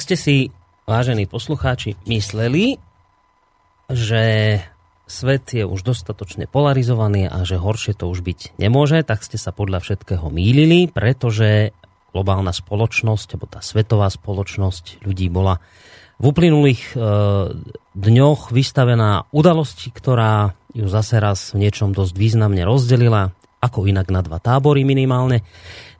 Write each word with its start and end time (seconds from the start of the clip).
Ak 0.00 0.08
ste 0.08 0.16
si, 0.16 0.36
vážení 0.88 1.28
poslucháči, 1.28 1.92
mysleli, 2.08 2.80
že 3.92 4.24
svet 5.04 5.52
je 5.52 5.68
už 5.68 5.84
dostatočne 5.84 6.48
polarizovaný 6.48 7.28
a 7.28 7.44
že 7.44 7.60
horšie 7.60 8.00
to 8.00 8.08
už 8.08 8.24
byť 8.24 8.56
nemôže, 8.56 9.04
tak 9.04 9.20
ste 9.20 9.36
sa 9.36 9.52
podľa 9.52 9.84
všetkého 9.84 10.24
mýlili, 10.32 10.88
pretože 10.88 11.76
globálna 12.16 12.48
spoločnosť, 12.48 13.28
alebo 13.36 13.46
tá 13.52 13.60
svetová 13.60 14.08
spoločnosť 14.08 15.04
ľudí 15.04 15.28
bola 15.28 15.60
v 16.16 16.32
uplynulých 16.32 16.96
e, 16.96 17.02
dňoch 17.92 18.56
vystavená 18.56 19.28
udalosti, 19.36 19.92
ktorá 19.92 20.56
ju 20.72 20.88
zase 20.88 21.20
raz 21.20 21.52
v 21.52 21.68
niečom 21.68 21.92
dosť 21.92 22.16
významne 22.16 22.64
rozdelila, 22.64 23.36
ako 23.60 23.84
inak 23.84 24.08
na 24.08 24.24
dva 24.24 24.40
tábory 24.40 24.80
minimálne. 24.80 25.44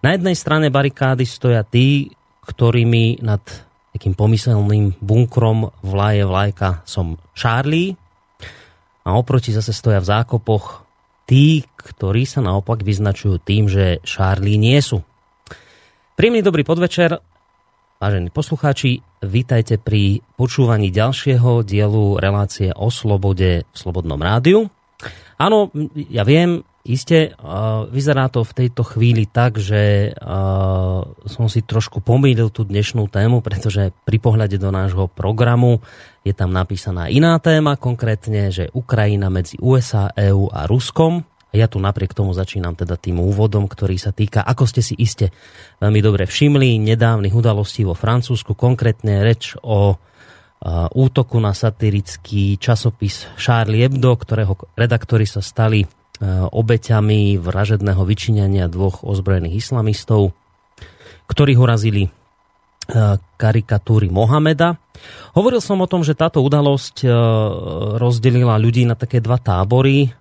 Na 0.01 0.17
jednej 0.17 0.41
strane 0.41 0.73
barikády 0.73 1.29
stoja 1.29 1.69
tí, 1.69 2.17
ktorými 2.49 3.21
nad 3.21 3.69
takým 3.91 4.15
pomyselným 4.15 4.99
bunkrom 5.03 5.75
vlaje 5.83 6.23
vlajka 6.23 6.87
som 6.87 7.19
Charlie 7.35 7.99
a 9.03 9.19
oproti 9.19 9.51
zase 9.51 9.75
stoja 9.75 9.99
v 9.99 10.11
zákopoch 10.11 10.87
tí, 11.27 11.63
ktorí 11.67 12.27
sa 12.27 12.43
naopak 12.43 12.83
vyznačujú 12.83 13.43
tým, 13.43 13.71
že 13.71 14.03
Charlie 14.03 14.59
nie 14.59 14.79
sú. 14.83 15.03
Príjemný 16.15 16.43
dobrý 16.43 16.63
podvečer, 16.67 17.19
vážení 17.97 18.29
poslucháči, 18.29 19.01
vítajte 19.25 19.81
pri 19.81 20.21
počúvaní 20.37 20.93
ďalšieho 20.93 21.65
dielu 21.65 22.19
relácie 22.21 22.75
o 22.75 22.93
slobode 22.93 23.65
v 23.65 23.77
Slobodnom 23.77 24.21
rádiu. 24.21 24.69
Áno, 25.41 25.73
ja 25.97 26.29
viem, 26.29 26.61
Isté, 26.81 27.37
vyzerá 27.93 28.33
to 28.33 28.41
v 28.41 28.57
tejto 28.57 28.89
chvíli 28.89 29.29
tak, 29.29 29.61
že 29.61 30.17
som 31.29 31.47
si 31.53 31.61
trošku 31.61 32.01
pomýlil 32.01 32.49
tú 32.49 32.65
dnešnú 32.65 33.05
tému, 33.05 33.45
pretože 33.45 33.93
pri 34.09 34.17
pohľade 34.17 34.57
do 34.57 34.73
nášho 34.73 35.05
programu 35.13 35.85
je 36.25 36.33
tam 36.33 36.57
napísaná 36.57 37.13
iná 37.13 37.37
téma, 37.37 37.77
konkrétne, 37.77 38.49
že 38.49 38.73
Ukrajina 38.73 39.29
medzi 39.29 39.61
USA, 39.61 40.09
EÚ 40.17 40.49
a 40.49 40.65
Ruskom. 40.65 41.21
Ja 41.53 41.69
tu 41.69 41.83
napriek 41.83 42.17
tomu 42.17 42.33
začínam 42.33 42.73
teda 42.73 42.97
tým 42.97 43.21
úvodom, 43.21 43.69
ktorý 43.69 44.01
sa 44.01 44.17
týka, 44.17 44.41
ako 44.41 44.65
ste 44.65 44.81
si 44.81 44.97
iste 44.97 45.37
veľmi 45.85 46.01
dobre 46.01 46.25
všimli, 46.25 46.81
nedávnych 46.81 47.37
udalostí 47.37 47.85
vo 47.85 47.93
Francúzsku, 47.93 48.57
konkrétne 48.57 49.21
reč 49.21 49.53
o 49.61 50.01
útoku 50.97 51.37
na 51.41 51.53
satirický 51.53 52.57
časopis 52.57 53.29
Charlie 53.37 53.85
Hebdo, 53.85 54.17
ktorého 54.17 54.57
redaktori 54.77 55.29
sa 55.29 55.45
stali 55.45 55.85
obeťami 56.29 57.41
vražedného 57.41 58.03
vyčinenia 58.05 58.69
dvoch 58.69 59.01
ozbrojených 59.01 59.65
islamistov, 59.65 60.37
ktorí 61.25 61.57
ho 61.57 61.65
razili 61.65 62.03
eh, 62.07 62.13
karikatúry 63.41 64.13
Mohameda. 64.13 64.77
Hovoril 65.33 65.65
som 65.65 65.81
o 65.81 65.89
tom, 65.89 66.05
že 66.05 66.19
táto 66.19 66.45
udalosť 66.45 67.09
eh, 67.09 67.11
rozdelila 67.97 68.61
ľudí 68.61 68.85
na 68.85 68.99
také 69.01 69.25
dva 69.25 69.41
tábory. 69.41 70.13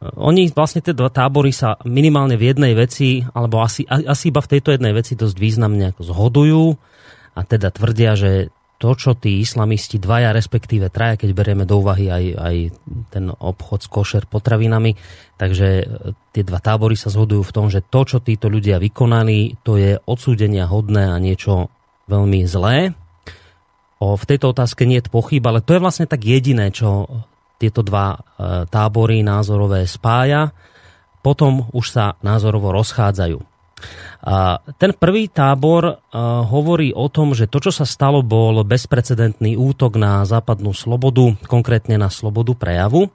Oni 0.00 0.42
vlastne 0.52 0.80
tie 0.80 0.96
dva 0.96 1.12
tábory 1.12 1.52
sa 1.52 1.76
minimálne 1.84 2.40
v 2.40 2.48
jednej 2.52 2.72
veci, 2.72 3.20
alebo 3.20 3.60
asi, 3.60 3.84
asi 3.88 4.32
iba 4.32 4.40
v 4.40 4.50
tejto 4.56 4.72
jednej 4.72 4.96
veci 4.96 5.12
dosť 5.12 5.36
významne 5.36 5.92
ako 5.92 6.02
zhodujú 6.08 6.64
a 7.36 7.40
teda 7.44 7.68
tvrdia, 7.68 8.16
že 8.16 8.48
to, 8.80 8.96
čo 8.96 9.12
tí 9.12 9.44
islamisti 9.44 10.00
dvaja, 10.00 10.32
respektíve 10.32 10.88
traja, 10.88 11.20
keď 11.20 11.30
berieme 11.36 11.68
do 11.68 11.84
úvahy 11.84 12.08
aj, 12.08 12.24
aj 12.32 12.56
ten 13.12 13.28
obchod 13.28 13.84
s 13.84 13.88
košer 13.92 14.24
potravinami, 14.24 14.96
takže 15.36 15.68
e, 15.68 15.84
tie 16.32 16.40
dva 16.40 16.64
tábory 16.64 16.96
sa 16.96 17.12
zhodujú 17.12 17.44
v 17.44 17.54
tom, 17.54 17.68
že 17.68 17.84
to, 17.84 18.08
čo 18.08 18.24
títo 18.24 18.48
ľudia 18.48 18.80
vykonali, 18.80 19.60
to 19.60 19.76
je 19.76 20.00
odsúdenia 20.08 20.64
hodné 20.64 21.12
a 21.12 21.20
niečo 21.20 21.68
veľmi 22.08 22.48
zlé. 22.48 22.96
O, 24.00 24.16
v 24.16 24.24
tejto 24.24 24.56
otázke 24.56 24.88
nie 24.88 25.04
je 25.04 25.12
pochyb, 25.12 25.44
ale 25.44 25.60
to 25.60 25.76
je 25.76 25.84
vlastne 25.84 26.08
tak 26.08 26.24
jediné, 26.24 26.72
čo 26.72 27.04
tieto 27.60 27.84
dva 27.84 28.16
e, 28.16 28.18
tábory 28.64 29.20
názorové 29.20 29.84
spája. 29.84 30.56
Potom 31.20 31.68
už 31.76 31.84
sa 31.92 32.04
názorovo 32.24 32.72
rozchádzajú. 32.72 33.59
A 34.20 34.60
ten 34.76 34.92
prvý 34.92 35.32
tábor 35.32 36.04
hovorí 36.48 36.92
o 36.92 37.08
tom, 37.08 37.32
že 37.32 37.48
to, 37.48 37.58
čo 37.58 37.72
sa 37.72 37.88
stalo, 37.88 38.20
bol 38.20 38.60
bezprecedentný 38.64 39.56
útok 39.56 39.96
na 39.96 40.24
západnú 40.28 40.76
slobodu, 40.76 41.36
konkrétne 41.48 41.96
na 41.96 42.12
slobodu 42.12 42.52
prejavu. 42.52 43.08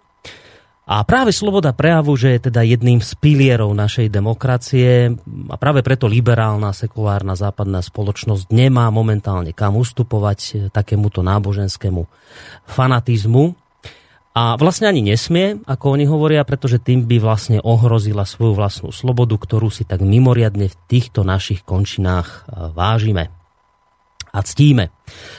A 0.86 1.02
práve 1.02 1.34
sloboda 1.34 1.74
prejavu, 1.74 2.14
že 2.14 2.38
je 2.38 2.46
teda 2.54 2.62
jedným 2.62 3.02
z 3.02 3.18
pilierov 3.18 3.74
našej 3.74 4.06
demokracie 4.06 5.18
a 5.50 5.56
práve 5.58 5.82
preto 5.82 6.06
liberálna, 6.06 6.78
sekulárna 6.78 7.34
západná 7.34 7.82
spoločnosť 7.82 8.54
nemá 8.54 8.94
momentálne 8.94 9.50
kam 9.50 9.82
ustupovať 9.82 10.70
takémuto 10.70 11.26
náboženskému 11.26 12.06
fanatizmu, 12.70 13.58
a 14.36 14.60
vlastne 14.60 14.92
ani 14.92 15.00
nesmie, 15.00 15.64
ako 15.64 15.96
oni 15.96 16.06
hovoria, 16.12 16.44
pretože 16.44 16.84
tým 16.84 17.08
by 17.08 17.24
vlastne 17.24 17.64
ohrozila 17.64 18.28
svoju 18.28 18.52
vlastnú 18.52 18.92
slobodu, 18.92 19.40
ktorú 19.40 19.72
si 19.72 19.88
tak 19.88 20.04
mimoriadne 20.04 20.68
v 20.68 20.76
týchto 20.92 21.24
našich 21.24 21.64
končinách 21.64 22.44
e, 22.44 22.68
vážime 22.76 23.32
a 24.36 24.44
ctíme. 24.44 24.92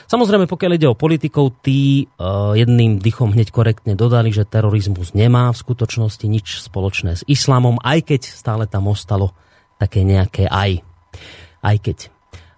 Samozrejme, 0.09 0.49
pokiaľ 0.49 0.73
ide 0.81 0.89
o 0.89 0.97
politikov, 0.97 1.61
tí 1.61 2.09
uh, 2.09 2.57
jedným 2.57 2.97
dychom 2.97 3.37
hneď 3.37 3.53
korektne 3.53 3.93
dodali, 3.93 4.33
že 4.33 4.49
terorizmus 4.49 5.13
nemá 5.13 5.53
v 5.53 5.61
skutočnosti 5.61 6.25
nič 6.25 6.65
spoločné 6.65 7.21
s 7.21 7.23
islamom, 7.29 7.77
aj 7.85 8.09
keď 8.09 8.21
stále 8.25 8.65
tam 8.65 8.89
ostalo 8.89 9.37
také 9.77 10.01
nejaké 10.01 10.49
aj. 10.49 10.81
Aj 11.61 11.77
keď. 11.77 12.16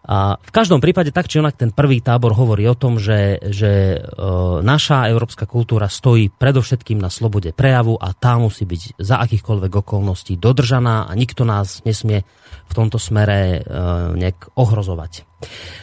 A 0.08 0.40
v 0.40 0.50
každom 0.56 0.80
prípade 0.80 1.12
tak 1.12 1.28
či 1.28 1.36
onak 1.36 1.60
ten 1.60 1.68
prvý 1.68 2.00
tábor 2.00 2.32
hovorí 2.32 2.64
o 2.64 2.72
tom, 2.72 2.96
že, 2.96 3.44
že 3.44 4.00
e, 4.00 4.18
naša 4.64 5.04
európska 5.12 5.44
kultúra 5.44 5.92
stojí 5.92 6.32
predovšetkým 6.32 6.96
na 6.96 7.12
slobode 7.12 7.52
prejavu 7.52 7.92
a 8.00 8.16
tá 8.16 8.40
musí 8.40 8.64
byť 8.64 8.96
za 8.96 9.20
akýchkoľvek 9.20 9.84
okolností 9.84 10.40
dodržaná 10.40 11.04
a 11.04 11.12
nikto 11.12 11.44
nás 11.44 11.84
nesmie 11.84 12.24
v 12.68 12.72
tomto 12.72 12.96
smere 12.96 13.60
e, 13.60 13.76
nejak 14.16 14.56
ohrozovať. 14.56 15.28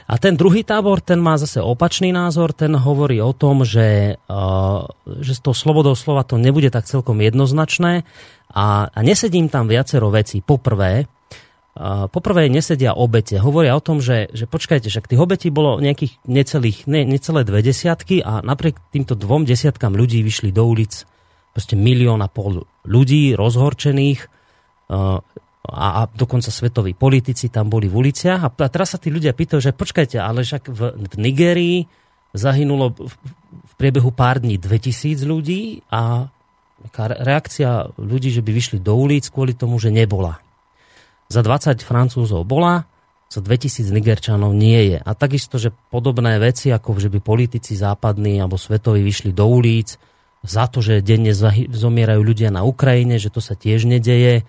A 0.10 0.18
ten 0.18 0.34
druhý 0.34 0.66
tábor, 0.66 1.06
ten 1.06 1.22
má 1.22 1.38
zase 1.38 1.62
opačný 1.62 2.10
názor, 2.10 2.50
ten 2.58 2.74
hovorí 2.74 3.22
o 3.22 3.30
tom, 3.30 3.62
že, 3.62 4.18
e, 4.18 4.34
že 5.22 5.34
s 5.38 5.42
tou 5.46 5.54
slobodou 5.54 5.94
slova 5.94 6.26
to 6.26 6.42
nebude 6.42 6.74
tak 6.74 6.90
celkom 6.90 7.22
jednoznačné 7.22 8.02
a, 8.50 8.90
a 8.90 9.00
nesedím 9.06 9.54
tam 9.54 9.70
viacero 9.70 10.10
vecí. 10.10 10.42
Poprvé, 10.42 11.06
poprvé 12.08 12.48
nesedia 12.48 12.96
obete. 12.96 13.36
Hovoria 13.36 13.76
o 13.76 13.84
tom, 13.84 14.00
že, 14.00 14.32
že 14.32 14.48
počkajte, 14.48 14.88
však 14.88 15.12
tých 15.12 15.20
obetí 15.20 15.52
bolo 15.52 15.84
nejakých 15.84 16.24
necelých, 16.24 16.88
ne, 16.88 17.04
necelé 17.04 17.44
dve 17.44 17.60
desiatky 17.60 18.24
a 18.24 18.40
napriek 18.40 18.80
týmto 18.96 19.20
dvom 19.20 19.44
desiatkám 19.44 19.92
ľudí 19.92 20.24
vyšli 20.24 20.56
do 20.56 20.64
ulic 20.64 21.04
proste 21.52 21.76
milión 21.76 22.24
a 22.24 22.32
pol 22.32 22.64
ľudí 22.88 23.36
rozhorčených 23.36 24.20
a, 24.88 25.20
a 25.68 26.02
dokonca 26.16 26.48
svetoví 26.48 26.96
politici 26.96 27.52
tam 27.52 27.68
boli 27.68 27.92
v 27.92 28.08
uliciach 28.08 28.40
a, 28.48 28.50
a 28.56 28.68
teraz 28.72 28.96
sa 28.96 29.00
tí 29.00 29.12
ľudia 29.12 29.36
pýtajú, 29.36 29.60
že 29.60 29.76
počkajte, 29.76 30.16
ale 30.16 30.48
však 30.48 30.72
v, 30.72 30.80
v 30.96 31.16
Nigerii 31.20 31.78
zahynulo 32.32 32.96
v, 32.96 33.12
v 33.52 33.74
priebehu 33.76 34.16
pár 34.16 34.40
dní 34.40 34.56
2000 34.56 35.28
ľudí 35.28 35.84
a 35.92 36.32
reakcia 36.96 38.00
ľudí, 38.00 38.32
že 38.32 38.40
by 38.40 38.52
vyšli 38.56 38.78
do 38.80 38.96
ulic 38.96 39.28
kvôli 39.28 39.52
tomu, 39.52 39.76
že 39.76 39.92
nebola 39.92 40.45
za 41.28 41.42
20 41.42 41.82
Francúzov 41.82 42.46
bola, 42.46 42.86
za 43.26 43.42
2000 43.42 43.90
Nigerčanov 43.90 44.54
nie 44.54 44.96
je. 44.96 44.98
A 45.02 45.12
takisto, 45.18 45.58
že 45.58 45.74
podobné 45.90 46.38
veci, 46.38 46.70
ako 46.70 47.02
že 47.02 47.10
by 47.10 47.20
politici 47.20 47.74
západní 47.74 48.38
alebo 48.38 48.56
svetoví 48.56 49.02
vyšli 49.02 49.34
do 49.34 49.50
ulic 49.50 49.98
za 50.46 50.70
to, 50.70 50.80
že 50.80 51.02
denne 51.02 51.34
zomierajú 51.74 52.22
ľudia 52.22 52.54
na 52.54 52.62
Ukrajine, 52.62 53.18
že 53.18 53.34
to 53.34 53.42
sa 53.42 53.58
tiež 53.58 53.90
nedeje, 53.90 54.46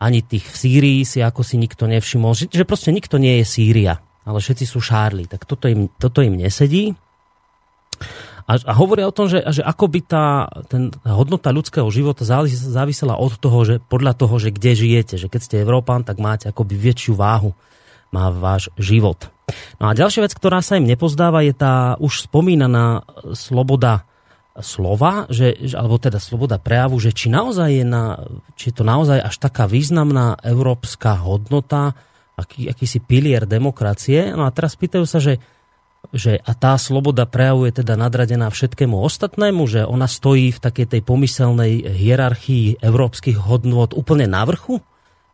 ani 0.00 0.24
tých 0.24 0.48
v 0.48 0.56
Sýrii 0.56 1.00
si 1.04 1.20
ako 1.20 1.44
si 1.44 1.60
nikto 1.60 1.84
nevšimol, 1.84 2.32
že, 2.32 2.48
že 2.48 2.64
proste 2.64 2.88
nikto 2.94 3.20
nie 3.20 3.42
je 3.42 3.44
Sýria, 3.44 4.00
ale 4.24 4.40
všetci 4.40 4.64
sú 4.64 4.80
Šárli. 4.80 5.28
Tak 5.28 5.44
toto 5.44 5.68
im, 5.68 5.92
toto 6.00 6.24
im 6.24 6.40
nesedí. 6.40 6.96
A, 8.50 8.58
a 8.58 8.72
hovoria 8.74 9.06
o 9.06 9.14
tom, 9.14 9.30
že, 9.30 9.46
že 9.46 9.62
ako 9.62 9.86
by 9.86 10.00
tá, 10.02 10.50
ten, 10.66 10.90
hodnota 11.06 11.54
ľudského 11.54 11.86
života 11.94 12.26
závisela 12.26 13.14
od 13.14 13.38
toho, 13.38 13.62
že 13.62 13.78
podľa 13.78 14.18
toho, 14.18 14.42
že 14.42 14.50
kde 14.50 14.74
žijete. 14.74 15.14
Že 15.22 15.30
keď 15.30 15.40
ste 15.40 15.62
Európán, 15.62 16.02
tak 16.02 16.18
máte 16.18 16.50
akoby 16.50 16.74
väčšiu 16.74 17.14
váhu 17.14 17.54
má 18.10 18.34
váš 18.34 18.74
život. 18.74 19.30
No 19.78 19.90
a 19.90 19.94
ďalšia 19.94 20.26
vec, 20.26 20.34
ktorá 20.34 20.66
sa 20.66 20.82
im 20.82 20.86
nepozdáva, 20.86 21.46
je 21.46 21.54
tá 21.54 21.94
už 22.02 22.26
spomínaná 22.26 23.06
sloboda 23.38 24.02
slova, 24.58 25.30
že, 25.30 25.54
alebo 25.78 26.02
teda 26.02 26.18
sloboda 26.18 26.58
prejavu, 26.58 26.98
že 26.98 27.14
či 27.14 27.30
naozaj 27.30 27.70
je, 27.70 27.86
na, 27.86 28.18
či 28.58 28.74
je 28.74 28.82
to 28.82 28.82
naozaj 28.82 29.22
až 29.22 29.38
taká 29.38 29.70
významná 29.70 30.42
európska 30.42 31.22
hodnota, 31.22 31.94
aký, 32.34 32.66
akýsi 32.66 32.98
pilier 32.98 33.46
demokracie. 33.46 34.34
No 34.34 34.42
a 34.42 34.50
teraz 34.50 34.74
pýtajú 34.74 35.06
sa, 35.06 35.22
že 35.22 35.38
že 36.10 36.40
a 36.42 36.52
tá 36.56 36.74
sloboda 36.80 37.28
prejavu 37.28 37.68
je 37.70 37.84
teda 37.84 37.94
nadradená 37.94 38.50
všetkému 38.50 38.98
ostatnému, 38.98 39.68
že 39.68 39.86
ona 39.86 40.08
stojí 40.10 40.50
v 40.50 40.58
takej 40.58 40.86
tej 40.96 41.00
pomyselnej 41.04 41.86
hierarchii 41.86 42.80
európskych 42.82 43.38
hodnôt 43.38 43.92
úplne 43.94 44.26
na 44.26 44.42
vrchu? 44.48 44.82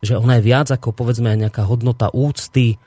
Že 0.05 0.21
ona 0.21 0.37
je 0.37 0.45
viac 0.45 0.67
ako 0.69 0.93
povedzme 0.93 1.33
nejaká 1.33 1.65
hodnota 1.65 2.13
úcty 2.13 2.77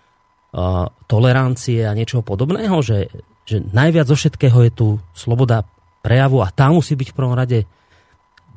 tolerancie 1.06 1.87
a 1.87 1.94
niečoho 1.94 2.27
podobného, 2.27 2.79
že, 2.82 3.11
že 3.47 3.62
najviac 3.62 4.06
zo 4.06 4.19
všetkého 4.19 4.59
je 4.67 4.73
tu 4.75 4.88
sloboda 5.15 5.62
prejavu 6.03 6.43
a 6.43 6.50
tá 6.50 6.71
musí 6.75 6.99
byť 6.99 7.09
v 7.11 7.17
prvom 7.17 7.35
rade 7.38 7.59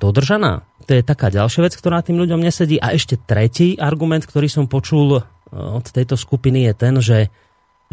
dodržaná. 0.02 0.66
To 0.90 0.92
je 1.00 1.06
taká 1.06 1.32
ďalšia 1.32 1.70
vec, 1.70 1.74
ktorá 1.78 2.04
tým 2.04 2.20
ľuďom 2.20 2.42
nesedí. 2.42 2.82
A 2.82 2.92
ešte 2.92 3.16
tretí 3.16 3.80
argument, 3.80 4.26
ktorý 4.26 4.52
som 4.52 4.66
počul 4.68 5.24
od 5.54 5.86
tejto 5.86 6.18
skupiny 6.18 6.66
je 6.68 6.74
ten, 6.74 6.94
že 6.98 7.18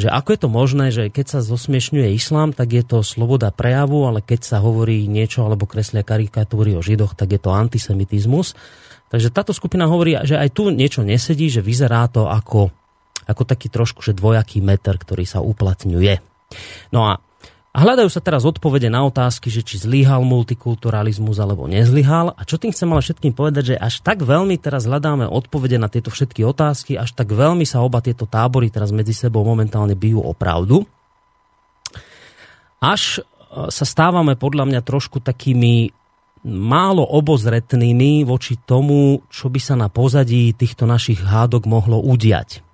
že 0.00 0.08
ako 0.08 0.28
je 0.32 0.40
to 0.40 0.48
možné, 0.48 0.86
že 0.90 1.04
keď 1.12 1.26
sa 1.36 1.40
zosmiešňuje 1.44 2.16
islám, 2.16 2.56
tak 2.56 2.72
je 2.72 2.80
to 2.80 3.04
sloboda 3.04 3.52
prejavu, 3.52 4.08
ale 4.08 4.24
keď 4.24 4.40
sa 4.42 4.56
hovorí 4.64 5.04
niečo 5.04 5.44
alebo 5.44 5.68
kreslia 5.68 6.00
karikatúry 6.00 6.74
o 6.74 6.82
židoch, 6.82 7.12
tak 7.12 7.36
je 7.36 7.40
to 7.40 7.52
antisemitizmus. 7.52 8.56
Takže 9.12 9.28
táto 9.28 9.52
skupina 9.52 9.84
hovorí, 9.84 10.16
že 10.24 10.40
aj 10.40 10.48
tu 10.56 10.72
niečo 10.72 11.04
nesedí, 11.04 11.52
že 11.52 11.60
vyzerá 11.60 12.08
to 12.08 12.26
ako, 12.30 12.72
ako 13.28 13.42
taký 13.44 13.68
trošku 13.68 14.00
že 14.00 14.16
dvojaký 14.16 14.64
meter, 14.64 14.96
ktorý 14.96 15.28
sa 15.28 15.44
uplatňuje. 15.44 16.22
No 16.90 17.06
a 17.06 17.20
a 17.70 17.86
hľadajú 17.86 18.10
sa 18.10 18.18
teraz 18.18 18.42
odpovede 18.42 18.90
na 18.90 19.06
otázky, 19.06 19.46
že 19.46 19.62
či 19.62 19.78
zlyhal 19.78 20.26
multikulturalizmus 20.26 21.38
alebo 21.38 21.70
nezlyhal. 21.70 22.34
A 22.34 22.42
čo 22.42 22.58
tým 22.58 22.74
chcem 22.74 22.90
ale 22.90 22.98
všetkým 22.98 23.30
povedať, 23.30 23.74
že 23.74 23.76
až 23.78 24.02
tak 24.02 24.26
veľmi 24.26 24.58
teraz 24.58 24.90
hľadáme 24.90 25.30
odpovede 25.30 25.78
na 25.78 25.86
tieto 25.86 26.10
všetky 26.10 26.42
otázky, 26.42 26.98
až 26.98 27.14
tak 27.14 27.30
veľmi 27.30 27.62
sa 27.62 27.86
oba 27.86 28.02
tieto 28.02 28.26
tábory 28.26 28.74
teraz 28.74 28.90
medzi 28.90 29.14
sebou 29.14 29.46
momentálne 29.46 29.94
bijú 29.94 30.18
o 30.18 30.34
pravdu. 30.34 30.82
Až 32.82 33.22
e, 33.22 33.70
sa 33.70 33.84
stávame 33.86 34.34
podľa 34.34 34.66
mňa 34.66 34.80
trošku 34.82 35.22
takými 35.22 35.94
málo 36.50 37.06
obozretnými 37.06 38.26
voči 38.26 38.58
tomu, 38.66 39.22
čo 39.30 39.46
by 39.46 39.60
sa 39.62 39.78
na 39.78 39.86
pozadí 39.86 40.50
týchto 40.58 40.90
našich 40.90 41.22
hádok 41.22 41.70
mohlo 41.70 42.02
udiať. 42.02 42.66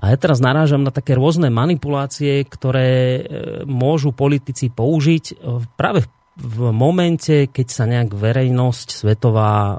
A 0.00 0.08
ja 0.08 0.16
teraz 0.16 0.40
narážam 0.40 0.80
na 0.80 0.88
také 0.88 1.12
rôzne 1.12 1.52
manipulácie, 1.52 2.48
ktoré 2.48 2.90
e, 2.90 3.22
môžu 3.68 4.16
politici 4.16 4.72
použiť 4.72 5.24
e, 5.28 5.34
práve 5.76 6.08
v 6.40 6.72
momente, 6.72 7.52
keď 7.52 7.66
sa 7.68 7.84
nejak 7.84 8.16
verejnosť 8.16 8.88
svetová, 8.96 9.52
e, 9.52 9.74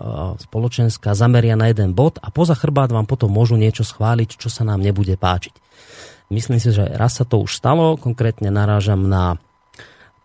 spoločenská 0.45 1.17
zameria 1.17 1.57
na 1.57 1.73
jeden 1.73 1.97
bod 1.97 2.21
a 2.21 2.29
poza 2.29 2.53
chrbát 2.53 2.93
vám 2.93 3.09
potom 3.09 3.33
môžu 3.33 3.57
niečo 3.57 3.81
schváliť, 3.81 4.37
čo 4.37 4.53
sa 4.53 4.61
nám 4.61 4.85
nebude 4.85 5.17
páčiť. 5.17 5.57
Myslím 6.29 6.61
si, 6.61 6.69
že 6.69 6.85
raz 6.85 7.17
sa 7.17 7.25
to 7.25 7.41
už 7.41 7.57
stalo, 7.57 7.97
konkrétne 7.97 8.53
narážam 8.53 9.09
na 9.09 9.41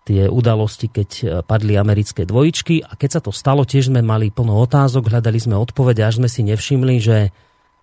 tie 0.06 0.31
udalosti, 0.31 0.87
keď 0.87 1.43
padli 1.50 1.75
americké 1.75 2.22
dvojičky 2.22 2.78
a 2.87 2.94
keď 2.94 3.10
sa 3.10 3.20
to 3.26 3.34
stalo, 3.34 3.66
tiež 3.66 3.90
sme 3.90 4.06
mali 4.06 4.31
plno 4.31 4.54
otázok, 4.62 5.10
hľadali 5.10 5.34
sme 5.43 5.58
odpovede, 5.58 6.06
až 6.06 6.22
sme 6.22 6.31
si 6.31 6.46
nevšimli, 6.46 6.94
že 7.02 7.34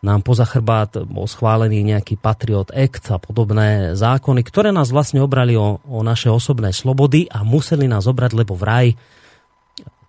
nám 0.04 0.20
poza 0.20 0.44
chrbát 0.44 1.08
bol 1.08 1.24
schválený 1.24 1.80
nejaký 1.80 2.20
Patriot 2.20 2.76
Act 2.76 3.08
a 3.10 3.18
podobné 3.18 3.96
zákony, 3.96 4.44
ktoré 4.44 4.76
nás 4.76 4.92
vlastne 4.92 5.24
obrali 5.24 5.56
o, 5.56 5.80
o 5.80 6.04
naše 6.04 6.28
osobné 6.28 6.76
slobody 6.76 7.32
a 7.32 7.48
museli 7.48 7.88
nás 7.88 8.04
obrať, 8.04 8.36
lebo 8.36 8.54
vraj 8.60 9.00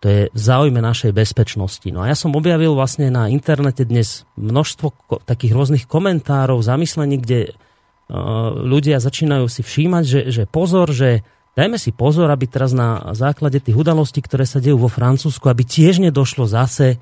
to 0.02 0.12
je 0.12 0.22
v 0.28 0.36
záujme 0.36 0.84
našej 0.84 1.16
bezpečnosti. 1.16 1.88
No 1.88 2.04
a 2.04 2.12
ja 2.12 2.16
som 2.18 2.36
objavil 2.36 2.76
vlastne 2.76 3.08
na 3.08 3.32
internete 3.32 3.88
dnes 3.88 4.28
množstvo 4.36 4.92
takých 5.24 5.56
rôznych 5.56 5.88
komentárov, 5.88 6.60
zamyslení, 6.60 7.16
kde 7.24 7.40
uh, 7.48 8.52
ľudia 8.52 9.00
začínajú 9.00 9.48
si 9.48 9.64
všímať, 9.64 10.04
že, 10.04 10.20
že 10.28 10.42
pozor, 10.44 10.92
že 10.92 11.24
dajme 11.56 11.80
si 11.80 11.88
pozor, 11.96 12.28
aby 12.28 12.44
teraz 12.44 12.76
na 12.76 13.16
základe 13.16 13.64
tých 13.64 13.80
udalostí, 13.80 14.20
ktoré 14.20 14.44
sa 14.44 14.60
dejú 14.60 14.76
vo 14.76 14.92
Francúzsku, 14.92 15.48
aby 15.48 15.64
tiež 15.64 16.04
nedošlo 16.04 16.44
zase 16.44 17.00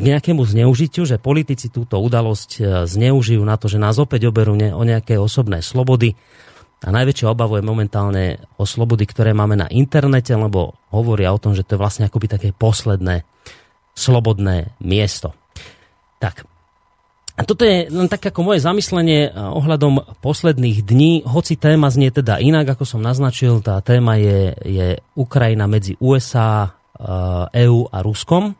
k 0.00 0.08
nejakému 0.16 0.40
zneužitiu, 0.40 1.04
že 1.04 1.20
politici 1.20 1.68
túto 1.68 2.00
udalosť 2.00 2.50
e, 2.56 2.60
zneužijú 2.88 3.44
na 3.44 3.60
to, 3.60 3.68
že 3.68 3.76
nás 3.76 4.00
opäť 4.00 4.32
oberú 4.32 4.56
o 4.56 4.82
nejaké 4.82 5.20
osobné 5.20 5.60
slobody. 5.60 6.16
A 6.80 6.88
najväčšia 6.88 7.28
obava 7.28 7.60
je 7.60 7.68
momentálne 7.68 8.40
o 8.56 8.64
slobody, 8.64 9.04
ktoré 9.04 9.36
máme 9.36 9.60
na 9.60 9.68
internete, 9.68 10.32
lebo 10.32 10.80
hovoria 10.88 11.28
o 11.28 11.42
tom, 11.42 11.52
že 11.52 11.60
to 11.60 11.76
je 11.76 11.82
vlastne 11.84 12.08
akoby 12.08 12.26
také 12.32 12.48
posledné 12.56 13.28
slobodné 13.92 14.72
miesto. 14.80 15.36
Tak. 16.16 16.48
A 17.36 17.44
toto 17.44 17.68
je 17.68 17.88
len 17.92 18.08
tak 18.08 18.32
ako 18.32 18.40
moje 18.40 18.64
zamyslenie 18.64 19.28
e, 19.28 19.30
ohľadom 19.36 20.20
posledných 20.24 20.80
dní, 20.80 21.28
hoci 21.28 21.60
téma 21.60 21.92
znie 21.92 22.08
teda 22.08 22.40
inak, 22.40 22.72
ako 22.72 22.88
som 22.88 23.04
naznačil, 23.04 23.60
tá 23.60 23.76
téma 23.84 24.16
je, 24.16 24.56
je 24.64 24.88
Ukrajina 25.12 25.68
medzi 25.68 26.00
USA, 26.00 26.80
EÚ 27.52 27.80
e 27.86 27.90
a 27.92 27.98
Ruskom. 28.04 28.52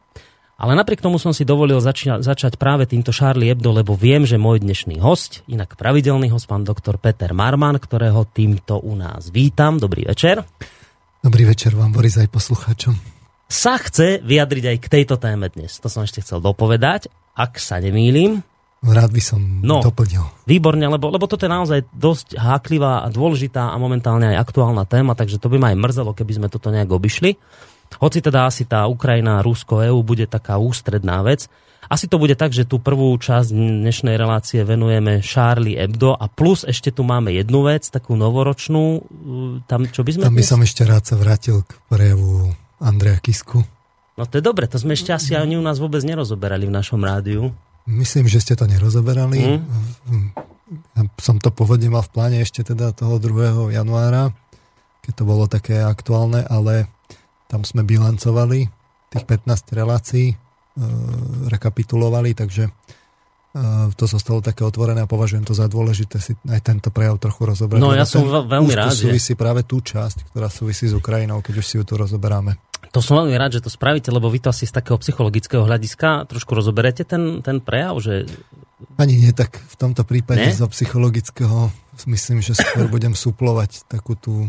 Ale 0.61 0.77
napriek 0.77 1.01
tomu 1.01 1.17
som 1.17 1.33
si 1.33 1.49
dovolil 1.49 1.81
začia- 1.81 2.21
začať 2.21 2.61
práve 2.61 2.85
týmto 2.85 3.17
Charlie 3.17 3.49
Hebdo, 3.49 3.73
lebo 3.73 3.97
viem, 3.97 4.29
že 4.29 4.37
môj 4.37 4.61
dnešný 4.61 5.01
host, 5.01 5.41
inak 5.49 5.73
pravidelný 5.81 6.29
host, 6.29 6.45
pán 6.53 6.69
doktor 6.69 7.01
Peter 7.01 7.33
Marman, 7.33 7.81
ktorého 7.81 8.29
týmto 8.29 8.77
u 8.77 8.93
nás 8.93 9.33
vítam. 9.33 9.81
Dobrý 9.81 10.05
večer. 10.05 10.45
Dobrý 11.25 11.49
večer 11.49 11.73
vám, 11.73 11.97
Boris, 11.97 12.21
aj 12.21 12.29
poslucháčom. 12.29 12.93
Sa 13.49 13.81
chce 13.81 14.21
vyjadriť 14.21 14.65
aj 14.69 14.77
k 14.85 14.87
tejto 15.01 15.17
téme 15.17 15.49
dnes. 15.49 15.81
To 15.81 15.89
som 15.89 16.05
ešte 16.05 16.21
chcel 16.21 16.45
dopovedať, 16.45 17.09
ak 17.41 17.57
sa 17.57 17.81
nemýlim. 17.81 18.45
Rád 18.85 19.17
by 19.17 19.23
som 19.25 19.41
no, 19.65 19.81
doplnil. 19.81 20.29
Výborne, 20.45 20.85
lebo, 20.93 21.09
lebo 21.09 21.25
toto 21.25 21.49
je 21.49 21.53
naozaj 21.53 21.89
dosť 21.97 22.37
háklivá 22.37 23.05
a 23.05 23.09
dôležitá 23.09 23.73
a 23.73 23.77
momentálne 23.81 24.37
aj 24.37 24.45
aktuálna 24.45 24.85
téma, 24.85 25.17
takže 25.17 25.41
to 25.41 25.49
by 25.49 25.57
ma 25.57 25.73
aj 25.73 25.81
mrzelo, 25.81 26.13
keby 26.13 26.33
sme 26.37 26.49
toto 26.53 26.69
nejak 26.69 26.93
obišli. 26.93 27.41
Hoci 27.99 28.23
teda 28.23 28.47
asi 28.47 28.69
tá 28.69 28.87
Ukrajina, 28.87 29.43
Rusko, 29.43 29.83
EU 29.83 30.05
bude 30.07 30.31
taká 30.31 30.63
ústredná 30.63 31.27
vec. 31.27 31.51
Asi 31.91 32.07
to 32.07 32.23
bude 32.23 32.39
tak, 32.39 32.55
že 32.55 32.69
tú 32.69 32.79
prvú 32.79 33.11
časť 33.19 33.51
dnešnej 33.51 34.15
relácie 34.15 34.63
venujeme 34.63 35.19
Charlie 35.27 35.75
Hebdo 35.75 36.15
a 36.15 36.31
plus 36.31 36.63
ešte 36.63 36.95
tu 36.95 37.03
máme 37.03 37.35
jednu 37.35 37.67
vec, 37.67 37.91
takú 37.91 38.15
novoročnú. 38.15 39.03
Tam, 39.67 39.91
čo 39.91 40.07
by 40.07 40.11
sme 40.15 40.23
Tam 40.31 40.39
by 40.39 40.47
som 40.47 40.63
ešte 40.63 40.87
rád 40.87 41.03
sa 41.11 41.19
vrátil 41.19 41.67
k 41.67 41.75
prejavu 41.91 42.55
Andreja 42.79 43.19
Kisku. 43.19 43.67
No 44.15 44.23
to 44.29 44.39
je 44.39 44.45
dobre, 44.45 44.71
to 44.71 44.79
sme 44.79 44.95
ešte 44.95 45.11
asi 45.11 45.35
ani 45.35 45.59
u 45.59 45.65
nás 45.65 45.83
vôbec 45.83 46.05
nerozoberali 46.07 46.69
v 46.69 46.77
našom 46.77 47.01
rádiu. 47.03 47.51
Myslím, 47.91 48.31
že 48.31 48.39
ste 48.39 48.55
to 48.55 48.71
nerozoberali. 48.71 49.59
Mm. 49.59 50.31
Ja 50.95 51.03
som 51.19 51.43
to 51.43 51.51
pôvodne 51.51 51.91
mal 51.91 52.07
v 52.07 52.13
pláne 52.15 52.39
ešte 52.39 52.63
teda 52.63 52.95
toho 52.95 53.19
2. 53.19 53.75
januára, 53.75 54.31
keď 55.03 55.13
to 55.17 55.25
bolo 55.27 55.51
také 55.51 55.83
aktuálne, 55.83 56.47
ale 56.47 56.87
tam 57.51 57.67
sme 57.67 57.83
bilancovali 57.83 58.71
tých 59.11 59.25
15 59.27 59.75
relácií, 59.75 60.31
e, 60.31 60.37
rekapitulovali, 61.51 62.31
takže 62.39 62.71
e, 62.71 62.73
to 63.99 64.07
zostalo 64.07 64.39
také 64.39 64.63
otvorené 64.63 65.03
a 65.03 65.11
považujem 65.11 65.43
to 65.43 65.51
za 65.51 65.67
dôležité 65.67 66.23
si 66.23 66.39
aj 66.47 66.63
tento 66.63 66.95
prejav 66.95 67.19
trochu 67.19 67.43
rozobrať. 67.43 67.83
No 67.83 67.91
ja 67.91 68.07
som 68.07 68.23
veľmi 68.23 68.71
rád, 68.71 68.95
že... 68.95 69.11
súvisí 69.11 69.35
práve 69.35 69.67
tú 69.67 69.83
časť, 69.83 70.31
ktorá 70.31 70.47
súvisí 70.47 70.87
s 70.87 70.95
Ukrajinou, 70.95 71.43
keď 71.43 71.59
už 71.59 71.67
si 71.67 71.75
ju 71.75 71.83
tu 71.83 71.99
rozoberáme. 71.99 72.55
To 72.95 73.03
som 73.03 73.19
veľmi 73.23 73.35
rád, 73.35 73.59
že 73.59 73.67
to 73.67 73.71
spravíte, 73.71 74.09
lebo 74.15 74.31
vy 74.31 74.41
to 74.41 74.55
asi 74.55 74.65
z 74.65 74.73
takého 74.73 74.97
psychologického 75.03 75.67
hľadiska 75.67 76.31
trošku 76.31 76.55
rozoberete 76.55 77.03
ten, 77.03 77.43
ten 77.43 77.59
prejav, 77.59 77.99
že... 77.99 78.31
Ani 78.97 79.21
nie, 79.21 79.31
tak 79.37 79.59
v 79.59 79.77
tomto 79.77 80.07
prípade 80.07 80.41
ne? 80.41 80.55
zo 80.55 80.65
psychologického 80.71 81.69
myslím, 82.09 82.41
že 82.41 82.57
skôr 82.57 82.89
budem 82.89 83.13
suplovať 83.13 83.85
takú 83.91 84.17
tú 84.17 84.49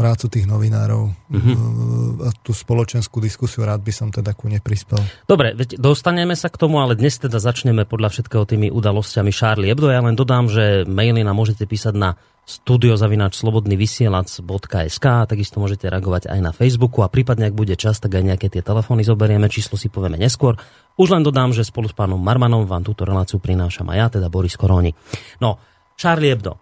prácu 0.00 0.32
tých 0.32 0.48
novinárov 0.48 1.12
mm-hmm. 1.28 2.24
a 2.24 2.32
tú 2.40 2.56
spoločenskú 2.56 3.20
diskusiu 3.20 3.68
rád 3.68 3.84
by 3.84 3.92
som 3.92 4.08
teda 4.08 4.32
ku 4.32 4.48
neprispel. 4.48 4.96
Dobre, 5.28 5.52
veď 5.52 5.76
dostaneme 5.76 6.32
sa 6.32 6.48
k 6.48 6.56
tomu, 6.56 6.80
ale 6.80 6.96
dnes 6.96 7.20
teda 7.20 7.36
začneme 7.36 7.84
podľa 7.84 8.16
všetkého 8.16 8.48
tými 8.48 8.72
udalosťami 8.72 9.28
Charlie 9.28 9.68
Hebdo. 9.68 9.92
Ja 9.92 10.00
len 10.00 10.16
dodám, 10.16 10.48
že 10.48 10.88
maily 10.88 11.20
nám 11.20 11.36
môžete 11.36 11.68
písať 11.68 11.92
na 11.92 12.16
studiozavináčslobodnyvysielac.sk 12.48 15.06
a 15.06 15.28
takisto 15.28 15.60
môžete 15.60 15.92
reagovať 15.92 16.32
aj 16.32 16.40
na 16.40 16.56
Facebooku 16.56 17.04
a 17.04 17.12
prípadne, 17.12 17.52
ak 17.52 17.54
bude 17.54 17.76
čas, 17.76 18.00
tak 18.00 18.16
aj 18.16 18.24
nejaké 18.24 18.48
tie 18.48 18.64
telefóny 18.64 19.04
zoberieme, 19.04 19.52
číslo 19.52 19.76
si 19.76 19.92
povieme 19.92 20.16
neskôr. 20.16 20.56
Už 20.96 21.12
len 21.12 21.20
dodám, 21.20 21.52
že 21.52 21.68
spolu 21.68 21.86
s 21.86 21.94
pánom 21.94 22.16
Marmanom 22.16 22.64
vám 22.64 22.80
túto 22.82 23.04
reláciu 23.04 23.36
prinášam 23.38 23.92
aj 23.92 23.96
ja, 24.00 24.08
teda 24.08 24.32
Boris 24.32 24.56
Koroni. 24.56 24.96
No, 25.38 25.60
Charlie 26.00 26.32
Hebdo. 26.32 26.56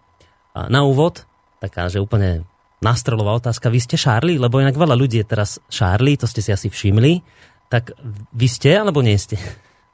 Na 0.59 0.83
úvod, 0.83 1.23
taká, 1.63 1.87
že 1.87 2.03
úplne 2.03 2.43
nástrelová 2.79 3.35
otázka. 3.37 3.71
Vy 3.71 3.79
ste 3.83 3.95
Charlie? 3.99 4.39
Lebo 4.39 4.59
inak 4.59 4.75
veľa 4.75 4.95
ľudí 4.95 5.19
je 5.19 5.27
teraz 5.27 5.59
Charlie, 5.67 6.19
to 6.19 6.27
ste 6.27 6.43
si 6.43 6.51
asi 6.51 6.67
všimli. 6.71 7.21
Tak 7.69 7.93
vy 8.33 8.47
ste 8.49 8.79
alebo 8.79 9.03
nie 9.03 9.15
ste? 9.19 9.37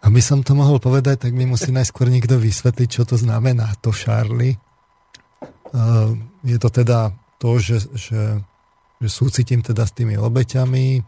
Aby 0.05 0.21
som 0.21 0.45
to 0.45 0.53
mohol 0.53 0.77
povedať, 0.77 1.27
tak 1.27 1.33
mi 1.33 1.49
musí 1.49 1.73
najskôr 1.73 2.07
niekto 2.13 2.37
vysvetliť, 2.37 2.89
čo 2.89 3.03
to 3.09 3.17
znamená 3.17 3.73
to 3.81 3.89
Charlie. 3.89 4.55
Uh, 5.73 6.13
je 6.45 6.61
to 6.61 6.69
teda 6.69 7.09
to, 7.41 7.57
že, 7.57 7.89
že, 7.97 8.39
že 9.01 9.09
súcitím 9.09 9.65
teda 9.65 9.83
s 9.83 9.97
tými 9.97 10.15
obeťami, 10.15 11.01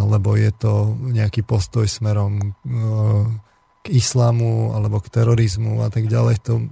alebo 0.00 0.34
je 0.40 0.50
to 0.56 0.96
nejaký 1.12 1.44
postoj 1.44 1.84
smerom 1.84 2.40
uh, 2.40 3.28
k 3.84 3.86
islamu, 3.92 4.72
alebo 4.72 5.04
k 5.04 5.12
terorizmu 5.12 5.84
a 5.84 5.92
tak 5.92 6.08
ďalej. 6.08 6.40
To, 6.48 6.64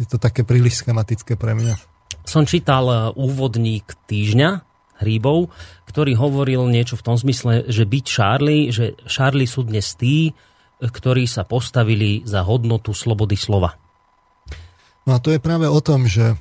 je 0.00 0.06
to 0.08 0.16
také 0.16 0.48
príliš 0.48 0.80
schematické 0.80 1.36
pre 1.36 1.52
mňa 1.52 1.76
som 2.24 2.44
čítal 2.48 2.84
e, 2.88 2.96
úvodník 3.16 3.96
týždňa 4.08 4.66
Hríbov, 5.00 5.48
ktorý 5.88 6.14
hovoril 6.14 6.68
niečo 6.68 6.94
v 7.00 7.04
tom 7.04 7.16
zmysle, 7.16 7.66
že 7.72 7.88
byť 7.88 8.04
Charlie, 8.04 8.68
že 8.70 8.94
Charlie 9.08 9.48
sú 9.48 9.64
dnes 9.64 9.96
tí, 9.96 10.36
ktorí 10.80 11.24
sa 11.28 11.44
postavili 11.44 12.24
za 12.24 12.44
hodnotu 12.44 12.92
slobody 12.92 13.36
slova. 13.36 13.76
No 15.08 15.16
a 15.16 15.18
to 15.18 15.32
je 15.32 15.40
práve 15.40 15.68
o 15.68 15.80
tom, 15.80 16.04
že, 16.04 16.36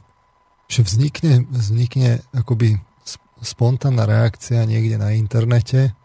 že 0.67 0.83
vznikne, 0.83 1.47
vznikne 1.49 2.23
akoby 2.35 2.79
spontánna 3.39 4.03
reakcia 4.03 4.67
niekde 4.67 4.99
na 4.99 5.15
internete, 5.15 5.95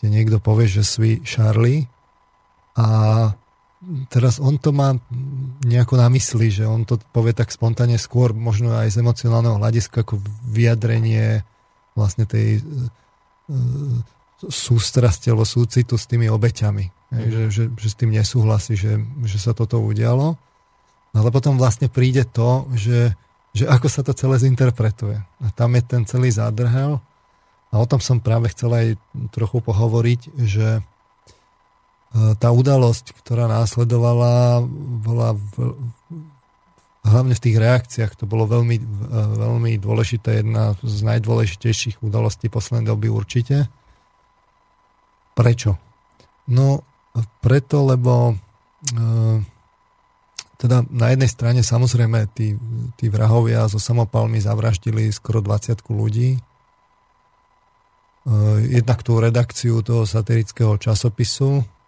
kde 0.00 0.08
niekto 0.08 0.36
povie, 0.40 0.68
že 0.68 0.84
sví 0.84 1.24
Charlie 1.24 1.88
a 2.76 2.86
teraz 4.12 4.36
on 4.36 4.60
to 4.60 4.76
má 4.76 4.92
nejako 5.64 5.96
na 5.96 6.12
mysli, 6.12 6.52
že 6.52 6.68
on 6.68 6.84
to 6.84 7.00
povie 7.16 7.32
tak 7.32 7.48
spontánne 7.48 7.96
skôr, 7.96 8.36
možno 8.36 8.76
aj 8.76 8.92
z 8.92 9.00
emocionálneho 9.00 9.56
hľadiska, 9.56 10.04
ako 10.04 10.20
vyjadrenie 10.44 11.40
vlastne 11.96 12.28
tej 12.28 12.60
e, 12.60 12.62
sústrasti 14.44 15.32
alebo 15.32 15.48
súcitu 15.48 15.96
s 15.96 16.04
tými 16.04 16.28
obeťami. 16.28 16.84
Mm. 17.10 17.18
Že, 17.26 17.40
že, 17.48 17.62
že 17.72 17.88
s 17.88 17.96
tým 17.96 18.12
nesúhlasí, 18.12 18.76
že, 18.76 19.00
že 19.24 19.38
sa 19.40 19.56
toto 19.56 19.80
udialo. 19.80 20.36
No 21.10 21.16
ale 21.16 21.32
potom 21.32 21.56
vlastne 21.56 21.88
príde 21.88 22.22
to, 22.28 22.68
že, 22.76 23.16
že 23.56 23.64
ako 23.66 23.88
sa 23.88 24.04
to 24.04 24.12
celé 24.12 24.38
zinterpretuje. 24.38 25.18
A 25.18 25.46
tam 25.56 25.74
je 25.74 25.82
ten 25.82 26.04
celý 26.04 26.30
zádrhel. 26.30 27.00
A 27.70 27.74
o 27.78 27.86
tom 27.88 27.98
som 27.98 28.22
práve 28.22 28.52
chcel 28.52 28.70
aj 28.70 28.86
trochu 29.32 29.58
pohovoriť, 29.64 30.20
že 30.36 30.66
E, 30.78 30.89
tá 32.10 32.50
udalosť, 32.50 33.14
ktorá 33.22 33.46
následovala, 33.46 34.66
bola 35.06 35.38
v, 35.38 35.78
hlavne 37.06 37.38
v 37.38 37.44
tých 37.46 37.56
reakciách, 37.56 38.18
to 38.18 38.26
bolo 38.26 38.50
veľmi, 38.50 38.76
e, 38.82 38.84
veľmi 39.38 39.78
dôležité, 39.78 40.42
jedna 40.42 40.74
z 40.82 41.06
najdôležitejších 41.06 42.02
udalostí 42.02 42.50
poslednej 42.50 42.90
doby 42.90 43.06
určite. 43.06 43.70
Prečo? 45.38 45.78
No, 46.50 46.82
preto, 47.38 47.86
lebo 47.86 48.34
e, 48.34 49.06
teda 50.58 50.82
na 50.90 51.14
jednej 51.14 51.30
strane 51.30 51.62
samozrejme 51.62 52.26
tí, 52.34 52.58
tí 52.98 53.06
vrahovia 53.06 53.70
so 53.70 53.78
samopalmi 53.78 54.42
zavraždili 54.42 55.14
skoro 55.14 55.40
20 55.40 55.78
ľudí. 55.88 56.36
Jednak 58.68 59.00
tú 59.00 59.16
redakciu 59.16 59.80
toho 59.80 60.04
satirického 60.04 60.76
časopisu, 60.76 61.64
Eh, 61.64 61.79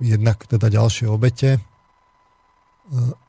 jednak 0.00 0.44
teda 0.44 0.68
ďalšie 0.68 1.08
obete, 1.08 1.56
eh, 1.56 1.62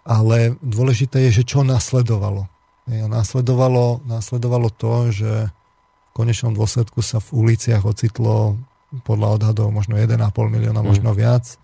ale 0.03 0.55
dôležité 0.59 1.27
je, 1.29 1.43
že 1.43 1.47
čo 1.47 1.63
nasledovalo. 1.63 2.47
A 2.87 3.03
nasledovalo, 3.11 3.99
nasledovalo 4.07 4.71
to, 4.71 5.11
že 5.11 5.31
v 5.51 6.11
konečnom 6.15 6.55
dôsledku 6.55 7.03
sa 7.03 7.19
v 7.19 7.35
uliciach 7.35 7.83
ocitlo 7.83 8.55
podľa 9.03 9.35
odhadov 9.35 9.75
možno 9.75 9.99
1,5 9.99 10.15
milióna, 10.31 10.79
mm. 10.79 10.87
možno 10.87 11.11
viac, 11.11 11.59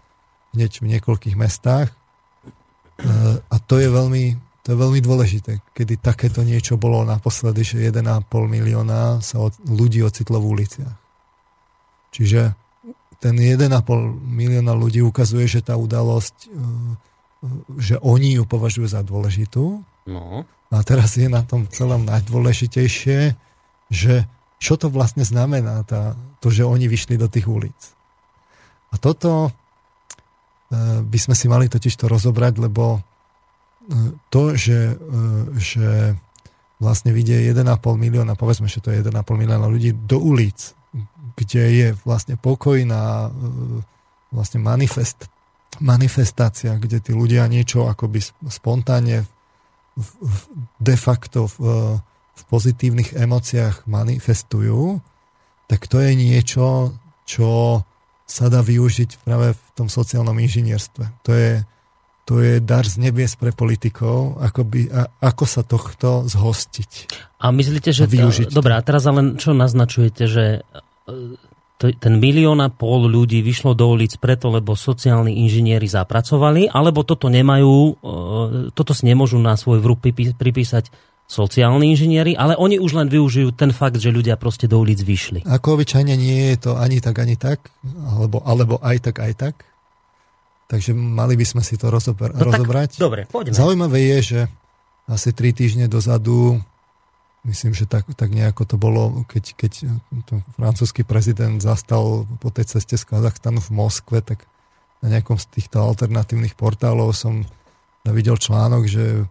hneď 0.51 0.84
v 0.84 0.89
niekoľkých 0.92 1.39
mestách. 1.39 1.96
Eh, 3.00 3.39
a 3.39 3.56
to 3.63 3.80
je 3.80 3.88
veľmi, 3.88 4.36
to 4.68 4.75
je 4.75 4.77
veľmi 4.80 5.00
dôležité, 5.00 5.63
kedy 5.72 6.00
takéto 6.00 6.44
niečo 6.44 6.75
bolo 6.75 7.08
naposledy, 7.08 7.63
že 7.63 7.92
1,5 7.92 8.27
milióna 8.27 9.24
sa 9.24 9.39
od, 9.39 9.56
ľudí 9.63 10.03
ocitlo 10.03 10.44
v 10.44 10.60
uliciach. 10.60 10.96
Čiže 12.13 12.62
ten 13.24 13.39
1,5 13.39 13.72
milióna 14.20 14.75
ľudí 14.75 15.00
ukazuje, 15.00 15.48
že 15.48 15.63
tá 15.63 15.80
udalosť, 15.80 16.51
e, 16.51 16.60
že 17.80 17.96
oni 18.03 18.36
ju 18.36 18.44
považujú 18.44 18.92
za 18.92 19.00
dôležitú. 19.00 19.80
No. 20.12 20.44
A 20.44 20.77
teraz 20.84 21.15
je 21.15 21.32
na 21.32 21.39
tom 21.48 21.63
celom 21.72 22.03
najdôležitejšie, 22.03 23.39
že 23.88 24.13
čo 24.60 24.75
to 24.75 24.92
vlastne 24.92 25.24
znamená, 25.24 25.88
tá, 25.88 26.20
to, 26.44 26.51
že 26.51 26.68
oni 26.68 26.92
vyšli 26.92 27.15
do 27.15 27.32
tých 27.32 27.48
ulic. 27.48 27.80
A 28.92 29.00
toto 29.00 29.48
e, 29.48 29.51
by 31.00 31.20
sme 31.20 31.39
si 31.39 31.48
mali 31.48 31.72
totiž 31.72 31.96
to 31.96 32.12
rozobrať, 32.12 32.60
lebo 32.60 33.00
e, 33.00 33.01
to, 34.27 34.60
že, 34.60 35.00
že 35.56 36.20
vlastne 36.84 37.15
vidie 37.15 37.39
1,5 37.39 37.63
milióna, 37.96 38.36
povedzme, 38.36 38.68
že 38.68 38.84
to 38.84 38.92
je 38.92 39.00
1,5 39.00 39.15
milióna 39.15 39.72
ľudí 39.72 39.96
do 39.96 40.20
ulic, 40.20 40.75
kde 41.36 41.63
je 41.74 41.88
vlastne 42.06 42.38
pokojná 42.38 43.28
e, 43.28 43.30
vlastne 44.34 44.60
manifest, 44.62 45.30
manifestácia, 45.82 46.78
kde 46.78 47.02
tí 47.02 47.12
ľudia 47.13 47.46
niečo 47.50 47.90
akoby 47.90 48.22
spontánne 48.50 49.25
de 50.82 50.96
facto 50.98 51.46
v, 51.46 51.58
v 52.34 52.42
pozitívnych 52.50 53.13
emóciách 53.13 53.86
manifestujú, 53.86 54.98
tak 55.70 55.86
to 55.86 56.02
je 56.02 56.12
niečo, 56.18 56.98
čo 57.30 57.82
sa 58.25 58.50
dá 58.50 58.66
využiť 58.66 59.22
práve 59.22 59.54
v 59.54 59.66
tom 59.78 59.88
sociálnom 59.88 60.34
inžinierstve. 60.42 61.06
To 61.30 61.32
je, 61.38 61.62
to 62.25 62.42
je 62.42 62.58
dar 62.58 62.88
z 62.88 62.98
nebies 62.98 63.38
pre 63.38 63.54
politikov, 63.54 64.42
ako, 64.42 64.62
by, 64.66 64.82
a, 64.90 65.02
ako 65.22 65.46
sa 65.46 65.62
tohto 65.62 66.25
zhostiť. 66.25 66.92
A 67.38 67.54
myslíte, 67.54 67.94
že... 67.94 68.10
využiť 68.10 68.50
dobrá, 68.50 68.82
a 68.82 68.86
teraz 68.86 69.06
ale 69.06 69.38
čo 69.38 69.54
naznačujete, 69.54 70.24
že 70.25 70.46
ten 71.91 72.13
milión 72.15 72.63
a 72.63 72.72
pol 72.72 73.12
ľudí 73.12 73.43
vyšlo 73.43 73.75
do 73.75 73.91
ulic 73.91 74.15
preto, 74.15 74.48
lebo 74.48 74.77
sociálni 74.77 75.43
inžinieri 75.43 75.83
zapracovali, 75.89 76.72
alebo 76.72 77.03
toto 77.03 77.27
nemajú, 77.27 77.75
e, 77.75 77.93
toto 78.72 78.95
si 78.95 79.03
nemôžu 79.03 79.36
na 79.41 79.60
svoj 79.60 79.83
vrúb 79.83 80.00
pripísať 80.39 80.88
sociálni 81.27 81.91
inžinieri, 81.91 82.36
ale 82.39 82.55
oni 82.55 82.79
už 82.79 83.00
len 83.00 83.07
využijú 83.12 83.55
ten 83.55 83.75
fakt, 83.75 84.00
že 84.00 84.13
ľudia 84.13 84.39
proste 84.39 84.69
do 84.69 84.79
ulic 84.79 85.00
vyšli. 85.01 85.43
Ako 85.43 85.79
obyčajne 85.79 86.13
nie 86.15 86.55
je 86.55 86.57
to 86.69 86.72
ani 86.79 87.03
tak, 87.03 87.15
ani 87.19 87.36
tak, 87.36 87.74
alebo, 88.15 88.43
alebo 88.43 88.79
aj 88.79 89.12
tak, 89.12 89.19
aj 89.19 89.33
tak. 89.36 89.55
Takže 90.72 90.95
mali 90.95 91.36
by 91.36 91.45
sme 91.45 91.62
si 91.65 91.75
to 91.75 91.91
rozober- 91.91 92.31
no 92.31 92.43
rozobrať. 92.48 92.95
Tak, 92.95 93.01
dobre, 93.01 93.22
poďme. 93.27 93.55
Zaujímavé 93.55 94.00
je, 94.17 94.19
že 94.24 94.39
asi 95.07 95.36
tri 95.36 95.51
týždne 95.51 95.91
dozadu 95.91 96.63
Myslím, 97.44 97.76
že 97.76 97.84
tak, 97.84 98.08
tak 98.16 98.32
nejako 98.32 98.64
to 98.64 98.76
bolo, 98.80 99.28
keď, 99.28 99.44
keď 99.60 99.72
to 100.24 100.40
francúzsky 100.56 101.04
prezident 101.04 101.60
zastal 101.60 102.24
po 102.40 102.48
tej 102.48 102.72
ceste 102.72 102.96
z 102.96 103.04
Kazachstanu 103.04 103.60
v 103.60 103.72
Moskve, 103.76 104.24
tak 104.24 104.48
na 105.04 105.12
nejakom 105.12 105.36
z 105.36 105.52
týchto 105.52 105.84
alternatívnych 105.84 106.56
portálov 106.56 107.12
som 107.12 107.44
videl 108.08 108.40
článok, 108.40 108.88
že, 108.88 109.28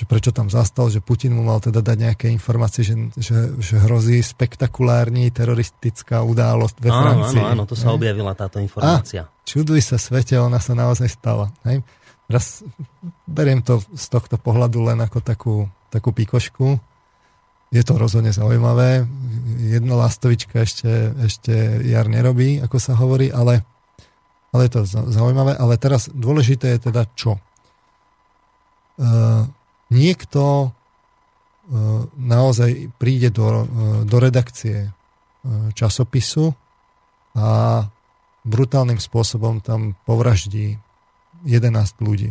že 0.00 0.04
prečo 0.08 0.32
tam 0.32 0.48
zastal, 0.48 0.88
že 0.88 1.04
Putin 1.04 1.36
mu 1.36 1.44
mal 1.44 1.60
teda 1.60 1.84
dať 1.84 1.96
nejaké 2.00 2.26
informácie, 2.32 2.88
že, 2.88 2.96
že, 3.20 3.52
že 3.60 3.76
hrozí 3.84 4.24
spektakulární 4.24 5.28
teroristická 5.28 6.24
událosť 6.24 6.76
ve 6.80 6.88
áno, 6.88 7.00
Francii. 7.04 7.40
Áno, 7.44 7.52
áno, 7.52 7.64
to 7.68 7.76
sa 7.76 7.92
objavila 7.92 8.32
táto 8.32 8.56
informácia. 8.64 9.28
A, 9.28 9.32
čuduj 9.44 9.84
sa 9.84 10.00
svete, 10.00 10.40
ona 10.40 10.56
sa 10.56 10.72
naozaj 10.72 11.08
stala. 11.12 11.52
Hej? 11.68 11.84
Teraz 12.32 12.64
beriem 13.28 13.60
to 13.60 13.84
z 13.92 14.08
tohto 14.08 14.40
pohľadu 14.40 14.80
len 14.88 15.04
ako 15.04 15.18
takú, 15.20 15.54
takú 15.92 16.16
pikošku, 16.16 16.80
je 17.72 17.82
to 17.82 17.96
rozhodne 17.96 18.36
zaujímavé. 18.36 19.08
Jedna 19.64 19.96
lastovička 19.96 20.60
ešte, 20.60 21.16
ešte 21.24 21.80
jar 21.88 22.04
nerobí, 22.04 22.60
ako 22.60 22.76
sa 22.76 22.92
hovorí, 22.92 23.32
ale, 23.32 23.64
ale 24.52 24.68
je 24.68 24.72
to 24.76 24.80
zaujímavé. 25.08 25.56
Ale 25.56 25.80
teraz 25.80 26.12
dôležité 26.12 26.76
je 26.76 26.92
teda 26.92 27.08
čo? 27.16 27.40
Uh, 29.00 29.48
niekto 29.88 30.68
uh, 30.68 32.04
naozaj 32.20 32.92
príde 33.00 33.32
do, 33.32 33.48
uh, 33.48 33.64
do 34.04 34.16
redakcie 34.20 34.92
časopisu 35.74 36.54
a 37.34 37.82
brutálnym 38.46 39.02
spôsobom 39.02 39.58
tam 39.58 39.98
povraždí 40.06 40.78
11 41.42 41.98
ľudí. 41.98 42.30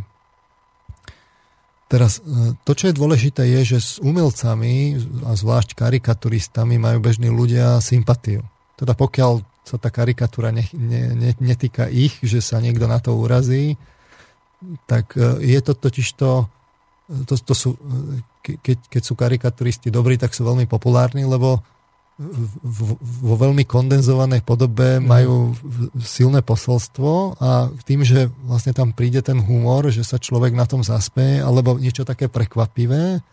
Teraz 1.91 2.23
e, 2.23 2.55
to, 2.63 2.71
čo 2.71 2.87
je 2.87 2.95
dôležité, 2.95 3.43
je, 3.43 3.75
že 3.75 3.79
s 3.83 3.91
umelcami 3.99 4.95
a 5.27 5.35
zvlášť 5.35 5.75
karikaturistami 5.75 6.79
majú 6.79 7.03
bežní 7.03 7.27
ľudia 7.27 7.83
sympatiu. 7.83 8.47
Teda 8.79 8.95
pokiaľ 8.95 9.43
sa 9.67 9.75
tá 9.75 9.91
karikatúra 9.91 10.55
ne, 10.55 10.63
ne, 10.71 11.11
ne, 11.11 11.31
netýka 11.43 11.91
ich, 11.91 12.15
že 12.23 12.39
sa 12.39 12.63
niekto 12.63 12.87
na 12.87 13.03
to 13.03 13.11
urazí, 13.19 13.75
tak 14.87 15.19
e, 15.19 15.43
je 15.43 15.59
to 15.59 15.75
totiž 15.75 16.07
to, 16.15 16.47
to, 17.27 17.35
to 17.35 17.51
sú, 17.51 17.75
e, 17.75 18.55
keď, 18.63 18.87
keď 18.87 19.01
sú 19.03 19.13
karikaturisti 19.19 19.91
dobrí, 19.91 20.15
tak 20.15 20.31
sú 20.31 20.47
veľmi 20.47 20.71
populárni, 20.71 21.27
lebo 21.27 21.59
vo 23.21 23.35
veľmi 23.39 23.65
kondenzovanej 23.65 24.45
podobe 24.45 24.99
mhm. 24.99 25.03
majú 25.05 25.35
silné 26.01 26.45
posolstvo 26.45 27.41
a 27.41 27.71
tým, 27.87 28.05
že 28.05 28.29
vlastne 28.45 28.75
tam 28.75 28.93
príde 28.93 29.25
ten 29.25 29.41
humor, 29.41 29.89
že 29.89 30.05
sa 30.05 30.21
človek 30.21 30.53
na 30.53 30.69
tom 30.69 30.85
zaspeje, 30.85 31.41
alebo 31.41 31.81
niečo 31.81 32.05
také 32.05 32.29
prekvapivé, 32.29 33.23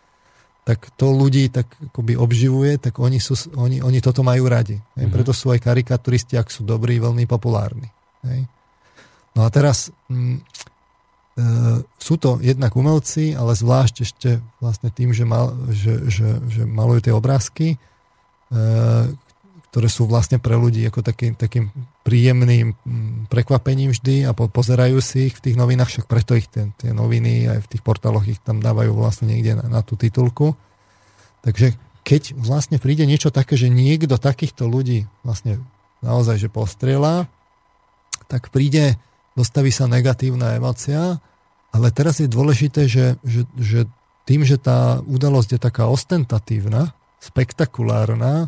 tak 0.65 0.93
to 0.93 1.09
ľudí 1.09 1.49
tak 1.49 1.65
akoby 1.81 2.13
obživuje, 2.13 2.77
tak 2.77 3.01
oni, 3.01 3.17
sú, 3.17 3.33
oni, 3.57 3.81
oni 3.81 3.99
toto 4.05 4.21
majú 4.21 4.45
radi. 4.45 4.77
Mm-hmm. 4.77 5.09
Preto 5.09 5.33
sú 5.33 5.49
aj 5.49 5.65
karikaturisti, 5.65 6.37
ak 6.37 6.53
sú 6.53 6.61
dobrí, 6.61 7.01
veľmi 7.01 7.25
populárni. 7.25 7.89
Hej. 8.21 8.45
No 9.33 9.45
a 9.45 9.49
teraz 9.49 9.89
m, 10.11 10.13
mm, 10.13 10.37
e, 10.37 10.41
sú 11.97 12.21
to 12.21 12.37
jednak 12.43 12.75
umelci, 12.77 13.33
ale 13.33 13.57
zvlášť 13.57 13.95
ešte 14.05 14.29
vlastne 14.61 14.93
tým, 14.93 15.09
že, 15.09 15.25
mal, 15.25 15.57
že, 15.73 16.05
že, 16.05 16.37
že 16.45 16.61
malujú 16.69 17.09
tie 17.09 17.13
obrázky, 17.17 17.81
ktoré 19.69 19.85
sú 19.85 20.09
vlastne 20.09 20.41
pre 20.41 20.57
ľudí 20.57 20.81
ako 20.89 21.05
taký, 21.05 21.37
takým 21.37 21.69
príjemným 22.01 22.73
prekvapením 23.29 23.93
vždy 23.93 24.25
a 24.25 24.33
po, 24.33 24.49
pozerajú 24.49 24.97
si 24.97 25.29
ich 25.29 25.37
v 25.37 25.43
tých 25.45 25.55
novinách, 25.61 25.93
však 25.93 26.05
preto 26.09 26.33
ich 26.33 26.49
tie, 26.49 26.73
tie 26.81 26.89
noviny 26.89 27.45
aj 27.45 27.59
v 27.61 27.69
tých 27.77 27.85
portáloch 27.85 28.25
ich 28.25 28.41
tam 28.41 28.65
dávajú 28.65 28.97
vlastne 28.97 29.29
niekde 29.29 29.61
na, 29.61 29.69
na 29.69 29.81
tú 29.85 29.93
titulku. 29.93 30.57
Takže 31.45 31.77
keď 32.01 32.33
vlastne 32.33 32.81
príde 32.81 33.05
niečo 33.05 33.29
také, 33.29 33.53
že 33.53 33.69
niekto 33.69 34.17
takýchto 34.17 34.65
ľudí 34.65 35.05
vlastne 35.21 35.61
naozaj, 36.01 36.41
že 36.41 36.49
postrieľa, 36.49 37.29
tak 38.25 38.49
príde, 38.49 38.97
dostaví 39.37 39.69
sa 39.69 39.85
negatívna 39.85 40.57
emocia, 40.57 41.21
ale 41.69 41.93
teraz 41.93 42.17
je 42.17 42.25
dôležité, 42.25 42.89
že, 42.89 43.21
že, 43.21 43.45
že 43.53 43.85
tým, 44.25 44.41
že 44.41 44.57
tá 44.57 45.01
udalosť 45.05 45.57
je 45.57 45.59
taká 45.61 45.85
ostentatívna, 45.85 46.97
spektakulárna, 47.19 48.47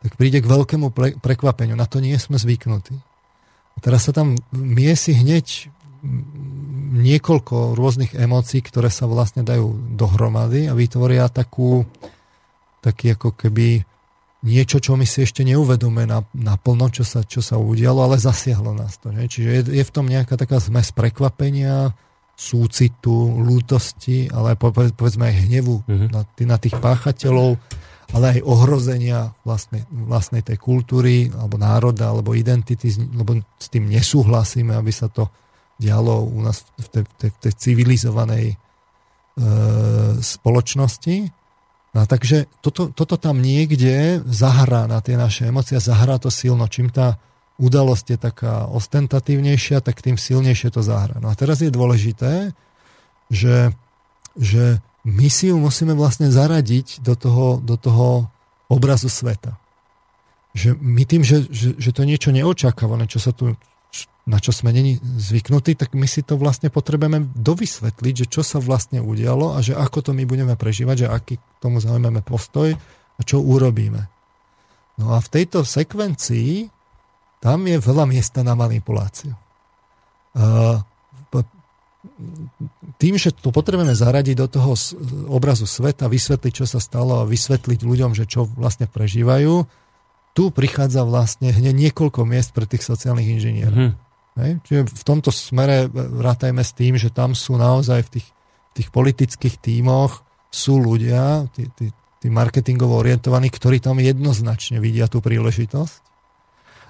tak 0.00 0.12
príde 0.16 0.40
k 0.40 0.50
veľkému 0.50 0.92
prekvapeniu. 1.20 1.76
Na 1.76 1.88
to 1.88 2.00
nie 2.00 2.16
sme 2.16 2.36
zvyknutí. 2.36 2.96
A 3.76 3.78
teraz 3.80 4.08
sa 4.08 4.12
tam 4.16 4.36
miesi 4.52 5.12
hneď 5.12 5.68
niekoľko 6.96 7.76
rôznych 7.76 8.16
emócií, 8.16 8.62
ktoré 8.64 8.88
sa 8.88 9.10
vlastne 9.10 9.42
dajú 9.42 9.96
dohromady 9.98 10.70
a 10.70 10.72
vytvoria 10.72 11.28
takú, 11.28 11.84
taký 12.80 13.18
ako 13.18 13.36
keby 13.36 13.82
niečo, 14.46 14.78
čo 14.78 14.94
my 14.94 15.02
si 15.02 15.26
ešte 15.26 15.42
neuvedome 15.42 16.06
na, 16.06 16.22
naplno, 16.30 16.86
čo 16.94 17.02
sa, 17.02 17.26
čo 17.26 17.42
sa 17.42 17.58
udialo, 17.58 18.06
ale 18.06 18.22
zasiahlo 18.22 18.72
nás 18.76 18.96
to. 19.02 19.10
Ne? 19.10 19.26
Čiže 19.26 19.48
je, 19.50 19.62
je 19.82 19.84
v 19.84 19.94
tom 19.94 20.06
nejaká 20.06 20.38
taká 20.38 20.62
zmes 20.62 20.94
prekvapenia, 20.94 21.92
súcitu, 22.36 23.32
lútosti, 23.40 24.28
ale 24.28 24.60
povedzme 24.60 25.32
aj 25.32 25.36
hnevu 25.48 25.76
mm-hmm. 25.82 26.08
na, 26.12 26.22
na 26.28 26.56
tých 26.60 26.76
páchateľov, 26.76 27.56
ale 28.14 28.38
aj 28.38 28.46
ohrozenia 28.46 29.34
vlastnej, 29.42 29.82
vlastnej 29.90 30.42
tej 30.46 30.62
kultúry 30.62 31.26
alebo 31.34 31.58
národa 31.58 32.14
alebo 32.14 32.38
identity, 32.38 32.94
lebo 33.14 33.42
s 33.58 33.66
tým 33.66 33.90
nesúhlasíme, 33.90 34.74
aby 34.78 34.92
sa 34.94 35.10
to 35.10 35.26
dialo 35.76 36.22
u 36.22 36.38
nás 36.40 36.62
v 36.78 36.88
tej, 36.88 37.04
tej, 37.18 37.30
tej 37.42 37.52
civilizovanej 37.58 38.46
e, 38.52 38.56
spoločnosti. 40.22 41.16
No, 41.96 42.04
takže 42.04 42.46
toto, 42.60 42.92
toto 42.92 43.16
tam 43.16 43.40
niekde 43.40 44.20
zahrá 44.28 44.84
na 44.84 45.00
tie 45.00 45.16
naše 45.16 45.48
emócie, 45.48 45.80
zahrá 45.80 46.20
to 46.20 46.28
silno. 46.28 46.68
Čím 46.68 46.92
tá 46.92 47.16
udalosť 47.56 48.06
je 48.12 48.18
taká 48.20 48.68
ostentatívnejšia, 48.68 49.80
tak 49.80 50.04
tým 50.04 50.20
silnejšie 50.20 50.72
to 50.72 50.84
zahrá. 50.84 51.16
No 51.20 51.32
a 51.32 51.34
teraz 51.34 51.64
je 51.64 51.72
dôležité, 51.72 52.52
že, 53.32 53.72
že 54.36 54.84
my 55.06 55.30
si 55.30 55.54
ju 55.54 55.56
musíme 55.62 55.94
vlastne 55.94 56.34
zaradiť 56.34 56.98
do 57.06 57.14
toho, 57.14 57.62
do 57.62 57.78
toho 57.78 58.26
obrazu 58.66 59.06
sveta. 59.06 59.54
Že 60.50 60.74
my 60.82 61.02
tým, 61.06 61.22
že, 61.22 61.46
že, 61.46 61.78
že 61.78 61.94
to 61.94 62.02
je 62.02 62.10
niečo 62.10 62.34
neočakávané, 62.34 63.06
čo 63.06 63.22
sa 63.22 63.30
tu, 63.30 63.54
na 64.26 64.42
čo 64.42 64.50
sme 64.50 64.74
není 64.74 64.98
zvyknutí, 64.98 65.78
tak 65.78 65.94
my 65.94 66.10
si 66.10 66.26
to 66.26 66.34
vlastne 66.34 66.74
potrebujeme 66.74 67.30
dovysvetliť, 67.38 68.14
že 68.18 68.26
čo 68.26 68.42
sa 68.42 68.58
vlastne 68.58 68.98
udialo 68.98 69.54
a 69.54 69.62
že 69.62 69.78
ako 69.78 70.10
to 70.10 70.10
my 70.10 70.26
budeme 70.26 70.58
prežívať, 70.58 71.06
že 71.06 71.12
aký 71.12 71.34
k 71.38 71.44
tomu 71.62 71.78
zaujmeme 71.78 72.26
postoj 72.26 72.74
a 73.16 73.20
čo 73.22 73.38
urobíme. 73.38 74.10
No 74.98 75.14
a 75.14 75.22
v 75.22 75.28
tejto 75.30 75.62
sekvencii 75.62 76.66
tam 77.38 77.62
je 77.68 77.78
veľa 77.78 78.10
miesta 78.10 78.42
na 78.42 78.58
manipuláciu. 78.58 79.38
Uh, 80.34 80.82
tým, 82.96 83.14
že 83.20 83.32
to 83.32 83.52
potrebujeme 83.52 83.92
zaradiť 83.92 84.36
do 84.36 84.46
toho 84.48 84.72
obrazu 85.28 85.68
sveta, 85.68 86.08
vysvetliť, 86.08 86.52
čo 86.52 86.66
sa 86.66 86.80
stalo 86.80 87.22
a 87.22 87.28
vysvetliť 87.28 87.80
ľuďom, 87.84 88.16
že 88.16 88.24
čo 88.24 88.48
vlastne 88.56 88.88
prežívajú, 88.88 89.68
tu 90.36 90.52
prichádza 90.52 91.04
vlastne 91.08 91.48
hneď 91.48 91.72
niekoľko 91.88 92.28
miest 92.28 92.52
pre 92.52 92.68
tých 92.68 92.84
sociálnych 92.84 93.40
inžinierov. 93.40 93.76
Mm. 93.76 93.92
Hej? 94.36 94.50
Čiže 94.68 94.80
v 94.92 95.04
tomto 95.04 95.32
smere 95.32 95.88
vrátajme 95.92 96.60
s 96.60 96.76
tým, 96.76 97.00
že 97.00 97.08
tam 97.08 97.32
sú 97.32 97.56
naozaj 97.56 98.04
v 98.04 98.20
tých, 98.20 98.28
tých 98.76 98.88
politických 98.92 99.56
tímoch 99.56 100.20
sú 100.52 100.76
ľudia, 100.76 101.48
tí, 101.56 101.68
tí, 101.72 101.88
tí 102.20 102.28
marketingovo 102.28 103.00
orientovaní, 103.00 103.48
ktorí 103.48 103.80
tam 103.80 103.96
jednoznačne 103.96 104.76
vidia 104.80 105.08
tú 105.08 105.24
príležitosť 105.24 106.04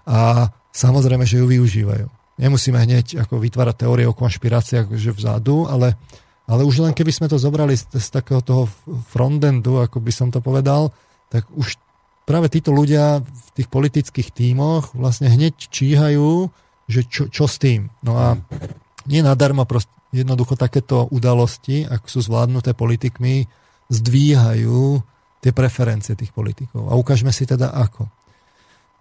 a 0.06 0.50
samozrejme, 0.70 1.26
že 1.26 1.42
ju 1.42 1.46
využívajú. 1.50 2.06
Nemusíme 2.36 2.76
hneď 2.76 3.24
ako 3.24 3.40
vytvárať 3.40 3.86
teórie 3.86 4.04
o 4.04 4.16
konšpiráciách 4.16 4.92
že 4.92 5.12
vzadu, 5.16 5.64
ale, 5.68 5.96
ale 6.44 6.68
už 6.68 6.84
len 6.84 6.92
keby 6.92 7.12
sme 7.12 7.26
to 7.32 7.40
zobrali 7.40 7.72
z, 7.72 7.96
z 7.96 8.08
takého 8.12 8.44
toho 8.44 8.68
frontendu, 9.08 9.80
ako 9.80 10.04
by 10.04 10.12
som 10.12 10.28
to 10.28 10.44
povedal, 10.44 10.92
tak 11.32 11.48
už 11.56 11.80
práve 12.28 12.52
títo 12.52 12.76
ľudia 12.76 13.24
v 13.24 13.48
tých 13.56 13.68
politických 13.72 14.28
tímoch 14.34 14.92
vlastne 14.92 15.32
hneď 15.32 15.56
číhajú, 15.56 16.52
že 16.86 17.00
čo, 17.08 17.32
čo 17.32 17.48
s 17.48 17.56
tým. 17.56 17.88
No 18.04 18.20
a 18.20 18.36
nie 19.08 19.24
nadarmo 19.24 19.64
prost, 19.64 19.88
jednoducho 20.12 20.60
takéto 20.60 21.08
udalosti, 21.08 21.88
ak 21.88 22.04
sú 22.10 22.20
zvládnuté 22.20 22.76
politikmi, 22.76 23.48
zdvíhajú 23.88 25.00
tie 25.40 25.52
preferencie 25.54 26.18
tých 26.18 26.34
politikov. 26.34 26.90
A 26.90 26.98
ukážeme 26.98 27.30
si 27.30 27.46
teda 27.46 27.70
ako 27.70 28.10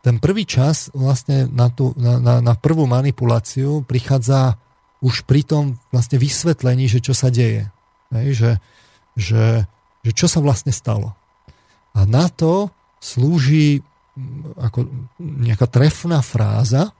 ten 0.05 0.21
prvý 0.21 0.45
čas 0.45 0.93
vlastne 0.93 1.49
na, 1.49 1.73
tú, 1.73 1.97
na, 1.97 2.21
na, 2.21 2.37
na 2.37 2.53
prvú 2.53 2.85
manipuláciu 2.85 3.81
prichádza 3.89 4.53
už 5.01 5.25
pri 5.25 5.41
tom 5.41 5.81
vlastne 5.89 6.21
vysvetlení, 6.21 6.85
že 6.85 7.01
čo 7.01 7.17
sa 7.17 7.33
deje. 7.33 7.73
Hej, 8.13 8.29
že, 8.37 8.51
že, 9.17 9.45
že 10.05 10.11
čo 10.13 10.29
sa 10.29 10.45
vlastne 10.45 10.69
stalo. 10.69 11.17
A 11.97 12.05
na 12.05 12.29
to 12.29 12.69
slúži 13.01 13.81
ako 14.61 14.85
nejaká 15.17 15.65
trefná 15.65 16.21
fráza, 16.21 16.93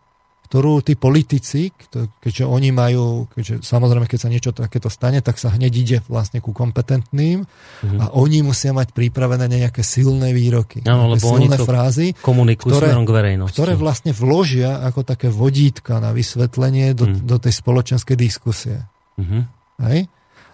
ktorú 0.46 0.86
tí 0.86 0.94
politici, 0.94 1.74
keďže 2.22 2.46
oni 2.46 2.70
majú, 2.70 3.26
keďže 3.34 3.66
samozrejme, 3.66 4.06
keď 4.06 4.20
sa 4.22 4.30
niečo 4.30 4.52
takéto 4.54 4.94
stane, 4.94 5.26
tak 5.26 5.42
sa 5.42 5.50
hneď 5.50 5.74
ide 5.74 5.98
vlastne 6.06 6.38
ku 6.38 6.54
kompetentným 6.54 7.42
mm-hmm. 7.42 7.98
a 7.98 8.14
oni 8.14 8.46
musia 8.46 8.70
mať 8.70 8.94
pripravené 8.94 9.50
nejaké 9.50 9.82
silné 9.82 10.38
výroky, 10.38 10.86
ano, 10.86 11.10
lebo 11.10 11.26
silné 11.34 11.58
oni 11.58 11.66
frázy, 11.66 12.08
ktoré, 12.14 12.94
k 12.94 13.10
verejnosti. 13.10 13.58
ktoré 13.58 13.74
vlastne 13.74 14.14
vložia 14.14 14.86
ako 14.86 15.02
také 15.02 15.34
vodítka 15.34 15.98
na 15.98 16.14
vysvetlenie 16.14 16.94
do, 16.94 17.10
mm. 17.10 17.26
do 17.26 17.42
tej 17.42 17.54
spoločenskej 17.58 18.14
diskusie. 18.14 18.86
Mm-hmm. 19.18 19.42
Hej? 19.90 20.06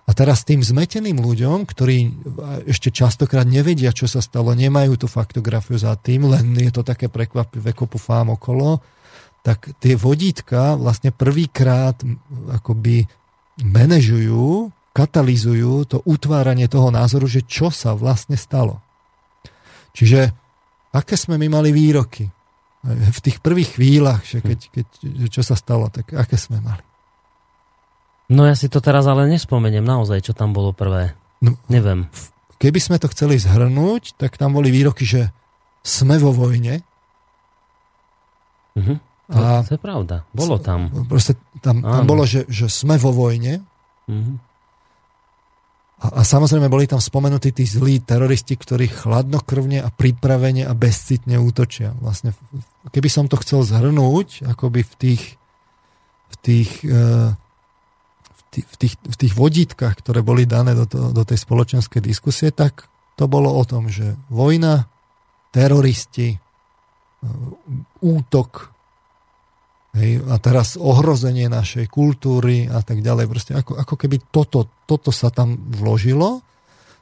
A 0.08 0.12
teraz 0.18 0.42
tým 0.44 0.60
zmeteným 0.66 1.22
ľuďom, 1.22 1.64
ktorí 1.68 1.98
ešte 2.68 2.90
častokrát 2.90 3.46
nevedia, 3.46 3.94
čo 3.94 4.10
sa 4.10 4.20
stalo, 4.20 4.52
nemajú 4.52 4.98
tú 4.98 5.08
faktografiu 5.08 5.78
za 5.78 5.94
tým, 6.00 6.28
len 6.28 6.58
je 6.58 6.72
to 6.74 6.82
také 6.82 7.08
prekvapivé 7.08 7.72
kopu 7.72 8.02
fám 8.02 8.34
okolo, 8.34 8.82
tak 9.42 9.74
tie 9.82 9.98
vodítka 9.98 10.78
vlastne 10.78 11.10
prvýkrát 11.10 11.98
akoby 12.54 13.10
manažujú, 13.62 14.70
katalizujú 14.94 15.86
to 15.90 15.98
utváranie 16.06 16.70
toho 16.70 16.94
názoru, 16.94 17.26
že 17.26 17.42
čo 17.46 17.74
sa 17.74 17.98
vlastne 17.98 18.38
stalo. 18.38 18.80
Čiže 19.98 20.32
aké 20.94 21.18
sme 21.18 21.42
my 21.42 21.48
mali 21.50 21.74
výroky 21.74 22.30
v 22.86 23.20
tých 23.22 23.42
prvých 23.42 23.78
chvíľach, 23.78 24.26
že 24.26 24.42
keď, 24.42 24.60
keď, 24.74 24.86
že 25.26 25.28
čo 25.30 25.42
sa 25.46 25.54
stalo, 25.54 25.90
tak 25.94 26.10
aké 26.14 26.38
sme 26.38 26.58
mali? 26.62 26.82
No 28.32 28.48
ja 28.48 28.56
si 28.56 28.72
to 28.72 28.80
teraz 28.80 29.06
ale 29.06 29.28
nespomeniem 29.28 29.84
naozaj, 29.84 30.24
čo 30.24 30.34
tam 30.34 30.56
bolo 30.56 30.72
prvé. 30.72 31.14
No, 31.44 31.60
Neviem. 31.68 32.08
Keby 32.62 32.78
sme 32.78 32.98
to 33.02 33.10
chceli 33.10 33.42
zhrnúť, 33.42 34.22
tak 34.22 34.38
tam 34.38 34.54
boli 34.54 34.70
výroky, 34.70 35.02
že 35.02 35.34
sme 35.82 36.22
vo 36.22 36.30
vojne. 36.30 36.86
Uh-huh. 38.78 39.02
A, 39.32 39.64
to 39.64 39.80
je 39.80 39.82
pravda. 39.82 40.28
Bolo 40.36 40.60
tam. 40.60 40.92
Proste 41.08 41.40
tam, 41.64 41.80
tam 41.80 42.04
bolo, 42.04 42.28
že, 42.28 42.44
že 42.52 42.68
sme 42.68 43.00
vo 43.00 43.16
vojne. 43.16 43.64
Mm-hmm. 44.12 44.36
A, 46.02 46.08
a 46.18 46.22
samozrejme 46.26 46.68
boli 46.68 46.90
tam 46.90 46.98
spomenutí 46.98 47.54
tí 47.54 47.64
zlí 47.64 48.02
teroristi, 48.02 48.58
ktorí 48.58 48.90
chladnokrvne 48.90 49.86
a 49.86 49.94
pripravene 49.94 50.66
a 50.66 50.74
bezcitne 50.74 51.38
útočia. 51.38 51.94
Vlastne, 52.02 52.34
keby 52.90 53.08
som 53.08 53.30
to 53.30 53.38
chcel 53.40 53.62
zhrnúť, 53.62 54.50
akoby 54.50 54.82
v 54.82 54.94
tých, 54.98 55.24
v 56.34 56.36
tých, 56.42 56.70
uh, 56.90 57.38
v 58.34 58.42
tých, 58.50 58.66
v 58.66 58.76
tých, 58.82 58.94
v 58.98 59.16
tých 59.16 59.34
vodítkach, 59.38 59.94
ktoré 60.02 60.26
boli 60.26 60.50
dané 60.50 60.74
do, 60.74 60.90
to, 60.90 61.14
do 61.14 61.24
tej 61.24 61.38
spoločenskej 61.38 62.02
diskusie, 62.02 62.50
tak 62.50 62.90
to 63.16 63.30
bolo 63.30 63.54
o 63.54 63.64
tom, 63.64 63.86
že 63.86 64.18
vojna, 64.34 64.90
teroristi, 65.54 66.34
uh, 66.34 67.30
útok, 68.02 68.71
Hej, 69.92 70.24
a 70.32 70.40
teraz 70.40 70.80
ohrozenie 70.80 71.52
našej 71.52 71.92
kultúry 71.92 72.64
a 72.72 72.80
tak 72.80 73.04
ďalej. 73.04 73.26
Proste 73.28 73.52
ako, 73.60 73.76
ako 73.76 73.96
keby 74.00 74.24
toto, 74.32 74.72
toto 74.88 75.12
sa 75.12 75.28
tam 75.28 75.60
vložilo. 75.68 76.40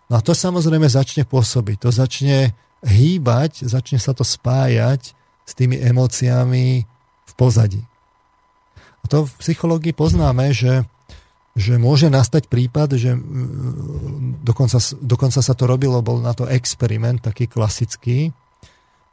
No 0.09 0.13
a 0.17 0.21
to 0.25 0.33
samozrejme 0.33 0.89
začne 0.89 1.21
pôsobiť. 1.29 1.85
To 1.85 1.93
začne 1.93 2.57
hýbať, 2.81 3.69
začne 3.69 4.01
sa 4.01 4.17
to 4.17 4.25
spájať 4.25 5.13
s 5.45 5.51
tými 5.53 5.77
emóciami 5.77 6.81
v 7.29 7.33
pozadí. 7.37 7.85
A 9.01 9.05
to 9.05 9.29
v 9.29 9.33
psychológii 9.37 9.93
poznáme, 9.93 10.49
že, 10.49 10.81
že 11.53 11.77
môže 11.77 12.09
nastať 12.09 12.49
prípad, 12.49 12.97
že 12.97 13.13
dokonca, 14.41 14.81
dokonca 14.97 15.39
sa 15.45 15.53
to 15.53 15.69
robilo, 15.69 16.01
bol 16.01 16.25
na 16.25 16.33
to 16.33 16.49
experiment 16.49 17.21
taký 17.21 17.45
klasický, 17.45 18.33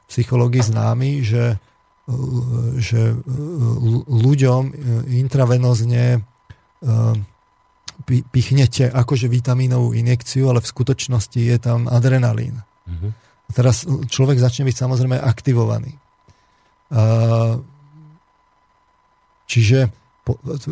v 0.07 0.09
psychológii 0.09 0.63
známy, 0.63 1.21
že 1.21 1.59
že 2.79 3.19
ľuďom 4.07 4.61
intravenozne 5.11 6.23
pichnete 8.07 8.87
akože 8.87 9.27
vitamínovú 9.27 9.91
injekciu, 9.91 10.47
ale 10.47 10.63
v 10.63 10.71
skutočnosti 10.71 11.41
je 11.41 11.57
tam 11.59 11.91
adrenalín. 11.91 12.63
Uh-huh. 12.87 13.11
A 13.47 13.49
teraz 13.51 13.83
človek 13.87 14.39
začne 14.39 14.63
byť 14.67 14.75
samozrejme 14.75 15.19
aktivovaný. 15.19 15.99
Čiže 19.47 19.79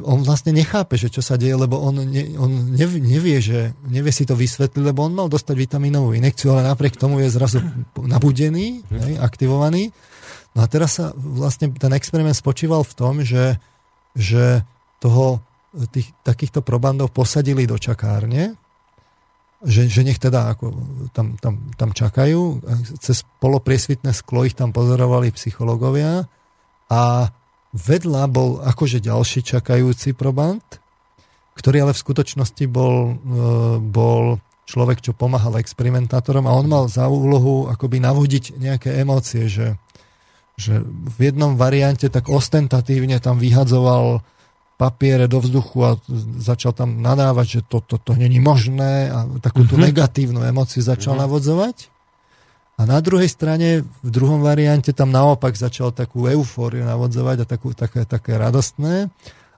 on 0.04 0.19
vlastne 0.28 0.52
nechápe, 0.52 1.00
že 1.00 1.08
čo 1.08 1.24
sa 1.24 1.39
deje, 1.39 1.56
lebo 1.56 1.80
on, 1.80 1.95
ne, 2.04 2.36
on 2.36 2.76
nevie, 2.76 3.39
že, 3.39 3.71
nevie 3.88 4.12
si 4.12 4.28
to 4.28 4.36
vysvetliť, 4.36 4.84
lebo 4.84 5.08
on 5.08 5.15
mal 5.15 5.32
dostať 5.32 5.56
vitamínovú 5.56 6.12
inekciu, 6.12 6.52
ale 6.52 6.67
napriek 6.67 7.00
tomu 7.00 7.24
je 7.24 7.32
zrazu 7.32 7.63
nabudený, 7.95 8.84
hej, 8.84 9.13
aktivovaný. 9.15 9.95
No 10.56 10.63
a 10.63 10.68
teraz 10.72 10.98
sa 10.98 11.12
vlastne 11.15 11.70
ten 11.76 11.91
experiment 11.91 12.36
spočíval 12.36 12.88
v 12.88 12.96
tom, 12.96 13.13
že, 13.22 13.60
že 14.15 14.63
toho, 15.04 15.44
tých, 15.91 16.15
takýchto 16.24 16.63
probandov 16.63 17.12
posadili 17.12 17.68
do 17.68 17.76
čakárne, 17.76 18.56
že, 19.60 19.91
že 19.91 20.08
nech 20.08 20.18
teda 20.18 20.56
ako 20.56 20.72
tam, 21.12 21.36
tam, 21.44 21.60
tam 21.76 21.91
čakajú. 21.91 22.63
Cez 23.04 23.28
polopriesvitné 23.44 24.15
sklo 24.15 24.48
ich 24.48 24.56
tam 24.56 24.72
pozorovali 24.72 25.36
psychológovia 25.36 26.24
a 26.88 27.30
Vedľa 27.76 28.24
bol 28.32 28.63
akože 28.63 29.04
ďalší 29.04 29.44
čakajúci 29.44 30.15
proband, 30.15 30.63
ktorý 31.60 31.84
ale 31.84 31.91
v 31.91 32.04
skutočnosti 32.08 32.63
bol, 32.72 32.96
e, 33.12 33.13
bol 33.84 34.39
človek, 34.63 35.04
čo 35.04 35.12
pomáhal 35.12 35.60
experimentátorom 35.60 36.48
a 36.48 36.56
on 36.56 36.72
mal 36.72 36.88
za 36.88 37.12
úlohu 37.12 37.68
akoby 37.68 38.00
navodiť 38.00 38.56
nejaké 38.56 38.96
emócie, 38.96 39.52
že, 39.52 39.76
že 40.56 40.80
v 40.88 41.20
jednom 41.20 41.60
variante 41.60 42.08
tak 42.08 42.32
ostentatívne 42.32 43.20
tam 43.20 43.39
vyhadzoval 43.39 44.24
papiere 44.76 45.32
do 45.32 45.39
vzduchu 45.39 45.78
a 45.88 45.96
začal 46.39 46.76
tam 46.76 47.00
nadávať, 47.00 47.48
že 47.48 47.62
toto 47.63 47.96
to, 47.96 48.12
to 48.12 48.20
není 48.20 48.44
možné 48.44 49.08
a 49.08 49.24
takú 49.39 49.63
tú 49.63 49.80
mm-hmm. 49.80 49.88
negatívnu 49.91 50.39
emóciu 50.44 50.84
začal 50.84 51.15
mm-hmm. 51.15 51.26
navodzovať. 51.28 51.76
A 52.76 52.84
na 52.84 53.00
druhej 53.00 53.32
strane, 53.32 53.88
v 53.88 54.10
druhom 54.12 54.44
variante, 54.44 54.91
tam 54.91 55.08
naopak 55.08 55.56
začal 55.56 55.96
takú 55.96 56.28
eufóriu 56.28 56.84
navodzovať 56.84 57.38
a 57.39 57.46
takú, 57.48 57.72
také, 57.72 58.04
také 58.04 58.36
radostné. 58.36 59.08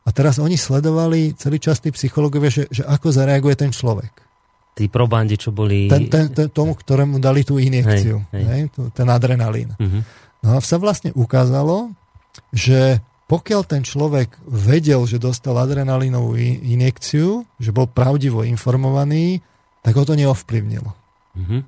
A 0.06 0.10
teraz 0.14 0.38
oni 0.38 0.54
sledovali 0.54 1.34
celý 1.34 1.58
čas 1.58 1.82
tí 1.82 1.90
psychológovia, 1.90 2.54
že, 2.54 2.64
že 2.70 2.86
ako 2.86 3.10
zareaguje 3.10 3.58
ten 3.58 3.74
človek. 3.74 4.14
Tí 4.78 4.86
probandi, 4.86 5.34
čo 5.34 5.50
boli... 5.50 5.90
Ten, 5.90 6.06
ten, 6.14 6.30
ten, 6.30 6.54
tomu, 6.54 6.78
ktorému 6.78 7.18
dali 7.18 7.42
tú 7.42 7.58
injekciu, 7.58 8.22
hej, 8.30 8.44
hej. 8.46 8.46
Hej, 8.70 8.94
ten 8.94 9.08
adrenalín. 9.10 9.74
Uh-huh. 9.74 10.06
No 10.48 10.56
a 10.56 10.64
sa 10.64 10.80
vlastne 10.80 11.12
ukázalo, 11.12 11.92
že 12.56 13.04
pokiaľ 13.28 13.68
ten 13.68 13.84
človek 13.84 14.40
vedel, 14.48 15.04
že 15.04 15.20
dostal 15.20 15.60
adrenalínovú 15.60 16.40
injekciu, 16.40 17.44
že 17.60 17.76
bol 17.76 17.92
pravdivo 17.92 18.48
informovaný, 18.48 19.44
tak 19.84 20.00
ho 20.00 20.08
to 20.08 20.16
neovplyvnilo. 20.16 20.96
Uh-huh. 21.36 21.62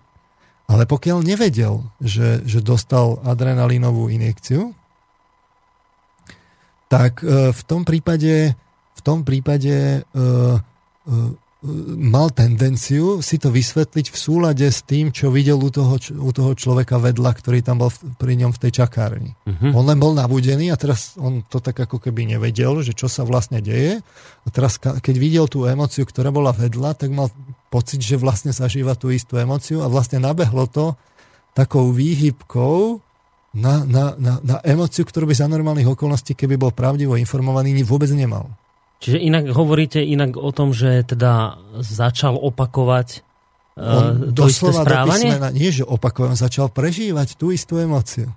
Ale 0.72 0.88
pokiaľ 0.88 1.20
nevedel, 1.28 1.84
že, 2.00 2.40
že 2.48 2.64
dostal 2.64 3.20
adrenalínovú 3.28 4.08
injekciu, 4.08 4.72
tak 6.88 7.20
e, 7.28 7.52
v 7.52 7.62
tom 7.68 7.84
prípade, 7.84 8.56
v 8.96 9.02
tom 9.04 9.28
prípade 9.28 10.00
e, 10.00 10.00
e, 10.00 10.60
mal 12.00 12.32
tendenciu 12.32 13.20
si 13.20 13.36
to 13.36 13.52
vysvetliť 13.52 14.16
v 14.16 14.18
súlade 14.18 14.64
s 14.64 14.80
tým, 14.80 15.12
čo 15.12 15.28
videl 15.28 15.60
u 15.60 15.68
toho, 15.68 16.00
u 16.00 16.32
toho 16.32 16.56
človeka 16.56 16.96
vedľa, 17.04 17.36
ktorý 17.36 17.60
tam 17.60 17.84
bol 17.84 17.92
pri 18.16 18.40
ňom 18.40 18.56
v 18.56 18.62
tej 18.64 18.80
čakárni. 18.80 19.36
Uh-huh. 19.44 19.76
On 19.76 19.84
len 19.84 20.00
bol 20.00 20.16
nabudený 20.16 20.72
a 20.72 20.80
teraz 20.80 21.20
on 21.20 21.44
to 21.44 21.60
tak 21.60 21.76
ako 21.76 22.00
keby 22.00 22.32
nevedel, 22.32 22.80
že 22.80 22.96
čo 22.96 23.12
sa 23.12 23.28
vlastne 23.28 23.60
deje. 23.60 24.00
A 24.44 24.48
teraz 24.56 24.80
keď 24.80 25.16
videl 25.20 25.46
tú 25.52 25.68
emociu, 25.68 26.08
ktorá 26.08 26.32
bola 26.32 26.56
vedľa, 26.56 26.96
tak 26.96 27.12
mal 27.12 27.28
pocit, 27.68 28.00
že 28.00 28.16
vlastne 28.16 28.56
zažíva 28.56 28.96
tú 28.96 29.12
istú 29.12 29.36
emociu 29.36 29.84
a 29.84 29.92
vlastne 29.92 30.24
nabehlo 30.24 30.64
to 30.72 30.96
takou 31.52 31.92
výhybkou 31.92 33.04
na, 33.60 33.84
na, 33.84 34.16
na, 34.16 34.40
na 34.40 34.58
emociu, 34.64 35.04
ktorú 35.04 35.28
by 35.28 35.36
za 35.36 35.52
normálnych 35.52 35.92
okolností, 35.92 36.40
keby 36.40 36.56
bol 36.56 36.72
pravdivo 36.72 37.20
informovaný, 37.20 37.76
vôbec 37.84 38.08
nemal. 38.16 38.48
Čiže 39.00 39.18
inak 39.18 39.56
hovoríte 39.56 40.04
inak 40.04 40.36
o 40.36 40.52
tom, 40.52 40.76
že 40.76 41.08
teda 41.08 41.56
začal 41.80 42.36
opakovať 42.36 43.24
uh, 43.80 44.36
to 44.36 44.52
isté 44.52 44.76
správanie? 44.76 45.32
Písmena, 45.32 45.50
nie, 45.56 45.72
že 45.72 45.88
opakujem, 45.88 46.36
začal 46.36 46.68
prežívať 46.68 47.40
tú 47.40 47.56
istú 47.56 47.80
emociu. 47.80 48.28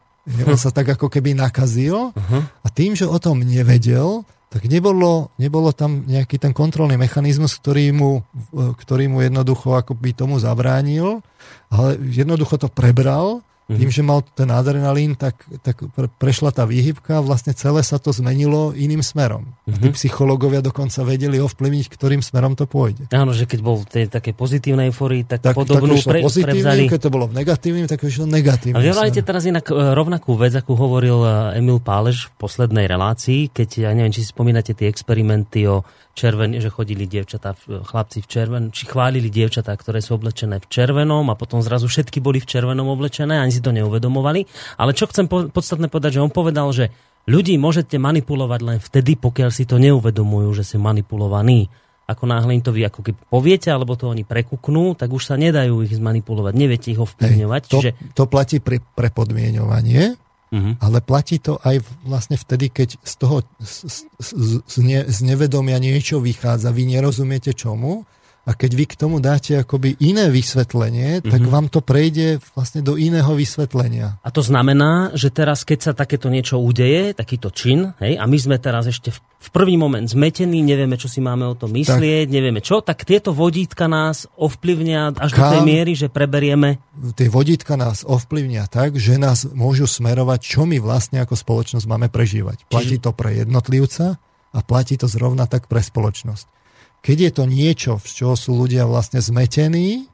On 0.46 0.55
sa 0.55 0.70
tak 0.70 0.87
ako 0.94 1.11
keby 1.11 1.35
nakazil 1.35 2.14
uh-huh. 2.14 2.42
a 2.62 2.68
tým, 2.70 2.94
že 2.94 3.11
o 3.11 3.18
tom 3.18 3.42
nevedel, 3.42 4.22
tak 4.55 4.70
nebolo, 4.70 5.35
nebolo 5.35 5.75
tam 5.75 6.07
nejaký 6.07 6.38
ten 6.38 6.55
kontrolný 6.55 6.94
mechanizmus, 6.94 7.59
ktorý 7.59 7.90
mu, 7.90 8.22
ktorý 8.55 9.11
mu 9.11 9.18
jednoducho 9.18 9.75
akoby 9.75 10.14
tomu 10.14 10.38
zabránil, 10.38 11.27
ale 11.75 11.98
jednoducho 12.07 12.55
to 12.55 12.70
prebral 12.70 13.42
Mm-hmm. 13.62 13.79
Tým, 13.79 13.90
že 13.94 14.03
mal 14.03 14.20
ten 14.35 14.51
adrenalín, 14.51 15.14
tak, 15.14 15.46
tak 15.62 15.87
prešla 16.18 16.51
tá 16.51 16.66
výhybka 16.66 17.18
a 17.18 17.25
vlastne 17.25 17.55
celé 17.55 17.81
sa 17.87 17.96
to 17.96 18.11
zmenilo 18.11 18.75
iným 18.75 19.01
smerom. 19.01 19.46
Mm-hmm. 19.46 19.72
A 19.72 19.77
tí 19.79 19.88
psychológovia 19.94 20.61
dokonca 20.61 21.07
vedeli 21.07 21.38
ovplyvniť, 21.38 21.87
ktorým 21.87 22.20
smerom 22.20 22.59
to 22.59 22.66
pôjde. 22.66 23.07
Áno, 23.14 23.31
že 23.31 23.46
keď 23.46 23.61
bol 23.62 23.81
v 23.81 23.87
tej 23.87 24.05
také 24.11 24.35
pozitívnej 24.35 24.90
eufórii, 24.90 25.22
tak, 25.22 25.46
tak 25.46 25.55
podobnú 25.55 25.94
tak 26.03 26.11
pre, 26.11 26.20
prevzali. 26.27 26.90
Keď 26.90 27.01
to 27.07 27.11
bolo 27.14 27.31
v 27.31 27.38
negatívnym, 27.38 27.87
tak 27.87 28.03
vyšlo 28.03 28.27
negatívne. 28.27 28.77
A 28.77 28.83
vy 28.83 28.90
teraz 29.22 29.46
inak 29.46 29.70
e, 29.70 29.75
rovnakú 29.75 30.35
vec, 30.35 30.53
ako 30.59 30.75
hovoril 30.75 31.18
e, 31.22 31.62
Emil 31.62 31.79
Pálež 31.79 32.29
v 32.35 32.42
poslednej 32.42 32.90
relácii, 32.90 33.55
keď, 33.55 33.88
ja 33.88 33.90
neviem, 33.94 34.11
či 34.11 34.27
si 34.27 34.29
spomínate 34.35 34.75
tie 34.75 34.90
experimenty 34.90 35.64
o 35.70 35.87
červen, 36.12 36.53
že 36.61 36.68
chodili 36.68 37.09
dievčatá, 37.09 37.57
chlapci 37.57 38.20
v 38.20 38.29
červen, 38.29 38.64
či 38.68 38.85
chválili 38.85 39.33
dievčatá, 39.33 39.72
ktoré 39.72 40.05
sú 40.05 40.20
oblečené 40.20 40.61
v 40.61 40.66
červenom 40.68 41.25
a 41.33 41.38
potom 41.38 41.64
zrazu 41.64 41.88
všetky 41.88 42.20
boli 42.20 42.38
v 42.38 42.48
červenom 42.48 42.88
oblečené, 42.92 43.40
ani 43.40 43.53
si 43.53 43.64
to 43.64 43.72
neuvedomovali. 43.72 44.44
Ale 44.77 44.92
čo 44.92 45.09
chcem 45.09 45.27
po, 45.27 45.48
podstatne 45.48 45.88
povedať, 45.88 46.20
že 46.20 46.25
on 46.25 46.33
povedal, 46.33 46.68
že 46.70 46.92
ľudí 47.25 47.57
môžete 47.57 47.96
manipulovať 47.96 48.61
len 48.61 48.79
vtedy, 48.79 49.16
pokiaľ 49.16 49.51
si 49.51 49.64
to 49.64 49.81
neuvedomujú, 49.81 50.53
že 50.53 50.64
sú 50.68 50.77
manipulovaní. 50.83 51.72
Ako 52.03 52.29
náhle 52.29 52.59
im 52.59 52.64
to 52.66 52.75
vy 52.75 52.85
ako 52.85 53.01
keby 53.01 53.20
poviete, 53.31 53.70
alebo 53.70 53.94
to 53.94 54.11
oni 54.11 54.27
prekuknú, 54.27 54.98
tak 54.98 55.09
už 55.14 55.33
sa 55.33 55.37
nedajú 55.38 55.87
ich 55.87 55.96
zmanipulovať, 55.96 56.53
neviete 56.53 56.90
ich 56.92 57.01
ovplyvňovať. 57.01 57.62
Hej, 57.62 57.70
to, 57.70 57.79
čiže... 57.79 57.90
to 58.12 58.25
platí 58.27 58.59
pre, 58.59 58.83
pre 58.83 59.09
podmienovanie, 59.14 60.18
Uh-huh. 60.52 60.76
Ale 60.84 61.00
platí 61.00 61.40
to 61.40 61.56
aj 61.64 61.80
vlastne 62.04 62.36
vtedy, 62.36 62.68
keď 62.68 63.00
z 63.00 63.14
toho 63.16 63.40
z, 63.56 64.04
z, 64.20 64.60
z, 64.60 64.76
ne, 64.84 65.00
z 65.08 65.18
nevedomia 65.24 65.80
niečo 65.80 66.20
vychádza, 66.20 66.68
vy 66.68 66.92
nerozumiete 66.92 67.56
čomu 67.56 68.04
a 68.42 68.59
keď 68.59 68.70
vy 68.74 68.85
k 68.90 68.98
tomu 68.98 69.22
dáte 69.22 69.55
akoby 69.55 69.94
iné 70.02 70.26
vysvetlenie, 70.26 71.22
tak 71.22 71.46
mm-hmm. 71.46 71.55
vám 71.55 71.66
to 71.70 71.78
prejde 71.78 72.42
vlastne 72.59 72.83
do 72.83 72.98
iného 72.98 73.31
vysvetlenia. 73.38 74.18
A 74.18 74.28
to 74.35 74.42
znamená, 74.42 75.14
že 75.14 75.31
teraz, 75.31 75.62
keď 75.62 75.78
sa 75.78 75.92
takéto 75.94 76.26
niečo 76.26 76.59
udeje, 76.59 77.14
takýto 77.14 77.55
čin, 77.55 77.94
hej, 78.02 78.18
a 78.18 78.26
my 78.26 78.35
sme 78.35 78.59
teraz 78.59 78.90
ešte 78.90 79.14
v, 79.14 79.18
v 79.22 79.48
prvý 79.55 79.78
moment 79.78 80.02
zmetení, 80.02 80.59
nevieme, 80.59 80.98
čo 80.98 81.07
si 81.07 81.22
máme 81.22 81.46
o 81.46 81.55
tom 81.55 81.70
myslieť, 81.70 82.26
tak, 82.26 82.35
nevieme 82.35 82.59
čo, 82.59 82.83
tak 82.83 83.07
tieto 83.07 83.31
vodítka 83.31 83.87
nás 83.87 84.26
ovplyvnia 84.35 85.14
až 85.14 85.31
kam, 85.31 85.38
do 85.38 85.44
tej 85.55 85.62
miery, 85.62 85.94
že 85.94 86.11
preberieme... 86.11 86.83
Tie 87.14 87.31
vodítka 87.31 87.78
nás 87.78 88.02
ovplyvnia 88.02 88.66
tak, 88.66 88.98
že 88.98 89.22
nás 89.22 89.46
môžu 89.55 89.87
smerovať, 89.87 90.42
čo 90.42 90.66
my 90.66 90.83
vlastne 90.83 91.22
ako 91.22 91.38
spoločnosť 91.38 91.87
máme 91.87 92.11
prežívať. 92.11 92.66
Platí 92.66 92.98
to 92.98 93.14
pre 93.14 93.38
jednotlivca 93.38 94.18
a 94.50 94.59
platí 94.66 94.98
to 94.98 95.07
zrovna 95.07 95.46
tak 95.46 95.70
pre 95.70 95.78
spoločnosť. 95.78 96.62
Keď 97.02 97.16
je 97.18 97.30
to 97.34 97.44
niečo, 97.50 97.92
z 97.98 98.12
čoho 98.14 98.34
sú 98.38 98.54
ľudia 98.54 98.86
vlastne 98.86 99.18
zmetení, 99.18 100.06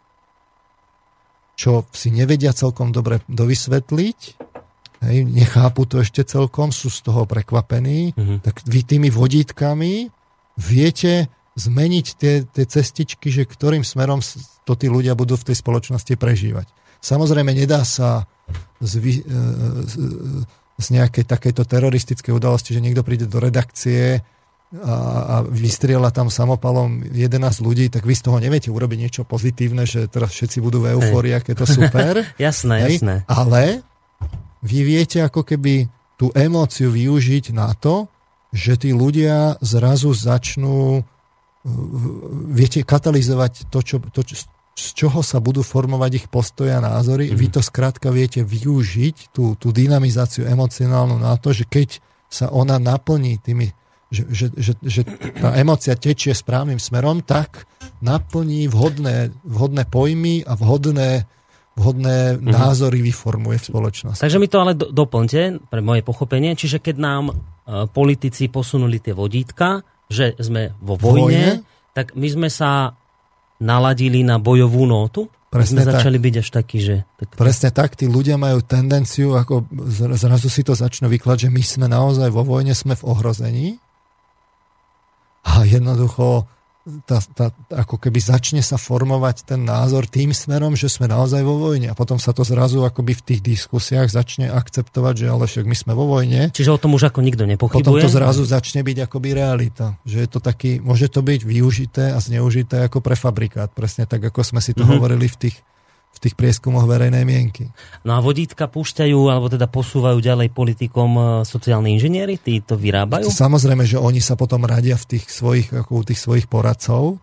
čo 1.59 1.85
si 1.93 2.09
nevedia 2.09 2.57
celkom 2.57 2.95
dobre 2.95 3.21
dovysvetliť, 3.29 4.19
hej, 5.05 5.19
nechápu 5.27 5.85
to 5.85 6.01
ešte 6.01 6.25
celkom, 6.25 6.73
sú 6.73 6.89
z 6.89 7.05
toho 7.05 7.29
prekvapení, 7.29 8.17
mm-hmm. 8.17 8.39
tak 8.41 8.65
vy 8.65 8.81
tými 8.89 9.13
vodítkami 9.13 10.09
viete 10.57 11.29
zmeniť 11.59 12.07
tie, 12.15 12.35
tie 12.47 12.65
cestičky, 12.65 13.29
že 13.35 13.45
ktorým 13.45 13.83
smerom 13.83 14.23
to 14.63 14.73
tí 14.79 14.87
ľudia 14.87 15.19
budú 15.19 15.35
v 15.35 15.53
tej 15.53 15.57
spoločnosti 15.59 16.15
prežívať. 16.15 16.71
Samozrejme, 17.03 17.51
nedá 17.51 17.83
sa 17.83 18.31
z, 18.79 19.03
z, 19.03 19.95
z 20.79 20.87
nejakej 20.95 21.27
takejto 21.27 21.67
teroristickej 21.67 22.33
udalosti, 22.33 22.75
že 22.75 22.83
niekto 22.83 23.03
príde 23.03 23.27
do 23.27 23.43
redakcie 23.43 24.23
a, 24.69 24.95
a 25.25 25.37
vystriela 25.49 26.13
tam 26.13 26.29
samopalom 26.29 27.01
11 27.09 27.41
ľudí, 27.65 27.89
tak 27.89 28.05
vy 28.05 28.13
z 28.13 28.23
toho 28.29 28.37
neviete 28.37 28.69
urobiť 28.69 28.99
niečo 29.01 29.23
pozitívne, 29.25 29.89
že 29.89 30.05
teraz 30.13 30.37
všetci 30.37 30.61
budú 30.61 30.85
v 30.85 30.93
eufórii, 30.93 31.33
aké 31.33 31.57
to 31.57 31.65
super. 31.65 32.21
jasné, 32.37 32.77
Hej? 32.85 33.01
jasné. 33.01 33.15
Ale 33.25 33.81
vy 34.61 34.79
viete 34.85 35.25
ako 35.25 35.47
keby 35.47 35.89
tú 36.21 36.29
emóciu 36.37 36.93
využiť 36.93 37.57
na 37.57 37.73
to, 37.73 38.13
že 38.53 38.77
tí 38.81 38.91
ľudia 38.93 39.57
zrazu 39.65 40.13
začnú 40.13 41.05
viete 42.49 42.81
katalizovať 42.81 43.69
to, 43.69 43.81
čo, 43.85 43.97
to, 44.01 44.21
čo, 44.25 44.49
z 44.79 44.89
čoho 44.95 45.21
sa 45.27 45.43
budú 45.43 45.67
formovať 45.67 46.25
ich 46.25 46.27
postoje 46.31 46.71
a 46.71 46.81
názory. 46.81 47.29
Mm-hmm. 47.29 47.41
Vy 47.41 47.47
to 47.51 47.61
skrátka 47.61 48.09
viete 48.15 48.47
využiť, 48.47 49.35
tú, 49.35 49.59
tú 49.59 49.75
dynamizáciu 49.75 50.47
emocionálnu 50.47 51.19
na 51.19 51.35
to, 51.37 51.51
že 51.51 51.67
keď 51.67 51.99
sa 52.31 52.53
ona 52.53 52.79
naplní 52.79 53.41
tými, 53.43 53.75
že, 54.09 54.25
že, 54.33 54.47
že, 54.57 54.73
že 54.81 55.03
tá 55.37 55.53
emocia 55.61 55.93
tečie 55.93 56.33
správnym 56.33 56.81
smerom, 56.81 57.21
tak 57.21 57.69
naplní 58.01 58.69
vhodné, 58.73 59.33
vhodné 59.45 59.85
pojmy 59.85 60.49
a 60.49 60.57
vhodné 60.57 61.29
vhodné 61.79 62.35
mm-hmm. 62.35 62.51
názory 62.51 62.99
vyformuje 62.99 63.63
v 63.63 63.69
spoločnosti. 63.71 64.19
Takže 64.19 64.43
mi 64.43 64.51
to 64.51 64.59
ale 64.59 64.75
do, 64.75 64.91
doplňte 64.91 65.71
pre 65.71 65.79
moje 65.79 66.03
pochopenie. 66.03 66.59
Čiže 66.59 66.83
keď 66.83 66.97
nám 66.99 67.25
e, 67.31 67.35
politici 67.95 68.51
posunuli 68.51 68.99
tie 68.99 69.15
vodítka, 69.15 69.87
že 70.11 70.35
sme 70.43 70.75
vo 70.83 70.99
vojne, 70.99 71.23
vojne, 71.23 71.47
tak 71.95 72.19
my 72.19 72.29
sme 72.29 72.49
sa 72.51 72.99
naladili 73.63 74.27
na 74.27 74.43
bojovú 74.43 74.91
nótu? 74.91 75.31
Presne 75.49 75.81
sme 75.81 75.97
začali 75.97 76.19
tak. 76.21 76.25
byť 76.29 76.35
až 76.45 76.49
takí, 76.53 76.79
že... 76.83 76.97
Tak... 77.17 77.41
Presne 77.41 77.71
tak, 77.73 77.97
tí 77.97 78.05
ľudia 78.05 78.37
majú 78.37 78.61
tendenciu, 78.61 79.33
ako 79.33 79.65
zrazu 80.13 80.53
si 80.53 80.61
to 80.61 80.77
začnú 80.77 81.09
vykladať, 81.09 81.49
že 81.49 81.51
my 81.55 81.63
sme 81.65 81.87
naozaj 81.89 82.29
vo 82.29 82.45
vojne, 82.45 82.77
sme 82.77 82.93
v 82.93 83.07
ohrození. 83.09 83.67
A 85.47 85.63
jednoducho 85.63 86.47
tá, 87.05 87.21
tá, 87.21 87.47
ako 87.69 88.01
keby 88.01 88.17
začne 88.17 88.63
sa 88.65 88.81
formovať 88.81 89.45
ten 89.45 89.61
názor 89.61 90.09
tým 90.09 90.33
smerom, 90.33 90.73
že 90.73 90.89
sme 90.89 91.05
naozaj 91.05 91.45
vo 91.45 91.61
vojne. 91.61 91.93
A 91.93 91.95
potom 91.99 92.17
sa 92.17 92.33
to 92.33 92.43
zrazu 92.43 92.81
akoby 92.81 93.13
v 93.13 93.23
tých 93.25 93.41
diskusiách 93.45 94.09
začne 94.09 94.49
akceptovať, 94.49 95.15
že 95.21 95.27
ale 95.29 95.45
však 95.45 95.69
my 95.69 95.77
sme 95.77 95.93
vo 95.93 96.09
vojne. 96.09 96.49
Čiže 96.49 96.73
o 96.73 96.81
tom 96.81 96.97
už 96.97 97.13
ako 97.13 97.21
nikto 97.21 97.45
nepochybuje? 97.45 97.85
Potom 97.85 98.01
to 98.01 98.09
zrazu 98.09 98.43
začne 98.49 98.81
byť 98.81 99.05
akoby 99.05 99.29
realita. 99.37 100.01
Že 100.09 100.19
je 100.25 100.29
to 100.29 100.41
taký, 100.41 100.81
môže 100.81 101.13
to 101.13 101.21
byť 101.21 101.41
využité 101.45 102.05
a 102.17 102.19
zneužité 102.19 102.89
ako 102.89 103.05
prefabrikát. 103.05 103.69
Presne 103.69 104.09
tak, 104.09 104.25
ako 104.25 104.41
sme 104.41 104.61
si 104.65 104.73
to 104.73 104.83
mm-hmm. 104.83 104.97
hovorili 104.97 105.29
v 105.29 105.37
tých 105.49 105.57
v 106.15 106.19
tých 106.19 106.35
prieskumoch 106.35 106.83
verejnej 106.91 107.23
mienky. 107.23 107.71
No 108.03 108.17
a 108.17 108.19
vodítka 108.19 108.67
púšťajú, 108.67 109.19
alebo 109.31 109.47
teda 109.47 109.71
posúvajú 109.71 110.19
ďalej 110.19 110.51
politikom 110.51 111.11
e, 111.15 111.23
sociálni 111.47 111.95
inžinieri? 111.95 112.35
Tí 112.43 112.59
to 112.59 112.75
vyrábajú? 112.75 113.31
Samozrejme, 113.31 113.87
že 113.87 114.03
oni 114.03 114.19
sa 114.19 114.35
potom 114.35 114.67
radia 114.67 114.99
v 114.99 115.15
tých 115.15 115.31
svojich, 115.31 115.71
ako 115.71 115.91
u 115.95 116.03
tých 116.03 116.19
svojich 116.19 116.51
poradcov. 116.51 117.23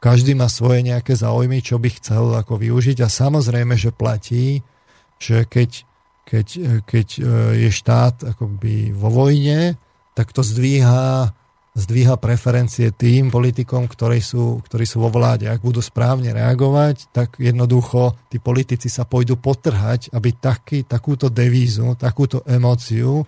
Každý 0.00 0.32
má 0.32 0.48
svoje 0.48 0.84
nejaké 0.88 1.12
záujmy, 1.12 1.60
čo 1.60 1.76
by 1.76 1.88
chcel 2.00 2.32
ako 2.32 2.60
využiť 2.60 3.04
a 3.04 3.12
samozrejme, 3.12 3.76
že 3.76 3.92
platí, 3.92 4.64
že 5.20 5.44
keď, 5.44 5.84
keď, 6.24 6.46
keď 6.88 7.08
e, 7.20 7.22
je 7.68 7.70
štát 7.72 8.24
akoby 8.36 8.96
vo 8.96 9.12
vojne, 9.12 9.76
tak 10.16 10.32
to 10.32 10.40
zdvíha 10.40 11.34
zdvíha 11.74 12.14
preferencie 12.22 12.94
tým 12.94 13.34
politikom, 13.34 13.90
ktorí 13.90 14.22
sú, 14.22 14.62
ktorí 14.62 14.86
sú 14.86 15.02
vo 15.02 15.10
vláde. 15.10 15.50
Ak 15.50 15.58
budú 15.58 15.82
správne 15.82 16.30
reagovať, 16.30 17.10
tak 17.10 17.42
jednoducho 17.42 18.14
tí 18.30 18.38
politici 18.38 18.86
sa 18.86 19.02
pôjdu 19.02 19.34
potrhať, 19.34 20.14
aby 20.14 20.30
taký, 20.38 20.86
takúto 20.86 21.26
devízu, 21.26 21.98
takúto 21.98 22.46
emóciu 22.46 23.26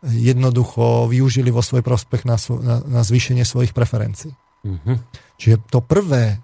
jednoducho 0.00 1.10
využili 1.10 1.50
vo 1.50 1.60
svoj 1.60 1.84
prospech 1.84 2.22
na, 2.24 2.40
na, 2.62 2.76
na 2.86 3.00
zvýšenie 3.04 3.44
svojich 3.44 3.74
preferencií. 3.76 4.32
Mm-hmm. 4.64 4.96
Čiže 5.36 5.56
to 5.68 5.82
prvé, 5.82 6.38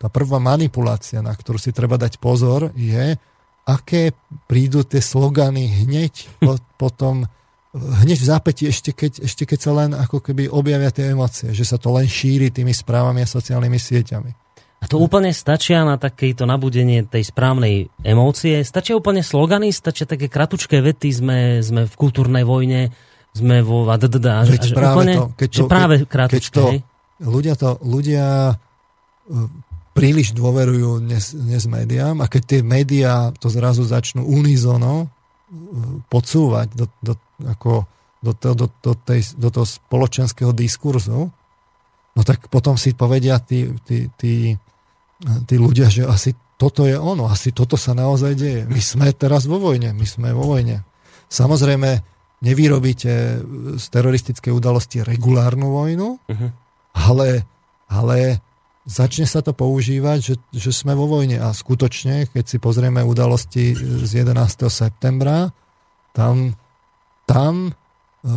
tá 0.00 0.08
prvá 0.08 0.40
manipulácia, 0.40 1.20
na 1.20 1.32
ktorú 1.32 1.60
si 1.60 1.70
treba 1.76 2.00
dať 2.00 2.16
pozor, 2.16 2.72
je, 2.72 3.20
aké 3.68 4.16
prídu 4.48 4.82
tie 4.86 5.02
slogany 5.02 5.68
hneď 5.84 6.30
po, 6.40 6.56
potom 6.80 7.28
hneď 7.76 8.18
v 8.18 8.26
zápäti, 8.26 8.62
ešte 8.68 8.96
keď, 8.96 9.24
ešte 9.24 9.44
keď 9.44 9.58
sa 9.60 9.72
len 9.76 9.90
ako 9.92 10.24
keby 10.24 10.48
objavia 10.48 10.88
tie 10.88 11.12
emócie, 11.12 11.52
že 11.52 11.64
sa 11.64 11.76
to 11.76 11.92
len 11.92 12.08
šíri 12.08 12.48
tými 12.48 12.72
správami 12.72 13.22
a 13.22 13.28
sociálnymi 13.28 13.78
sieťami. 13.78 14.30
A 14.76 14.84
to 14.84 15.00
úplne 15.00 15.32
stačia 15.32 15.82
na 15.82 15.96
takéto 15.96 16.44
nabudenie 16.44 17.08
tej 17.08 17.32
správnej 17.32 17.88
emócie? 18.04 18.60
Stačia 18.60 18.92
úplne 18.92 19.24
slogany? 19.24 19.72
Stačia 19.72 20.04
také 20.04 20.28
kratučké 20.28 20.84
vety? 20.84 21.08
Sme, 21.10 21.38
sme 21.64 21.88
v 21.88 21.94
kultúrnej 21.96 22.44
vojne? 22.44 22.92
Sme 23.32 23.64
vo... 23.64 23.88
A, 23.88 23.96
Veď 23.96 24.76
práve 24.76 24.94
úplne, 24.96 25.14
to, 25.16 25.24
keď 25.34 25.50
to, 25.50 25.64
práve 25.66 25.94
kratučké, 26.04 26.52
keď 26.52 26.84
to, 26.84 27.24
ľudia 27.24 27.54
to, 27.56 27.70
ľudia 27.82 28.26
e, 28.52 28.54
príliš 29.96 30.36
dôverujú 30.36 31.00
dnes, 31.00 31.32
dnes 31.32 31.64
médiám 31.64 32.20
a 32.20 32.28
keď 32.28 32.42
tie 32.44 32.60
médiá 32.60 33.32
to 33.40 33.48
zrazu 33.48 33.82
začnú 33.84 34.28
unizono 34.28 35.08
podsúvať 36.10 36.68
do, 36.74 36.86
do, 37.00 37.12
ako 37.42 37.84
do, 38.24 38.32
to, 38.32 38.50
do, 38.56 38.66
do, 38.82 38.92
tej, 38.96 39.36
do 39.36 39.52
toho 39.52 39.66
spoločenského 39.68 40.50
diskurzu, 40.56 41.28
no 42.16 42.20
tak 42.24 42.48
potom 42.48 42.80
si 42.80 42.96
povedia 42.96 43.36
tí, 43.38 43.68
tí, 43.84 44.08
tí, 44.16 44.56
tí 45.44 45.54
ľudia, 45.60 45.92
že 45.92 46.08
asi 46.08 46.32
toto 46.56 46.88
je 46.88 46.96
ono, 46.96 47.28
asi 47.28 47.52
toto 47.52 47.76
sa 47.76 47.92
naozaj 47.92 48.32
deje. 48.32 48.62
My 48.64 48.80
sme 48.80 49.12
teraz 49.12 49.44
vo 49.44 49.60
vojne, 49.60 49.92
my 49.92 50.06
sme 50.08 50.32
vo 50.32 50.56
vojne. 50.56 50.80
Samozrejme, 51.28 52.00
nevyrobíte 52.40 53.12
z 53.76 53.84
teroristickej 53.92 54.52
udalosti 54.52 55.04
regulárnu 55.04 55.68
vojnu, 55.68 56.08
uh-huh. 56.16 56.50
ale, 56.96 57.44
ale 57.92 58.40
začne 58.88 59.28
sa 59.28 59.44
to 59.44 59.52
používať, 59.52 60.18
že, 60.20 60.34
že 60.52 60.70
sme 60.72 60.96
vo 60.96 61.08
vojne 61.08 61.40
a 61.40 61.52
skutočne, 61.52 62.32
keď 62.32 62.44
si 62.44 62.56
pozrieme 62.56 63.04
udalosti 63.04 63.76
z 63.76 64.10
11. 64.24 64.72
septembra, 64.72 65.52
tam, 66.16 66.56
tam 67.26 67.74
e, 68.24 68.30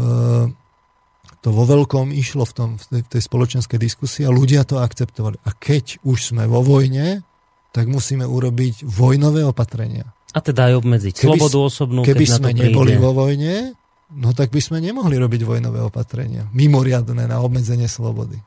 to 1.39 1.49
vo 1.56 1.63
veľkom 1.63 2.12
išlo 2.12 2.43
v, 2.43 2.54
tom, 2.54 2.69
v, 2.75 3.06
tej, 3.08 3.21
spoločenskej 3.23 3.80
diskusii 3.80 4.23
a 4.28 4.34
ľudia 4.34 4.67
to 4.67 4.84
akceptovali. 4.84 5.39
A 5.47 5.56
keď 5.56 6.04
už 6.04 6.36
sme 6.36 6.43
vo 6.49 6.60
vojne, 6.60 7.23
tak 7.71 7.88
musíme 7.88 8.28
urobiť 8.28 8.84
vojnové 8.84 9.47
opatrenia. 9.47 10.12
A 10.36 10.43
teda 10.43 10.69
aj 10.69 10.84
obmedziť 10.84 11.13
keby, 11.15 11.25
slobodu 11.25 11.58
osobnú, 11.63 12.02
Keby 12.06 12.25
keď 12.25 12.38
sme 12.38 12.52
neboli 12.54 12.93
vo 12.99 13.15
vojne, 13.15 13.73
no 14.13 14.30
tak 14.36 14.54
by 14.54 14.62
sme 14.62 14.78
nemohli 14.84 15.15
robiť 15.17 15.41
vojnové 15.41 15.80
opatrenia. 15.82 16.45
Mimoriadné 16.54 17.30
na 17.30 17.39
obmedzenie 17.41 17.88
slobody. 17.88 18.38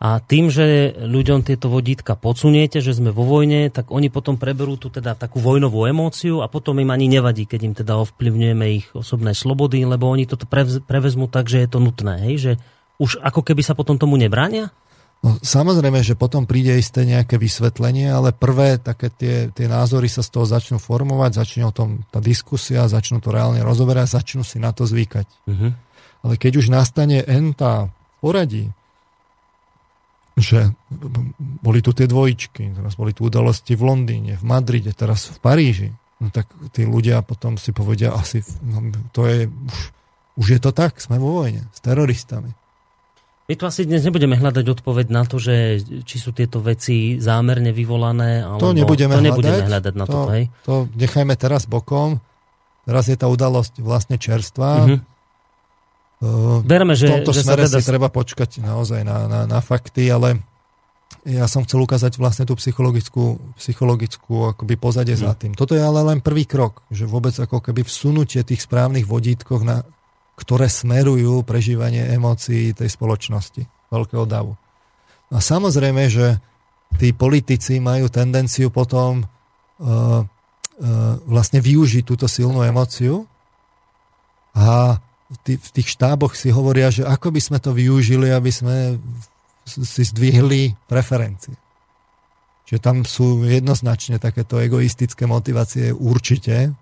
A 0.00 0.20
tým, 0.24 0.48
že 0.48 0.96
ľuďom 0.96 1.44
tieto 1.44 1.68
vodítka 1.68 2.16
podsuniete, 2.16 2.80
že 2.80 2.96
sme 2.96 3.12
vo 3.12 3.28
vojne, 3.28 3.68
tak 3.68 3.92
oni 3.92 4.08
potom 4.08 4.40
preberú 4.40 4.80
tu 4.80 4.88
teda 4.88 5.12
takú 5.16 5.40
vojnovú 5.40 5.84
emóciu 5.84 6.40
a 6.40 6.48
potom 6.48 6.80
im 6.80 6.88
ani 6.88 7.08
nevadí, 7.08 7.44
keď 7.44 7.60
im 7.64 7.74
teda 7.76 7.96
ovplyvňujeme 8.00 8.66
ich 8.72 8.86
osobné 8.96 9.36
slobody, 9.36 9.84
lebo 9.84 10.08
oni 10.08 10.24
toto 10.24 10.48
prevezmú 10.84 11.28
tak, 11.28 11.48
že 11.52 11.64
je 11.64 11.68
to 11.68 11.78
nutné, 11.80 12.14
hej? 12.28 12.36
že 12.36 12.52
už 12.96 13.20
ako 13.20 13.44
keby 13.44 13.60
sa 13.60 13.76
potom 13.76 14.00
tomu 14.00 14.16
nebránia? 14.16 14.72
No, 15.24 15.40
samozrejme, 15.40 16.04
že 16.04 16.12
potom 16.12 16.44
príde 16.44 16.76
isté 16.76 17.08
nejaké 17.08 17.40
vysvetlenie, 17.40 18.12
ale 18.12 18.36
prvé 18.36 18.76
také 18.76 19.08
tie, 19.08 19.48
tie 19.48 19.66
názory 19.66 20.12
sa 20.12 20.20
z 20.20 20.28
toho 20.28 20.44
začnú 20.44 20.76
formovať, 20.76 21.40
začne 21.40 21.64
o 21.64 21.72
tom 21.72 22.04
tá 22.12 22.20
diskusia, 22.20 22.84
začnú 22.84 23.24
to 23.24 23.32
reálne 23.32 23.64
rozoberať, 23.64 24.12
začnú 24.12 24.44
si 24.44 24.60
na 24.60 24.76
to 24.76 24.84
zvykať. 24.84 25.26
Uh-huh. 25.48 25.72
Ale 26.20 26.34
keď 26.36 26.60
už 26.60 26.68
nastane 26.68 27.24
N 27.24 27.56
tá 27.56 27.88
poradí, 28.20 28.75
že 30.36 30.68
boli 31.64 31.80
tu 31.80 31.96
tie 31.96 32.04
dvojičky, 32.04 32.76
teraz 32.76 32.92
boli 33.00 33.16
tu 33.16 33.24
udalosti 33.24 33.72
v 33.72 33.82
Londýne, 33.88 34.36
v 34.36 34.44
Madride, 34.44 34.92
teraz 34.92 35.32
v 35.32 35.38
Paríži. 35.40 35.90
No 36.20 36.28
tak 36.28 36.48
tí 36.76 36.84
ľudia 36.84 37.24
potom 37.24 37.56
si 37.56 37.72
povedia, 37.72 38.12
asi 38.12 38.44
no, 38.64 38.92
to 39.16 39.24
je, 39.24 39.48
už, 39.48 39.80
už 40.36 40.46
je 40.56 40.60
to 40.60 40.72
tak, 40.76 41.00
sme 41.00 41.16
vo 41.16 41.40
vojne 41.40 41.64
s 41.72 41.80
teroristami. 41.80 42.52
My 43.46 43.54
tu 43.54 43.64
asi 43.64 43.86
dnes 43.86 44.02
nebudeme 44.02 44.36
hľadať 44.36 44.66
odpoveď 44.76 45.06
na 45.08 45.22
to, 45.22 45.38
že 45.38 45.78
či 46.02 46.16
sú 46.18 46.34
tieto 46.36 46.58
veci 46.60 47.16
zámerne 47.16 47.70
vyvolané, 47.72 48.44
alebo 48.44 48.60
to 48.60 48.76
nebudeme, 48.76 49.16
to 49.16 49.22
nebudeme 49.24 49.64
hľadať, 49.64 49.70
hľadať 49.70 49.94
na 49.96 50.04
to, 50.04 50.12
to, 50.12 50.20
hej? 50.34 50.44
to 50.66 50.74
nechajme 50.98 51.34
teraz 51.38 51.64
bokom. 51.64 52.20
Teraz 52.84 53.08
je 53.08 53.16
tá 53.18 53.26
udalosť 53.26 53.80
vlastne 53.80 54.20
čerstvá. 54.20 54.84
Mm-hmm 54.84 55.15
Berme, 56.64 56.96
že, 56.96 57.12
v 57.12 57.20
tomto 57.20 57.36
že 57.36 57.44
smere 57.44 57.68
teda... 57.68 57.76
si 57.76 57.84
treba 57.84 58.08
počkať 58.08 58.64
naozaj 58.64 59.04
na, 59.04 59.28
na, 59.28 59.40
na 59.44 59.60
fakty, 59.60 60.08
ale 60.08 60.40
ja 61.28 61.44
som 61.50 61.66
chcel 61.66 61.82
ukázať 61.82 62.16
vlastne 62.16 62.48
tú 62.48 62.56
psychologickú, 62.56 63.36
psychologickú 63.58 64.56
akoby 64.56 64.74
pozadie 64.80 65.18
hmm. 65.18 65.24
za 65.26 65.32
tým. 65.36 65.52
Toto 65.52 65.76
je 65.76 65.82
ale 65.82 66.00
len 66.06 66.24
prvý 66.24 66.48
krok, 66.48 66.86
že 66.88 67.04
vôbec 67.04 67.36
ako 67.36 67.60
keby 67.60 67.84
vsunutie 67.84 68.40
tých 68.46 68.64
správnych 68.64 69.04
vodítkoch, 69.04 69.60
na, 69.66 69.84
ktoré 70.40 70.72
smerujú 70.72 71.44
prežívanie 71.44 72.08
emócií 72.14 72.72
tej 72.72 72.88
spoločnosti, 72.88 73.66
veľkého 73.92 74.24
davu. 74.24 74.56
A 75.28 75.42
samozrejme, 75.42 76.06
že 76.06 76.38
tí 76.96 77.10
politici 77.10 77.82
majú 77.82 78.06
tendenciu 78.06 78.70
potom 78.70 79.26
uh, 79.26 79.26
uh, 79.84 80.22
vlastne 81.26 81.58
využiť 81.58 82.06
túto 82.06 82.30
silnú 82.30 82.62
emóciu 82.62 83.26
a 84.54 85.02
v 85.46 85.70
tých 85.74 85.88
štáboch 85.90 86.38
si 86.38 86.54
hovoria, 86.54 86.90
že 86.90 87.02
ako 87.02 87.34
by 87.34 87.40
sme 87.42 87.58
to 87.58 87.74
využili, 87.74 88.30
aby 88.30 88.50
sme 88.54 88.94
si 89.66 90.02
zdvihli 90.06 90.78
preferencie. 90.86 91.58
Čiže 92.66 92.80
tam 92.82 93.06
sú 93.06 93.46
jednoznačne 93.46 94.18
takéto 94.18 94.58
egoistické 94.58 95.22
motivácie 95.26 95.94
určite. 95.94 96.74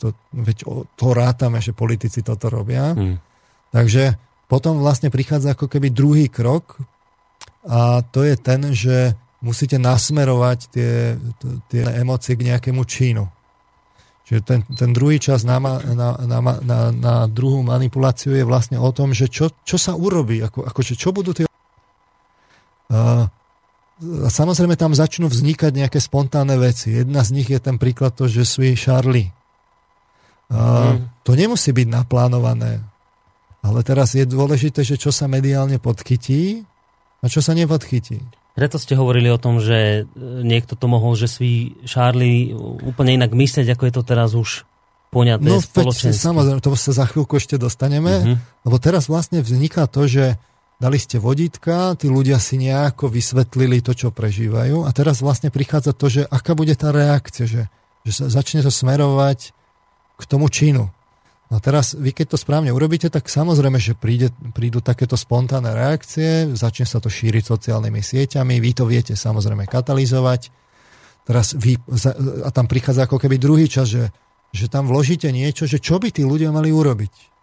To, 0.00 0.12
veď 0.36 0.56
to 0.96 1.06
rátame, 1.16 1.64
že 1.64 1.72
politici 1.72 2.20
toto 2.20 2.52
robia. 2.52 2.92
Hmm. 2.92 3.16
Takže 3.72 4.20
potom 4.48 4.84
vlastne 4.84 5.08
prichádza 5.08 5.56
ako 5.56 5.68
keby 5.68 5.88
druhý 5.92 6.28
krok 6.28 6.76
a 7.64 8.04
to 8.04 8.20
je 8.20 8.36
ten, 8.36 8.60
že 8.76 9.16
musíte 9.40 9.80
nasmerovať 9.80 10.58
tie, 10.68 10.92
tie 11.72 11.82
emócie 12.00 12.36
k 12.36 12.52
nejakému 12.52 12.84
činu. 12.84 13.24
Čiže 14.24 14.40
ten, 14.40 14.60
ten 14.72 14.90
druhý 14.96 15.20
čas 15.20 15.44
na, 15.44 15.60
na, 15.60 16.16
na, 16.16 16.38
na, 16.40 16.78
na 16.88 17.14
druhú 17.28 17.60
manipuláciu 17.60 18.32
je 18.32 18.44
vlastne 18.44 18.80
o 18.80 18.88
tom, 18.88 19.12
že 19.12 19.28
čo, 19.28 19.52
čo 19.68 19.76
sa 19.76 19.92
urobí, 19.92 20.40
ako, 20.40 20.64
akože 20.64 20.96
čo 20.96 21.12
budú 21.12 21.36
tie... 21.36 21.44
Uh, 22.88 23.28
samozrejme 24.32 24.80
tam 24.80 24.96
začnú 24.96 25.28
vznikať 25.28 25.76
nejaké 25.76 26.00
spontánne 26.00 26.56
veci. 26.56 26.96
Jedna 26.96 27.20
z 27.20 27.36
nich 27.36 27.52
je 27.52 27.60
ten 27.60 27.76
príklad 27.76 28.16
to, 28.16 28.24
že 28.24 28.48
sú 28.48 28.64
Charlie. 28.80 29.28
Uh, 30.48 30.96
mm. 30.96 31.24
To 31.28 31.32
nemusí 31.36 31.76
byť 31.76 31.88
naplánované. 31.92 32.80
Ale 33.64 33.80
teraz 33.84 34.16
je 34.16 34.24
dôležité, 34.24 34.84
že 34.84 35.00
čo 35.00 35.12
sa 35.12 35.24
mediálne 35.28 35.76
podchytí 35.80 36.64
a 37.20 37.28
čo 37.28 37.40
sa 37.40 37.56
nepodchytí. 37.56 38.43
Preto 38.54 38.78
ste 38.78 38.94
hovorili 38.94 39.26
o 39.34 39.38
tom, 39.38 39.58
že 39.58 40.06
e, 40.06 40.22
niekto 40.46 40.78
to 40.78 40.86
mohol, 40.86 41.18
že 41.18 41.26
svý 41.26 41.74
Charlie 41.82 42.54
úplne 42.86 43.18
inak 43.18 43.34
myslieť, 43.34 43.74
ako 43.74 43.82
je 43.90 43.94
to 43.98 44.02
teraz 44.06 44.30
už 44.38 44.62
poňaté 45.10 45.50
no, 45.50 45.58
spoločensky. 45.58 46.14
Samozrejme, 46.14 46.62
to 46.62 46.70
sa 46.78 46.94
za 46.94 47.06
chvíľku 47.10 47.34
ešte 47.38 47.58
dostaneme, 47.58 48.14
uh-huh. 48.14 48.36
lebo 48.66 48.76
teraz 48.78 49.10
vlastne 49.10 49.42
vzniká 49.42 49.90
to, 49.90 50.06
že 50.06 50.38
dali 50.78 50.98
ste 51.02 51.18
vodítka, 51.18 51.98
tí 51.98 52.06
ľudia 52.06 52.38
si 52.38 52.58
nejako 52.62 53.10
vysvetlili 53.10 53.82
to, 53.82 53.94
čo 53.94 54.14
prežívajú 54.14 54.86
a 54.86 54.90
teraz 54.94 55.18
vlastne 55.18 55.50
prichádza 55.50 55.90
to, 55.94 56.06
že 56.06 56.22
aká 56.26 56.54
bude 56.54 56.74
tá 56.78 56.94
reakcia, 56.94 57.46
že, 57.46 57.62
že 58.06 58.12
sa 58.14 58.30
začne 58.30 58.62
to 58.62 58.70
smerovať 58.70 59.50
k 60.14 60.22
tomu 60.30 60.46
činu. 60.46 60.93
No 61.54 61.62
teraz, 61.62 61.94
vy 61.94 62.10
keď 62.10 62.34
to 62.34 62.38
správne 62.42 62.74
urobíte, 62.74 63.06
tak 63.06 63.30
samozrejme, 63.30 63.78
že 63.78 63.94
príde, 63.94 64.34
prídu 64.50 64.82
takéto 64.82 65.14
spontánne 65.14 65.70
reakcie, 65.70 66.50
začne 66.50 66.82
sa 66.82 66.98
to 66.98 67.06
šíriť 67.06 67.46
sociálnymi 67.46 68.02
sieťami, 68.02 68.58
vy 68.58 68.70
to 68.74 68.90
viete 68.90 69.14
samozrejme 69.14 69.70
katalizovať. 69.70 70.50
Teraz 71.22 71.54
vy, 71.54 71.78
a 72.42 72.50
tam 72.50 72.66
prichádza 72.66 73.06
ako 73.06 73.22
keby 73.22 73.38
druhý 73.38 73.70
čas, 73.70 73.86
že, 73.86 74.10
že 74.50 74.66
tam 74.66 74.90
vložíte 74.90 75.30
niečo, 75.30 75.70
že 75.70 75.78
čo 75.78 76.02
by 76.02 76.10
tí 76.10 76.26
ľudia 76.26 76.50
mali 76.50 76.74
urobiť. 76.74 77.33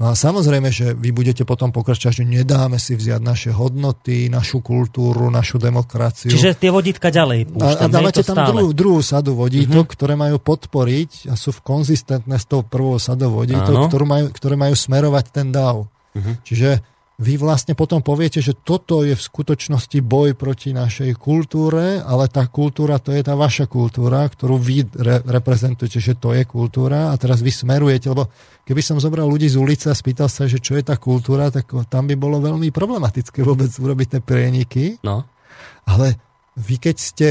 No 0.00 0.08
a 0.08 0.16
samozrejme, 0.16 0.72
že 0.72 0.96
vy 0.96 1.12
budete 1.12 1.44
potom 1.44 1.76
pokračovať, 1.76 2.24
že 2.24 2.24
nedáme 2.24 2.80
si 2.80 2.96
vziať 2.96 3.20
naše 3.20 3.50
hodnoty, 3.52 4.32
našu 4.32 4.64
kultúru, 4.64 5.28
našu 5.28 5.60
demokraciu. 5.60 6.32
Čiže 6.32 6.56
tie 6.56 6.72
vodítka 6.72 7.12
ďalej 7.12 7.52
púšťam, 7.52 7.84
A, 7.84 7.84
a 7.84 7.92
dávate 7.92 8.24
tam 8.24 8.48
druhú, 8.48 8.72
druhú 8.72 9.04
sadu 9.04 9.36
vodítok, 9.36 9.84
uh-huh. 9.84 9.92
ktoré 9.92 10.16
majú 10.16 10.40
podporiť 10.40 11.28
a 11.28 11.36
sú 11.36 11.52
konzistentné 11.60 12.40
s 12.40 12.48
tou 12.48 12.64
prvou 12.64 12.96
sadou 12.96 13.44
vodítok, 13.44 13.92
majú, 14.08 14.32
ktoré 14.32 14.56
majú 14.56 14.72
smerovať 14.72 15.24
ten 15.28 15.52
dáv. 15.52 15.84
Uh-huh. 16.16 16.32
Čiže 16.48 16.80
vy 17.20 17.36
vlastne 17.36 17.76
potom 17.76 18.00
poviete, 18.00 18.40
že 18.40 18.56
toto 18.56 19.04
je 19.04 19.12
v 19.12 19.20
skutočnosti 19.20 20.00
boj 20.00 20.32
proti 20.32 20.72
našej 20.72 21.20
kultúre, 21.20 22.00
ale 22.00 22.32
tá 22.32 22.48
kultúra 22.48 22.96
to 22.96 23.12
je 23.12 23.20
tá 23.20 23.36
vaša 23.36 23.68
kultúra, 23.68 24.24
ktorú 24.24 24.56
vy 24.56 24.88
re- 24.96 25.20
reprezentujete, 25.28 26.00
že 26.00 26.16
to 26.16 26.32
je 26.32 26.48
kultúra 26.48 27.12
a 27.12 27.14
teraz 27.20 27.44
vy 27.44 27.52
smerujete, 27.52 28.08
lebo 28.08 28.32
keby 28.64 28.80
som 28.80 28.96
zobral 28.96 29.28
ľudí 29.28 29.52
z 29.52 29.60
ulice 29.60 29.92
a 29.92 29.94
spýtal 29.94 30.32
sa, 30.32 30.48
že 30.48 30.64
čo 30.64 30.80
je 30.80 30.84
tá 30.88 30.96
kultúra, 30.96 31.52
tak 31.52 31.68
tam 31.92 32.08
by 32.08 32.16
bolo 32.16 32.40
veľmi 32.40 32.72
problematické 32.72 33.44
vôbec 33.44 33.68
urobiť 33.68 34.16
tie 34.16 34.20
prieniky. 34.24 34.84
No. 35.04 35.28
Ale 35.84 36.16
vy 36.56 36.80
keď 36.80 36.96
ste 36.96 37.28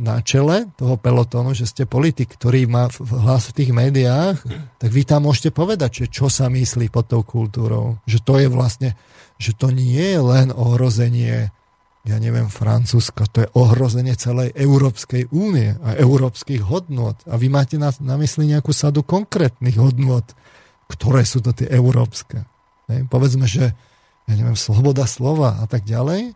na 0.00 0.24
čele 0.24 0.72
toho 0.80 0.96
pelotónu, 0.96 1.52
že 1.52 1.68
ste 1.68 1.84
politik, 1.84 2.32
ktorý 2.40 2.64
má 2.64 2.88
hlas 2.96 3.52
v 3.52 3.56
tých 3.60 3.70
médiách, 3.76 4.40
tak 4.80 4.90
vy 4.90 5.04
tam 5.04 5.28
môžete 5.28 5.52
povedať, 5.52 6.04
že 6.04 6.06
čo 6.08 6.32
sa 6.32 6.48
myslí 6.48 6.88
pod 6.88 7.12
tou 7.12 7.20
kultúrou. 7.20 8.00
Že 8.08 8.18
to 8.24 8.34
je 8.40 8.48
vlastne, 8.48 8.90
že 9.36 9.52
to 9.52 9.68
nie 9.68 10.00
je 10.00 10.20
len 10.20 10.48
ohrozenie 10.52 11.52
ja 12.00 12.16
neviem, 12.16 12.48
Francúzska, 12.48 13.28
to 13.28 13.44
je 13.44 13.52
ohrozenie 13.52 14.16
celej 14.16 14.56
Európskej 14.56 15.28
únie 15.36 15.76
a 15.84 16.00
európskych 16.00 16.64
hodnot. 16.64 17.20
A 17.28 17.36
vy 17.36 17.52
máte 17.52 17.76
na, 17.76 17.92
na 18.00 18.16
mysli 18.16 18.48
nejakú 18.48 18.72
sadu 18.72 19.04
konkrétnych 19.04 19.76
hodnot, 19.76 20.32
ktoré 20.88 21.28
sú 21.28 21.44
to 21.44 21.52
tie 21.52 21.68
európske. 21.68 22.48
Hej? 22.88 23.04
Povedzme, 23.12 23.44
že 23.44 23.76
ja 24.24 24.32
neviem, 24.32 24.56
sloboda 24.56 25.04
slova 25.04 25.60
a 25.60 25.68
tak 25.68 25.84
ďalej. 25.84 26.32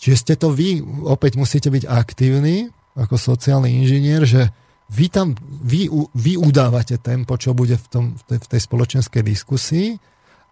Čiže 0.00 0.16
ste 0.16 0.34
to 0.40 0.48
vy, 0.48 0.80
opäť 1.04 1.36
musíte 1.36 1.68
byť 1.68 1.84
aktívni 1.84 2.72
ako 2.96 3.20
sociálny 3.20 3.84
inžinier, 3.84 4.24
že 4.24 4.48
vy 4.90 5.06
tam, 5.12 5.38
vy, 5.62 5.86
vy 6.16 6.34
udávate 6.34 6.98
tempo, 6.98 7.38
čo 7.38 7.54
bude 7.54 7.78
v, 7.78 7.86
tom, 7.86 8.04
v, 8.16 8.22
tej, 8.26 8.38
v 8.42 8.46
tej 8.50 8.60
spoločenskej 8.66 9.22
diskusii 9.22 9.88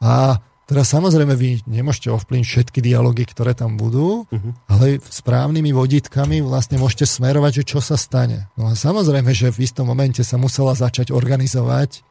a 0.05 0.39
Teraz 0.69 0.93
samozrejme 0.93 1.33
vy 1.33 1.65
nemôžete 1.65 2.13
ovplyvniť 2.13 2.45
všetky 2.45 2.85
dialógy, 2.85 3.25
ktoré 3.25 3.57
tam 3.57 3.81
budú, 3.81 4.29
uh-huh. 4.29 4.53
ale 4.69 5.01
správnymi 5.01 5.73
vodítkami 5.73 6.45
vlastne 6.45 6.77
môžete 6.77 7.09
smerovať, 7.09 7.65
že 7.65 7.73
čo 7.73 7.81
sa 7.81 7.97
stane. 7.97 8.53
No 8.53 8.69
a 8.69 8.77
samozrejme, 8.77 9.33
že 9.33 9.49
v 9.49 9.65
istom 9.65 9.89
momente 9.89 10.21
sa 10.21 10.37
musela 10.37 10.77
začať 10.77 11.09
organizovať 11.09 12.05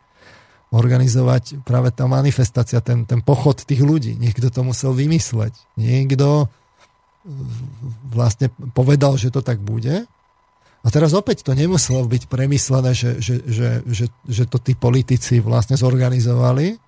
organizovať 0.68 1.64
práve 1.64 1.96
tá 1.96 2.10
manifestácia, 2.12 2.84
ten, 2.84 3.08
ten 3.08 3.24
pochod 3.24 3.56
tých 3.56 3.80
ľudí. 3.80 4.20
Niekto 4.20 4.52
to 4.52 4.68
musel 4.68 4.92
vymysleť. 4.92 5.56
Niekto 5.80 6.52
vlastne 8.10 8.48
povedal, 8.72 9.20
že 9.20 9.30
to 9.30 9.44
tak 9.44 9.60
bude. 9.60 10.08
A 10.86 10.88
teraz 10.88 11.12
opäť 11.12 11.44
to 11.44 11.52
nemuselo 11.52 12.08
byť 12.08 12.32
premyslené, 12.32 12.96
že, 12.96 13.20
že, 13.20 13.44
že, 13.44 13.70
že, 13.84 14.06
že 14.24 14.44
to 14.48 14.56
tí 14.62 14.78
politici 14.78 15.44
vlastne 15.44 15.76
zorganizovali. 15.76 16.80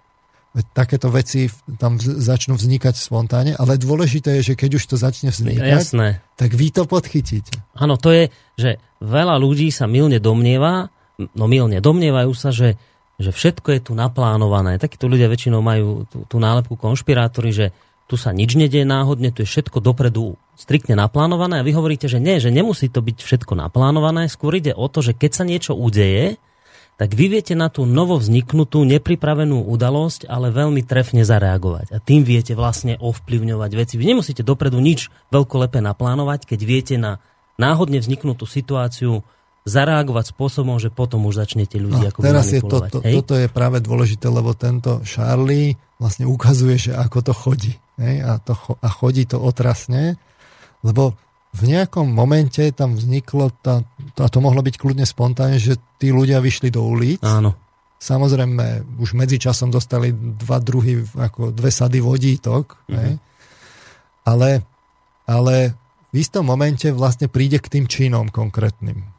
Veď 0.49 0.65
takéto 0.73 1.13
veci 1.13 1.45
tam 1.77 2.01
začnú 2.01 2.57
vznikať 2.57 2.95
spontánne, 2.97 3.53
ale 3.53 3.77
dôležité 3.77 4.41
je, 4.41 4.53
že 4.53 4.57
keď 4.57 4.81
už 4.81 4.83
to 4.89 4.95
začne 4.97 5.29
vznikať, 5.29 5.93
Jasné. 5.93 6.25
tak 6.33 6.57
vy 6.57 6.73
to 6.73 6.89
podchytíte. 6.89 7.53
Áno, 7.77 8.01
to 8.01 8.09
je, 8.09 8.33
že 8.57 8.81
veľa 8.97 9.37
ľudí 9.37 9.69
sa 9.69 9.85
milne 9.85 10.17
domnieva, 10.17 10.89
no 11.37 11.45
milne 11.45 11.77
domnievajú 11.83 12.31
sa, 12.33 12.49
že, 12.49 12.81
že 13.21 13.29
všetko 13.29 13.67
je 13.77 13.79
tu 13.83 13.91
naplánované. 13.93 14.81
Takíto 14.81 15.05
ľudia 15.05 15.29
väčšinou 15.29 15.61
majú 15.61 16.09
tú, 16.09 16.25
tú 16.25 16.41
nálepku 16.41 16.73
konšpirátory, 16.79 17.51
že 17.53 17.65
tu 18.09 18.17
sa 18.17 18.33
nič 18.33 18.57
nedieje 18.57 18.89
náhodne, 18.89 19.29
tu 19.29 19.45
je 19.45 19.47
všetko 19.47 19.85
dopredu 19.85 20.33
striktne 20.57 20.97
naplánované 20.97 21.61
a 21.61 21.65
vy 21.65 21.77
hovoríte, 21.77 22.09
že 22.09 22.17
nie, 22.17 22.41
že 22.41 22.49
nemusí 22.49 22.89
to 22.89 23.05
byť 23.05 23.21
všetko 23.21 23.53
naplánované, 23.53 24.25
skôr 24.25 24.57
ide 24.57 24.73
o 24.73 24.89
to, 24.89 25.05
že 25.05 25.13
keď 25.13 25.31
sa 25.37 25.43
niečo 25.45 25.77
udeje, 25.77 26.41
tak 26.99 27.15
vy 27.15 27.31
viete 27.31 27.55
na 27.55 27.71
tú 27.71 27.87
novo 27.87 28.19
vzniknutú, 28.19 28.83
nepripravenú 28.83 29.63
udalosť, 29.71 30.27
ale 30.27 30.51
veľmi 30.51 30.83
trefne 30.83 31.23
zareagovať. 31.23 31.95
A 31.95 32.03
tým 32.03 32.27
viete 32.27 32.59
vlastne 32.59 32.99
ovplyvňovať 32.99 33.71
veci. 33.71 33.95
Vy 33.95 34.11
nemusíte 34.11 34.43
dopredu 34.43 34.83
nič 34.83 35.07
veľkolepé 35.31 35.79
naplánovať, 35.79 36.43
keď 36.43 36.59
viete 36.67 36.95
na 36.99 37.23
náhodne 37.55 38.03
vzniknutú 38.03 38.43
situáciu 38.43 39.23
zareagovať 39.67 40.31
spôsobom, 40.31 40.79
že 40.79 40.89
potom 40.89 41.27
už 41.27 41.43
začnete 41.43 41.77
ľudí 41.77 42.07
no, 42.07 42.09
ako 42.09 42.19
teraz 42.23 42.47
je 42.49 42.61
to, 42.63 42.77
to, 42.87 42.99
Toto 43.03 43.35
je 43.35 43.47
práve 43.51 43.83
dôležité, 43.83 44.31
lebo 44.31 44.55
tento 44.55 45.03
Charlie 45.03 45.75
vlastne 45.99 46.25
ukazuje, 46.25 46.89
že 46.89 46.91
ako 46.95 47.19
to 47.21 47.33
chodí. 47.35 47.73
Hej? 47.99 48.23
A, 48.23 48.39
to, 48.39 48.55
a 48.79 48.87
chodí 48.87 49.27
to 49.27 49.37
otrasne, 49.37 50.15
lebo 50.81 51.19
v 51.49 51.61
nejakom 51.65 52.05
momente 52.05 52.61
tam 52.77 52.93
vzniklo, 52.93 53.49
tá, 53.59 53.81
a 54.21 54.27
to 54.29 54.39
mohlo 54.39 54.61
byť 54.61 54.75
kľudne 54.77 55.03
spontánne, 55.03 55.57
že 55.57 55.81
tí 55.97 56.13
ľudia 56.13 56.39
vyšli 56.39 56.69
do 56.69 56.85
ulic. 56.85 57.25
Áno. 57.25 57.57
Samozrejme, 57.99 58.95
už 59.01 59.11
medzičasom 59.11 59.73
dostali 59.73 60.13
dva 60.15 60.61
druhy, 60.63 61.03
ako 61.19 61.51
dve 61.51 61.67
sady 61.67 61.99
vodítok. 61.99 62.79
Mm-hmm. 62.87 62.95
Hej? 62.95 63.13
Ale, 64.23 64.49
ale 65.27 65.55
v 66.13 66.15
istom 66.21 66.47
momente 66.47 66.87
vlastne 66.95 67.27
príde 67.27 67.59
k 67.59 67.67
tým 67.67 67.85
činom 67.89 68.29
konkrétnym. 68.31 69.18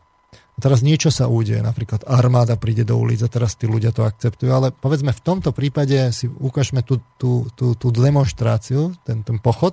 Teraz 0.61 0.85
niečo 0.85 1.09
sa 1.09 1.27
udeje, 1.27 1.65
napríklad 1.65 2.05
armáda 2.05 2.61
príde 2.61 2.85
do 2.85 3.01
ulic 3.01 3.25
a 3.25 3.33
teraz 3.33 3.57
tí 3.57 3.65
ľudia 3.65 3.97
to 3.97 4.05
akceptujú, 4.05 4.51
ale 4.53 4.69
povedzme 4.71 5.11
v 5.11 5.25
tomto 5.25 5.57
prípade 5.57 5.97
si 6.13 6.29
ukážeme 6.29 6.85
tú, 6.85 7.01
tú, 7.17 7.49
tú, 7.57 7.73
tú 7.73 7.89
demonstráciu, 7.89 8.93
ten, 9.09 9.25
ten 9.25 9.41
pochod, 9.41 9.73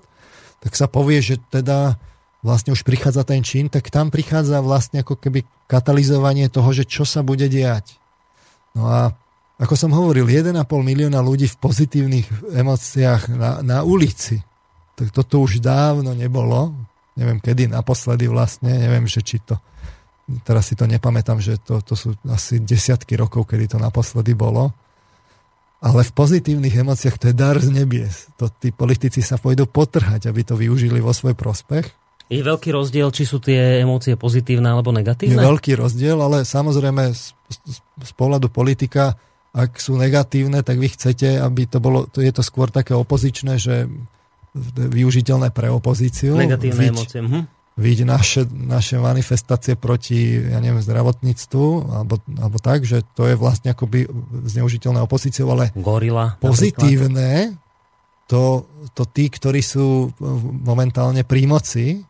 tak 0.64 0.74
sa 0.74 0.88
povie, 0.88 1.20
že 1.20 1.38
teda 1.52 2.00
vlastne 2.42 2.72
už 2.72 2.88
prichádza 2.88 3.28
ten 3.28 3.44
čin, 3.44 3.68
tak 3.68 3.92
tam 3.92 4.08
prichádza 4.08 4.64
vlastne 4.64 5.04
ako 5.04 5.20
keby 5.20 5.44
katalizovanie 5.68 6.48
toho, 6.48 6.72
že 6.72 6.88
čo 6.88 7.04
sa 7.04 7.20
bude 7.20 7.52
diať. 7.52 8.00
No 8.72 8.88
a 8.88 9.12
ako 9.58 9.74
som 9.74 9.92
hovoril, 9.92 10.30
1,5 10.30 10.54
milióna 10.70 11.18
ľudí 11.18 11.50
v 11.50 11.58
pozitívnych 11.58 12.54
emóciách 12.54 13.34
na, 13.34 13.52
na 13.66 13.78
ulici. 13.82 14.38
Tak 14.94 15.10
toto 15.10 15.42
už 15.42 15.60
dávno 15.66 16.14
nebolo. 16.14 16.78
Neviem, 17.18 17.42
kedy 17.42 17.74
naposledy 17.74 18.30
vlastne, 18.30 18.78
neviem, 18.78 19.10
že 19.10 19.26
či 19.26 19.42
to 19.42 19.58
teraz 20.44 20.70
si 20.72 20.76
to 20.76 20.84
nepamätám, 20.86 21.40
že 21.40 21.60
to, 21.64 21.80
to 21.80 21.96
sú 21.96 22.14
asi 22.28 22.60
desiatky 22.60 23.16
rokov, 23.16 23.48
kedy 23.48 23.76
to 23.76 23.78
naposledy 23.80 24.36
bolo. 24.36 24.76
Ale 25.78 26.02
v 26.02 26.12
pozitívnych 26.12 26.74
emóciách 26.74 27.22
to 27.22 27.30
je 27.30 27.36
dar 27.38 27.56
z 27.62 27.70
nebies. 27.70 28.28
To 28.42 28.50
tí 28.50 28.74
politici 28.74 29.22
sa 29.22 29.38
pôjdu 29.38 29.70
potrhať, 29.70 30.26
aby 30.26 30.42
to 30.42 30.58
využili 30.58 30.98
vo 30.98 31.14
svoj 31.14 31.38
prospech. 31.38 31.86
Je 32.28 32.44
veľký 32.44 32.76
rozdiel, 32.76 33.08
či 33.14 33.24
sú 33.24 33.40
tie 33.40 33.80
emócie 33.86 34.20
pozitívne 34.20 34.68
alebo 34.68 34.92
negatívne? 34.92 35.40
Je 35.40 35.48
veľký 35.48 35.80
rozdiel, 35.80 36.18
ale 36.20 36.44
samozrejme 36.44 37.16
z, 37.16 37.32
z, 37.48 37.78
z 37.80 38.12
pohľadu 38.20 38.52
politika, 38.52 39.16
ak 39.56 39.80
sú 39.80 39.96
negatívne, 39.96 40.60
tak 40.60 40.76
vy 40.76 40.92
chcete, 40.92 41.40
aby 41.40 41.72
to 41.72 41.80
bolo, 41.80 42.04
to 42.12 42.20
je 42.20 42.34
to 42.36 42.44
skôr 42.44 42.68
také 42.68 42.92
opozičné, 42.92 43.56
že 43.56 43.88
využiteľné 44.76 45.54
pre 45.54 45.72
opozíciu. 45.72 46.36
Negatívne 46.36 46.92
emócie. 46.92 47.22
Mhm. 47.24 47.57
Vidieť 47.78 48.10
naše, 48.10 48.42
naše 48.50 48.98
manifestácie 48.98 49.78
proti, 49.78 50.42
ja 50.50 50.58
neviem, 50.58 50.82
zdravotníctvu, 50.82 51.94
alebo, 51.94 52.18
alebo 52.42 52.58
tak, 52.58 52.90
že 52.90 53.06
to 53.14 53.30
je 53.30 53.38
vlastne 53.38 53.70
akoby 53.70 54.10
zneužiteľné 54.50 54.98
opozíciou, 55.06 55.54
ale 55.54 55.70
Gorila, 55.78 56.42
pozitívne, 56.42 57.54
to, 58.26 58.66
to 58.98 59.06
tí, 59.06 59.30
ktorí 59.30 59.62
sú 59.62 60.10
momentálne 60.66 61.22
pri 61.22 61.46
moci, 61.46 62.02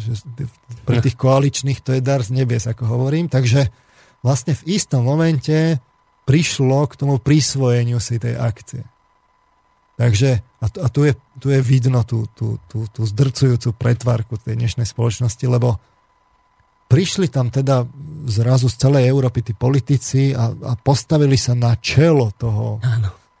že, 0.00 0.14
že 0.16 0.46
pre 0.88 1.02
tých 1.02 1.18
koaličných 1.18 1.82
to 1.84 1.92
je 1.92 2.00
dar 2.00 2.24
z 2.24 2.32
nebies, 2.32 2.64
ako 2.64 2.88
hovorím, 2.88 3.28
takže 3.28 3.68
vlastne 4.24 4.56
v 4.56 4.62
istom 4.72 5.04
momente 5.04 5.82
prišlo 6.24 6.88
k 6.88 6.94
tomu 6.94 7.20
prisvojeniu 7.20 8.00
si 8.00 8.16
tej 8.16 8.34
akcie. 8.40 8.82
Takže, 9.96 10.44
a, 10.60 10.66
a 10.68 10.86
tu, 10.92 11.08
je, 11.08 11.16
tu 11.40 11.48
je 11.48 11.60
vidno 11.64 12.04
tú, 12.04 12.28
tú, 12.36 12.60
tú, 12.68 12.84
tú 12.92 13.02
zdrcujúcu 13.08 13.72
pretvárku 13.72 14.36
tej 14.36 14.60
dnešnej 14.60 14.84
spoločnosti, 14.84 15.40
lebo 15.48 15.80
prišli 16.86 17.32
tam 17.32 17.48
teda 17.48 17.88
zrazu 18.28 18.68
z 18.68 18.76
celej 18.76 19.08
Európy 19.08 19.40
tí 19.40 19.52
politici 19.56 20.36
a, 20.36 20.52
a 20.52 20.72
postavili 20.76 21.34
sa 21.40 21.56
na 21.56 21.74
čelo 21.80 22.30
toho, 22.36 22.78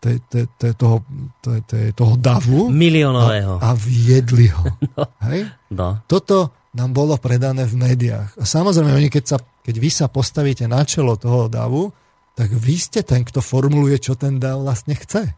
te, 0.00 0.18
te, 0.26 0.48
te, 0.56 0.72
toho, 0.72 1.04
te, 1.44 1.60
te, 1.68 1.92
toho 1.92 2.16
davu. 2.16 2.72
Miliónového. 2.72 3.60
A, 3.60 3.72
a 3.72 3.76
viedli 3.76 4.50
ho. 4.50 4.64
No. 4.96 5.04
Hej? 5.28 5.44
No. 5.76 6.00
Toto 6.08 6.56
nám 6.72 6.96
bolo 6.96 7.20
predané 7.20 7.68
v 7.68 7.76
médiách. 7.76 8.32
A 8.40 8.44
samozrejme, 8.48 8.96
oni 8.96 9.12
keď, 9.12 9.24
sa, 9.24 9.38
keď 9.60 9.76
vy 9.76 9.90
sa 9.92 10.06
postavíte 10.08 10.64
na 10.64 10.80
čelo 10.88 11.20
toho 11.20 11.52
davu, 11.52 11.92
tak 12.32 12.48
vy 12.48 12.80
ste 12.80 13.04
ten, 13.04 13.24
kto 13.24 13.44
formuluje, 13.44 14.00
čo 14.00 14.16
ten 14.16 14.40
dav 14.40 14.64
vlastne 14.64 14.96
chce. 14.96 15.36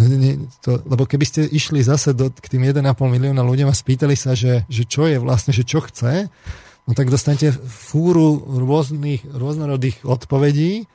No, 0.00 0.48
to, 0.64 0.80
lebo 0.88 1.04
keby 1.04 1.24
ste 1.28 1.40
išli 1.44 1.84
zase 1.84 2.16
do, 2.16 2.32
k 2.32 2.46
tým 2.56 2.64
1,5 2.64 2.80
milióna 2.96 3.44
ľuďom 3.44 3.68
a 3.68 3.76
spýtali 3.76 4.16
sa, 4.16 4.32
že, 4.32 4.64
že 4.72 4.88
čo 4.88 5.04
je 5.04 5.20
vlastne, 5.20 5.52
že 5.52 5.68
čo 5.68 5.84
chce, 5.84 6.32
no 6.88 6.92
tak 6.96 7.12
dostanete 7.12 7.52
fúru 7.68 8.40
rôznych, 8.40 9.28
rôznorodých 9.28 10.08
odpovedí, 10.08 10.88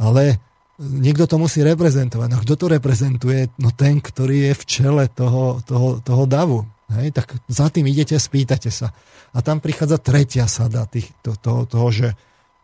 ale 0.00 0.40
niekto 0.80 1.28
to 1.28 1.36
musí 1.36 1.60
reprezentovať. 1.60 2.28
No 2.32 2.38
kto 2.40 2.54
to 2.56 2.66
reprezentuje? 2.72 3.52
No 3.60 3.68
ten, 3.76 4.00
ktorý 4.00 4.50
je 4.50 4.54
v 4.56 4.64
čele 4.64 5.04
toho, 5.12 5.60
toho, 5.60 6.00
toho 6.00 6.24
davu. 6.24 6.64
Hej? 6.96 7.12
Tak 7.12 7.36
za 7.46 7.68
tým 7.68 7.84
idete, 7.86 8.16
spýtate 8.16 8.72
sa. 8.72 8.96
A 9.36 9.44
tam 9.44 9.60
prichádza 9.60 10.00
tretia 10.00 10.48
sada 10.48 10.88
tých, 10.88 11.12
to, 11.20 11.36
to, 11.36 11.68
toho, 11.68 11.88
že, 11.92 12.08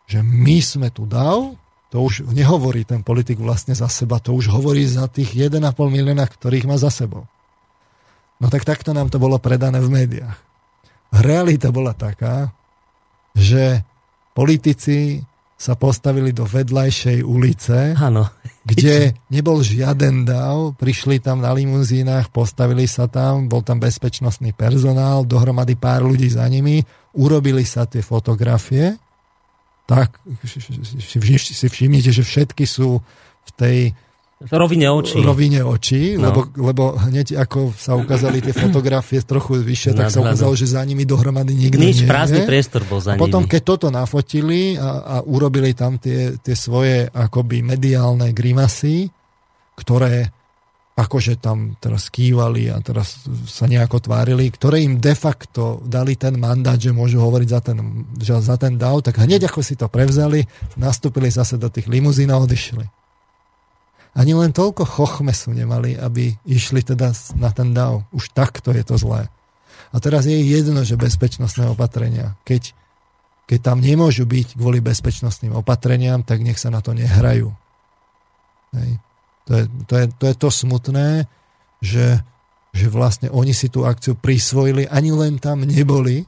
že 0.09 0.25
my 0.25 0.57
sme 0.59 0.89
tu 0.89 1.05
dav, 1.05 1.53
to 1.87 2.03
už 2.03 2.27
nehovorí 2.35 2.83
ten 2.83 2.99
politik 2.99 3.39
vlastne 3.39 3.71
za 3.71 3.87
seba, 3.87 4.19
to 4.19 4.35
už 4.35 4.51
hovorí 4.51 4.83
za 4.83 5.07
tých 5.07 5.31
1,5 5.31 5.63
milióna, 5.87 6.27
ktorých 6.27 6.67
má 6.67 6.75
za 6.75 6.91
sebou. 6.91 7.23
No 8.37 8.51
tak 8.51 8.67
takto 8.67 8.91
nám 8.91 9.07
to 9.07 9.17
bolo 9.17 9.39
predané 9.39 9.79
v 9.79 9.89
médiách. 9.89 10.37
Realita 11.15 11.71
bola 11.71 11.95
taká, 11.95 12.51
že 13.31 13.81
politici 14.35 15.23
sa 15.57 15.73
postavili 15.73 16.29
do 16.29 16.45
vedľajšej 16.45 17.25
ulice, 17.25 17.97
ano. 17.97 18.29
kde 18.61 19.17
nebol 19.33 19.65
žiaden 19.65 20.21
dav, 20.21 20.77
prišli 20.77 21.17
tam 21.17 21.41
na 21.41 21.49
limuzínach, 21.49 22.29
postavili 22.29 22.85
sa 22.85 23.09
tam, 23.09 23.49
bol 23.49 23.65
tam 23.65 23.81
bezpečnostný 23.81 24.53
personál, 24.53 25.25
dohromady 25.25 25.73
pár 25.73 26.05
ľudí 26.05 26.29
za 26.29 26.45
nimi, 26.45 26.85
urobili 27.17 27.65
sa 27.65 27.89
tie 27.89 28.05
fotografie 28.05 29.01
tak 29.87 30.19
si 30.43 31.65
všimnite, 31.71 32.11
že 32.11 32.21
všetky 32.21 32.67
sú 32.67 32.99
v 33.47 33.51
tej 33.55 33.77
v 34.37 34.53
rovine 34.53 34.85
očí. 34.93 35.17
Rovine 35.17 35.65
očí, 35.65 36.13
no. 36.13 36.29
lebo, 36.29 36.45
lebo 36.61 36.93
hneď 36.93 37.41
ako 37.41 37.73
sa 37.73 37.97
ukázali 37.97 38.37
tie 38.37 38.53
fotografie 38.53 39.17
trochu 39.25 39.57
vyššie, 39.57 39.97
tak 39.97 40.13
sa 40.13 40.21
ukázalo, 40.21 40.53
že 40.53 40.77
za 40.77 40.85
nimi 40.85 41.09
dohromady 41.09 41.57
nikto 41.57 41.81
Nič, 41.81 42.05
nie 42.05 42.05
prázdny 42.05 42.45
priestor 42.45 42.85
bol 42.85 43.01
za 43.01 43.17
a 43.17 43.17
potom, 43.17 43.41
nimi. 43.41 43.49
keď 43.49 43.61
toto 43.65 43.89
nafotili 43.89 44.77
a, 44.77 44.89
a 45.01 45.15
urobili 45.25 45.73
tam 45.73 45.97
tie, 45.97 46.37
tie 46.37 46.53
svoje 46.53 47.09
akoby 47.09 47.65
mediálne 47.65 48.29
grimasy, 48.29 49.09
ktoré 49.73 50.29
akože 50.97 51.37
tam 51.37 51.77
teraz 51.77 52.09
kývali 52.09 52.73
a 52.73 52.81
teraz 52.81 53.29
sa 53.45 53.69
nejako 53.69 54.09
tvárili, 54.09 54.49
ktoré 54.49 54.81
im 54.81 54.97
de 54.97 55.13
facto 55.13 55.77
dali 55.85 56.17
ten 56.17 56.33
mandát, 56.41 56.81
že 56.81 56.89
môžu 56.89 57.21
hovoriť 57.21 57.49
za 57.53 57.61
ten, 57.61 57.77
že 58.17 58.33
za 58.41 58.57
ten 58.57 58.81
DAO, 58.81 59.05
tak 59.05 59.21
hneď 59.21 59.45
ako 59.45 59.61
si 59.61 59.77
to 59.77 59.85
prevzali, 59.85 60.49
nastúpili 60.73 61.29
zase 61.29 61.61
do 61.61 61.69
tých 61.69 61.85
limuzín 61.85 62.33
a 62.33 62.41
odišli. 62.41 62.89
Ani 64.17 64.33
len 64.33 64.49
toľko 64.49 64.89
chochmesu 64.89 65.53
nemali, 65.53 65.93
aby 65.93 66.33
išli 66.49 66.81
teda 66.81 67.13
na 67.37 67.53
ten 67.53 67.77
DAO. 67.77 68.01
Už 68.09 68.33
takto 68.33 68.73
je 68.73 68.81
to 68.81 68.97
zlé. 68.97 69.29
A 69.93 70.01
teraz 70.01 70.25
je 70.25 70.33
jedno, 70.33 70.81
že 70.81 70.97
bezpečnostné 70.97 71.69
opatrenia. 71.69 72.33
Keď, 72.41 72.73
keď 73.45 73.59
tam 73.61 73.77
nemôžu 73.77 74.25
byť 74.25 74.57
kvôli 74.57 74.81
bezpečnostným 74.81 75.53
opatreniam, 75.53 76.25
tak 76.25 76.41
nech 76.41 76.57
sa 76.57 76.73
na 76.73 76.81
to 76.81 76.97
nehrajú. 76.97 77.53
Hej. 78.73 78.97
To 79.47 79.51
je 79.55 79.63
to, 79.87 79.93
je, 79.95 80.05
to, 80.19 80.25
je 80.27 80.35
to 80.35 80.49
smutné, 80.51 81.09
že, 81.79 82.19
že 82.75 82.87
vlastne 82.91 83.31
oni 83.31 83.55
si 83.55 83.71
tú 83.71 83.87
akciu 83.87 84.19
prisvojili, 84.19 84.91
ani 84.91 85.15
len 85.15 85.39
tam 85.39 85.63
neboli, 85.63 86.27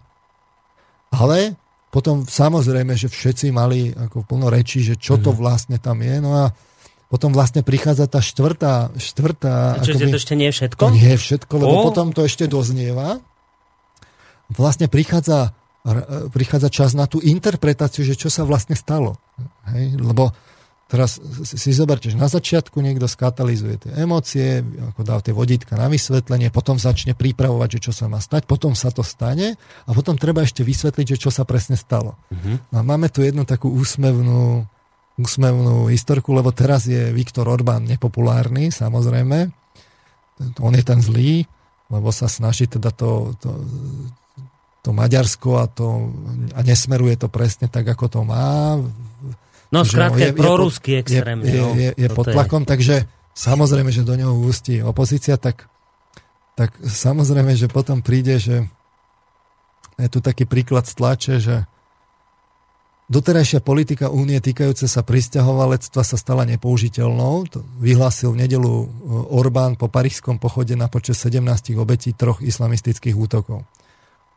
ale 1.11 1.59
potom 1.89 2.23
samozrejme, 2.23 2.93
že 2.93 3.09
všetci 3.09 3.49
mali 3.49 3.89
ako 3.91 4.23
plno 4.23 4.47
rečí, 4.47 4.85
že 4.85 4.95
čo 4.95 5.17
to 5.17 5.33
mhm. 5.33 5.37
vlastne 5.37 5.77
tam 5.81 5.99
je, 5.99 6.15
no 6.21 6.31
a 6.33 6.45
potom 7.09 7.33
vlastne 7.33 7.65
prichádza 7.65 8.05
tá 8.05 8.21
štvrtá... 8.21 8.93
štvrtá 8.93 9.81
Čiže 9.81 9.97
akoby, 9.97 10.13
to 10.13 10.19
ešte 10.21 10.35
nie 10.37 10.47
je 10.53 10.55
všetko? 10.61 10.77
To 10.77 10.93
nie 10.93 11.09
je 11.09 11.17
všetko, 11.17 11.53
lebo 11.57 11.73
oh. 11.73 11.85
potom 11.89 12.13
to 12.13 12.21
ešte 12.21 12.45
doznieva. 12.45 13.17
Vlastne 14.53 14.85
prichádza, 14.85 15.57
prichádza 16.29 16.69
čas 16.69 16.93
na 16.93 17.09
tú 17.09 17.17
interpretáciu, 17.17 18.05
že 18.05 18.13
čo 18.13 18.29
sa 18.29 18.45
vlastne 18.45 18.77
stalo. 18.77 19.17
Hej? 19.73 19.97
Lebo 19.97 20.29
Teraz 20.89 21.21
si 21.45 21.69
zoberte, 21.69 22.09
že 22.09 22.17
na 22.17 22.25
začiatku 22.25 22.81
niekto 22.81 23.05
skatalizuje 23.05 23.77
tie 23.77 23.91
emócie, 24.01 24.65
ako 24.89 25.05
dá 25.05 25.21
tie 25.21 25.37
vodítka 25.37 25.77
na 25.77 25.85
vysvetlenie, 25.85 26.49
potom 26.49 26.81
začne 26.81 27.13
pripravovať, 27.13 27.77
že 27.77 27.79
čo 27.85 27.93
sa 27.93 28.09
má 28.09 28.17
stať, 28.17 28.49
potom 28.49 28.73
sa 28.73 28.89
to 28.89 29.05
stane 29.05 29.53
a 29.85 29.89
potom 29.93 30.17
treba 30.17 30.41
ešte 30.41 30.65
vysvetliť, 30.65 31.13
že 31.13 31.21
čo 31.21 31.29
sa 31.29 31.45
presne 31.45 31.77
stalo. 31.77 32.17
No 32.73 32.81
a 32.81 32.83
máme 32.83 33.05
tu 33.13 33.21
jednu 33.21 33.45
takú 33.45 33.69
úsmevnú, 33.69 34.65
úsmevnú 35.21 35.93
historku, 35.93 36.33
lebo 36.33 36.49
teraz 36.49 36.89
je 36.89 37.13
Viktor 37.13 37.45
Orbán 37.45 37.85
nepopulárny, 37.85 38.73
samozrejme. 38.73 39.53
On 40.57 40.73
je 40.73 40.81
ten 40.81 41.05
zlý, 41.05 41.45
lebo 41.93 42.09
sa 42.09 42.25
snaží 42.25 42.65
teda 42.65 42.89
to, 42.89 43.37
to, 43.37 43.49
to 44.81 44.89
Maďarsko 44.89 45.61
a, 45.61 45.69
to, 45.69 46.09
a 46.57 46.65
nesmeruje 46.65 47.13
to 47.13 47.29
presne 47.29 47.69
tak, 47.69 47.85
ako 47.85 48.09
to 48.09 48.19
má 48.25 48.81
No 49.69 49.85
skrátka 49.85 50.29
je, 50.29 50.33
proruský 50.33 50.97
extrémne. 50.97 51.45
Je, 51.45 51.61
je, 51.61 51.65
je, 51.77 51.89
je 51.93 52.07
pod 52.09 52.25
tlakom, 52.25 52.65
je. 52.65 52.69
takže 52.73 52.95
samozrejme, 53.37 53.93
že 53.93 54.01
do 54.01 54.17
neho 54.17 54.33
ústí 54.33 54.81
opozícia, 54.81 55.37
tak, 55.37 55.69
tak 56.57 56.73
samozrejme, 56.81 57.53
že 57.53 57.69
potom 57.69 58.01
príde, 58.01 58.41
že 58.41 58.65
je 60.01 60.09
tu 60.09 60.19
taký 60.25 60.49
príklad 60.49 60.89
z 60.89 60.93
tlače, 60.97 61.35
že 61.37 61.55
Doterajšia 63.09 63.65
politika 63.65 64.13
únie 64.13 64.37
týkajúce 64.37 64.85
sa 64.85 65.01
pristahovalectva 65.01 66.05
sa 66.05 66.13
stala 66.13 66.45
nepoužiteľnou. 66.45 67.49
To 67.49 67.65
vyhlásil 67.81 68.37
v 68.37 68.45
nedelu 68.45 68.85
Orbán 69.33 69.81
po 69.81 69.89
parížskom 69.89 70.37
pochode 70.37 70.77
na 70.77 70.85
počas 70.93 71.17
17 71.25 71.73
obetí 71.81 72.13
troch 72.13 72.37
islamistických 72.37 73.17
útokov. 73.17 73.65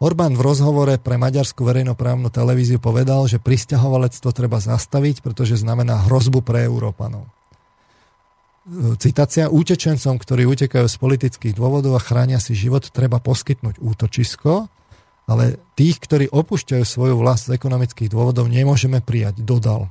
Orbán 0.02 0.34
v 0.34 0.42
rozhovore 0.42 0.98
pre 0.98 1.14
maďarskú 1.14 1.62
verejnoprávnu 1.62 2.26
televíziu 2.26 2.82
povedal, 2.82 3.30
že 3.30 3.38
pristahovalectvo 3.38 4.34
treba 4.34 4.58
zastaviť, 4.58 5.22
pretože 5.22 5.62
znamená 5.62 6.10
hrozbu 6.10 6.42
pre 6.42 6.66
Európanov. 6.66 7.30
Citácia. 8.98 9.46
Útečencom, 9.46 10.18
ktorí 10.18 10.42
utekajú 10.50 10.90
z 10.90 10.96
politických 10.98 11.54
dôvodov 11.54 11.94
a 11.94 12.02
chránia 12.02 12.42
si 12.42 12.58
život, 12.58 12.82
treba 12.90 13.22
poskytnúť 13.22 13.78
útočisko, 13.78 14.66
ale 15.30 15.62
tých, 15.78 16.02
ktorí 16.02 16.26
opúšťajú 16.34 16.82
svoju 16.82 17.14
vlast 17.22 17.46
z 17.46 17.54
ekonomických 17.54 18.10
dôvodov, 18.10 18.50
nemôžeme 18.50 18.98
prijať, 19.06 19.38
dodal. 19.46 19.86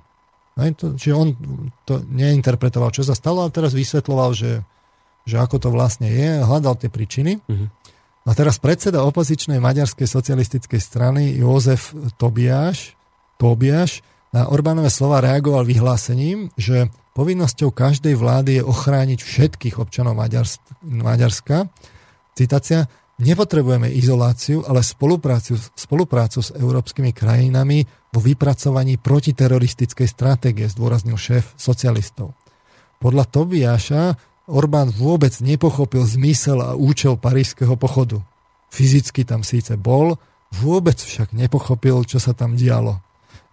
to, 0.59 0.99
čiže 0.99 1.15
on 1.15 1.39
to 1.87 2.03
neinterpretoval, 2.11 2.91
čo 2.91 3.07
sa 3.07 3.15
stalo, 3.15 3.47
ale 3.47 3.55
teraz 3.55 3.71
vysvetloval, 3.71 4.35
že, 4.35 4.59
že 5.23 5.39
ako 5.39 5.55
to 5.55 5.69
vlastne 5.71 6.11
je, 6.11 6.43
hľadal 6.43 6.75
tie 6.75 6.91
príčiny. 6.91 7.39
Uh-huh. 7.47 7.71
A 8.21 8.37
teraz 8.37 8.61
predseda 8.61 9.01
opozičnej 9.01 9.57
maďarskej 9.57 10.05
socialistickej 10.05 10.77
strany 10.77 11.33
Jozef 11.41 11.97
Tobiáš, 12.21 12.93
Tobiáš 13.41 14.05
na 14.31 14.47
Orbánové 14.47 14.93
slova 14.93 15.19
reagoval 15.19 15.65
vyhlásením, 15.65 16.53
že 16.53 16.93
povinnosťou 17.17 17.73
každej 17.73 18.15
vlády 18.15 18.61
je 18.61 18.63
ochrániť 18.63 19.19
všetkých 19.19 19.75
občanov 19.81 20.15
Maďarska. 20.85 21.67
Citácia, 22.37 22.87
nepotrebujeme 23.19 23.91
izoláciu, 23.91 24.63
ale 24.69 24.85
spoluprácu, 24.85 25.59
spoluprácu 25.75 26.39
s 26.45 26.53
európskymi 26.55 27.11
krajinami 27.11 27.83
vo 28.13 28.23
vypracovaní 28.23 29.01
protiteroristickej 29.01 30.07
stratégie, 30.07 30.69
zdôraznil 30.71 31.17
šéf 31.19 31.57
socialistov. 31.59 32.37
Podľa 33.01 33.25
Tobiáša 33.27 34.15
Orbán 34.51 34.91
vôbec 34.91 35.31
nepochopil 35.39 36.03
zmysel 36.03 36.59
a 36.59 36.75
účel 36.75 37.15
parížského 37.15 37.79
pochodu. 37.79 38.19
Fyzicky 38.67 39.23
tam 39.23 39.47
síce 39.47 39.79
bol, 39.79 40.19
vôbec 40.51 40.99
však 40.99 41.31
nepochopil, 41.31 42.03
čo 42.03 42.19
sa 42.19 42.35
tam 42.35 42.59
dialo. 42.59 42.99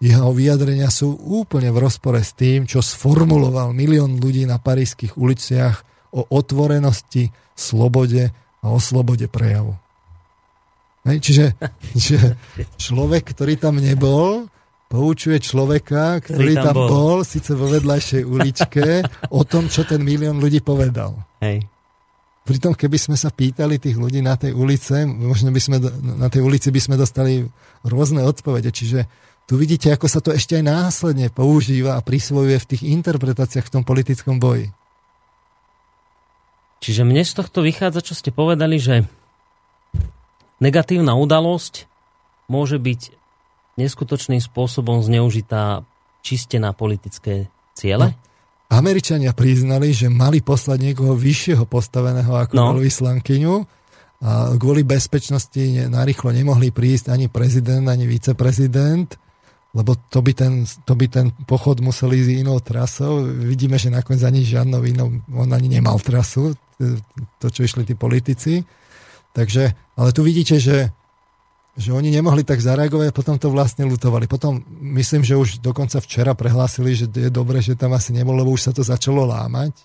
Jeho 0.03 0.35
vyjadrenia 0.35 0.91
sú 0.91 1.15
úplne 1.15 1.71
v 1.71 1.87
rozpore 1.87 2.19
s 2.19 2.35
tým, 2.35 2.67
čo 2.67 2.83
sformuloval 2.83 3.71
milión 3.71 4.19
ľudí 4.19 4.43
na 4.47 4.59
parížských 4.59 5.15
uliciach 5.15 5.87
o 6.11 6.27
otvorenosti, 6.27 7.31
slobode 7.55 8.35
a 8.63 8.67
o 8.67 8.79
slobode 8.83 9.31
prejavu. 9.31 9.79
Hej, 11.07 11.19
čiže, 11.23 11.47
čiže 11.99 12.19
človek, 12.75 13.31
ktorý 13.31 13.55
tam 13.55 13.79
nebol, 13.79 14.48
poučuje 14.89 15.37
človeka, 15.39 16.25
ktorý, 16.25 16.57
tam 16.57 16.75
bol, 16.75 16.89
bol 16.89 17.19
síce 17.21 17.53
vo 17.53 17.69
vedľajšej 17.69 18.23
uličke, 18.25 19.05
o 19.39 19.45
tom, 19.45 19.69
čo 19.69 19.85
ten 19.85 20.01
milión 20.01 20.41
ľudí 20.41 20.65
povedal. 20.65 21.13
Hej. 21.45 21.69
Pritom, 22.49 22.73
keby 22.73 22.97
sme 22.97 23.13
sa 23.13 23.29
pýtali 23.29 23.77
tých 23.77 24.01
ľudí 24.01 24.25
na 24.25 24.41
tej 24.41 24.57
ulice, 24.57 25.05
možno 25.05 25.53
by 25.53 25.61
sme 25.61 25.77
na 26.01 26.33
tej 26.33 26.41
ulici 26.41 26.73
by 26.73 26.81
sme 26.81 26.97
dostali 26.97 27.45
rôzne 27.85 28.25
odpovede. 28.25 28.73
Čiže 28.73 29.05
tu 29.45 29.61
vidíte, 29.61 29.93
ako 29.93 30.09
sa 30.09 30.25
to 30.25 30.33
ešte 30.33 30.57
aj 30.57 30.65
následne 30.65 31.29
používa 31.29 32.01
a 32.01 32.05
prisvojuje 32.05 32.57
v 32.57 32.69
tých 32.73 32.83
interpretáciách 32.89 33.69
v 33.69 33.75
tom 33.77 33.85
politickom 33.85 34.41
boji. 34.41 34.73
Čiže 36.81 37.05
mne 37.05 37.21
z 37.21 37.37
tohto 37.37 37.61
vychádza, 37.61 38.01
čo 38.01 38.17
ste 38.17 38.33
povedali, 38.33 38.81
že 38.81 39.05
negatívna 40.57 41.21
udalosť 41.21 41.85
môže 42.49 42.81
byť 42.81 43.18
neskutočným 43.79 44.43
spôsobom 44.43 44.99
zneužitá 45.01 45.87
čiste 46.27 46.59
na 46.59 46.75
politické 46.75 47.47
ciele? 47.79 48.13
No. 48.13 48.27
Američania 48.69 49.33
priznali, 49.33 49.97
že 49.97 50.13
mali 50.13 50.45
poslať 50.45 50.93
niekoho 50.93 51.17
vyššieho 51.17 51.65
postaveného 51.65 52.37
ako 52.37 52.53
no. 52.53 52.77
vyslankyňu 52.77 53.57
a 54.19 54.53
kvôli 54.59 54.83
bezpečnosti 54.83 55.89
narýchlo 55.89 56.35
nemohli 56.35 56.75
prísť 56.75 57.15
ani 57.15 57.31
prezident, 57.31 57.87
ani 57.87 58.05
viceprezident, 58.05 59.15
lebo 59.73 59.95
to 60.11 60.21
by 60.21 60.35
ten, 60.35 60.67
to 60.83 60.93
by 60.99 61.07
ten 61.07 61.31
pochod 61.47 61.79
musel 61.79 62.11
ísť 62.13 62.43
inou 62.43 62.59
trasou. 62.59 63.25
Vidíme, 63.25 63.79
že 63.79 63.95
nakoniec 63.95 64.27
ani 64.27 64.43
žiadnou 64.43 64.83
inou, 64.85 65.23
on 65.33 65.49
ani 65.55 65.71
nemal 65.71 66.03
trasu, 66.03 66.53
to, 67.39 67.47
čo 67.47 67.63
išli 67.63 67.87
tí 67.87 67.95
politici. 67.95 68.67
Takže, 69.33 69.71
ale 69.95 70.11
tu 70.11 70.27
vidíte, 70.27 70.59
že 70.59 70.91
že 71.79 71.95
oni 71.95 72.11
nemohli 72.11 72.43
tak 72.43 72.59
zareagovať 72.59 73.07
a 73.09 73.17
potom 73.17 73.39
to 73.39 73.55
vlastne 73.55 73.87
lutovali. 73.87 74.27
Potom 74.27 74.59
myslím, 74.99 75.23
že 75.23 75.39
už 75.39 75.63
dokonca 75.63 76.03
včera 76.03 76.35
prehlásili, 76.35 76.99
že 76.99 77.07
je 77.07 77.31
dobre, 77.31 77.63
že 77.63 77.79
tam 77.79 77.95
asi 77.95 78.11
nebolo, 78.11 78.43
lebo 78.43 78.59
už 78.59 78.67
sa 78.67 78.73
to 78.75 78.83
začalo 78.83 79.23
lámať. 79.23 79.79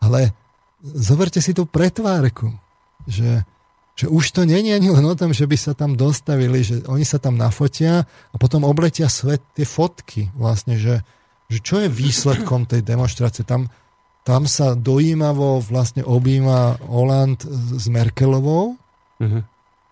Ale 0.00 0.32
zoberte 0.80 1.44
si 1.44 1.52
tú 1.52 1.68
pretvárku, 1.68 2.56
že, 3.04 3.44
že 3.92 4.08
už 4.08 4.32
to 4.32 4.48
není 4.48 4.72
ani 4.72 4.88
len 4.88 5.04
o 5.04 5.12
tom, 5.12 5.36
že 5.36 5.44
by 5.44 5.56
sa 5.60 5.76
tam 5.76 5.92
dostavili, 5.92 6.64
že 6.64 6.80
oni 6.88 7.04
sa 7.04 7.20
tam 7.20 7.36
nafotia 7.36 8.08
a 8.32 8.36
potom 8.40 8.64
obletia 8.64 9.12
svet 9.12 9.44
tie 9.52 9.68
fotky 9.68 10.32
vlastne, 10.32 10.80
že, 10.80 11.04
že 11.52 11.60
čo 11.60 11.84
je 11.84 11.92
výsledkom 11.92 12.64
tej 12.64 12.80
demonstrácie. 12.80 13.44
Tam, 13.44 13.68
tam 14.24 14.48
sa 14.48 14.72
dojímavo 14.72 15.60
vlastne 15.60 16.00
objíma 16.00 16.80
Oland 16.88 17.44
s 17.76 17.84
Merkelovou, 17.92 18.80
uh-huh. 19.20 19.44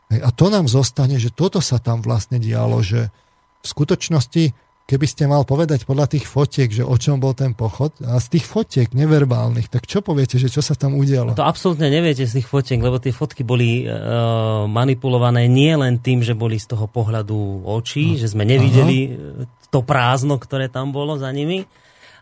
A 0.09 0.33
to 0.33 0.49
nám 0.49 0.65
zostane, 0.65 1.21
že 1.21 1.29
toto 1.29 1.61
sa 1.61 1.77
tam 1.77 2.01
vlastne 2.01 2.41
dialo, 2.41 2.81
že 2.81 3.13
v 3.61 3.67
skutočnosti, 3.69 4.57
keby 4.89 5.05
ste 5.05 5.29
mal 5.29 5.45
povedať 5.45 5.85
podľa 5.85 6.09
tých 6.09 6.25
fotiek, 6.25 6.73
že 6.73 6.81
o 6.81 6.97
čom 6.97 7.21
bol 7.21 7.37
ten 7.37 7.53
pochod, 7.53 7.93
a 8.01 8.17
z 8.17 8.41
tých 8.41 8.49
fotiek 8.49 8.89
neverbálnych, 8.97 9.69
tak 9.69 9.85
čo 9.85 10.01
poviete, 10.01 10.41
že 10.41 10.49
čo 10.49 10.65
sa 10.65 10.73
tam 10.73 10.97
udialo? 10.97 11.37
To 11.37 11.45
absolútne 11.45 11.93
neviete 11.93 12.25
z 12.25 12.41
tých 12.41 12.49
fotiek, 12.49 12.81
lebo 12.81 12.97
tie 12.97 13.13
fotky 13.13 13.45
boli 13.45 13.85
uh, 13.85 14.65
manipulované 14.65 15.45
nie 15.45 15.77
len 15.77 16.01
tým, 16.01 16.25
že 16.25 16.33
boli 16.33 16.57
z 16.57 16.73
toho 16.73 16.89
pohľadu 16.89 17.69
očí, 17.69 18.17
no. 18.17 18.21
že 18.25 18.33
sme 18.33 18.49
nevideli 18.49 19.13
Aha. 19.13 19.45
to 19.69 19.85
prázdno, 19.85 20.41
ktoré 20.41 20.73
tam 20.73 20.89
bolo 20.89 21.21
za 21.21 21.29
nimi, 21.37 21.69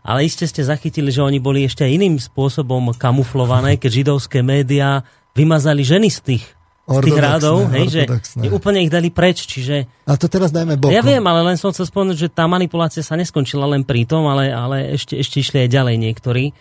ale 0.03 0.27
iste 0.27 0.43
ste 0.43 0.59
zachytili, 0.59 1.07
že 1.07 1.23
oni 1.23 1.39
boli 1.39 1.63
ešte 1.63 1.87
iným 1.87 2.19
spôsobom 2.19 2.91
kamuflované, 2.99 3.79
keď 3.79 4.03
židovské 4.03 4.43
médiá 4.43 5.07
vymazali 5.31 5.87
ženy 5.87 6.11
z 6.11 6.19
tých 6.19 6.56
z 6.87 7.03
tých 7.03 7.19
rádov, 7.19 7.67
hej, 7.75 7.85
že 7.91 8.01
úplne 8.47 8.79
ich 8.79 8.87
dali 8.87 9.11
preč, 9.11 9.43
čiže... 9.43 10.07
A 10.07 10.15
to 10.15 10.31
teraz 10.31 10.55
dajme 10.55 10.79
bokom. 10.79 10.95
Ja 10.95 11.03
viem, 11.03 11.19
ale 11.19 11.43
len 11.43 11.59
som 11.59 11.75
chcel 11.75 11.83
spomenúť, 11.83 12.15
že 12.15 12.29
tá 12.31 12.47
manipulácia 12.47 13.03
sa 13.03 13.19
neskončila 13.19 13.67
len 13.67 13.83
pri 13.83 14.07
tom, 14.07 14.23
ale, 14.31 14.55
ale 14.55 14.95
ešte, 14.95 15.19
ešte 15.19 15.43
išli 15.43 15.67
aj 15.67 15.69
ďalej 15.69 15.95
niektorí. 15.99 16.55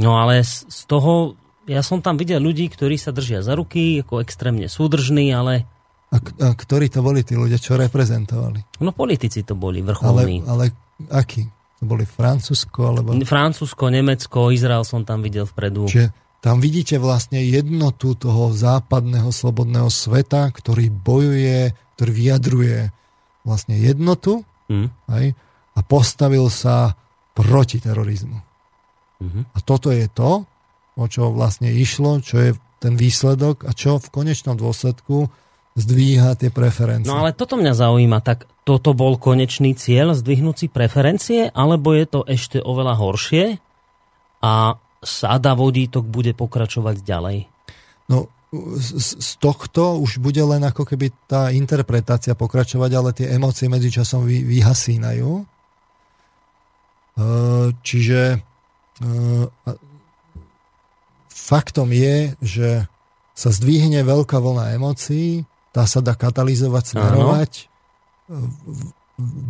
No 0.00 0.16
ale 0.16 0.40
z, 0.40 0.64
z 0.64 0.80
toho, 0.88 1.36
ja 1.68 1.84
som 1.84 2.00
tam 2.00 2.16
videl 2.16 2.40
ľudí, 2.40 2.72
ktorí 2.72 2.96
sa 2.96 3.12
držia 3.12 3.44
za 3.44 3.52
ruky, 3.52 4.00
ako 4.00 4.24
extrémne 4.24 4.64
súdržní, 4.64 5.36
ale... 5.36 5.68
A, 6.08 6.24
a 6.24 6.48
ktorí 6.56 6.88
to 6.88 7.04
boli 7.04 7.20
tí 7.20 7.36
ľudia, 7.36 7.60
čo 7.60 7.76
reprezentovali? 7.76 8.80
No 8.80 8.96
politici 8.96 9.44
to 9.44 9.52
boli, 9.52 9.84
vrcholní. 9.84 10.40
Ale, 10.48 10.72
ale 10.72 11.12
akí? 11.12 11.44
To 11.76 11.84
boli 11.84 12.08
Francúzsko, 12.08 12.96
alebo... 12.96 13.12
Francúzsko, 13.28 13.92
Nemecko, 13.92 14.48
Izrael 14.48 14.88
som 14.88 15.04
tam 15.04 15.20
videl 15.20 15.44
vpredu. 15.44 15.84
Čiže 15.84 16.25
tam 16.44 16.62
vidíte 16.62 17.00
vlastne 17.02 17.42
jednotu 17.42 18.14
toho 18.14 18.54
západného 18.54 19.32
slobodného 19.32 19.90
sveta, 19.90 20.52
ktorý 20.52 20.92
bojuje, 20.92 21.74
ktorý 21.98 22.10
vyjadruje 22.12 22.78
vlastne 23.42 23.74
jednotu 23.78 24.46
mm. 24.70 24.88
aj, 25.10 25.24
a 25.76 25.80
postavil 25.82 26.46
sa 26.52 26.94
proti 27.36 27.82
terorizmu. 27.82 28.38
Mm-hmm. 29.16 29.42
A 29.52 29.58
toto 29.64 29.88
je 29.92 30.06
to, 30.12 30.44
o 30.96 31.04
čo 31.08 31.32
vlastne 31.32 31.72
išlo, 31.72 32.20
čo 32.20 32.36
je 32.40 32.50
ten 32.80 32.96
výsledok 32.96 33.64
a 33.64 33.72
čo 33.72 33.96
v 33.96 34.08
konečnom 34.12 34.56
dôsledku 34.56 35.28
zdvíha 35.76 36.40
tie 36.40 36.48
preferencie. 36.48 37.08
No 37.08 37.20
ale 37.20 37.36
toto 37.36 37.60
mňa 37.60 37.72
zaujíma, 37.76 38.24
tak 38.24 38.48
toto 38.64 38.96
bol 38.96 39.20
konečný 39.20 39.76
cieľ, 39.76 40.16
zdvihnúť 40.16 40.56
si 40.56 40.66
preferencie, 40.72 41.52
alebo 41.52 41.92
je 41.92 42.06
to 42.08 42.20
ešte 42.24 42.58
oveľa 42.60 42.96
horšie 42.96 43.44
a 44.40 44.80
sáda 45.02 45.52
vodítok 45.56 46.06
bude 46.06 46.32
pokračovať 46.32 46.96
ďalej? 47.02 47.38
No, 48.06 48.30
z, 48.78 49.36
tohto 49.42 49.98
už 49.98 50.22
bude 50.22 50.40
len 50.40 50.62
ako 50.62 50.86
keby 50.86 51.12
tá 51.26 51.50
interpretácia 51.50 52.38
pokračovať, 52.38 52.90
ale 52.94 53.10
tie 53.12 53.26
emócie 53.34 53.66
medzičasom 53.66 54.24
vy, 54.24 54.46
vyhasínajú. 54.46 55.42
E, 55.42 55.44
čiže 57.82 58.20
e, 58.34 58.38
faktom 61.28 61.90
je, 61.90 62.16
že 62.40 62.68
sa 63.36 63.50
zdvihne 63.52 64.00
veľká 64.00 64.40
vlna 64.40 64.72
emócií, 64.78 65.44
tá 65.74 65.84
sa 65.84 66.00
dá 66.00 66.16
katalizovať, 66.16 66.96
smerovať, 66.96 67.52
Áno 67.68 68.95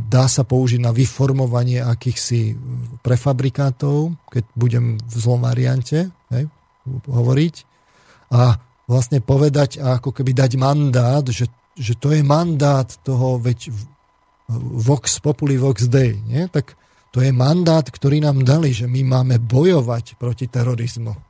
dá 0.06 0.30
sa 0.30 0.46
použiť 0.46 0.78
na 0.78 0.94
vyformovanie 0.94 1.82
akýchsi 1.82 2.54
prefabrikátov, 3.02 4.14
keď 4.30 4.44
budem 4.54 4.86
v 5.02 5.16
zlom 5.18 5.42
variante 5.42 6.06
hej, 6.30 6.46
hovoriť. 7.10 7.54
A 8.30 8.58
vlastne 8.86 9.18
povedať 9.18 9.82
a 9.82 9.98
ako 9.98 10.14
keby 10.14 10.30
dať 10.34 10.52
mandát, 10.54 11.26
že, 11.26 11.50
že 11.74 11.98
to 11.98 12.14
je 12.14 12.22
mandát 12.22 12.86
toho, 13.02 13.42
veď 13.42 13.74
Vox 14.86 15.18
Populi 15.18 15.58
Vox 15.58 15.90
Dei, 15.90 16.14
nie? 16.22 16.46
tak 16.46 16.78
to 17.10 17.18
je 17.18 17.34
mandát, 17.34 17.82
ktorý 17.82 18.22
nám 18.22 18.46
dali, 18.46 18.70
že 18.70 18.86
my 18.86 19.02
máme 19.02 19.42
bojovať 19.42 20.14
proti 20.14 20.46
terorizmu. 20.46 21.25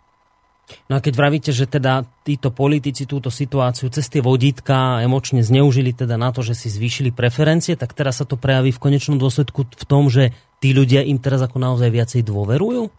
No 0.91 0.99
a 0.99 1.01
keď 1.03 1.15
vravíte, 1.15 1.51
že 1.55 1.71
teda 1.71 2.03
títo 2.27 2.51
politici 2.51 3.07
túto 3.07 3.31
situáciu 3.31 3.87
cez 3.87 4.11
tie 4.11 4.19
vodítka 4.19 4.99
emočne 4.99 5.39
zneužili 5.47 5.95
teda 5.95 6.19
na 6.19 6.35
to, 6.35 6.43
že 6.43 6.59
si 6.59 6.69
zvýšili 6.71 7.15
preferencie, 7.15 7.79
tak 7.79 7.95
teraz 7.95 8.19
sa 8.19 8.27
to 8.27 8.35
prejaví 8.35 8.75
v 8.75 8.83
konečnom 8.83 9.15
dôsledku 9.15 9.63
v 9.63 9.85
tom, 9.87 10.11
že 10.11 10.35
tí 10.59 10.75
ľudia 10.75 11.07
im 11.07 11.23
teraz 11.23 11.39
ako 11.47 11.63
naozaj 11.63 11.87
viacej 11.87 12.23
dôverujú? 12.27 12.91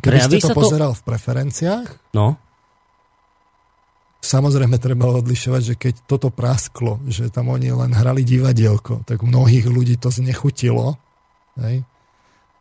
Keby 0.00 0.16
prejaví 0.16 0.40
ste 0.40 0.48
to 0.48 0.56
pozeral 0.56 0.92
to... 0.96 0.98
v 0.98 1.02
preferenciách, 1.06 1.88
no. 2.16 2.40
samozrejme 4.24 4.80
treba 4.80 5.06
odlišovať, 5.12 5.62
že 5.62 5.74
keď 5.76 5.94
toto 6.08 6.32
prasklo, 6.32 7.04
že 7.06 7.28
tam 7.28 7.52
oni 7.52 7.68
len 7.68 7.92
hrali 7.92 8.24
divadielko, 8.24 9.04
tak 9.04 9.20
mnohých 9.20 9.68
ľudí 9.68 10.00
to 10.00 10.08
znechutilo. 10.08 10.96
Hej? 11.60 11.84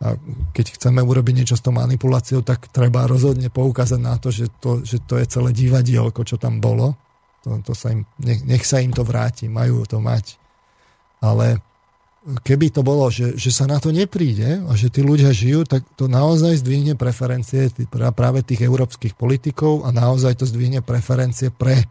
A 0.01 0.17
keď 0.51 0.75
chceme 0.79 0.99
urobiť 0.99 1.33
niečo 1.43 1.55
s 1.55 1.63
tou 1.63 1.75
manipuláciou, 1.75 2.41
tak 2.41 2.71
treba 2.73 3.05
rozhodne 3.05 3.47
poukázať 3.53 3.99
na 4.01 4.17
to, 4.17 4.33
že 4.33 4.49
to, 4.57 4.81
že 4.81 5.03
to 5.05 5.21
je 5.21 5.25
celé 5.29 5.53
divadielko, 5.53 6.25
čo 6.25 6.41
tam 6.41 6.57
bolo. 6.57 6.97
To, 7.45 7.59
to 7.61 7.75
sa 7.75 7.91
im, 7.91 8.07
nech, 8.19 8.43
nech 8.43 8.63
sa 8.63 8.83
im 8.83 8.91
to 8.91 9.05
vráti, 9.05 9.47
majú 9.47 9.83
to 9.87 9.99
mať. 10.03 10.39
Ale 11.23 11.63
keby 12.43 12.71
to 12.71 12.81
bolo, 12.83 13.11
že, 13.11 13.35
že 13.35 13.51
sa 13.51 13.67
na 13.67 13.79
to 13.83 13.91
nepríde 13.91 14.63
a 14.63 14.71
že 14.79 14.87
tí 14.87 15.03
ľudia 15.03 15.35
žijú, 15.35 15.67
tak 15.67 15.83
to 15.99 16.07
naozaj 16.07 16.55
zdvihne 16.63 16.95
preferencie 16.95 17.67
práve 17.91 18.39
tých 18.47 18.63
európskych 18.63 19.15
politikov 19.19 19.83
a 19.83 19.91
naozaj 19.91 20.39
to 20.39 20.45
zdvihne 20.47 20.79
preferencie 20.79 21.51
pre 21.51 21.83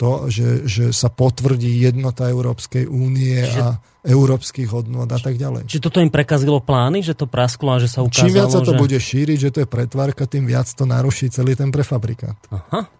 to, 0.00 0.26
že, 0.32 0.66
že 0.66 0.84
sa 0.90 1.12
potvrdí 1.12 1.70
jednota 1.78 2.26
Európskej 2.26 2.90
únie 2.90 3.38
Čiže... 3.38 3.60
a 3.60 3.68
európskych 4.02 4.66
hodnot 4.66 5.06
a 5.06 5.18
tak 5.22 5.38
ďalej. 5.38 5.70
Či 5.70 5.78
toto 5.78 6.02
im 6.02 6.10
prekazilo 6.10 6.58
plány, 6.58 7.06
že 7.06 7.14
to 7.14 7.30
prasklo 7.30 7.76
a 7.76 7.78
že 7.78 7.86
sa 7.86 8.02
ukázalo, 8.02 8.26
Čím 8.26 8.34
viac 8.34 8.50
sa 8.50 8.60
to 8.66 8.74
že... 8.74 8.80
bude 8.82 8.98
šíriť, 8.98 9.38
že 9.38 9.50
to 9.54 9.58
je 9.62 9.68
pretvárka, 9.70 10.26
tým 10.26 10.42
viac 10.42 10.66
to 10.66 10.82
naruší 10.82 11.30
celý 11.30 11.54
ten 11.54 11.70
prefabrikát. 11.70 12.34
Aha. 12.50 12.90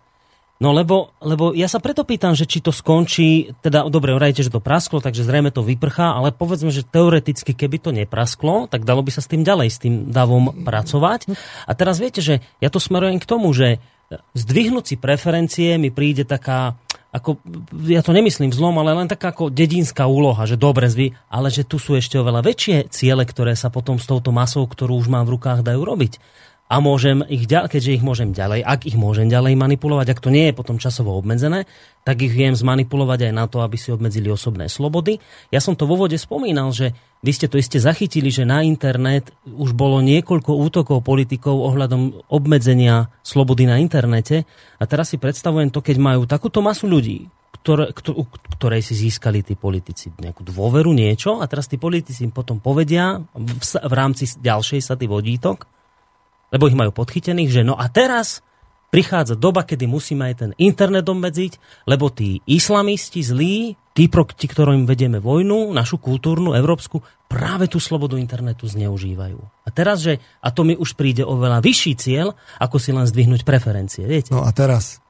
No 0.63 0.71
lebo, 0.71 1.11
lebo 1.19 1.51
ja 1.59 1.67
sa 1.67 1.83
preto 1.83 2.07
pýtam, 2.07 2.39
že 2.39 2.47
či 2.47 2.63
to 2.63 2.71
skončí, 2.71 3.51
teda 3.67 3.83
dobre, 3.91 4.15
vrajte, 4.15 4.47
že 4.47 4.55
to 4.55 4.63
prasklo, 4.63 5.03
takže 5.03 5.27
zrejme 5.27 5.51
to 5.51 5.67
vyprchá, 5.67 6.15
ale 6.15 6.31
povedzme, 6.31 6.71
že 6.71 6.87
teoreticky, 6.87 7.51
keby 7.51 7.83
to 7.83 7.91
neprasklo, 7.91 8.71
tak 8.71 8.87
dalo 8.87 9.03
by 9.03 9.11
sa 9.11 9.19
s 9.19 9.27
tým 9.27 9.43
ďalej, 9.43 9.69
s 9.75 9.83
tým 9.83 10.15
davom 10.15 10.63
pracovať. 10.63 11.35
A 11.67 11.73
teraz 11.75 11.99
viete, 11.99 12.23
že 12.23 12.47
ja 12.63 12.71
to 12.71 12.79
smerujem 12.79 13.19
k 13.19 13.27
tomu, 13.27 13.51
že 13.51 13.83
zdvihnúť 14.35 14.85
si 14.85 14.97
preferencie 14.99 15.79
mi 15.79 15.89
príde 15.89 16.27
taká, 16.27 16.77
ako, 17.15 17.41
ja 17.87 18.05
to 18.05 18.13
nemyslím 18.13 18.53
zlom, 18.53 18.77
ale 18.83 18.93
len 18.93 19.09
taká 19.09 19.33
ako 19.33 19.49
dedinská 19.49 20.05
úloha, 20.05 20.45
že 20.45 20.61
dobre 20.61 20.91
zvy, 20.91 21.17
ale 21.31 21.49
že 21.49 21.65
tu 21.65 21.81
sú 21.81 21.97
ešte 21.97 22.19
oveľa 22.21 22.45
väčšie 22.45 22.77
ciele, 22.93 23.25
ktoré 23.25 23.57
sa 23.57 23.73
potom 23.73 23.97
s 23.97 24.05
touto 24.05 24.35
masou, 24.35 24.65
ktorú 24.69 24.99
už 24.99 25.09
mám 25.09 25.25
v 25.25 25.39
rukách, 25.39 25.65
dajú 25.65 25.81
robiť 25.85 26.19
a 26.73 26.81
môžem 26.81 27.21
ich 27.29 27.45
keďže 27.45 28.01
ich 28.01 28.05
môžem 28.05 28.33
ďalej, 28.33 28.65
ak 28.65 28.89
ich 28.89 28.97
môžem 28.97 29.29
ďalej 29.29 29.61
manipulovať, 29.61 30.17
ak 30.17 30.23
to 30.25 30.33
nie 30.33 30.49
je 30.49 30.57
potom 30.57 30.81
časovo 30.81 31.13
obmedzené, 31.21 31.69
tak 32.01 32.25
ich 32.25 32.33
viem 32.33 32.57
zmanipulovať 32.57 33.29
aj 33.29 33.33
na 33.37 33.45
to, 33.45 33.61
aby 33.61 33.77
si 33.77 33.93
obmedzili 33.93 34.33
osobné 34.33 34.73
slobody. 34.73 35.21
Ja 35.53 35.61
som 35.61 35.77
to 35.77 35.85
vo 35.85 36.01
vode 36.01 36.17
spomínal, 36.17 36.73
že 36.73 36.97
vy 37.21 37.31
ste 37.37 37.53
to 37.53 37.61
iste 37.61 37.77
zachytili, 37.77 38.33
že 38.33 38.49
na 38.49 38.65
internet 38.65 39.37
už 39.45 39.77
bolo 39.77 40.01
niekoľko 40.01 40.57
útokov 40.57 41.05
politikov 41.05 41.61
ohľadom 41.61 42.33
obmedzenia 42.33 43.13
slobody 43.21 43.69
na 43.69 43.77
internete 43.77 44.49
a 44.81 44.85
teraz 44.89 45.13
si 45.13 45.21
predstavujem 45.21 45.69
to, 45.69 45.85
keď 45.85 46.01
majú 46.01 46.25
takúto 46.25 46.65
masu 46.65 46.89
ľudí, 46.89 47.29
ktoré, 47.61 47.93
ktorej 48.57 48.81
si 48.81 48.97
získali 48.97 49.45
tí 49.45 49.61
politici 49.61 50.09
nejakú 50.09 50.41
dôveru, 50.41 50.89
niečo 50.97 51.39
a 51.39 51.45
teraz 51.45 51.69
tí 51.69 51.77
politici 51.77 52.25
im 52.25 52.33
potom 52.33 52.65
povedia 52.65 53.21
v, 53.37 53.61
v 53.61 53.93
rámci 53.93 54.25
ďalšej 54.41 54.81
sady 54.81 55.05
vodítok, 55.05 55.69
lebo 56.53 56.69
ich 56.69 56.77
majú 56.77 56.93
podchytených, 56.93 57.51
že 57.51 57.63
no 57.65 57.75
a 57.75 57.89
teraz 57.89 58.45
prichádza 58.93 59.41
doba, 59.41 59.65
kedy 59.65 59.89
musíme 59.89 60.29
aj 60.29 60.35
ten 60.37 60.51
internet 60.61 61.09
obmedziť, 61.09 61.85
lebo 61.89 62.13
tí 62.13 62.45
islamisti 62.45 63.25
zlí, 63.25 63.73
tí, 63.97 64.13
proti 64.13 64.45
ktorým 64.45 64.85
vedieme 64.85 65.17
vojnu, 65.17 65.73
našu 65.73 65.97
kultúrnu, 65.97 66.53
európsku, 66.53 67.01
práve 67.25 67.73
tú 67.73 67.81
slobodu 67.81 68.21
internetu 68.21 68.69
zneužívajú. 68.69 69.41
A 69.41 69.69
teraz, 69.73 70.05
že, 70.05 70.21
a 70.45 70.53
to 70.53 70.69
mi 70.69 70.77
už 70.77 70.93
príde 70.93 71.25
oveľa 71.25 71.65
vyšší 71.65 71.93
cieľ, 71.97 72.37
ako 72.61 72.77
si 72.77 72.93
len 72.93 73.09
zdvihnúť 73.09 73.49
preferencie, 73.49 74.05
viete? 74.05 74.29
No 74.29 74.45
a 74.45 74.53
teraz, 74.53 75.01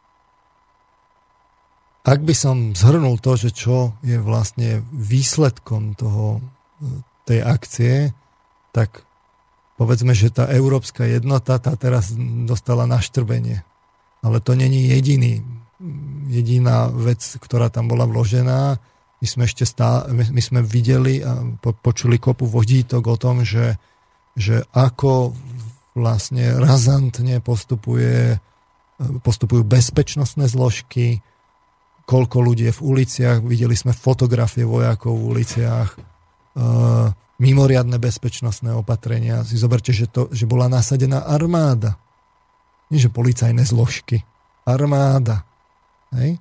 ak 2.07 2.23
by 2.23 2.35
som 2.39 2.79
zhrnul 2.79 3.19
to, 3.19 3.35
že 3.35 3.51
čo 3.51 3.99
je 4.07 4.15
vlastne 4.23 4.87
výsledkom 4.95 5.99
toho, 5.99 6.39
tej 7.27 7.43
akcie, 7.43 7.95
tak 8.75 9.07
povedzme, 9.83 10.15
že 10.15 10.31
tá 10.31 10.47
európska 10.47 11.03
jednota 11.03 11.59
tá 11.59 11.75
teraz 11.75 12.15
dostala 12.47 12.87
naštrbenie. 12.87 13.67
Ale 14.23 14.39
to 14.39 14.55
není 14.55 14.87
jediný, 14.87 15.43
jediná 16.31 16.87
vec, 16.87 17.19
ktorá 17.43 17.67
tam 17.67 17.91
bola 17.91 18.07
vložená. 18.07 18.79
My 19.19 19.27
sme 19.27 19.51
ešte 19.51 19.67
stále, 19.67 20.15
my 20.15 20.39
sme 20.39 20.63
videli 20.63 21.19
a 21.19 21.43
počuli 21.59 22.23
kopu 22.23 22.47
vodítok 22.47 23.03
o 23.11 23.19
tom, 23.19 23.43
že, 23.43 23.75
že 24.39 24.63
ako 24.71 25.35
vlastne 25.99 26.55
razantne 26.63 27.43
postupuje, 27.43 28.39
postupujú 29.27 29.67
bezpečnostné 29.67 30.47
zložky, 30.47 31.19
koľko 32.07 32.39
ľudí 32.39 32.71
je 32.71 32.75
v 32.79 32.83
uliciach, 32.83 33.43
videli 33.43 33.75
sme 33.75 33.91
fotografie 33.91 34.63
vojakov 34.63 35.19
v 35.19 35.27
uliciach, 35.35 35.91
mimoriadne 37.43 37.99
bezpečnostné 37.99 38.71
opatrenia. 38.71 39.43
Si 39.43 39.59
zoberte, 39.59 39.91
že, 39.91 40.07
to, 40.07 40.31
že 40.31 40.47
bola 40.47 40.71
nasadená 40.71 41.27
armáda. 41.27 41.99
Nie, 42.87 43.03
že 43.03 43.11
policajné 43.11 43.67
zložky. 43.67 44.23
Armáda. 44.63 45.43
Hej? 46.15 46.39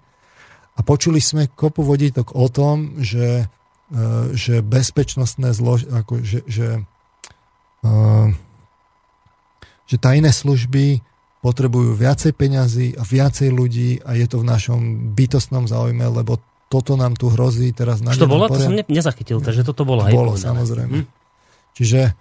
A 0.77 0.79
počuli 0.85 1.17
sme 1.17 1.49
kopu 1.49 1.81
vodítok 1.81 2.37
o 2.37 2.45
tom, 2.53 3.01
že, 3.01 3.49
e, 3.89 3.97
že 4.37 4.61
bezpečnostné 4.61 5.57
zložky, 5.57 5.89
ako, 5.89 6.13
že, 6.21 6.39
že, 6.45 6.69
e, 7.81 7.91
že 9.89 9.97
tajné 9.97 10.29
služby 10.29 11.01
potrebujú 11.41 11.97
viacej 11.97 12.37
peňazí 12.37 12.87
a 12.93 13.01
viacej 13.01 13.49
ľudí 13.49 14.05
a 14.05 14.13
je 14.13 14.29
to 14.29 14.45
v 14.45 14.49
našom 14.53 14.81
bytostnom 15.17 15.65
záujme, 15.65 16.05
lebo 16.05 16.37
toto 16.71 16.95
nám 16.95 17.19
tu 17.19 17.27
hrozí 17.27 17.75
teraz 17.75 17.99
na 17.99 18.15
Čo 18.15 18.23
to 18.23 18.31
bolo? 18.31 18.47
To 18.47 18.55
som 18.55 18.71
ne, 18.71 18.87
nezachytil, 18.87 19.43
takže 19.43 19.67
toto 19.67 19.83
bolo 19.83 20.07
aj 20.07 20.15
samozrejme. 20.39 21.03
Hm? 21.03 21.05
Čiže 21.75 22.15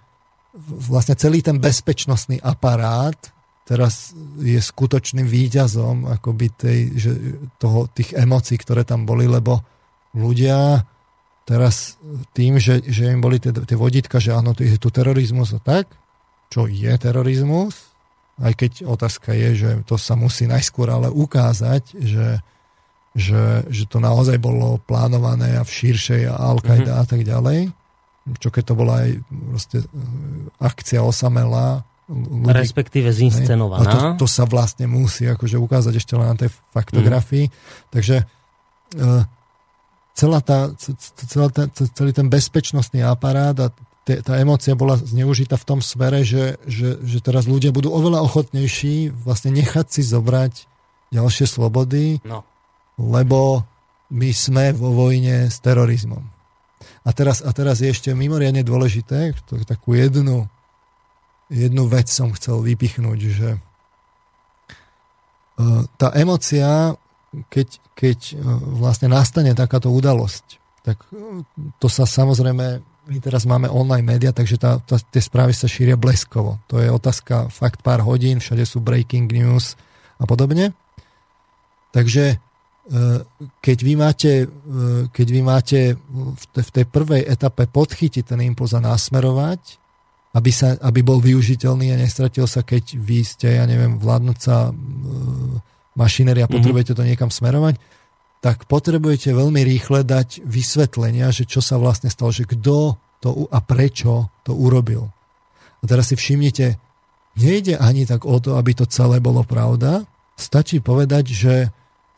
vlastne 0.91 1.15
celý 1.15 1.39
ten 1.39 1.55
bezpečnostný 1.63 2.43
aparát 2.43 3.15
teraz 3.63 4.11
je 4.43 4.59
skutočným 4.59 5.23
výťazom 5.23 6.11
akoby 6.19 6.47
tej, 6.51 6.79
že, 6.99 7.11
toho, 7.55 7.87
tých 7.87 8.11
emócií, 8.11 8.59
ktoré 8.59 8.83
tam 8.83 9.07
boli, 9.07 9.31
lebo 9.31 9.63
ľudia 10.11 10.83
teraz 11.47 11.95
tým, 12.35 12.59
že, 12.59 12.83
že 12.83 13.15
im 13.15 13.23
boli 13.23 13.39
tie, 13.39 13.55
tie 13.55 13.79
vodítka, 13.79 14.19
že 14.19 14.35
áno, 14.35 14.51
je 14.51 14.75
tu 14.75 14.91
terorizmus 14.91 15.55
a 15.55 15.59
tak, 15.63 15.87
čo 16.51 16.67
je 16.67 16.91
terorizmus, 16.99 17.95
aj 18.43 18.53
keď 18.59 18.71
otázka 18.83 19.31
je, 19.31 19.49
že 19.55 19.69
to 19.87 19.95
sa 19.95 20.19
musí 20.19 20.51
najskôr 20.51 20.91
ale 20.91 21.07
ukázať, 21.07 21.95
že 21.95 22.43
že, 23.11 23.67
že 23.67 23.83
to 23.91 23.99
naozaj 23.99 24.39
bolo 24.39 24.79
plánované 24.87 25.59
a 25.59 25.67
v 25.67 25.71
širšej 25.71 26.31
a 26.31 26.35
Al-Qaida 26.55 26.95
mm-hmm. 26.95 27.03
a 27.03 27.05
tak 27.07 27.21
ďalej. 27.27 27.59
Čo 28.39 28.49
keď 28.53 28.63
to 28.63 28.73
bola 28.77 28.93
aj 29.03 29.09
proste 29.51 29.77
e, 29.83 29.87
akcia 30.63 31.03
osamelá. 31.03 31.83
Ľudí, 32.07 32.55
Respektíve 32.55 33.11
zinscenovaná. 33.11 33.83
A 33.83 34.15
to, 34.15 34.23
to 34.23 34.27
sa 34.31 34.47
vlastne 34.47 34.87
musí 34.87 35.27
akože 35.27 35.59
ukázať 35.59 35.93
ešte 35.95 36.13
len 36.15 36.27
na 36.31 36.37
tej 36.39 36.51
faktografii. 36.71 37.47
Mm. 37.47 37.53
Takže 37.87 38.15
uh, 38.99 39.23
celá 40.11 40.43
tá, 40.43 40.75
celá 41.31 41.47
tá, 41.47 41.71
celý 41.71 42.11
ten 42.11 42.27
bezpečnostný 42.27 42.99
aparát 43.07 43.55
a 43.63 43.71
te, 44.03 44.19
tá 44.19 44.35
emócia 44.43 44.75
bola 44.75 44.99
zneužitá 44.99 45.55
v 45.55 45.67
tom 45.71 45.79
smere, 45.79 46.27
že, 46.27 46.59
že, 46.67 46.99
že 46.99 47.23
teraz 47.23 47.47
ľudia 47.47 47.71
budú 47.71 47.95
oveľa 47.95 48.27
ochotnejší 48.27 49.15
vlastne 49.23 49.55
nechať 49.55 49.87
si 49.87 50.01
zobrať 50.03 50.67
ďalšie 51.15 51.47
slobody, 51.47 52.19
no 52.27 52.43
lebo 53.01 53.65
my 54.11 54.29
sme 54.29 54.75
vo 54.75 54.93
vojne 54.93 55.49
s 55.49 55.57
terorizmom. 55.63 56.21
A 57.01 57.09
teraz, 57.17 57.41
a 57.41 57.49
teraz 57.49 57.81
je 57.81 57.89
ešte 57.89 58.13
mimoriadne 58.13 58.61
dôležité, 58.61 59.33
to, 59.49 59.57
takú 59.65 59.97
jednu, 59.97 60.45
jednu 61.49 61.83
vec 61.89 62.11
som 62.11 62.29
chcel 62.37 62.61
vypichnúť, 62.61 63.19
že 63.33 63.49
e, 63.57 63.59
tá 65.97 66.13
emocia, 66.13 66.93
keď, 67.49 67.67
keď 67.97 68.19
e, 68.31 68.35
vlastne 68.77 69.09
nastane 69.09 69.57
takáto 69.57 69.89
udalosť, 69.89 70.61
tak 70.85 71.01
e, 71.09 71.41
to 71.81 71.87
sa 71.89 72.05
samozrejme, 72.05 72.85
my 72.85 73.17
teraz 73.17 73.49
máme 73.49 73.65
online 73.65 74.05
média, 74.05 74.29
takže 74.29 74.61
tá, 74.61 74.77
tá, 74.85 75.01
tie 75.01 75.21
správy 75.25 75.57
sa 75.57 75.65
šíria 75.65 75.97
bleskovo. 75.97 76.61
To 76.69 76.77
je 76.77 76.85
otázka 76.85 77.49
fakt 77.49 77.81
pár 77.81 78.05
hodín, 78.05 78.37
všade 78.37 78.61
sú 78.61 78.77
breaking 78.77 79.25
news 79.25 79.73
a 80.21 80.29
podobne. 80.29 80.77
Takže 81.91 82.37
keď 83.63 83.77
vy 83.87 83.93
máte, 83.95 84.31
e, 84.43 84.47
keď 85.15 85.27
vy 85.31 85.41
máte 85.41 85.79
v 86.51 86.69
tej 86.75 86.85
prvej 86.91 87.23
etape 87.23 87.71
podchytiť 87.71 88.35
ten 88.35 88.39
impuls 88.43 88.75
a 88.75 88.83
nasmerovať, 88.83 89.79
aby, 90.35 90.51
sa, 90.51 90.75
aby 90.79 90.99
bol 91.03 91.19
využiteľný 91.23 91.91
a 91.91 91.99
nestratil 91.99 92.47
sa, 92.47 92.63
keď 92.63 92.95
vy 92.99 93.23
ste, 93.23 93.59
ja 93.59 93.65
neviem, 93.67 93.95
vládnúca 93.95 94.69
e, 94.69 94.71
mašinéria 95.95 96.47
a 96.47 96.51
mhm. 96.51 96.55
potrebujete 96.59 96.91
to 96.91 97.07
niekam 97.07 97.31
smerovať, 97.31 97.79
tak 98.41 98.65
potrebujete 98.65 99.31
veľmi 99.31 99.61
rýchle 99.61 100.01
dať 100.03 100.43
vysvetlenia, 100.43 101.29
že 101.29 101.45
čo 101.45 101.61
sa 101.61 101.77
vlastne 101.77 102.09
stalo, 102.09 102.33
že 102.33 102.49
kto 102.49 102.97
to 103.21 103.29
a 103.53 103.61
prečo 103.61 104.33
to 104.41 104.51
urobil. 104.57 105.13
A 105.79 105.83
teraz 105.85 106.09
si 106.09 106.17
všimnite, 106.17 106.73
nejde 107.37 107.77
ani 107.77 108.09
tak 108.09 108.25
o 108.25 108.41
to, 108.41 108.57
aby 108.57 108.73
to 108.73 108.89
celé 108.89 109.21
bolo 109.21 109.45
pravda, 109.45 110.09
stačí 110.33 110.81
povedať, 110.81 111.25
že 111.29 111.55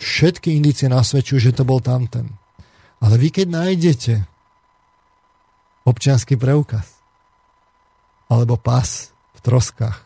Všetky 0.04 0.52
indície 0.52 0.92
nasvedčujú, 0.92 1.40
že 1.40 1.56
to 1.56 1.64
bol 1.64 1.80
tamten. 1.80 2.36
Ale 3.00 3.16
vy 3.16 3.32
keď 3.32 3.48
nájdete 3.48 4.14
občianský 5.88 6.36
preukaz, 6.36 7.00
alebo 8.28 8.60
pas 8.60 9.16
v 9.36 9.40
troskách, 9.40 10.04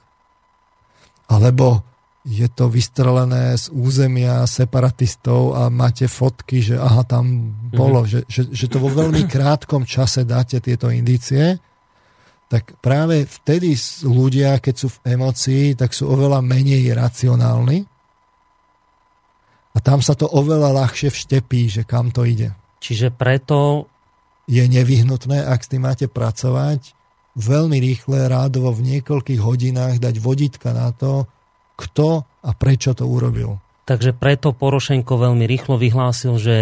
alebo 1.26 1.82
je 2.28 2.46
to 2.52 2.68
vystrelené 2.68 3.56
z 3.56 3.72
územia 3.72 4.44
separatistov 4.44 5.56
a 5.56 5.72
máte 5.72 6.12
fotky, 6.12 6.60
že 6.60 6.76
aha, 6.76 7.08
tam 7.08 7.56
bolo, 7.72 8.04
mm-hmm. 8.04 8.28
že, 8.28 8.52
že, 8.52 8.52
že 8.52 8.66
to 8.68 8.84
vo 8.84 8.92
veľmi 8.92 9.24
krátkom 9.26 9.88
čase 9.88 10.28
dáte 10.28 10.60
tieto 10.60 10.92
indície, 10.92 11.56
tak 12.52 12.80
práve 12.84 13.28
vtedy 13.28 13.76
ľudia, 14.08 14.60
keď 14.60 14.76
sú 14.76 14.88
v 14.88 15.20
emocii, 15.20 15.66
tak 15.76 15.96
sú 15.96 16.08
oveľa 16.08 16.44
menej 16.44 16.92
racionálni 16.96 17.97
a 19.78 19.84
tam 19.86 20.02
sa 20.02 20.18
to 20.18 20.26
oveľa 20.26 20.74
ľahšie 20.74 21.14
vštepí, 21.14 21.70
že 21.70 21.86
kam 21.86 22.10
to 22.10 22.26
ide. 22.26 22.58
Čiže 22.82 23.14
preto... 23.14 23.86
Je 24.48 24.64
nevyhnutné, 24.64 25.44
ak 25.44 25.60
s 25.60 25.70
tým 25.76 25.84
máte 25.84 26.08
pracovať, 26.08 26.96
veľmi 27.36 27.84
rýchle, 27.84 28.32
rádovo 28.32 28.72
v 28.72 28.96
niekoľkých 28.96 29.44
hodinách 29.44 30.00
dať 30.00 30.24
vodítka 30.24 30.72
na 30.72 30.96
to, 30.96 31.28
kto 31.76 32.24
a 32.24 32.50
prečo 32.56 32.96
to 32.96 33.04
urobil. 33.06 33.60
Takže 33.88 34.16
preto 34.16 34.56
Porošenko 34.56 35.16
veľmi 35.16 35.44
rýchlo 35.48 35.76
vyhlásil, 35.76 36.36
že 36.40 36.56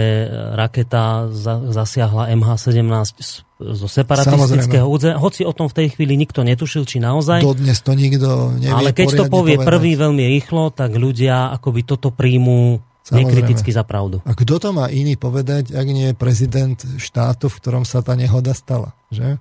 raketa 0.57 1.29
zasiahla 1.73 2.33
MH17 2.37 3.17
zo 3.61 3.87
separatistického 3.89 4.85
územia. 4.85 5.21
Hoci 5.21 5.41
o 5.41 5.53
tom 5.53 5.69
v 5.69 5.77
tej 5.77 5.87
chvíli 5.93 6.17
nikto 6.17 6.41
netušil, 6.45 6.85
či 6.89 6.97
naozaj. 7.01 7.41
Dodnes 7.41 7.81
to 7.81 7.93
nikto 7.93 8.53
nevie 8.57 8.73
Ale 8.73 8.97
keď 8.97 9.21
to 9.21 9.25
povie 9.29 9.61
povedať. 9.61 9.69
prvý 9.73 9.91
veľmi 9.93 10.25
rýchlo, 10.37 10.69
tak 10.69 10.97
ľudia 10.97 11.53
akoby 11.53 11.81
toto 11.85 12.09
príjmú 12.09 12.81
Samozrejme. 13.05 13.21
nekriticky 13.29 13.69
za 13.69 13.85
pravdu. 13.85 14.17
A 14.25 14.33
kto 14.33 14.57
to 14.57 14.73
má 14.73 14.89
iný 14.89 15.13
povedať, 15.13 15.77
ak 15.77 15.85
nie 15.85 16.09
je 16.09 16.17
prezident 16.17 16.73
štátu, 16.97 17.53
v 17.53 17.57
ktorom 17.61 17.85
sa 17.85 18.01
tá 18.01 18.17
nehoda 18.17 18.57
stala? 18.57 18.97
Že? 19.13 19.37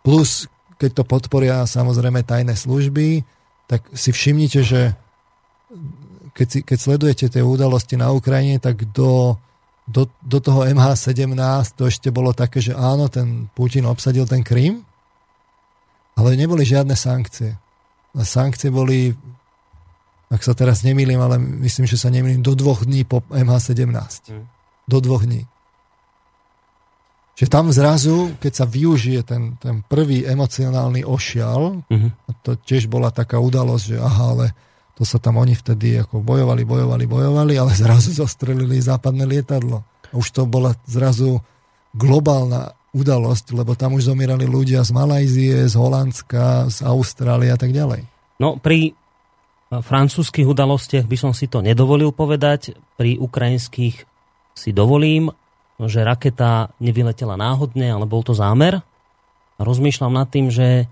Plus, 0.00 0.48
keď 0.80 0.90
to 0.96 1.02
podporia 1.04 1.60
samozrejme 1.68 2.24
tajné 2.24 2.56
služby, 2.56 3.20
tak 3.68 3.84
si 3.92 4.16
všimnite, 4.16 4.60
že 4.64 4.96
keď, 6.32 6.46
si, 6.48 6.58
keď 6.64 6.78
sledujete 6.80 7.26
tie 7.28 7.44
udalosti 7.44 8.00
na 8.00 8.10
Ukrajine, 8.16 8.56
tak 8.56 8.88
do, 8.96 9.36
do, 9.84 10.08
do 10.24 10.38
toho 10.40 10.64
MH17 10.64 11.36
to 11.76 11.84
ešte 11.86 12.08
bolo 12.08 12.32
také, 12.32 12.64
že 12.64 12.72
áno, 12.72 13.12
ten 13.12 13.46
Putin 13.52 13.84
obsadil 13.84 14.24
ten 14.24 14.40
Krym, 14.40 14.82
ale 16.16 16.32
neboli 16.34 16.64
žiadne 16.66 16.96
sankcie. 16.96 17.54
A 18.14 18.22
sankcie 18.22 18.70
boli, 18.70 19.14
ak 20.34 20.42
sa 20.42 20.58
teraz 20.58 20.82
nemýlim, 20.82 21.22
ale 21.22 21.38
myslím, 21.38 21.86
že 21.86 21.94
sa 21.94 22.10
nemýlim, 22.10 22.42
do 22.42 22.58
dvoch 22.58 22.82
dní 22.82 23.06
po 23.06 23.22
MH17. 23.30 24.34
Mm. 24.34 24.44
Do 24.90 24.98
dvoch 24.98 25.22
dní. 25.22 25.46
Čiže 27.34 27.50
tam 27.50 27.70
zrazu, 27.74 28.34
keď 28.38 28.52
sa 28.54 28.66
využije 28.66 29.26
ten, 29.26 29.58
ten 29.58 29.82
prvý 29.82 30.22
emocionálny 30.22 31.02
ošial, 31.02 31.82
mm-hmm. 31.82 32.10
to 32.46 32.54
tiež 32.62 32.86
bola 32.86 33.10
taká 33.10 33.42
udalosť, 33.42 33.84
že 33.94 33.96
aha, 33.98 34.24
ale 34.38 34.46
to 34.94 35.02
sa 35.02 35.18
tam 35.18 35.42
oni 35.42 35.58
vtedy 35.58 35.98
ako 35.98 36.22
bojovali, 36.22 36.62
bojovali, 36.62 37.04
bojovali, 37.10 37.58
ale 37.58 37.74
zrazu 37.74 38.14
zostrelili 38.14 38.78
západné 38.78 39.26
lietadlo. 39.26 39.82
Už 40.14 40.30
to 40.30 40.46
bola 40.46 40.78
zrazu 40.86 41.42
globálna 41.90 42.78
udalosť, 42.94 43.50
lebo 43.58 43.74
tam 43.74 43.98
už 43.98 44.14
zomierali 44.14 44.46
ľudia 44.46 44.86
z 44.86 44.94
Malajzie, 44.94 45.66
z 45.66 45.74
Holandska, 45.74 46.70
z 46.70 46.86
Austrálie 46.86 47.50
a 47.50 47.58
tak 47.58 47.74
ďalej. 47.74 48.06
No 48.38 48.62
pri 48.62 48.94
francúzských 49.82 50.46
udalostiach 50.46 51.08
by 51.08 51.16
som 51.18 51.32
si 51.32 51.48
to 51.50 51.64
nedovolil 51.64 52.12
povedať, 52.12 52.76
pri 53.00 53.18
ukrajinských 53.18 53.96
si 54.54 54.70
dovolím, 54.70 55.32
že 55.82 56.06
raketa 56.06 56.70
nevyletela 56.78 57.34
náhodne, 57.34 57.90
ale 57.90 58.06
bol 58.06 58.22
to 58.22 58.36
zámer. 58.36 58.84
Rozmýšľam 59.58 60.12
nad 60.14 60.30
tým, 60.30 60.52
že 60.52 60.86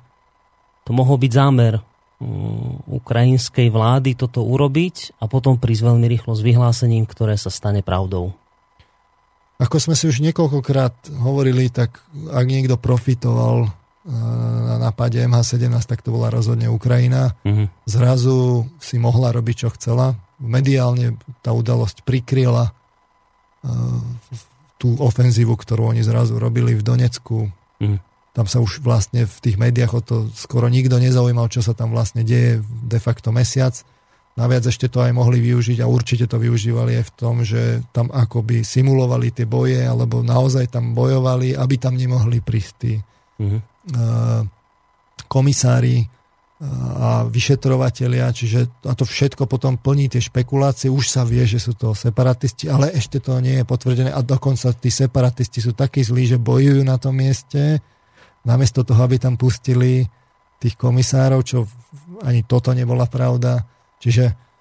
to 0.82 0.90
mohol 0.90 1.14
byť 1.14 1.30
zámer 1.30 1.78
Mm, 2.22 2.86
ukrajinskej 2.86 3.66
vlády 3.74 4.14
toto 4.14 4.46
urobiť 4.46 5.18
a 5.18 5.26
potom 5.26 5.58
prísť 5.58 5.90
veľmi 5.90 6.06
rýchlo 6.06 6.38
s 6.38 6.46
vyhlásením, 6.46 7.02
ktoré 7.02 7.34
sa 7.34 7.50
stane 7.50 7.82
pravdou. 7.82 8.30
Ako 9.58 9.82
sme 9.82 9.98
si 9.98 10.06
už 10.06 10.22
niekoľkokrát 10.30 11.18
hovorili, 11.18 11.66
tak 11.66 11.98
ak 12.30 12.46
niekto 12.46 12.78
profitoval 12.78 13.74
na 14.02 14.76
nápade 14.82 15.14
MH17, 15.14 15.70
tak 15.86 16.02
to 16.02 16.10
bola 16.10 16.26
rozhodne 16.26 16.66
Ukrajina. 16.66 17.38
Mm-hmm. 17.46 17.66
Zrazu 17.86 18.66
si 18.82 18.98
mohla 18.98 19.30
robiť, 19.30 19.66
čo 19.66 19.68
chcela. 19.78 20.18
Mediálne 20.42 21.14
tá 21.38 21.54
udalosť 21.54 22.02
prikryla 22.02 22.66
e, 22.66 22.72
tú 24.82 24.98
ofenzívu, 24.98 25.54
ktorú 25.54 25.94
oni 25.94 26.02
zrazu 26.02 26.34
robili 26.42 26.74
v 26.74 26.82
Donecku. 26.82 27.46
Mm-hmm 27.78 28.10
tam 28.32 28.48
sa 28.48 28.64
už 28.64 28.80
vlastne 28.80 29.28
v 29.28 29.36
tých 29.44 29.60
médiách 29.60 29.92
o 29.92 30.00
to 30.00 30.16
skoro 30.32 30.72
nikto 30.72 30.96
nezaujímal, 30.96 31.52
čo 31.52 31.60
sa 31.60 31.76
tam 31.76 31.92
vlastne 31.92 32.24
deje 32.24 32.64
de 32.64 32.96
facto 32.96 33.28
mesiac. 33.28 33.76
Naviac 34.40 34.64
ešte 34.64 34.88
to 34.88 35.04
aj 35.04 35.12
mohli 35.12 35.44
využiť 35.44 35.84
a 35.84 35.90
určite 35.92 36.24
to 36.24 36.40
využívali 36.40 36.96
aj 36.96 37.12
v 37.12 37.14
tom, 37.20 37.44
že 37.44 37.84
tam 37.92 38.08
akoby 38.08 38.64
simulovali 38.64 39.28
tie 39.36 39.44
boje 39.44 39.84
alebo 39.84 40.24
naozaj 40.24 40.72
tam 40.72 40.96
bojovali, 40.96 41.52
aby 41.52 41.76
tam 41.76 41.92
nemohli 42.00 42.40
prísť 42.40 42.72
tí 42.80 42.96
mm-hmm. 42.96 43.60
Komisári 45.26 46.06
a 47.02 47.26
vyšetrovatelia, 47.26 48.30
čiže 48.30 48.86
a 48.86 48.94
to 48.94 49.02
všetko 49.02 49.50
potom 49.50 49.74
plní 49.74 50.06
tie 50.06 50.22
špekulácie, 50.22 50.86
už 50.86 51.10
sa 51.10 51.26
vie, 51.26 51.42
že 51.42 51.58
sú 51.58 51.74
to 51.74 51.90
separatisti, 51.90 52.70
ale 52.70 52.94
ešte 52.94 53.18
to 53.18 53.34
nie 53.42 53.58
je 53.58 53.66
potvrdené 53.66 54.14
a 54.14 54.22
dokonca 54.22 54.70
tí 54.78 54.86
separatisti 54.86 55.58
sú 55.58 55.74
takí 55.74 56.06
zlí, 56.06 56.30
že 56.30 56.38
bojujú 56.38 56.86
na 56.86 57.02
tom 57.02 57.18
mieste, 57.18 57.82
namiesto 58.46 58.86
toho, 58.86 59.02
aby 59.02 59.18
tam 59.18 59.34
pustili 59.34 60.06
tých 60.62 60.78
komisárov, 60.78 61.42
čo 61.42 61.66
ani 62.22 62.46
toto 62.46 62.70
nebola 62.70 63.10
pravda. 63.10 63.66
Čiže 63.98 64.51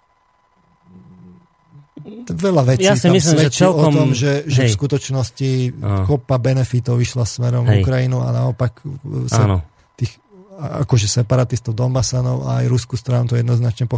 veľa 2.28 2.64
vecí 2.76 2.88
ja 2.88 2.98
tam 2.98 3.14
myslím, 3.14 3.38
svedčí 3.38 3.62
že 3.62 3.70
celkom... 3.70 3.92
o 3.94 3.98
tom, 3.98 4.10
že, 4.16 4.46
že 4.50 4.68
v 4.68 4.74
skutočnosti 4.74 5.52
no. 5.78 6.04
kopa 6.10 6.38
benefitov 6.42 7.00
vyšla 7.00 7.26
smerom 7.26 7.66
Hej. 7.68 7.86
Ukrajinu 7.86 8.24
a 8.24 8.30
naopak 8.34 8.82
sa 9.30 9.44
Áno. 9.46 9.58
tých 9.96 10.22
akože 10.62 11.10
separatistov 11.10 11.74
Donbasanov 11.74 12.46
a 12.46 12.62
aj 12.62 12.66
ruskú 12.70 12.94
stranu 12.94 13.26
to 13.26 13.34
jednoznačne 13.34 13.90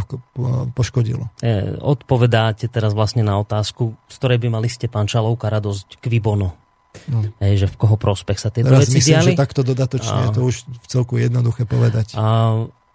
poškodilo. 0.72 1.28
E, 1.44 1.76
odpovedáte 1.76 2.72
teraz 2.72 2.96
vlastne 2.96 3.20
na 3.20 3.36
otázku, 3.36 3.92
z 4.08 4.14
ktorej 4.16 4.38
by 4.40 4.48
mali 4.48 4.68
ste 4.72 4.88
pán 4.88 5.04
Čalovka 5.04 5.52
radosť 5.52 6.00
k 6.00 6.04
Vibono. 6.08 6.56
No. 7.10 7.26
Hej, 7.42 7.66
že 7.66 7.68
v 7.68 7.76
koho 7.76 7.96
prospech 7.98 8.38
sa 8.38 8.48
tieto 8.54 8.70
Teraz 8.70 8.86
veci 8.86 9.02
myslím, 9.02 9.14
diali. 9.18 9.30
že 9.34 9.40
takto 9.42 9.60
dodatočne 9.66 10.14
a... 10.14 10.24
je 10.24 10.30
to 10.30 10.42
už 10.46 10.56
v 10.64 10.86
celku 10.86 11.18
jednoduché 11.18 11.66
povedať. 11.66 12.14
A, 12.14 12.24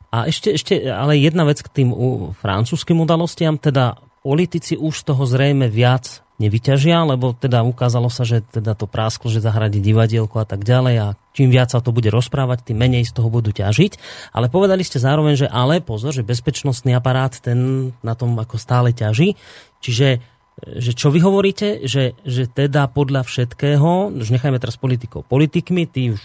a 0.09 0.17
ešte, 0.25 0.55
ešte, 0.55 0.73
ale 0.87 1.19
jedna 1.19 1.43
vec 1.43 1.59
k 1.59 1.69
tým 1.69 1.91
francúzským 2.33 2.97
udalostiam, 3.03 3.59
teda 3.59 3.99
politici 4.21 4.75
už 4.75 4.95
toho 5.07 5.23
zrejme 5.23 5.71
viac 5.71 6.23
nevyťažia, 6.39 7.03
lebo 7.03 7.35
teda 7.35 7.67
ukázalo 7.67 8.07
sa, 8.07 8.23
že 8.23 8.39
teda 8.39 8.71
to 8.71 8.87
prásklo, 8.87 9.27
že 9.27 9.43
zahradí 9.43 9.83
divadielko 9.83 10.39
a 10.39 10.47
tak 10.47 10.63
ďalej 10.63 10.95
a 10.95 11.07
čím 11.35 11.51
viac 11.51 11.75
sa 11.75 11.83
to 11.83 11.91
bude 11.91 12.07
rozprávať, 12.07 12.71
tým 12.71 12.79
menej 12.79 13.03
z 13.03 13.11
toho 13.11 13.27
budú 13.27 13.51
ťažiť. 13.51 13.99
Ale 14.31 14.47
povedali 14.47 14.87
ste 14.87 15.03
zároveň, 15.03 15.35
že 15.35 15.47
ale 15.51 15.83
pozor, 15.83 16.15
že 16.15 16.23
bezpečnostný 16.23 16.95
aparát 16.95 17.35
ten 17.35 17.91
na 17.99 18.15
tom 18.15 18.39
ako 18.39 18.55
stále 18.55 18.95
ťaží. 18.95 19.35
Čiže 19.83 20.39
že 20.59 20.91
čo 20.91 21.07
vy 21.07 21.23
hovoríte, 21.23 21.87
že, 21.87 22.19
že 22.27 22.43
teda 22.43 22.91
podľa 22.91 23.23
všetkého, 23.23 24.11
už 24.11 24.27
nechajme 24.27 24.59
teraz 24.59 24.75
politikov 24.75 25.23
politikmi, 25.23 25.87
tí 25.87 26.11
už 26.11 26.19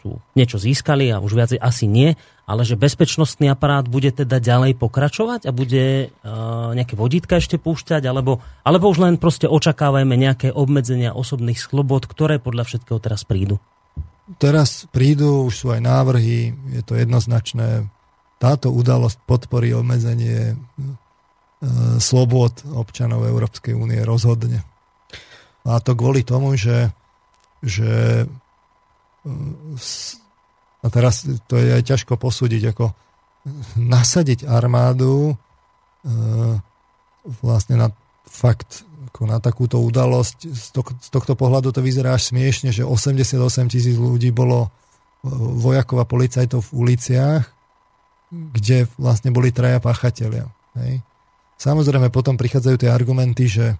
sú 0.00 0.22
niečo 0.38 0.56
získali 0.56 1.10
a 1.10 1.20
už 1.20 1.32
viac 1.34 1.50
asi 1.58 1.90
nie, 1.90 2.14
ale 2.48 2.62
že 2.64 2.80
bezpečnostný 2.80 3.52
aparát 3.52 3.84
bude 3.84 4.08
teda 4.14 4.40
ďalej 4.40 4.78
pokračovať 4.78 5.48
a 5.48 5.52
bude 5.52 6.08
uh, 6.08 6.72
nejaké 6.72 6.94
vodítka 6.94 7.42
ešte 7.42 7.60
púšťať, 7.60 8.06
alebo, 8.08 8.40
alebo 8.62 8.88
už 8.88 8.98
len 9.04 9.14
proste 9.20 9.50
očakávajme 9.50 10.14
nejaké 10.14 10.48
obmedzenia 10.54 11.12
osobných 11.12 11.60
slobod, 11.60 12.08
ktoré 12.08 12.40
podľa 12.40 12.64
všetkého 12.70 12.98
teraz 13.02 13.26
prídu? 13.26 13.60
Teraz 14.40 14.84
prídu, 14.92 15.48
už 15.48 15.54
sú 15.56 15.66
aj 15.72 15.80
návrhy, 15.80 16.52
je 16.76 16.82
to 16.84 16.96
jednoznačné. 16.96 17.88
Táto 18.38 18.70
udalosť 18.70 19.18
podporí 19.26 19.72
obmedzenie 19.74 20.54
E, 21.58 21.98
slobod 21.98 22.62
občanov 22.70 23.26
Európskej 23.26 23.74
únie 23.74 23.98
rozhodne. 24.06 24.62
A 25.66 25.82
to 25.82 25.98
kvôli 25.98 26.22
tomu, 26.22 26.54
že, 26.54 26.94
že 27.58 28.22
a 30.78 30.86
teraz 30.88 31.26
to 31.50 31.54
je 31.58 31.74
aj 31.74 31.82
ťažko 31.84 32.14
posúdiť, 32.16 32.62
ako 32.70 32.94
nasadiť 33.78 34.46
armádu 34.46 35.32
e, 35.32 35.34
vlastne 37.42 37.76
na 37.80 37.88
fakt 38.28 38.88
ako 39.08 39.24
na 39.24 39.40
takúto 39.40 39.80
udalosť. 39.80 40.52
Z, 40.52 40.66
to, 40.76 40.80
z 40.84 41.08
tohto 41.08 41.34
pohľadu 41.34 41.72
to 41.72 41.80
vyzerá 41.80 42.14
až 42.14 42.30
smiešne, 42.30 42.70
že 42.70 42.84
88 42.84 43.40
tisíc 43.72 43.96
ľudí 43.96 44.30
bolo 44.30 44.68
vojakov 45.58 45.98
a 45.98 46.06
policajtov 46.06 46.70
v 46.70 46.74
uliciach, 46.86 47.42
kde 48.30 48.86
vlastne 49.00 49.32
boli 49.32 49.50
traja 49.50 49.82
páchatelia. 49.82 50.46
Hej? 50.78 51.02
Samozrejme 51.58 52.12
potom 52.14 52.38
prichádzajú 52.38 52.76
tie 52.78 52.90
argumenty, 52.92 53.50
že 53.50 53.74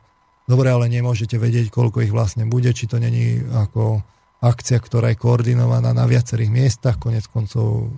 dobre, 0.51 0.73
ale 0.73 0.91
nemôžete 0.91 1.39
vedieť, 1.39 1.71
koľko 1.71 2.03
ich 2.03 2.11
vlastne 2.11 2.49
bude, 2.49 2.73
či 2.75 2.91
to 2.91 2.99
není 2.99 3.39
ako 3.55 4.03
akcia, 4.39 4.79
ktorá 4.79 5.11
je 5.11 5.21
koordinovaná 5.21 5.91
na 5.91 6.07
viacerých 6.07 6.51
miestach, 6.51 6.97
konec 7.01 7.27
koncov 7.27 7.91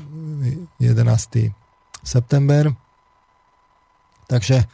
11. 0.80 1.53
september. 2.01 2.72
Takže, 4.30 4.64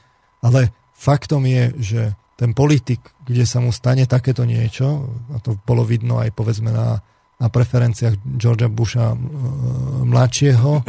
ale 0.45 0.71
faktom 0.95 1.43
je, 1.49 1.65
že 1.83 2.03
ten 2.37 2.53
politik, 2.53 3.01
kde 3.25 3.49
sa 3.49 3.59
mu 3.59 3.73
stane 3.73 4.05
takéto 4.05 4.45
niečo, 4.45 5.09
a 5.33 5.41
to 5.41 5.57
bolo 5.65 5.83
vidno 5.83 6.21
aj 6.21 6.31
povedzme 6.37 6.71
na 6.71 7.01
na 7.37 7.53
preferenciách 7.53 8.17
Georgia 8.41 8.73
Busha 8.73 9.13
mladšieho. 10.09 10.81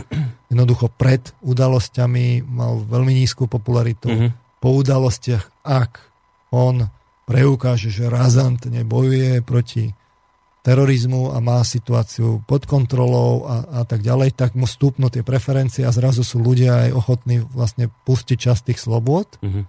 Jednoducho 0.48 0.88
pred 0.96 1.36
udalosťami 1.44 2.48
mal 2.48 2.80
veľmi 2.88 3.12
nízku 3.12 3.52
popularitu. 3.52 4.08
Mm-hmm. 4.08 4.32
Po 4.64 4.68
po 4.68 4.84
udalostiach, 4.84 5.64
ak 5.64 6.04
on 6.52 6.92
preukáže, 7.24 7.88
že 7.88 8.12
razantne 8.12 8.84
bojuje 8.84 9.40
proti 9.40 9.96
terorizmu 10.68 11.32
a 11.32 11.40
má 11.40 11.64
situáciu 11.64 12.44
pod 12.44 12.68
kontrolou 12.68 13.48
a, 13.48 13.56
a 13.72 13.82
tak 13.88 14.04
ďalej, 14.04 14.36
tak 14.36 14.52
mu 14.52 14.68
stúpnú 14.68 15.08
tie 15.08 15.24
preferencie 15.24 15.88
a 15.88 15.96
zrazu 15.96 16.28
sú 16.28 16.44
ľudia 16.44 16.88
aj 16.88 16.90
ochotní 16.92 17.40
vlastne 17.40 17.88
pustiť 18.04 18.36
časť 18.36 18.62
tých 18.68 18.84
slobod. 18.84 19.40
Mm-hmm. 19.40 19.64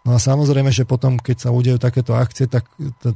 No 0.00 0.16
a 0.16 0.18
samozrejme, 0.18 0.72
že 0.72 0.88
potom, 0.88 1.20
keď 1.20 1.36
sa 1.44 1.50
udejú 1.52 1.76
takéto 1.76 2.16
akcie, 2.16 2.48
tak 2.48 2.64
to, 3.04 3.12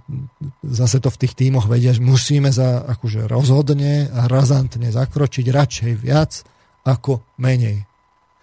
zase 0.61 1.01
to 1.01 1.09
v 1.09 1.21
tých 1.25 1.33
tímoch 1.33 1.65
vedia, 1.65 1.97
že 1.97 2.05
musíme 2.05 2.53
za, 2.53 2.85
akože 2.85 3.25
rozhodne 3.25 4.13
a 4.13 4.29
razantne 4.29 4.93
zakročiť 4.93 5.49
radšej 5.49 5.93
viac 5.97 6.45
ako 6.85 7.25
menej. 7.41 7.89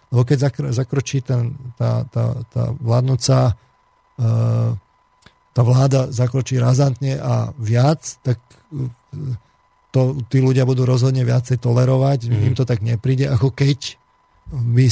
Lebo 0.10 0.26
keď 0.26 0.38
zakro, 0.42 0.66
zakročí 0.74 1.22
ten, 1.22 1.54
tá, 1.78 2.02
tá, 2.10 2.34
tá 2.50 2.74
vládnúca 2.82 3.54
e, 4.18 4.26
tá 5.52 5.62
vláda 5.62 6.08
zakročí 6.10 6.58
razantne 6.58 7.20
a 7.20 7.52
viac, 7.60 8.18
tak 8.24 8.40
to, 9.92 10.02
tí 10.32 10.40
ľudia 10.40 10.64
budú 10.64 10.88
rozhodne 10.88 11.22
viacej 11.28 11.60
tolerovať, 11.60 12.32
mm. 12.32 12.48
im 12.52 12.56
to 12.56 12.64
tak 12.64 12.80
nepríde, 12.80 13.28
ako 13.28 13.52
keď 13.52 14.00
by 14.52 14.86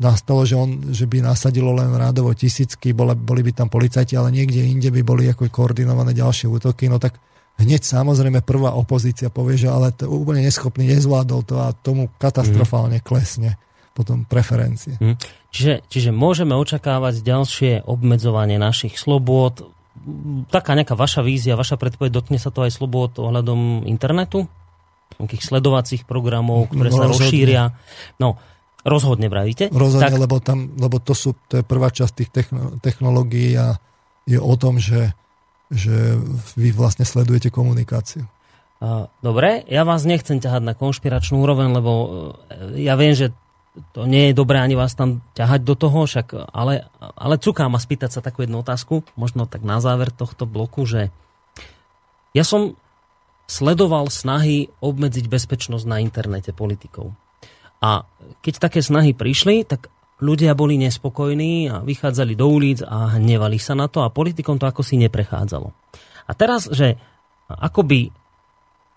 nastalo, 0.00 0.48
že, 0.48 0.56
on, 0.56 0.92
že 0.92 1.04
by 1.04 1.20
nasadilo 1.20 1.72
len 1.76 1.92
rádovo 1.92 2.32
tisícky, 2.32 2.96
boli, 2.96 3.12
boli 3.12 3.44
by 3.44 3.52
tam 3.52 3.68
policajti, 3.68 4.16
ale 4.16 4.32
niekde 4.32 4.64
inde 4.64 4.88
by 4.88 5.02
boli 5.04 5.28
ako 5.28 5.52
koordinované 5.52 6.16
ďalšie 6.16 6.48
útoky, 6.48 6.88
no 6.88 6.96
tak 6.96 7.20
hneď 7.60 7.84
samozrejme 7.84 8.40
prvá 8.40 8.72
opozícia 8.72 9.28
povie, 9.28 9.60
že 9.60 9.68
ale 9.68 9.92
to 9.92 10.08
úplne 10.08 10.44
neschopný, 10.44 10.88
nezvládol 10.96 11.40
to 11.44 11.54
a 11.60 11.76
tomu 11.76 12.08
katastrofálne 12.16 13.04
klesne 13.04 13.60
potom 13.96 14.28
preferencie. 14.28 15.00
Mm. 15.00 15.16
Čiže, 15.48 15.88
čiže 15.88 16.10
môžeme 16.12 16.52
očakávať 16.52 17.24
ďalšie 17.24 17.88
obmedzovanie 17.88 18.60
našich 18.60 19.00
slobôd, 19.00 19.72
taká 20.50 20.78
nejaká 20.78 20.94
vaša 20.94 21.20
vízia, 21.26 21.58
vaša 21.58 21.76
predpoveď, 21.76 22.10
dotkne 22.14 22.38
sa 22.38 22.54
to 22.54 22.62
aj 22.62 22.72
slobod 22.74 23.18
ohľadom 23.18 23.84
internetu? 23.84 24.46
Nejakých 25.16 25.42
sledovacích 25.42 26.02
programov, 26.04 26.70
ktoré 26.70 26.90
no, 26.90 26.96
sa 26.96 27.04
rozhodne. 27.06 27.26
rozšíria? 27.26 27.62
No, 28.18 28.38
rozhodne 28.86 29.26
vravíte? 29.30 29.70
Rozhodne, 29.70 30.14
tak... 30.14 30.22
lebo, 30.22 30.36
tam, 30.42 30.74
lebo 30.78 31.02
to, 31.02 31.14
sú, 31.14 31.34
to 31.50 31.60
je 31.60 31.64
prvá 31.66 31.90
časť 31.90 32.12
tých 32.14 32.30
technológií 32.82 33.54
a 33.58 33.78
je 34.26 34.38
o 34.38 34.54
tom, 34.58 34.78
že, 34.82 35.14
že 35.70 36.18
vy 36.58 36.74
vlastne 36.74 37.06
sledujete 37.06 37.50
komunikáciu. 37.50 38.26
Dobre, 39.24 39.64
ja 39.72 39.88
vás 39.88 40.04
nechcem 40.04 40.36
ťahať 40.36 40.62
na 40.62 40.74
konšpiračnú 40.76 41.40
úroveň, 41.40 41.80
lebo 41.80 41.92
e, 41.96 42.06
ja 42.84 42.92
viem, 42.92 43.16
že 43.16 43.32
to 43.92 44.08
nie 44.08 44.30
je 44.30 44.38
dobré 44.38 44.60
ani 44.60 44.76
vás 44.76 44.96
tam 44.96 45.20
ťahať 45.36 45.60
do 45.64 45.74
toho, 45.76 46.08
však, 46.08 46.52
ale, 46.52 46.88
ale 47.00 47.34
cukám 47.36 47.72
ma 47.72 47.80
spýtať 47.80 48.18
sa 48.18 48.20
takú 48.24 48.44
jednu 48.44 48.64
otázku, 48.64 49.04
možno 49.16 49.44
tak 49.44 49.64
na 49.64 49.80
záver 49.80 50.08
tohto 50.12 50.48
bloku, 50.48 50.88
že 50.88 51.12
ja 52.32 52.44
som 52.44 52.76
sledoval 53.46 54.10
snahy 54.10 54.68
obmedziť 54.82 55.30
bezpečnosť 55.30 55.84
na 55.86 56.02
internete 56.02 56.50
politikov. 56.50 57.14
A 57.78 58.04
keď 58.42 58.68
také 58.68 58.80
snahy 58.82 59.14
prišli, 59.14 59.62
tak 59.68 59.92
ľudia 60.18 60.56
boli 60.56 60.80
nespokojní 60.80 61.68
a 61.68 61.84
vychádzali 61.84 62.32
do 62.34 62.46
ulic 62.48 62.80
a 62.82 63.20
hnevali 63.20 63.60
sa 63.60 63.76
na 63.76 63.86
to 63.86 64.00
a 64.02 64.12
politikom 64.12 64.56
to 64.56 64.64
ako 64.64 64.80
si 64.80 64.96
neprechádzalo. 64.96 65.68
A 66.26 66.32
teraz, 66.34 66.66
že 66.72 66.96
akoby 67.46 68.10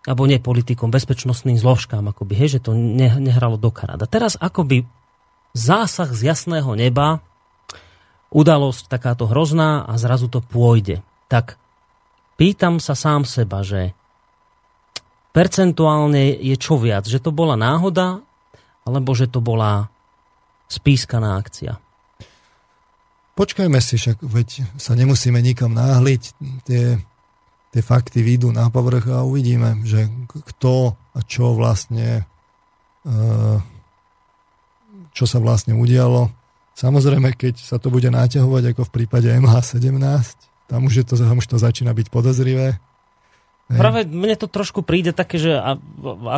alebo 0.10 0.26
nie 0.26 0.42
politikom, 0.42 0.90
bezpečnostným 0.90 1.62
zložkám, 1.62 2.02
akoby, 2.10 2.34
hej, 2.34 2.58
že 2.58 2.66
to 2.66 2.74
ne, 2.74 3.14
nehralo 3.22 3.62
do 3.62 3.70
karát. 3.70 4.02
A 4.02 4.10
teraz 4.10 4.34
akoby 4.42 4.90
zásah 5.54 6.10
z 6.10 6.34
jasného 6.34 6.74
neba, 6.74 7.22
udalosť 8.34 8.90
takáto 8.90 9.30
hrozná 9.30 9.86
a 9.86 9.94
zrazu 10.02 10.26
to 10.26 10.42
pôjde. 10.42 11.06
Tak 11.30 11.62
pýtam 12.42 12.82
sa 12.82 12.98
sám 12.98 13.22
seba, 13.30 13.62
že 13.62 13.94
percentuálne 15.30 16.42
je 16.42 16.58
čo 16.58 16.82
viac, 16.82 17.06
že 17.06 17.22
to 17.22 17.30
bola 17.30 17.54
náhoda, 17.54 18.26
alebo 18.90 19.14
že 19.14 19.30
to 19.30 19.46
bola 19.46 19.94
spískaná 20.66 21.38
akcia. 21.38 21.78
Počkajme 23.38 23.78
si, 23.78 24.02
však 24.02 24.26
veď 24.26 24.50
sa 24.82 24.98
nemusíme 24.98 25.38
nikam 25.38 25.78
náhliť. 25.78 26.22
Tie 26.66 26.98
tie 27.70 27.82
fakty 27.86 28.26
výjdu 28.26 28.50
na 28.50 28.70
povrch 28.74 29.06
a 29.14 29.26
uvidíme, 29.26 29.86
že 29.86 30.10
kto 30.30 30.98
a 31.14 31.20
čo 31.22 31.54
vlastne 31.54 32.26
e, 33.06 33.14
čo 35.14 35.26
sa 35.28 35.38
vlastne 35.42 35.76
udialo. 35.78 36.32
Samozrejme, 36.78 37.36
keď 37.36 37.60
sa 37.60 37.76
to 37.76 37.92
bude 37.92 38.08
naťahovať 38.08 38.72
ako 38.72 38.82
v 38.88 38.94
prípade 38.96 39.28
MH17, 39.28 40.00
tam 40.70 40.86
už, 40.88 41.04
je 41.04 41.06
to, 41.06 41.20
tam 41.20 41.42
už 41.42 41.48
to 41.50 41.58
začína 41.60 41.92
byť 41.92 42.08
podozrivé. 42.08 42.80
Práve 43.70 44.02
mne 44.10 44.34
to 44.34 44.50
trošku 44.50 44.82
príde 44.82 45.14
také, 45.14 45.38
že 45.38 45.54
a, 45.54 45.78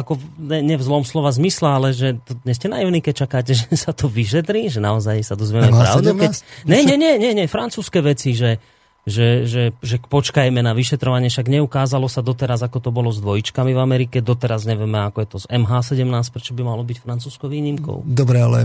ako 0.03 0.19
ne, 0.35 0.59
ne 0.59 0.75
v 0.75 0.83
zlom 0.83 1.07
slova 1.07 1.31
zmysla, 1.31 1.79
ale 1.79 1.95
že 1.95 2.19
to, 2.27 2.35
nie 2.43 2.51
ste 2.51 2.67
naivní, 2.67 2.99
keď 2.99 3.23
čakáte, 3.23 3.55
že 3.59 3.71
sa 3.77 3.95
to 3.95 4.11
vyšetrí, 4.11 4.67
že 4.67 4.83
naozaj 4.83 5.23
sa 5.23 5.39
dozvieme 5.39 5.71
pravdu. 5.71 6.11
Keď... 6.11 6.31
Ne, 6.67 6.83
nie, 6.83 6.97
nie, 6.99 7.13
nie, 7.15 7.31
nie, 7.31 7.45
francúzske 7.47 8.03
veci, 8.03 8.35
že 8.35 8.59
že, 9.01 9.49
že, 9.49 9.63
že 9.81 9.97
počkajme 9.97 10.61
na 10.61 10.77
vyšetrovanie, 10.77 11.33
však 11.33 11.49
neukázalo 11.49 12.05
sa 12.05 12.21
doteraz, 12.21 12.61
ako 12.61 12.77
to 12.77 12.89
bolo 12.93 13.09
s 13.09 13.17
dvojčkami 13.17 13.73
v 13.73 13.81
Amerike, 13.81 14.21
doteraz 14.21 14.69
nevieme, 14.69 15.01
ako 15.09 15.17
je 15.25 15.27
to 15.27 15.37
s 15.41 15.45
MH17, 15.49 16.05
prečo 16.29 16.53
by 16.53 16.61
malo 16.61 16.85
byť 16.85 16.97
Francúzsko 17.01 17.49
výnimkou. 17.49 18.05
Dobre, 18.05 18.37
ale 18.45 18.59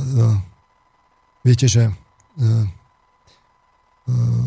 uh, 0.00 0.40
viete, 1.44 1.68
že 1.68 1.92
uh, 1.92 2.64
uh, 4.08 4.46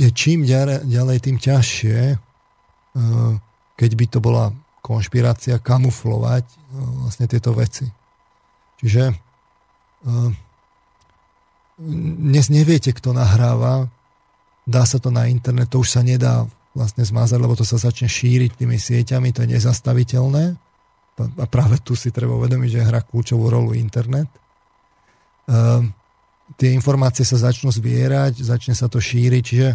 je 0.00 0.08
čím 0.16 0.48
ďalej, 0.48 0.88
ďalej 0.88 1.18
tým 1.20 1.36
ťažšie, 1.36 1.98
uh, 2.16 3.32
keď 3.76 3.90
by 3.92 4.04
to 4.08 4.18
bola 4.24 4.56
konšpirácia, 4.80 5.60
kamuflovať 5.60 6.48
uh, 6.48 6.56
vlastne 7.04 7.28
tieto 7.28 7.52
veci. 7.52 7.84
Čiže 8.80 9.12
uh, 9.12 10.32
dnes 12.24 12.48
neviete, 12.48 12.96
kto 12.96 13.12
nahráva, 13.12 13.88
dá 14.70 14.86
sa 14.86 15.02
to 15.02 15.10
na 15.10 15.26
internet, 15.26 15.68
to 15.68 15.82
už 15.82 15.98
sa 15.98 16.02
nedá 16.06 16.46
vlastne 16.70 17.02
zmazať, 17.02 17.38
lebo 17.42 17.58
to 17.58 17.66
sa 17.66 17.82
začne 17.82 18.06
šíriť 18.06 18.54
tými 18.54 18.78
sieťami, 18.78 19.34
to 19.34 19.42
je 19.42 19.58
nezastaviteľné. 19.58 20.44
A 21.20 21.44
práve 21.50 21.76
tu 21.82 21.92
si 21.98 22.08
treba 22.08 22.38
uvedomiť, 22.38 22.80
že 22.80 22.86
hrá 22.86 23.04
kľúčovú 23.04 23.52
rolu 23.52 23.76
internet. 23.76 24.30
Um, 25.44 25.92
tie 26.56 26.72
informácie 26.72 27.26
sa 27.26 27.36
začnú 27.36 27.68
zbierať, 27.74 28.40
začne 28.40 28.72
sa 28.72 28.88
to 28.88 29.02
šíriť, 29.02 29.42
čiže 29.44 29.68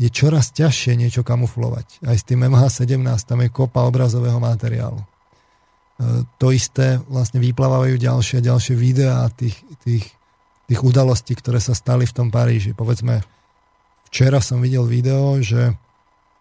je 0.00 0.08
čoraz 0.08 0.54
ťažšie 0.56 0.96
niečo 0.96 1.20
kamuflovať. 1.20 2.00
Aj 2.08 2.16
s 2.16 2.24
tým 2.24 2.48
MH17 2.48 2.96
tam 3.28 3.44
je 3.44 3.52
kopa 3.52 3.84
obrazového 3.84 4.40
materiálu. 4.40 5.02
Uh, 6.00 6.24
to 6.40 6.54
isté 6.54 6.96
vlastne 7.10 7.42
vyplávajú 7.42 8.00
ďalšie 8.00 8.40
a 8.40 8.46
ďalšie 8.48 8.74
videá 8.78 9.28
tých, 9.36 9.60
tých, 9.84 10.08
tých 10.64 10.80
udalostí, 10.80 11.36
ktoré 11.36 11.60
sa 11.60 11.76
stali 11.76 12.08
v 12.08 12.16
tom 12.16 12.32
Paríži. 12.32 12.72
Povedzme, 12.72 13.20
Včera 14.10 14.42
som 14.42 14.58
videl 14.58 14.82
video, 14.90 15.38
že 15.38 15.70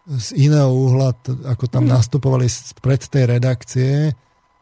z 0.10 0.28
iného 0.50 0.74
uhla, 0.74 1.14
ako 1.46 1.70
tam 1.70 1.86
mm. 1.86 1.92
nastupovali 1.94 2.50
pred 2.82 2.98
tej 2.98 3.30
redakcie, 3.30 4.10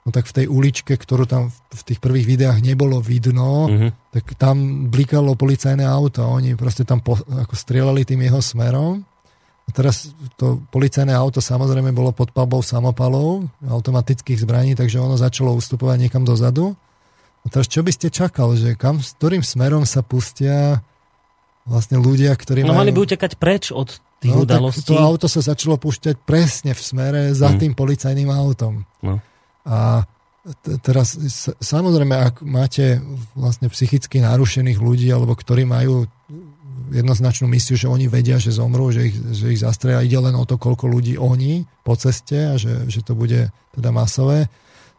no 0.03 0.11
tak 0.11 0.27
v 0.27 0.43
tej 0.43 0.45
uličke, 0.51 0.91
ktorú 0.91 1.23
tam 1.23 1.47
v 1.51 1.81
tých 1.87 2.03
prvých 2.03 2.27
videách 2.27 2.59
nebolo 2.59 2.99
vidno, 2.99 3.71
mm-hmm. 3.71 4.11
tak 4.11 4.35
tam 4.35 4.87
blikalo 4.91 5.39
policajné 5.39 5.87
auto. 5.87 6.27
Oni 6.27 6.55
proste 6.59 6.83
tam 6.83 6.99
po, 6.99 7.15
ako 7.15 7.55
strieľali 7.55 8.03
tým 8.03 8.27
jeho 8.27 8.43
smerom. 8.43 9.03
A 9.67 9.69
teraz 9.75 10.15
to 10.39 10.63
policajné 10.71 11.11
auto 11.11 11.43
samozrejme 11.43 11.91
bolo 11.91 12.15
pod 12.15 12.31
palbou 12.31 12.63
samopalov, 12.63 13.51
automatických 13.67 14.47
zbraní, 14.47 14.79
takže 14.79 14.99
ono 14.99 15.19
začalo 15.19 15.51
ustupovať 15.55 16.07
niekam 16.07 16.23
dozadu. 16.23 16.71
A 17.43 17.51
teraz 17.51 17.67
čo 17.67 17.83
by 17.83 17.91
ste 17.91 18.07
čakal, 18.07 18.55
že 18.55 18.79
kam, 18.79 19.03
s 19.03 19.15
ktorým 19.19 19.43
smerom 19.43 19.83
sa 19.83 20.03
pustia 20.03 20.83
vlastne 21.67 21.99
ľudia, 21.99 22.31
ktorí 22.33 22.63
no, 22.63 22.71
majú... 22.71 22.79
mali 22.81 22.91
by 22.95 22.99
utekať 23.03 23.31
preč 23.35 23.75
od 23.75 23.99
tých 24.23 24.33
no, 24.33 24.47
udalostí. 24.47 24.87
to 24.87 24.97
auto 24.97 25.27
sa 25.29 25.43
začalo 25.43 25.77
púšťať 25.77 26.15
presne 26.23 26.71
v 26.73 26.81
smere 26.81 27.21
za 27.35 27.53
hmm. 27.53 27.59
tým 27.59 27.73
policajným 27.77 28.31
autom. 28.31 28.87
No. 29.03 29.21
A 29.67 30.07
t- 30.63 30.79
teraz 30.81 31.19
samozrejme, 31.59 32.15
ak 32.15 32.35
máte 32.41 33.03
vlastne 33.35 33.67
psychicky 33.69 34.23
narušených 34.23 34.79
ľudí, 34.79 35.11
alebo 35.11 35.35
ktorí 35.35 35.67
majú 35.67 36.07
jednoznačnú 36.87 37.51
misiu, 37.51 37.75
že 37.75 37.91
oni 37.91 38.07
vedia, 38.07 38.39
že 38.39 38.55
zomrú, 38.55 38.89
že 38.95 39.11
ich, 39.11 39.15
že 39.35 39.51
ich 39.51 39.59
zastrelia. 39.59 40.05
Ide 40.05 40.31
len 40.31 40.35
o 40.39 40.47
to, 40.47 40.55
koľko 40.55 40.87
ľudí 40.87 41.19
oni 41.19 41.67
po 41.83 41.99
ceste 41.99 42.37
a 42.37 42.55
že, 42.55 42.87
že 42.87 43.03
to 43.03 43.11
bude 43.11 43.51
teda 43.75 43.89
masové. 43.91 44.47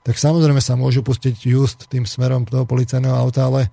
Tak 0.05 0.21
samozrejme 0.21 0.61
sa 0.61 0.77
môžu 0.77 1.01
pustiť 1.01 1.35
just 1.49 1.89
tým 1.89 2.05
smerom 2.05 2.45
toho 2.45 2.69
policajného 2.69 3.16
auta, 3.16 3.49
ale 3.49 3.73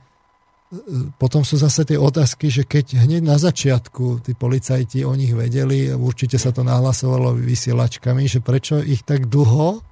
potom 1.22 1.46
sú 1.46 1.62
zase 1.62 1.86
tie 1.86 1.96
otázky, 1.96 2.50
že 2.50 2.66
keď 2.66 3.06
hneď 3.06 3.22
na 3.22 3.38
začiatku 3.38 4.26
tí 4.26 4.34
policajti 4.34 5.06
o 5.06 5.14
nich 5.14 5.32
vedeli, 5.32 5.94
určite 5.94 6.42
sa 6.42 6.50
to 6.50 6.66
nahlasovalo 6.66 7.38
vysielačkami, 7.38 8.26
že 8.26 8.42
prečo 8.42 8.82
ich 8.82 9.06
tak 9.06 9.30
dlho 9.30 9.86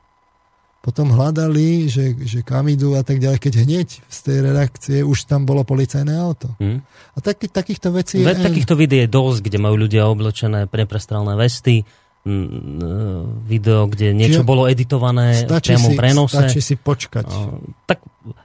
potom 0.83 1.15
hľadali, 1.15 1.87
že, 1.87 2.11
že 2.27 2.43
kam 2.43 2.67
idú 2.67 2.99
a 2.99 3.07
tak 3.07 3.23
ďalej, 3.23 3.39
keď 3.39 3.53
hneď 3.63 3.87
z 4.03 4.19
tej 4.19 4.37
redakcie 4.43 4.97
už 4.99 5.31
tam 5.31 5.47
bolo 5.47 5.63
policajné 5.63 6.11
auto. 6.11 6.51
Hmm. 6.59 6.83
A 7.15 7.17
taký, 7.23 7.47
takýchto 7.47 7.95
vecí... 7.95 8.19
Ve, 8.19 8.35
je... 8.35 8.43
Takýchto 8.43 8.75
videí 8.75 9.07
je 9.07 9.09
dosť, 9.15 9.47
kde 9.47 9.63
majú 9.63 9.79
ľudia 9.79 10.03
oblečené 10.11 10.67
preprestrelné 10.67 11.39
vesty, 11.39 11.87
video, 13.47 13.83
kde 13.91 14.15
niečo 14.15 14.43
Čiže 14.43 14.47
bolo 14.47 14.63
editované 14.63 15.43
v 15.43 15.59
priamom 15.59 15.91
prenose. 15.91 16.39
Stačí 16.39 16.63
si 16.63 16.75
počkať. 16.79 17.27
Tak 17.83 17.99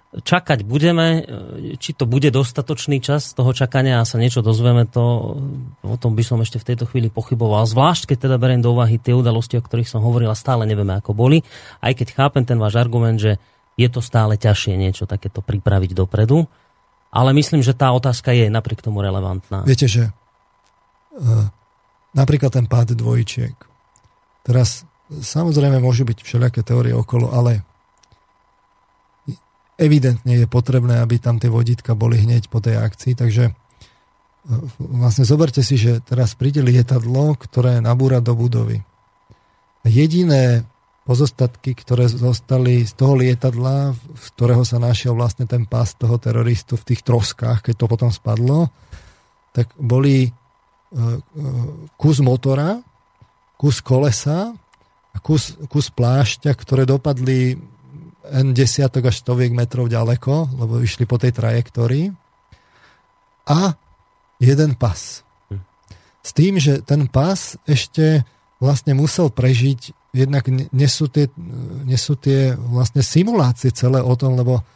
čakať 0.09 0.65
budeme, 0.65 1.21
či 1.77 1.93
to 1.93 2.09
bude 2.09 2.33
dostatočný 2.33 3.05
čas 3.05 3.37
toho 3.37 3.53
čakania 3.53 4.01
a 4.01 4.09
sa 4.09 4.17
niečo 4.17 4.41
dozvieme, 4.41 4.89
to 4.89 5.37
o 5.85 5.97
tom 6.01 6.17
by 6.17 6.25
som 6.25 6.41
ešte 6.41 6.57
v 6.57 6.69
tejto 6.73 6.89
chvíli 6.89 7.13
pochyboval. 7.13 7.69
Zvlášť, 7.69 8.15
keď 8.15 8.19
teda 8.25 8.37
beriem 8.41 8.65
do 8.65 8.73
úvahy 8.73 8.97
tie 8.97 9.13
udalosti, 9.13 9.61
o 9.61 9.65
ktorých 9.65 9.89
som 9.89 10.01
hovoril 10.01 10.33
a 10.33 10.39
stále 10.39 10.65
nevieme, 10.65 10.97
ako 10.97 11.13
boli. 11.13 11.45
Aj 11.85 11.93
keď 11.93 12.17
chápem 12.17 12.49
ten 12.49 12.57
váš 12.57 12.81
argument, 12.81 13.21
že 13.21 13.37
je 13.77 13.89
to 13.93 14.01
stále 14.01 14.33
ťažšie 14.35 14.81
niečo 14.81 15.05
takéto 15.05 15.45
pripraviť 15.45 15.93
dopredu. 15.93 16.49
Ale 17.09 17.33
myslím, 17.37 17.65
že 17.65 17.77
tá 17.77 17.93
otázka 17.93 18.33
je 18.37 18.53
napriek 18.53 18.85
tomu 18.85 19.01
relevantná. 19.01 19.65
Viete, 19.65 19.89
že 19.89 20.09
uh, 20.09 21.49
napríklad 22.13 22.53
ten 22.53 22.69
pád 22.69 22.97
dvojčiek. 22.97 23.57
Teraz 24.45 24.89
samozrejme 25.09 25.81
môžu 25.81 26.05
byť 26.05 26.19
všelijaké 26.21 26.61
teórie 26.65 26.93
okolo, 26.93 27.33
ale 27.33 27.65
evidentne 29.79 30.45
je 30.45 30.47
potrebné, 30.51 30.99
aby 30.99 31.22
tam 31.22 31.39
tie 31.39 31.49
vodítka 31.49 31.95
boli 31.95 32.18
hneď 32.18 32.51
po 32.51 32.59
tej 32.59 32.83
akcii, 32.83 33.14
takže 33.14 33.45
e, 33.49 33.53
vlastne 34.79 35.22
zoberte 35.24 35.62
si, 35.62 35.79
že 35.79 36.03
teraz 36.03 36.35
príde 36.35 36.61
lietadlo, 36.61 37.39
ktoré 37.39 37.79
nabúra 37.79 38.18
do 38.18 38.35
budovy. 38.35 38.83
Jediné 39.87 40.66
pozostatky, 41.07 41.72
ktoré 41.72 42.11
zostali 42.11 42.85
z 42.85 42.93
toho 42.93 43.16
lietadla, 43.16 43.97
z 43.97 44.26
ktorého 44.37 44.61
sa 44.66 44.76
našiel 44.76 45.16
vlastne 45.16 45.49
ten 45.49 45.64
pás 45.64 45.97
toho 45.97 46.20
teroristu 46.20 46.76
v 46.76 46.93
tých 46.93 47.01
troskách, 47.01 47.64
keď 47.64 47.74
to 47.81 47.87
potom 47.89 48.11
spadlo, 48.12 48.68
tak 49.57 49.72
boli 49.79 50.29
e, 50.29 50.31
e, 50.31 51.20
kus 51.97 52.20
motora, 52.20 52.83
kus 53.57 53.81
kolesa 53.81 54.53
kus, 55.20 55.59
kus 55.68 55.91
plášťa, 55.91 56.53
ktoré 56.55 56.87
dopadli 56.87 57.59
N 58.33 58.53
desiatok 58.53 59.09
až 59.09 59.24
stoviek 59.24 59.53
metrov 59.53 59.89
ďaleko, 59.89 60.59
lebo 60.59 60.81
išli 60.81 61.05
po 61.09 61.16
tej 61.16 61.33
trajektórii. 61.33 62.12
A 63.49 63.74
jeden 64.39 64.76
pas. 64.76 65.24
Hm. 65.49 65.62
S 66.20 66.31
tým, 66.37 66.55
že 66.61 66.85
ten 66.85 67.09
pas 67.09 67.57
ešte 67.64 68.22
vlastne 68.59 68.93
musel 68.95 69.31
prežiť, 69.31 69.95
jednak 70.11 70.51
nesú 70.74 71.07
tie, 71.07 71.31
nesú 71.87 72.18
tie 72.18 72.59
vlastne 72.59 73.07
simulácie 73.07 73.70
celé 73.70 74.03
o 74.03 74.14
tom, 74.18 74.35
lebo 74.35 74.66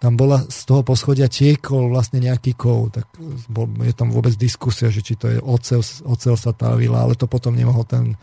tam 0.00 0.16
bola 0.16 0.48
z 0.48 0.64
toho 0.64 0.80
poschodia 0.80 1.28
tiekol 1.28 1.92
vlastne 1.92 2.24
nejaký 2.24 2.56
kov, 2.56 2.88
tak 2.96 3.04
bol, 3.52 3.68
je 3.84 3.92
tam 3.92 4.08
vôbec 4.08 4.32
diskusia, 4.32 4.88
že 4.88 5.04
či 5.04 5.12
to 5.16 5.28
je 5.28 5.36
ocel, 5.44 5.84
ocel 6.08 6.40
sa 6.40 6.56
távila, 6.56 7.04
ale 7.04 7.16
to 7.20 7.28
potom 7.28 7.52
nemohol 7.52 7.84
ten 7.84 8.16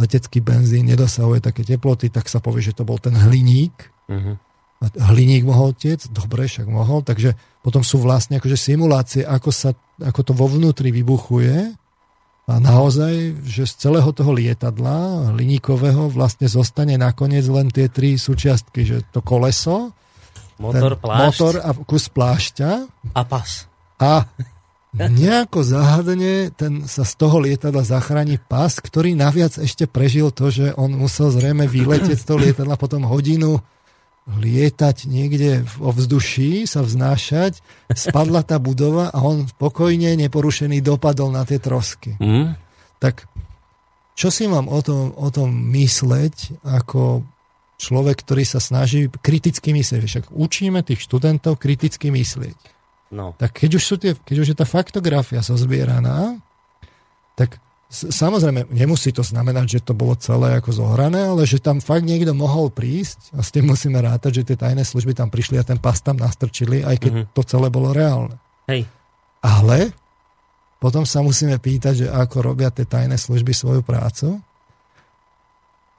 letecký 0.00 0.40
benzín, 0.40 0.88
nedosahuje 0.88 1.44
také 1.44 1.68
teploty, 1.68 2.08
tak 2.08 2.32
sa 2.32 2.40
povie, 2.40 2.64
že 2.64 2.72
to 2.72 2.88
bol 2.88 2.96
ten 2.96 3.12
hliník, 3.12 3.92
Uh-huh. 4.08 4.36
Hliník 4.80 5.42
mohol 5.44 5.74
tiec, 5.74 6.06
dobre, 6.08 6.46
však 6.46 6.66
mohol, 6.70 7.02
takže 7.02 7.34
potom 7.60 7.82
sú 7.82 7.98
vlastne 7.98 8.38
akože 8.38 8.56
simulácie, 8.56 9.22
ako, 9.26 9.50
sa, 9.50 9.74
ako 10.00 10.20
to 10.22 10.32
vo 10.32 10.46
vnútri 10.48 10.94
vybuchuje. 10.94 11.74
A 12.48 12.54
naozaj, 12.56 13.44
že 13.44 13.68
z 13.68 13.74
celého 13.76 14.08
toho 14.16 14.32
lietadla 14.32 15.28
hliníkového 15.36 16.08
vlastne 16.08 16.48
zostane 16.48 16.96
nakoniec 16.96 17.44
len 17.44 17.68
tie 17.68 17.92
tri 17.92 18.16
súčiastky, 18.16 18.88
že 18.88 19.04
to 19.12 19.20
koleso, 19.20 19.92
motor, 20.56 20.96
plášť, 20.96 21.22
motor 21.28 21.54
a 21.60 21.70
kus 21.84 22.08
plášťa. 22.08 22.70
A 23.12 23.20
pas. 23.28 23.68
A 24.00 24.24
nejako 24.96 25.60
záhadne 25.60 26.48
ten 26.56 26.88
sa 26.88 27.04
z 27.04 27.12
toho 27.20 27.36
lietadla 27.44 27.84
zachráni 27.84 28.40
pas, 28.40 28.72
ktorý 28.80 29.12
naviac 29.12 29.60
ešte 29.60 29.84
prežil 29.84 30.32
to, 30.32 30.48
že 30.48 30.72
on 30.72 30.96
musel 30.96 31.28
zrejme 31.28 31.68
vyletieť 31.68 32.16
z 32.16 32.26
toho 32.26 32.38
lietadla 32.40 32.80
potom 32.80 33.04
hodinu 33.04 33.60
lietať 34.28 35.08
niekde 35.08 35.64
vo 35.80 35.88
vzduší, 35.88 36.68
sa 36.68 36.84
vznášať, 36.84 37.64
spadla 37.96 38.44
tá 38.44 38.60
budova 38.60 39.08
a 39.08 39.24
on 39.24 39.48
spokojne, 39.48 40.12
neporušený 40.20 40.84
dopadol 40.84 41.32
na 41.32 41.48
tie 41.48 41.56
trosky. 41.56 42.20
Mm. 42.20 42.52
Tak 43.00 43.24
čo 44.12 44.28
si 44.28 44.44
mám 44.44 44.68
o 44.68 44.80
tom, 44.84 45.16
o 45.16 45.28
tom 45.32 45.48
mysleť 45.72 46.60
ako 46.66 47.24
človek, 47.78 48.20
ktorý 48.26 48.44
sa 48.44 48.60
snaží 48.60 49.08
kriticky 49.08 49.72
myslieť? 49.72 50.02
Však 50.04 50.24
učíme 50.34 50.84
tých 50.84 51.06
študentov 51.06 51.56
kriticky 51.56 52.12
myslieť. 52.12 52.58
No. 53.14 53.32
Tak 53.40 53.64
keď 53.64 53.80
už, 53.80 53.82
sú 53.86 53.96
tie, 53.96 54.12
keď 54.12 54.36
už 54.44 54.48
je 54.52 54.56
tá 54.58 54.68
faktografia 54.68 55.40
zozbieraná, 55.40 56.36
tak 57.38 57.56
Samozrejme, 57.88 58.68
nemusí 58.68 59.16
to 59.16 59.24
znamenať, 59.24 59.80
že 59.80 59.80
to 59.80 59.96
bolo 59.96 60.12
celé 60.20 60.60
ako 60.60 60.76
zohrané, 60.76 61.24
ale 61.24 61.48
že 61.48 61.56
tam 61.56 61.80
fakt 61.80 62.04
niekto 62.04 62.36
mohol 62.36 62.68
prísť 62.68 63.32
a 63.32 63.40
s 63.40 63.48
tým 63.48 63.72
musíme 63.72 63.96
rátať, 63.96 64.44
že 64.44 64.52
tie 64.52 64.60
tajné 64.60 64.84
služby 64.84 65.16
tam 65.16 65.32
prišli 65.32 65.56
a 65.56 65.64
ten 65.64 65.80
pas 65.80 65.96
tam 65.96 66.20
nastrčili, 66.20 66.84
aj 66.84 67.00
keď 67.00 67.12
mm-hmm. 67.16 67.32
to 67.32 67.42
celé 67.48 67.72
bolo 67.72 67.96
reálne. 67.96 68.36
Hej. 68.68 68.84
Ale 69.40 69.96
potom 70.76 71.08
sa 71.08 71.24
musíme 71.24 71.56
pýtať, 71.56 72.04
že 72.04 72.06
ako 72.12 72.52
robia 72.52 72.68
tie 72.68 72.84
tajné 72.84 73.16
služby 73.16 73.56
svoju 73.56 73.80
prácu, 73.80 74.36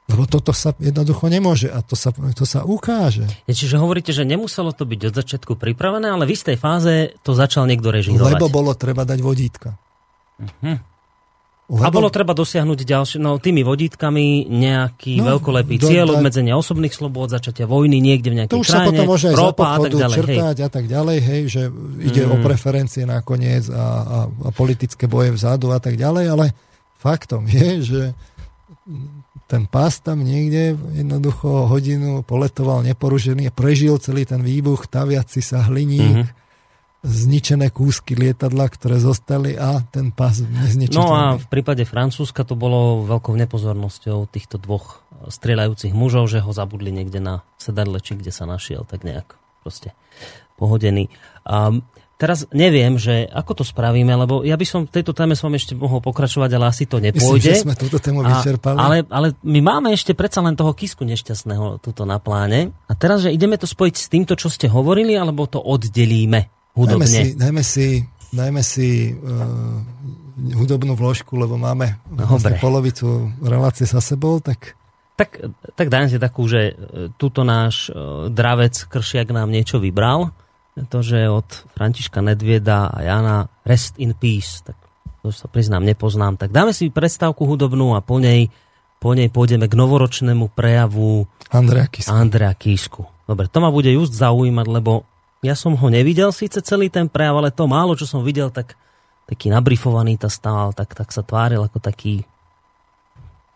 lebo 0.09 0.25
toto 0.25 0.53
sa 0.53 0.73
jednoducho 0.77 1.25
nemôže 1.29 1.69
a 1.69 1.85
to 1.85 1.93
sa, 1.93 2.09
to 2.13 2.45
sa 2.45 2.65
ukáže. 2.65 3.29
Je, 3.45 3.53
čiže 3.53 3.77
hovoríte, 3.77 4.09
že 4.09 4.25
nemuselo 4.25 4.73
to 4.73 4.85
byť 4.85 5.09
od 5.09 5.13
začiatku 5.13 5.53
pripravené, 5.53 6.09
ale 6.09 6.25
v 6.25 6.33
istej 6.33 6.57
fáze 6.57 7.13
to 7.21 7.37
začal 7.37 7.69
niekto 7.69 7.93
režirovať. 7.93 8.41
Lebo 8.41 8.49
bolo 8.49 8.73
treba 8.73 9.05
dať 9.05 9.19
vodítka. 9.21 9.77
Uh-huh. 10.41 10.81
Lebo... 11.69 11.85
A 11.85 11.93
bolo 11.93 12.09
treba 12.09 12.33
dosiahnuť 12.33 12.81
ďalšie, 12.81 13.17
no 13.21 13.37
tými 13.37 13.61
vodítkami 13.61 14.49
nejaký 14.49 15.21
no, 15.21 15.37
veľkolepý 15.37 15.77
do, 15.77 15.85
cieľ, 15.85 16.17
obmedzenia 16.17 16.57
osobných 16.57 16.89
slobôd, 16.89 17.29
začatia 17.29 17.69
vojny 17.69 18.01
niekde 18.01 18.33
v 18.33 18.35
nejakej 18.41 18.57
to 18.57 18.65
už 18.65 18.73
krajine, 18.73 18.81
sa 18.81 18.89
potom 18.89 19.05
môže 19.05 19.29
ropa 19.37 19.65
a 19.69 19.77
tak 19.77 19.93
ďalej. 19.93 20.17
Črtať 20.17 20.57
hej. 20.57 20.65
a 20.65 20.69
tak 20.73 20.85
ďalej, 20.89 21.17
hej, 21.21 21.41
že 21.45 21.61
ide 22.01 22.23
mm. 22.25 22.31
o 22.33 22.35
preferencie 22.41 23.05
nakoniec 23.05 23.69
a, 23.69 23.77
a, 23.77 24.17
a 24.25 24.49
politické 24.49 25.05
boje 25.05 25.29
vzadu 25.29 25.69
a 25.69 25.77
tak 25.77 25.93
ďalej, 25.93 26.25
ale 26.33 26.45
faktom 26.97 27.45
je, 27.45 27.69
že 27.85 28.01
ten 29.45 29.69
pás 29.69 30.01
tam 30.01 30.25
niekde 30.25 30.73
jednoducho 30.73 31.69
hodinu 31.69 32.25
poletoval 32.25 32.81
neporušený 32.81 33.45
a 33.45 33.53
prežil 33.53 34.01
celý 34.01 34.25
ten 34.25 34.41
výbuch, 34.41 34.89
taviaci 34.89 35.45
sa 35.45 35.69
hliník, 35.69 36.17
mm-hmm 36.25 36.38
zničené 36.99 37.71
kúsky 37.71 38.11
lietadla, 38.11 38.67
ktoré 38.67 38.99
zostali 38.99 39.55
a 39.55 39.79
ten 39.87 40.11
pás 40.11 40.43
nezničiteľný. 40.43 40.99
No 40.99 41.15
a 41.15 41.39
v 41.39 41.47
prípade 41.47 41.87
Francúzska 41.87 42.43
to 42.43 42.59
bolo 42.59 43.07
veľkou 43.07 43.31
nepozornosťou 43.39 44.27
týchto 44.27 44.59
dvoch 44.59 44.99
strieľajúcich 45.31 45.95
mužov, 45.95 46.27
že 46.27 46.43
ho 46.43 46.51
zabudli 46.51 46.91
niekde 46.91 47.23
na 47.23 47.47
sedadle, 47.55 48.03
či 48.03 48.19
kde 48.19 48.35
sa 48.35 48.43
našiel, 48.43 48.83
tak 48.83 49.07
nejak 49.07 49.39
proste 49.63 49.95
pohodený. 50.59 51.07
A 51.47 51.79
teraz 52.19 52.43
neviem, 52.51 52.99
že 52.99 53.31
ako 53.31 53.63
to 53.63 53.63
spravíme, 53.63 54.11
lebo 54.11 54.43
ja 54.43 54.59
by 54.59 54.65
som 54.67 54.83
v 54.83 54.99
tejto 54.99 55.15
téme 55.15 55.39
s 55.39 55.43
vami 55.43 55.55
ešte 55.55 55.79
mohol 55.79 56.03
pokračovať, 56.03 56.51
ale 56.51 56.67
asi 56.67 56.83
to 56.83 56.99
nepôjde. 56.99 57.47
Myslím, 57.47 57.55
že 57.55 57.63
sme 57.63 57.79
túto 57.79 58.03
tému 58.03 58.27
vyčerpali. 58.27 58.75
A, 58.75 58.83
ale, 58.83 58.97
ale 59.07 59.27
my 59.39 59.59
máme 59.63 59.95
ešte 59.95 60.11
predsa 60.11 60.43
len 60.43 60.59
toho 60.59 60.75
kisku 60.75 61.07
nešťastného 61.07 61.79
tuto 61.79 62.03
na 62.03 62.19
pláne. 62.19 62.75
A 62.91 62.93
teraz, 62.95 63.23
že 63.23 63.31
ideme 63.31 63.55
to 63.55 63.63
spojiť 63.63 63.95
s 63.95 64.11
týmto, 64.11 64.35
čo 64.35 64.51
ste 64.51 64.67
hovorili, 64.67 65.15
alebo 65.15 65.47
to 65.47 65.63
oddelíme? 65.63 66.58
Hudobne. 66.73 67.05
Dajme 67.05 67.07
si, 67.07 67.25
dajme 67.35 67.63
si, 67.63 67.87
dajme 68.33 68.61
si 68.61 68.89
uh, 69.13 70.57
hudobnú 70.57 70.93
vložku, 70.95 71.35
lebo 71.35 71.59
máme 71.59 71.99
vlastne 72.09 72.57
polovicu 72.57 73.31
relácie 73.43 73.85
sa 73.89 73.99
sebou, 73.99 74.39
tak... 74.39 74.75
Tak, 75.19 75.35
tak 75.75 75.91
dajme 75.91 76.07
si 76.07 76.15
takú, 76.15 76.47
že 76.47 76.71
e, 76.71 76.73
túto 77.19 77.43
náš 77.43 77.91
uh, 77.91 78.31
dravec 78.31 78.87
Kršiak 78.87 79.35
nám 79.35 79.51
niečo 79.51 79.75
vybral, 79.75 80.31
to, 80.87 81.03
že 81.03 81.27
od 81.27 81.43
Františka 81.75 82.23
Nedvieda 82.23 82.87
a 82.87 83.03
Jana 83.03 83.51
Rest 83.67 83.99
in 83.99 84.15
Peace, 84.15 84.63
tak 84.63 84.79
to 85.19 85.35
sa 85.35 85.51
priznám, 85.51 85.83
nepoznám. 85.83 86.39
Tak 86.39 86.55
dáme 86.55 86.71
si 86.71 86.87
predstavku 86.87 87.43
hudobnú 87.43 87.91
a 87.91 87.99
po 87.99 88.23
nej, 88.23 88.47
po 89.03 89.11
nej 89.11 89.27
pôjdeme 89.27 89.67
k 89.67 89.75
novoročnému 89.75 90.55
prejavu 90.55 91.27
Andrea 91.51 91.91
Kisku. 91.91 92.15
Andrea 92.15 92.53
Kisku. 92.55 93.03
Dobre, 93.27 93.51
to 93.51 93.59
ma 93.59 93.75
bude 93.75 93.91
just 93.91 94.15
zaujímať, 94.15 94.67
lebo 94.71 95.03
ja 95.39 95.55
som 95.55 95.75
ho 95.75 95.87
nevidel 95.87 96.35
síce 96.35 96.59
celý 96.59 96.91
ten 96.91 97.07
prejav, 97.07 97.39
ale 97.39 97.51
to 97.51 97.63
málo, 97.63 97.95
čo 97.95 98.03
som 98.03 98.27
videl, 98.27 98.51
tak 98.51 98.75
taký 99.29 99.47
nabrifovaný 99.53 100.17
ta 100.19 100.27
stál, 100.27 100.73
tak, 100.73 100.91
tak 100.97 101.13
sa 101.13 101.23
tváril 101.23 101.63
ako 101.63 101.79
taký 101.79 102.25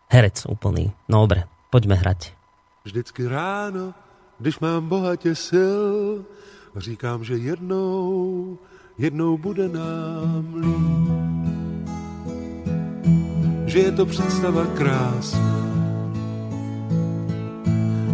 herec 0.07 0.45
úplný. 0.45 0.93
No 1.09 1.25
dobre, 1.25 1.49
poďme 1.73 1.97
hrať. 1.97 2.37
Vždycky 2.85 3.27
ráno, 3.27 3.93
když 4.39 4.59
mám 4.59 4.87
bohatě 4.87 5.35
sil, 5.47 5.97
říkám, 6.77 7.23
že 7.23 7.35
jednou, 7.37 8.57
jednou 8.97 9.37
bude 9.37 9.67
nám 9.67 10.45
líp. 10.55 11.13
Že 13.65 13.79
je 13.79 13.91
to 13.91 14.05
představa 14.05 14.65
krásná, 14.77 15.63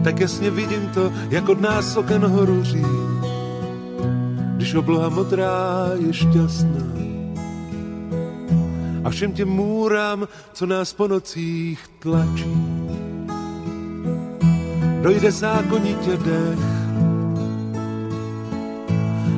tak 0.03 0.19
jasně 0.19 0.49
vidím 0.49 0.89
to, 0.89 1.11
jak 1.29 1.49
od 1.49 1.61
nás 1.61 1.97
oken 1.97 2.21
horuří, 2.25 2.85
když 4.59 4.75
obloha 4.75 5.09
modrá 5.09 5.89
je 5.95 6.13
šťastná. 6.13 6.85
A 9.03 9.09
všem 9.09 9.31
těm 9.31 9.49
můrám, 9.49 10.27
co 10.53 10.65
nás 10.65 10.93
po 10.93 11.07
nocích 11.07 11.79
tlačí, 11.99 12.55
dojde 15.01 15.31
zákonitě 15.31 16.17
dech 16.17 16.59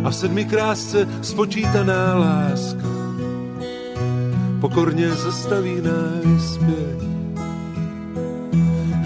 a 0.03 0.09
v 0.09 0.15
sedmi 0.15 0.45
krásce 0.45 1.07
spočítaná 1.21 2.17
láska 2.17 2.89
pokorně 4.61 5.09
zastaví 5.09 5.81
náš 5.81 6.41
zpět. 6.41 7.10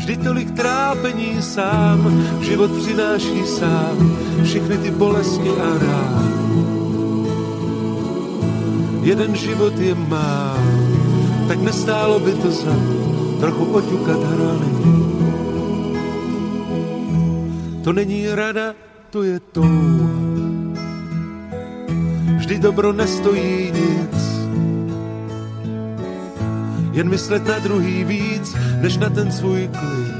Vždy 0.05 0.17
tolik 0.17 0.51
trápení 0.51 1.41
sám, 1.41 1.97
život 2.41 2.71
přináší 2.77 3.45
sám, 3.45 4.17
všechny 4.43 4.77
ty 4.77 4.91
bolesti 4.91 5.49
a 5.49 5.69
rád. 5.81 6.29
Jeden 9.01 9.35
život 9.35 9.73
je 9.79 9.95
má, 9.95 10.57
tak 11.47 11.57
nestálo 11.57 12.19
by 12.19 12.31
to 12.31 12.51
za 12.51 12.75
trochu 13.39 13.65
oťukat 13.65 14.21
hrany. 14.23 14.73
To 17.83 17.93
není 17.93 18.29
rada, 18.29 18.77
to 19.09 19.23
je 19.23 19.39
touha. 19.39 20.13
Vždy 22.37 22.59
dobro 22.59 22.93
nestojí 22.93 23.73
nic, 23.73 24.24
jen 26.95 27.09
myslet 27.09 27.47
na 27.47 27.59
druhý 27.59 28.03
víc, 28.03 28.55
než 28.81 28.97
na 28.97 29.09
ten 29.09 29.31
svůj 29.31 29.67
klid. 29.67 30.15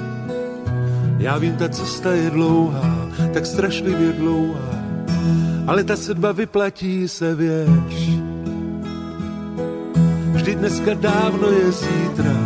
Já 1.17 1.37
vím, 1.37 1.55
ta 1.55 1.69
cesta 1.69 2.11
je 2.11 2.29
dlouhá, 2.29 3.07
tak 3.33 3.45
strašlivě 3.45 4.13
dlouhá, 4.13 4.75
ale 5.67 5.83
ta 5.83 5.95
sedba 5.95 6.31
vyplatí 6.31 7.07
se, 7.07 7.35
věš. 7.35 8.09
Vždy 10.33 10.55
dneska 10.55 10.93
dávno 10.93 11.47
je 11.47 11.71
zítra 11.71 12.37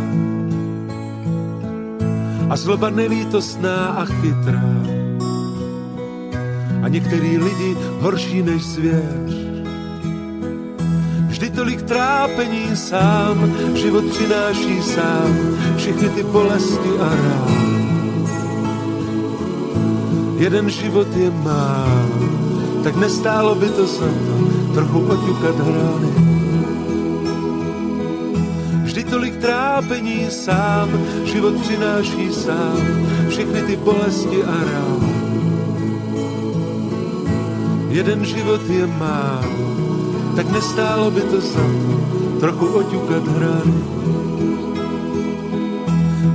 a 2.50 2.56
zloba 2.56 2.90
nelítostná 2.90 3.86
a 3.86 4.04
chytrá. 4.04 4.70
A 6.82 6.88
některý 6.88 7.38
lidi 7.38 7.76
horší 8.00 8.42
než 8.42 8.64
zvěř 8.64 9.29
Vždy 11.40 11.56
tolik 11.56 11.82
trápení 11.82 12.76
sám, 12.76 13.56
život 13.74 14.04
přináší 14.04 14.82
sám, 14.82 15.56
všechny 15.76 16.08
ty 16.08 16.22
bolesti 16.22 16.90
a 17.00 17.08
rám. 17.08 17.56
Jeden 20.36 20.70
život 20.70 21.08
je 21.16 21.30
mám, 21.30 22.12
tak 22.84 22.96
nestálo 22.96 23.54
by 23.54 23.68
to 23.68 23.86
za 23.86 24.04
to 24.04 24.36
trochu 24.74 25.00
oťukat 25.00 25.56
hrány. 25.56 26.12
Vždy 28.84 29.04
tolik 29.04 29.36
trápení 29.36 30.30
sám, 30.30 30.92
život 31.24 31.54
přináší 31.60 32.32
sám, 32.32 32.84
všechny 33.28 33.62
ty 33.62 33.76
bolesti 33.76 34.44
a 34.44 34.56
rám. 34.72 35.02
Jeden 37.88 38.24
život 38.24 38.60
je 38.68 38.86
mám, 38.86 39.69
tak 40.36 40.46
nestálo 40.50 41.10
by 41.10 41.22
to 41.30 41.38
za 41.40 41.64
trochu 42.40 42.66
oťukat 42.72 43.24
hrany. 43.36 43.78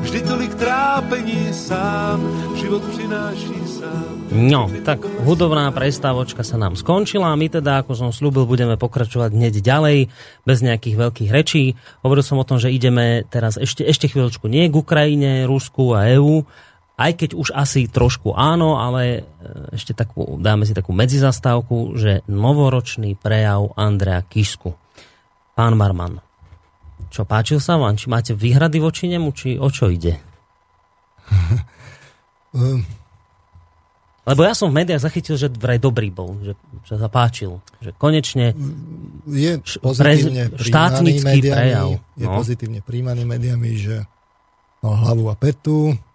Vždy 0.06 0.20
tolik 0.22 0.54
trápení 0.54 1.50
sám, 1.54 2.22
život 2.56 2.84
přináší 2.94 3.58
sám. 3.66 4.16
No, 4.36 4.70
tak 4.86 5.02
hudobná 5.26 5.72
prestávočka 5.74 6.46
sa 6.46 6.62
nám 6.62 6.78
skončila 6.78 7.34
a 7.34 7.40
my 7.40 7.48
teda, 7.50 7.82
ako 7.82 7.94
som 7.98 8.10
slúbil, 8.14 8.46
budeme 8.46 8.78
pokračovať 8.78 9.34
hneď 9.34 9.66
ďalej, 9.66 10.14
bez 10.46 10.58
nejakých 10.62 10.96
veľkých 10.98 11.32
rečí. 11.34 11.74
Hovoril 12.06 12.22
som 12.26 12.38
o 12.38 12.46
tom, 12.46 12.62
že 12.62 12.74
ideme 12.74 13.26
teraz 13.32 13.58
ešte, 13.58 13.82
ešte 13.82 14.12
chvíľočku 14.12 14.46
nie 14.46 14.70
k 14.70 14.76
Ukrajine, 14.78 15.50
Rusku 15.50 15.98
a 15.98 16.06
EÚ, 16.12 16.46
aj 16.96 17.12
keď 17.20 17.30
už 17.36 17.52
asi 17.52 17.92
trošku 17.92 18.32
áno, 18.32 18.80
ale 18.80 19.04
e, 19.04 19.22
ešte 19.76 19.92
takú, 19.92 20.40
dáme 20.40 20.64
si 20.64 20.72
takú 20.72 20.96
medzizastávku, 20.96 22.00
že 22.00 22.24
novoročný 22.32 23.20
prejav 23.20 23.76
Andrea 23.76 24.24
Kisku. 24.24 24.80
Pán 25.56 25.76
Marman, 25.76 26.24
čo 27.12 27.28
páčil 27.28 27.60
sa 27.60 27.76
vám? 27.76 28.00
Či 28.00 28.08
máte 28.08 28.32
výhrady 28.32 28.80
voči 28.80 29.12
nemu, 29.12 29.28
či 29.36 29.60
o 29.60 29.68
čo 29.68 29.92
ide? 29.92 30.16
Lebo 34.26 34.42
ja 34.42 34.58
som 34.58 34.74
v 34.74 34.82
médiách 34.82 35.06
zachytil, 35.06 35.38
že 35.38 35.54
vraj 35.54 35.78
dobrý 35.78 36.10
bol, 36.10 36.40
že, 36.42 36.58
sa 36.88 37.12
páčil. 37.12 37.62
Že 37.84 37.92
konečne 38.00 38.58
je 39.30 39.62
pozitívne 39.84 40.50
štátnický 40.58 41.44
médiami, 41.44 41.54
prejav. 41.54 41.88
Je 42.18 42.26
no. 42.26 42.34
pozitívne 42.34 42.80
príjmaný 42.82 43.22
médiami, 43.28 43.70
že 43.78 44.02
mal 44.82 44.98
hlavu 45.06 45.30
a 45.30 45.36
petu, 45.38 45.94
Ehm, 45.94 46.15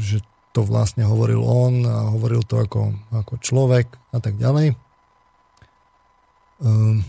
že 0.00 0.18
to 0.50 0.66
vlastne 0.66 1.06
hovoril 1.06 1.42
on 1.46 1.86
a 1.86 2.10
hovoril 2.10 2.42
to 2.42 2.58
ako, 2.58 2.90
ako 3.14 3.38
človek 3.38 3.86
a 4.10 4.18
tak 4.18 4.34
ďalej. 4.34 4.74
Ehm, 6.60 7.06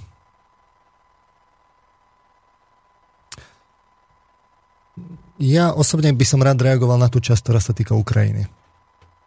ja 5.42 5.74
osobne 5.74 6.14
by 6.14 6.26
som 6.26 6.46
rád 6.46 6.62
reagoval 6.62 7.02
na 7.02 7.10
tú 7.10 7.18
časť, 7.18 7.42
ktorá 7.42 7.58
sa 7.58 7.74
týka 7.74 7.98
Ukrajiny. 7.98 8.46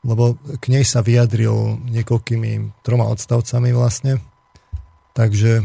Lebo 0.04 0.38
k 0.60 0.64
nej 0.70 0.84
sa 0.86 1.02
vyjadril 1.02 1.80
niekoľkými 1.90 2.84
troma 2.86 3.08
odstavcami 3.10 3.74
vlastne. 3.74 4.22
Takže 5.16 5.64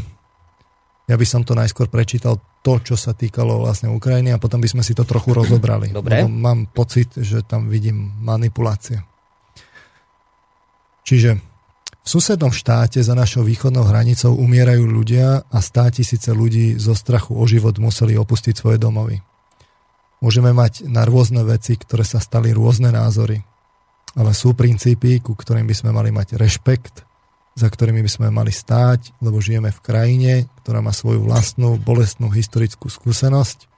ja 1.06 1.14
by 1.14 1.26
som 1.28 1.46
to 1.46 1.54
najskôr 1.54 1.86
prečítal 1.86 2.40
to, 2.60 2.76
čo 2.80 2.96
sa 2.96 3.16
týkalo 3.16 3.64
vlastne 3.64 3.88
Ukrajiny 3.88 4.36
a 4.36 4.42
potom 4.42 4.60
by 4.60 4.68
sme 4.68 4.82
si 4.84 4.92
to 4.92 5.08
trochu 5.08 5.32
rozobrali. 5.32 5.92
Dobre. 5.92 6.28
mám 6.28 6.68
pocit, 6.68 7.16
že 7.16 7.40
tam 7.40 7.72
vidím 7.72 8.12
manipulácie. 8.20 9.00
Čiže 11.04 11.40
v 12.00 12.06
susednom 12.08 12.52
štáte 12.52 13.00
za 13.00 13.16
našou 13.16 13.44
východnou 13.44 13.84
hranicou 13.84 14.36
umierajú 14.36 14.84
ľudia 14.84 15.44
a 15.48 15.58
stá 15.64 15.88
tisíce 15.88 16.32
ľudí 16.32 16.76
zo 16.76 16.92
strachu 16.92 17.36
o 17.36 17.44
život 17.48 17.76
museli 17.80 18.16
opustiť 18.16 18.54
svoje 18.56 18.76
domovy. 18.80 19.20
Môžeme 20.20 20.52
mať 20.52 20.84
na 20.84 21.08
rôzne 21.08 21.40
veci, 21.48 21.80
ktoré 21.80 22.04
sa 22.04 22.20
stali 22.20 22.52
rôzne 22.52 22.92
názory, 22.92 23.40
ale 24.16 24.36
sú 24.36 24.52
princípy, 24.52 25.24
ku 25.24 25.32
ktorým 25.32 25.64
by 25.64 25.74
sme 25.76 25.90
mali 25.96 26.12
mať 26.12 26.36
rešpekt 26.36 27.08
za 27.60 27.68
ktorými 27.68 28.00
by 28.00 28.10
sme 28.10 28.28
mali 28.32 28.48
stáť, 28.48 29.20
lebo 29.20 29.36
žijeme 29.44 29.68
v 29.68 29.84
krajine, 29.84 30.32
ktorá 30.64 30.80
má 30.80 30.96
svoju 30.96 31.20
vlastnú 31.28 31.76
bolestnú 31.76 32.32
historickú 32.32 32.88
skúsenosť 32.88 33.68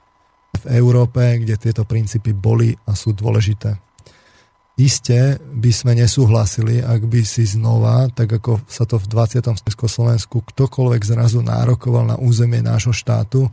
v 0.63 0.65
Európe, 0.79 1.19
kde 1.43 1.59
tieto 1.59 1.83
princípy 1.83 2.31
boli 2.31 2.71
a 2.87 2.95
sú 2.95 3.11
dôležité. 3.11 3.75
Isté 4.73 5.37
by 5.37 5.69
sme 5.69 5.93
nesúhlasili, 5.99 6.81
ak 6.81 7.05
by 7.05 7.21
si 7.21 7.45
znova, 7.45 8.09
tak 8.09 8.41
ako 8.41 8.63
sa 8.65 8.89
to 8.89 8.97
v 8.97 9.05
20. 9.05 9.45
Slovensku 9.69 10.41
ktokoľvek 10.41 11.01
zrazu 11.03 11.45
nárokoval 11.45 12.09
na 12.09 12.17
územie 12.17 12.63
nášho 12.63 12.95
štátu, 12.95 13.51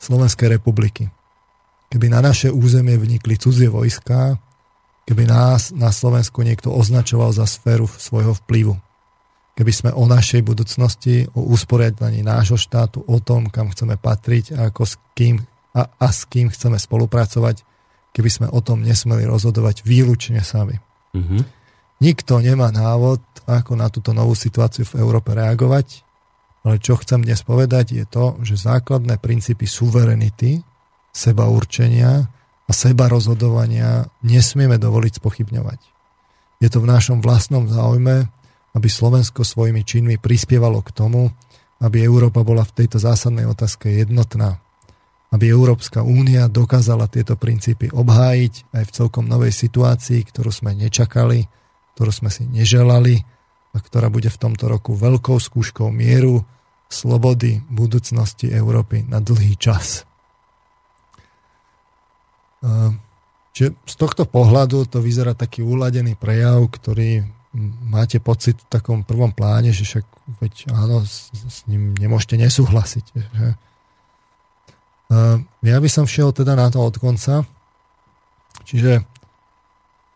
Slovenskej 0.00 0.56
republiky. 0.56 1.10
Keby 1.90 2.06
na 2.08 2.22
naše 2.22 2.48
územie 2.54 2.94
vnikli 2.96 3.34
cudzie 3.34 3.66
vojska, 3.66 4.38
keby 5.10 5.26
nás 5.26 5.74
na 5.74 5.90
Slovensku 5.90 6.40
niekto 6.46 6.70
označoval 6.70 7.34
za 7.34 7.44
sféru 7.50 7.90
svojho 7.90 8.38
vplyvu 8.46 8.78
keby 9.54 9.72
sme 9.72 9.90
o 9.92 10.04
našej 10.08 10.40
budúcnosti, 10.46 11.28
o 11.36 11.50
usporiadaní 11.52 12.24
nášho 12.24 12.56
štátu, 12.56 13.04
o 13.04 13.18
tom, 13.20 13.52
kam 13.52 13.68
chceme 13.70 14.00
patriť 14.00 14.56
a, 14.56 14.72
ako 14.72 14.82
s 14.86 14.94
kým, 15.12 15.42
a, 15.76 15.82
a 15.86 16.06
s 16.08 16.24
kým 16.26 16.48
chceme 16.48 16.80
spolupracovať, 16.80 17.62
keby 18.16 18.30
sme 18.30 18.46
o 18.50 18.60
tom 18.64 18.82
nesmeli 18.82 19.26
rozhodovať 19.28 19.86
výlučne 19.86 20.42
sami. 20.42 20.78
Mm-hmm. 21.14 21.42
Nikto 22.00 22.40
nemá 22.40 22.72
návod, 22.72 23.20
ako 23.44 23.72
na 23.76 23.92
túto 23.92 24.16
novú 24.16 24.32
situáciu 24.32 24.88
v 24.88 25.04
Európe 25.04 25.36
reagovať, 25.36 26.06
ale 26.64 26.76
čo 26.80 26.96
chcem 27.00 27.24
dnes 27.24 27.40
povedať 27.40 27.96
je 27.96 28.04
to, 28.04 28.36
že 28.44 28.64
základné 28.64 29.16
princípy 29.20 29.64
suverenity, 29.64 30.60
seba 31.10 31.48
určenia 31.48 32.28
a 32.64 32.70
seba 32.70 33.10
rozhodovania 33.10 34.06
nesmieme 34.22 34.78
dovoliť 34.78 35.18
spochybňovať. 35.18 35.80
Je 36.60 36.68
to 36.68 36.84
v 36.84 36.90
našom 36.92 37.18
vlastnom 37.24 37.66
záujme, 37.66 38.28
aby 38.76 38.88
Slovensko 38.88 39.42
svojimi 39.42 39.82
činmi 39.82 40.16
prispievalo 40.20 40.82
k 40.84 40.94
tomu, 40.94 41.30
aby 41.80 42.04
Európa 42.04 42.44
bola 42.44 42.62
v 42.62 42.84
tejto 42.84 43.00
zásadnej 43.00 43.48
otázke 43.48 43.88
jednotná. 43.88 44.60
Aby 45.30 45.50
Európska 45.50 46.02
únia 46.02 46.50
dokázala 46.50 47.06
tieto 47.06 47.38
princípy 47.38 47.88
obhájiť 47.90 48.74
aj 48.74 48.82
v 48.84 48.94
celkom 48.94 49.24
novej 49.30 49.54
situácii, 49.54 50.26
ktorú 50.26 50.50
sme 50.50 50.74
nečakali, 50.74 51.46
ktorú 51.94 52.10
sme 52.10 52.30
si 52.30 52.46
neželali 52.46 53.22
a 53.70 53.78
ktorá 53.78 54.10
bude 54.10 54.28
v 54.28 54.40
tomto 54.40 54.66
roku 54.66 54.98
veľkou 54.98 55.38
skúškou 55.38 55.88
mieru, 55.94 56.42
slobody, 56.90 57.62
budúcnosti 57.70 58.50
Európy 58.50 59.06
na 59.06 59.22
dlhý 59.22 59.54
čas. 59.54 60.02
Čiže 63.54 63.68
z 63.86 63.94
tohto 63.94 64.26
pohľadu 64.26 64.90
to 64.90 64.98
vyzerá 64.98 65.38
taký 65.38 65.62
úladený 65.62 66.18
prejav, 66.18 66.66
ktorý 66.66 67.22
máte 67.90 68.22
pocit 68.22 68.54
v 68.62 68.66
takom 68.70 69.02
prvom 69.02 69.34
pláne, 69.34 69.74
že 69.74 69.82
však 69.82 70.06
veď 70.38 70.70
áno, 70.70 71.02
s, 71.02 71.34
s 71.34 71.66
ním 71.66 71.98
nemôžete 71.98 72.38
nesúhlasiť. 72.38 73.04
Že? 73.10 73.48
Ja 75.66 75.78
by 75.82 75.88
som 75.90 76.06
šiel 76.06 76.30
teda 76.30 76.54
na 76.54 76.70
to 76.70 76.78
od 76.78 76.94
konca. 77.02 77.42
Čiže 78.62 79.02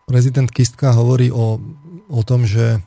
prezident 0.06 0.46
Kistka 0.46 0.94
hovorí 0.94 1.34
o, 1.34 1.58
o 2.06 2.20
tom, 2.22 2.46
že, 2.46 2.78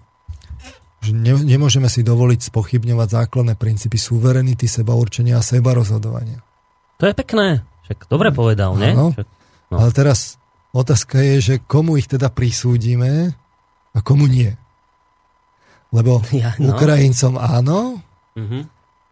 že 1.04 1.12
ne, 1.12 1.36
nemôžeme 1.36 1.92
si 1.92 2.08
dovoliť 2.08 2.48
spochybňovať 2.48 3.08
základné 3.12 3.60
princípy 3.60 4.00
suverenity, 4.00 4.64
seba 4.72 4.96
určenia 4.96 5.36
a 5.36 5.44
seba 5.44 5.76
rozhodovania. 5.76 6.40
To 7.04 7.12
je 7.12 7.14
pekné. 7.18 7.68
Však 7.84 8.08
dobre 8.08 8.32
povedal, 8.32 8.80
ne? 8.80 8.96
Však, 8.96 9.28
no. 9.72 9.76
Ale 9.76 9.92
teraz 9.92 10.40
otázka 10.72 11.20
je, 11.20 11.36
že 11.44 11.54
komu 11.68 12.00
ich 12.00 12.08
teda 12.08 12.32
prisúdime 12.32 13.36
a 13.98 14.00
komu 14.06 14.30
nie. 14.30 14.54
Lebo 15.90 16.22
ja, 16.38 16.54
no. 16.62 16.78
Ukrajincom 16.78 17.42
áno, 17.42 17.98
uh-huh. 18.38 18.62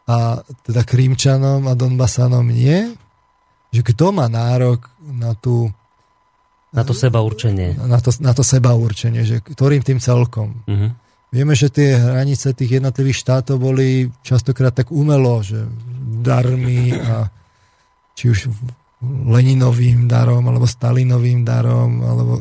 a 0.06 0.45
teda 0.62 0.86
Krímčanom 0.86 1.66
a 1.66 1.74
Donbasanom 1.74 2.45
nie. 2.45 2.94
Že 3.74 3.82
kto 3.91 4.06
má 4.14 4.30
nárok 4.30 4.88
na 5.02 5.34
tú 5.34 5.74
na 6.76 6.84
to 6.84 6.91
seba 6.91 7.24
určenie. 7.24 7.72
Na 7.88 8.03
to, 8.03 8.12
na 8.20 8.36
to 8.36 8.44
seba 8.44 8.76
určenie, 8.76 9.24
že 9.24 9.40
ktorým 9.40 9.80
tým 9.80 10.03
celkom. 10.03 10.60
Uh-huh. 10.68 10.91
Vieme, 11.32 11.56
že 11.56 11.72
tie 11.72 11.95
hranice 11.95 12.52
tých 12.52 12.80
jednotlivých 12.80 13.24
štátov 13.24 13.56
boli 13.60 14.12
častokrát 14.28 14.76
tak 14.76 14.91
umelo, 14.91 15.40
že 15.40 15.68
darmi 16.20 16.91
a 16.95 17.32
či 18.16 18.32
už 18.32 18.52
Leninovým 19.26 20.06
darom, 20.10 20.45
alebo 20.49 20.69
Stalinovým 20.69 21.45
darom, 21.45 22.02
alebo 22.02 22.34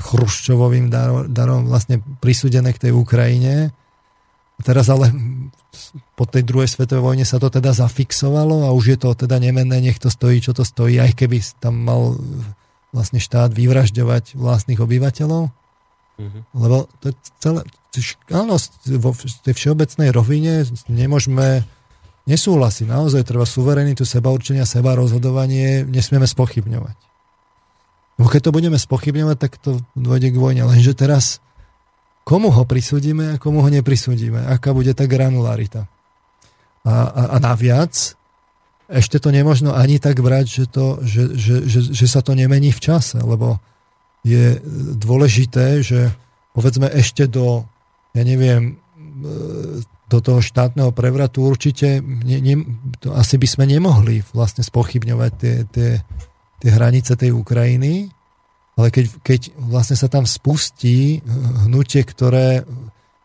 Chruščovovým 0.00 0.90
darom, 0.90 1.30
darom 1.30 1.60
vlastne 1.66 2.02
prisúdené 2.22 2.72
k 2.74 2.88
tej 2.88 2.92
Ukrajine. 2.94 3.74
Teraz 4.60 4.92
ale 4.92 5.08
po 6.18 6.28
tej 6.28 6.44
druhej 6.44 6.68
svetovej 6.68 7.00
vojne 7.00 7.24
sa 7.24 7.40
to 7.40 7.48
teda 7.48 7.72
zafixovalo 7.72 8.68
a 8.68 8.74
už 8.76 8.96
je 8.96 8.98
to 9.00 9.16
teda 9.16 9.40
nemenné, 9.40 9.80
nech 9.80 9.96
to 9.96 10.12
stojí, 10.12 10.42
čo 10.44 10.52
to 10.52 10.66
stojí, 10.66 11.00
aj 11.00 11.16
keby 11.16 11.40
tam 11.62 11.80
mal 11.80 12.20
vlastne 12.92 13.22
štát 13.22 13.54
vyvražďovať 13.54 14.36
vlastných 14.36 14.82
obyvateľov. 14.82 15.48
Mm-hmm. 16.20 16.42
Lebo 16.52 16.90
to 17.00 17.04
je 17.08 17.14
celé, 17.40 17.60
áno, 18.34 18.60
vo 19.00 19.10
tej 19.16 19.54
všeobecnej 19.56 20.12
rovine 20.12 20.68
nemôžeme 20.90 21.64
nesúhlasí. 22.28 22.84
Naozaj 22.84 23.24
treba 23.24 23.46
suverenitu, 23.48 24.04
seba 24.04 24.32
určenia, 24.32 24.68
seba 24.68 24.96
rozhodovanie 24.96 25.86
nesmieme 25.86 26.28
spochybňovať. 26.28 26.96
Lebo 28.20 28.28
keď 28.28 28.40
to 28.48 28.54
budeme 28.54 28.76
spochybňovať, 28.76 29.36
tak 29.40 29.52
to 29.56 29.80
dôjde 29.96 30.34
k 30.34 30.40
vojne. 30.40 30.68
Lenže 30.68 30.92
teraz 30.92 31.40
komu 32.24 32.52
ho 32.52 32.68
prisúdime 32.68 33.34
a 33.34 33.40
komu 33.40 33.64
ho 33.64 33.70
neprisúdime? 33.72 34.44
Aká 34.44 34.76
bude 34.76 34.92
tá 34.92 35.08
granularita? 35.08 35.88
A, 36.84 37.08
a, 37.08 37.22
a 37.34 37.36
naviac, 37.40 37.92
ešte 38.90 39.16
to 39.22 39.32
nemožno 39.32 39.72
ani 39.72 40.02
tak 40.02 40.20
brať, 40.20 40.46
že, 40.46 40.64
to, 40.68 41.00
že, 41.00 41.22
že, 41.38 41.54
že, 41.64 41.80
že 41.94 42.06
sa 42.10 42.20
to 42.20 42.36
nemení 42.36 42.74
v 42.74 42.80
čase, 42.82 43.22
lebo 43.22 43.62
je 44.26 44.60
dôležité, 45.00 45.80
že 45.80 46.12
povedzme 46.52 46.90
ešte 46.92 47.24
do, 47.24 47.64
ja 48.12 48.22
neviem, 48.26 48.76
do 50.10 50.18
toho 50.18 50.42
štátneho 50.42 50.90
prevratu 50.90 51.46
určite 51.46 52.02
ne, 52.02 52.42
ne, 52.42 52.54
to 52.98 53.14
asi 53.14 53.38
by 53.38 53.46
sme 53.46 53.64
nemohli 53.70 54.26
vlastne 54.34 54.66
spochybňovať 54.66 55.32
tie, 55.38 55.54
tie, 55.70 55.90
tie 56.58 56.70
hranice 56.74 57.14
tej 57.14 57.30
Ukrajiny, 57.30 58.10
ale 58.74 58.88
keď, 58.90 59.22
keď 59.22 59.40
vlastne 59.70 59.94
sa 59.94 60.10
tam 60.10 60.26
spustí 60.26 61.22
hnutie, 61.68 62.02
ktoré 62.02 62.66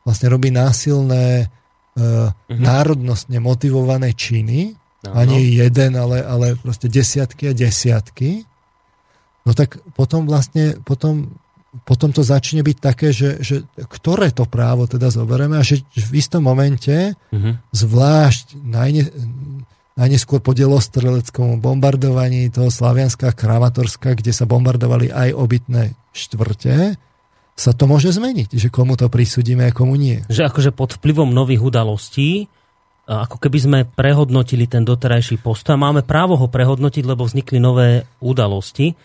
vlastne 0.06 0.30
robí 0.30 0.54
násilné 0.54 1.50
uh, 1.50 2.30
národnostne 2.54 3.42
motivované 3.42 4.14
činy, 4.14 4.78
no, 5.08 5.10
a 5.18 5.26
nie 5.26 5.58
jeden, 5.58 5.98
ale, 5.98 6.22
ale 6.22 6.54
proste 6.62 6.86
desiatky 6.86 7.50
a 7.50 7.58
desiatky, 7.58 8.46
no 9.46 9.52
tak 9.58 9.82
potom 9.98 10.30
vlastne 10.30 10.78
potom 10.86 11.34
potom 11.84 12.16
to 12.16 12.24
začne 12.24 12.64
byť 12.64 12.78
také, 12.80 13.12
že, 13.12 13.44
že 13.44 13.68
ktoré 13.76 14.32
to 14.32 14.48
právo 14.48 14.88
teda 14.88 15.12
zoberieme 15.12 15.60
a 15.60 15.66
že 15.66 15.84
v 15.92 16.12
istom 16.16 16.48
momente, 16.48 17.12
uh-huh. 17.12 17.60
zvlášť 17.76 18.56
najne, 18.64 19.12
najneskôr 20.00 20.40
po 20.40 20.56
delostreleckom 20.56 21.60
bombardovaní 21.60 22.48
toho 22.48 22.72
Slavianska 22.72 23.36
Kramatorska, 23.36 24.16
kde 24.16 24.32
sa 24.32 24.48
bombardovali 24.48 25.12
aj 25.12 25.36
obytné 25.36 26.00
štvrte, 26.16 26.96
sa 27.56 27.72
to 27.72 27.88
môže 27.88 28.12
zmeniť, 28.12 28.56
že 28.56 28.68
komu 28.68 29.00
to 29.00 29.08
prisúdime 29.08 29.68
a 29.68 29.76
komu 29.76 29.96
nie. 29.96 30.24
Že 30.28 30.52
akože 30.52 30.72
pod 30.76 31.00
vplyvom 31.00 31.32
nových 31.32 31.64
udalostí 31.64 32.52
ako 33.06 33.38
keby 33.38 33.58
sme 33.62 33.80
prehodnotili 33.86 34.66
ten 34.66 34.82
doterajší 34.82 35.38
postoj 35.38 35.78
a 35.78 35.82
máme 35.82 36.02
právo 36.02 36.34
ho 36.42 36.50
prehodnotiť, 36.50 37.06
lebo 37.06 37.22
vznikli 37.22 37.62
nové 37.62 38.10
udalosti. 38.18 38.98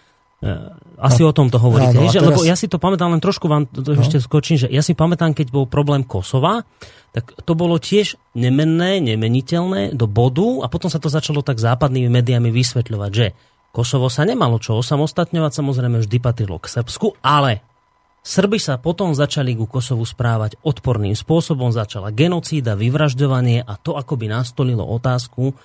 Asi 1.00 1.24
a, 1.24 1.28
o 1.28 1.32
tom 1.32 1.48
to 1.48 1.56
hovoríte. 1.56 1.96
Áno, 1.96 2.12
že, 2.12 2.20
teraz... 2.20 2.28
Lebo 2.28 2.44
ja 2.44 2.52
si 2.52 2.68
to 2.68 2.76
pamätám, 2.76 3.08
len 3.08 3.24
trošku 3.24 3.48
vám 3.48 3.64
to 3.64 3.80
no. 3.80 4.04
ešte 4.04 4.20
skočím, 4.20 4.60
že 4.60 4.68
ja 4.68 4.84
si 4.84 4.92
pamätám, 4.92 5.32
keď 5.32 5.48
bol 5.48 5.64
problém 5.64 6.04
Kosova, 6.04 6.68
tak 7.10 7.32
to 7.42 7.56
bolo 7.56 7.80
tiež 7.80 8.20
nemenné, 8.36 9.02
nemeniteľné 9.02 9.96
do 9.96 10.06
bodu 10.06 10.62
a 10.62 10.70
potom 10.70 10.92
sa 10.92 11.02
to 11.02 11.08
začalo 11.08 11.40
tak 11.40 11.58
západnými 11.58 12.12
médiami 12.12 12.52
vysvetľovať, 12.52 13.10
že 13.10 13.32
Kosovo 13.72 14.12
sa 14.12 14.28
nemalo 14.28 14.60
čo 14.60 14.78
osamostatňovať, 14.78 15.52
samozrejme 15.54 16.02
vždy 16.02 16.16
patrilo 16.20 16.58
k 16.58 16.70
Srbsku, 16.70 17.18
ale 17.22 17.62
Srby 18.20 18.60
sa 18.60 18.76
potom 18.76 19.16
začali 19.16 19.56
ku 19.56 19.64
Kosovu 19.64 20.04
správať 20.04 20.60
odporným 20.60 21.16
spôsobom, 21.16 21.72
začala 21.72 22.12
genocída, 22.12 22.76
vyvražďovanie 22.76 23.64
a 23.64 23.80
to 23.80 23.96
akoby 23.96 24.28
nastolilo 24.28 24.84
otázku, 24.84 25.56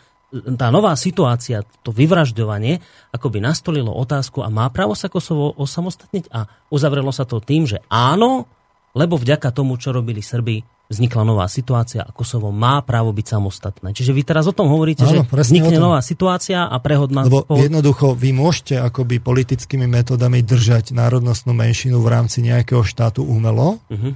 tá 0.59 0.67
nová 0.73 0.95
situácia, 0.99 1.63
to 1.85 1.95
vyvražďovanie, 1.95 2.83
ako 3.15 3.27
by 3.31 3.39
nastolilo 3.39 3.93
otázku 3.95 4.43
a 4.43 4.51
má 4.51 4.67
právo 4.67 4.97
sa 4.97 5.07
Kosovo 5.07 5.55
osamostatniť 5.55 6.27
a 6.31 6.49
uzavrelo 6.67 7.13
sa 7.15 7.23
to 7.23 7.39
tým, 7.39 7.63
že 7.63 7.79
áno, 7.87 8.49
lebo 8.95 9.19
vďaka 9.19 9.51
tomu, 9.51 9.75
čo 9.75 9.91
robili 9.91 10.23
Srby, 10.23 10.63
vznikla 10.85 11.23
nová 11.25 11.45
situácia 11.49 12.05
a 12.05 12.13
Kosovo 12.13 12.53
má 12.53 12.77
právo 12.85 13.09
byť 13.09 13.25
samostatné. 13.25 13.89
Čiže 13.91 14.13
vy 14.13 14.21
teraz 14.21 14.45
o 14.45 14.53
tom 14.53 14.69
hovoríte, 14.69 15.01
áno, 15.01 15.25
že 15.25 15.33
vznikne 15.33 15.81
nová 15.81 15.99
situácia 16.05 16.69
a 16.69 16.77
prehod 16.77 17.09
na... 17.09 17.25
Lebo 17.25 17.41
spolu... 17.41 17.57
jednoducho 17.65 18.13
vy 18.13 18.29
môžete 18.37 18.77
akoby 18.77 19.17
politickými 19.17 19.89
metodami 19.89 20.45
držať 20.45 20.93
národnostnú 20.93 21.57
menšinu 21.57 21.97
v 21.99 22.07
rámci 22.07 22.45
nejakého 22.45 22.85
štátu 22.85 23.25
umelo, 23.25 23.81
uh-huh. 23.89 24.13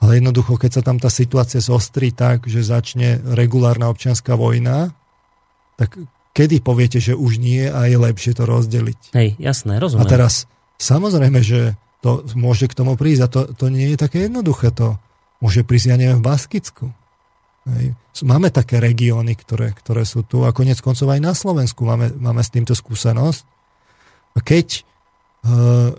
ale 0.00 0.10
jednoducho, 0.16 0.56
keď 0.56 0.80
sa 0.80 0.82
tam 0.82 0.96
tá 0.96 1.12
situácia 1.12 1.60
zostrí 1.60 2.08
tak, 2.08 2.48
že 2.48 2.64
začne 2.64 3.20
regulárna 3.36 3.92
občianská 3.92 4.34
vojna, 4.40 4.96
tak 5.80 5.96
kedy 6.36 6.60
poviete, 6.60 7.00
že 7.00 7.16
už 7.16 7.40
nie 7.40 7.64
a 7.64 7.88
je 7.88 7.96
lepšie 7.96 8.36
to 8.36 8.44
rozdeliť? 8.44 9.16
Hej, 9.16 9.40
jasné, 9.40 9.80
rozumiem. 9.80 10.04
A 10.04 10.12
teraz, 10.12 10.44
samozrejme, 10.76 11.40
že 11.40 11.80
to 12.04 12.24
môže 12.36 12.68
k 12.68 12.76
tomu 12.76 13.00
prísť 13.00 13.22
a 13.24 13.28
to, 13.28 13.40
to 13.56 13.66
nie 13.72 13.92
je 13.92 13.98
také 14.00 14.28
jednoduché. 14.28 14.72
To 14.76 15.00
môže 15.40 15.64
prísť, 15.64 15.86
ja 15.92 15.96
neviem, 15.96 16.20
v 16.20 16.28
Baskicku. 16.28 16.92
Hej. 17.68 17.92
Máme 18.24 18.48
také 18.48 18.80
regióny, 18.80 19.36
ktoré, 19.36 19.72
ktoré 19.76 20.08
sú 20.08 20.24
tu 20.24 20.44
a 20.48 20.52
konec 20.52 20.80
koncov 20.80 21.12
aj 21.12 21.20
na 21.20 21.32
Slovensku 21.36 21.84
máme, 21.84 22.12
máme 22.16 22.40
s 22.40 22.52
týmto 22.52 22.72
skúsenosť. 22.72 23.44
A 24.32 24.38
keď, 24.40 24.84
eh, 25.44 25.92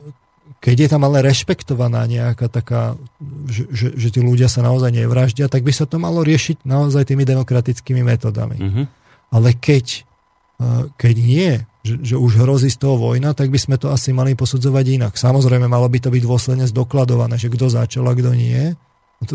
keď 0.57 0.75
je 0.77 0.87
tam 0.89 1.05
ale 1.05 1.21
rešpektovaná 1.21 2.05
nejaká 2.09 2.49
taká, 2.49 2.97
že, 3.45 3.69
že, 3.69 3.87
že 3.93 4.09
tí 4.09 4.19
ľudia 4.25 4.49
sa 4.49 4.65
naozaj 4.65 4.89
nevraždia, 4.89 5.49
tak 5.49 5.61
by 5.61 5.73
sa 5.73 5.85
to 5.85 6.01
malo 6.01 6.25
riešiť 6.25 6.65
naozaj 6.65 7.13
tými 7.13 7.25
demokratickými 7.29 8.01
metodami. 8.01 8.57
Mm-hmm. 8.57 9.00
Ale 9.31 9.55
keď, 9.55 10.03
keď 10.99 11.15
nie, 11.17 11.63
že, 11.81 12.13
že 12.13 12.15
už 12.19 12.45
hrozí 12.45 12.69
z 12.69 12.77
toho 12.77 12.99
vojna, 12.99 13.33
tak 13.33 13.49
by 13.49 13.57
sme 13.57 13.75
to 13.81 13.89
asi 13.89 14.13
mali 14.13 14.37
posudzovať 14.37 14.85
inak. 15.01 15.13
Samozrejme, 15.17 15.65
malo 15.65 15.89
by 15.89 15.97
to 15.97 16.13
byť 16.13 16.23
dôsledne 16.23 16.65
zdokladované, 16.69 17.41
že 17.41 17.49
kto 17.49 17.71
začal 17.71 18.05
a 18.05 18.13
kto 18.13 18.37
nie. 18.37 18.75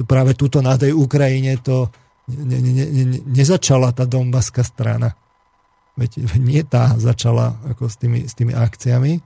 Práve 0.07 0.39
túto 0.39 0.63
na 0.63 0.79
tej 0.79 0.95
Ukrajine 0.95 1.59
to 1.59 1.91
ne, 2.31 2.59
ne, 2.59 2.87
ne, 2.87 3.05
nezačala 3.27 3.91
tá 3.91 4.07
dombaská 4.07 4.63
strana. 4.63 5.15
Veď 5.97 6.29
nie 6.39 6.61
tá 6.63 6.93
začala 7.01 7.57
ako 7.73 7.89
s 7.89 7.97
tými, 7.97 8.29
s 8.29 8.37
tými 8.37 8.53
akciami. 8.53 9.19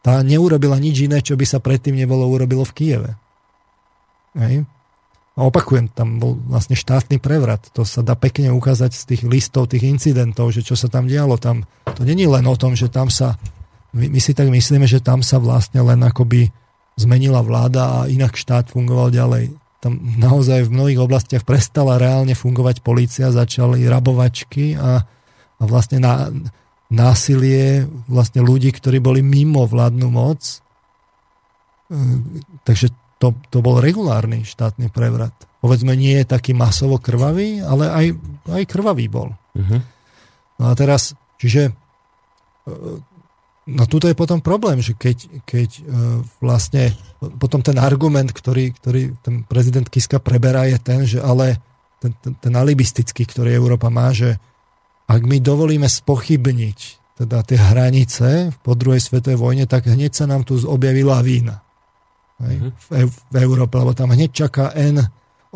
Tá 0.00 0.22
neurobila 0.22 0.78
nič 0.78 1.06
iné, 1.06 1.20
čo 1.20 1.36
by 1.36 1.44
sa 1.44 1.58
predtým 1.58 1.98
nebolo 1.98 2.24
urobilo 2.30 2.64
v 2.64 2.72
Kieve. 2.72 3.10
Hej? 4.38 4.64
A 5.36 5.44
opakujem, 5.44 5.92
tam 5.92 6.16
bol 6.16 6.40
vlastne 6.48 6.72
štátny 6.72 7.20
prevrat. 7.20 7.68
To 7.76 7.84
sa 7.84 8.00
dá 8.00 8.16
pekne 8.16 8.56
ukázať 8.56 8.96
z 8.96 9.02
tých 9.04 9.22
listov, 9.28 9.68
tých 9.68 9.84
incidentov, 9.84 10.48
že 10.56 10.64
čo 10.64 10.72
sa 10.80 10.88
tam 10.88 11.04
dialo. 11.04 11.36
Tam, 11.36 11.68
to 11.92 12.08
není 12.08 12.24
len 12.24 12.48
o 12.48 12.56
tom, 12.56 12.72
že 12.72 12.88
tam 12.88 13.12
sa, 13.12 13.36
my, 13.92 14.08
my 14.08 14.20
si 14.20 14.32
tak 14.32 14.48
myslíme, 14.48 14.88
že 14.88 15.04
tam 15.04 15.20
sa 15.20 15.36
vlastne 15.36 15.84
len 15.84 16.00
akoby 16.00 16.48
zmenila 16.96 17.44
vláda 17.44 17.84
a 17.84 17.98
inak 18.08 18.32
štát 18.32 18.72
fungoval 18.72 19.12
ďalej. 19.12 19.52
Tam 19.84 20.00
naozaj 20.00 20.66
v 20.66 20.72
mnohých 20.72 21.04
oblastiach 21.04 21.44
prestala 21.44 22.00
reálne 22.00 22.32
fungovať 22.32 22.80
policia, 22.80 23.28
začali 23.28 23.84
rabovačky 23.84 24.72
a, 24.80 25.04
a 25.60 25.62
vlastne 25.68 26.00
na, 26.00 26.32
násilie 26.88 27.84
vlastne 28.08 28.40
ľudí, 28.40 28.72
ktorí 28.72 29.04
boli 29.04 29.20
mimo 29.20 29.68
vládnu 29.68 30.08
moc. 30.08 30.64
E, 31.92 32.02
takže 32.64 32.88
to, 33.16 33.32
to 33.48 33.64
bol 33.64 33.80
regulárny 33.80 34.44
štátny 34.44 34.92
prevrat. 34.92 35.32
Povedzme, 35.64 35.96
nie 35.96 36.20
je 36.20 36.26
taký 36.28 36.52
masovo 36.52 37.00
krvavý, 37.00 37.64
ale 37.64 37.88
aj, 37.88 38.06
aj 38.52 38.62
krvavý 38.68 39.08
bol. 39.08 39.32
Uh-huh. 39.56 39.80
No 40.60 40.64
a 40.68 40.72
teraz, 40.76 41.16
čiže 41.40 41.72
No 43.66 43.82
tuto 43.90 44.06
je 44.06 44.14
potom 44.14 44.38
problém, 44.38 44.78
že 44.78 44.94
keď, 44.94 45.42
keď 45.42 45.70
e, 45.74 45.82
vlastne 46.38 46.94
potom 47.18 47.58
ten 47.66 47.74
argument, 47.82 48.30
ktorý, 48.30 48.70
ktorý 48.78 49.18
ten 49.26 49.42
prezident 49.42 49.90
Kiska 49.90 50.22
preberá 50.22 50.70
je 50.70 50.78
ten, 50.78 51.02
že 51.02 51.18
ale 51.18 51.58
ten, 51.98 52.14
ten, 52.22 52.38
ten 52.38 52.54
alibistický, 52.54 53.26
ktorý 53.26 53.50
Európa 53.58 53.90
má, 53.90 54.14
že 54.14 54.38
ak 55.10 55.18
my 55.18 55.42
dovolíme 55.42 55.90
spochybniť 55.90 56.78
teda 57.18 57.42
tie 57.42 57.58
hranice 57.58 58.54
po 58.62 58.78
druhej 58.78 59.02
svetovej 59.02 59.34
vojne, 59.34 59.66
tak 59.66 59.90
hneď 59.90 60.14
sa 60.14 60.30
nám 60.30 60.46
tu 60.46 60.54
objavila 60.62 61.18
vína. 61.26 61.65
Hej, 62.36 62.56
mm-hmm. 62.60 62.72
v, 63.08 63.12
v 63.32 63.36
Európe, 63.40 63.74
lebo 63.80 63.96
tam 63.96 64.12
hneď 64.12 64.30
čaká 64.32 64.76
N 64.76 65.00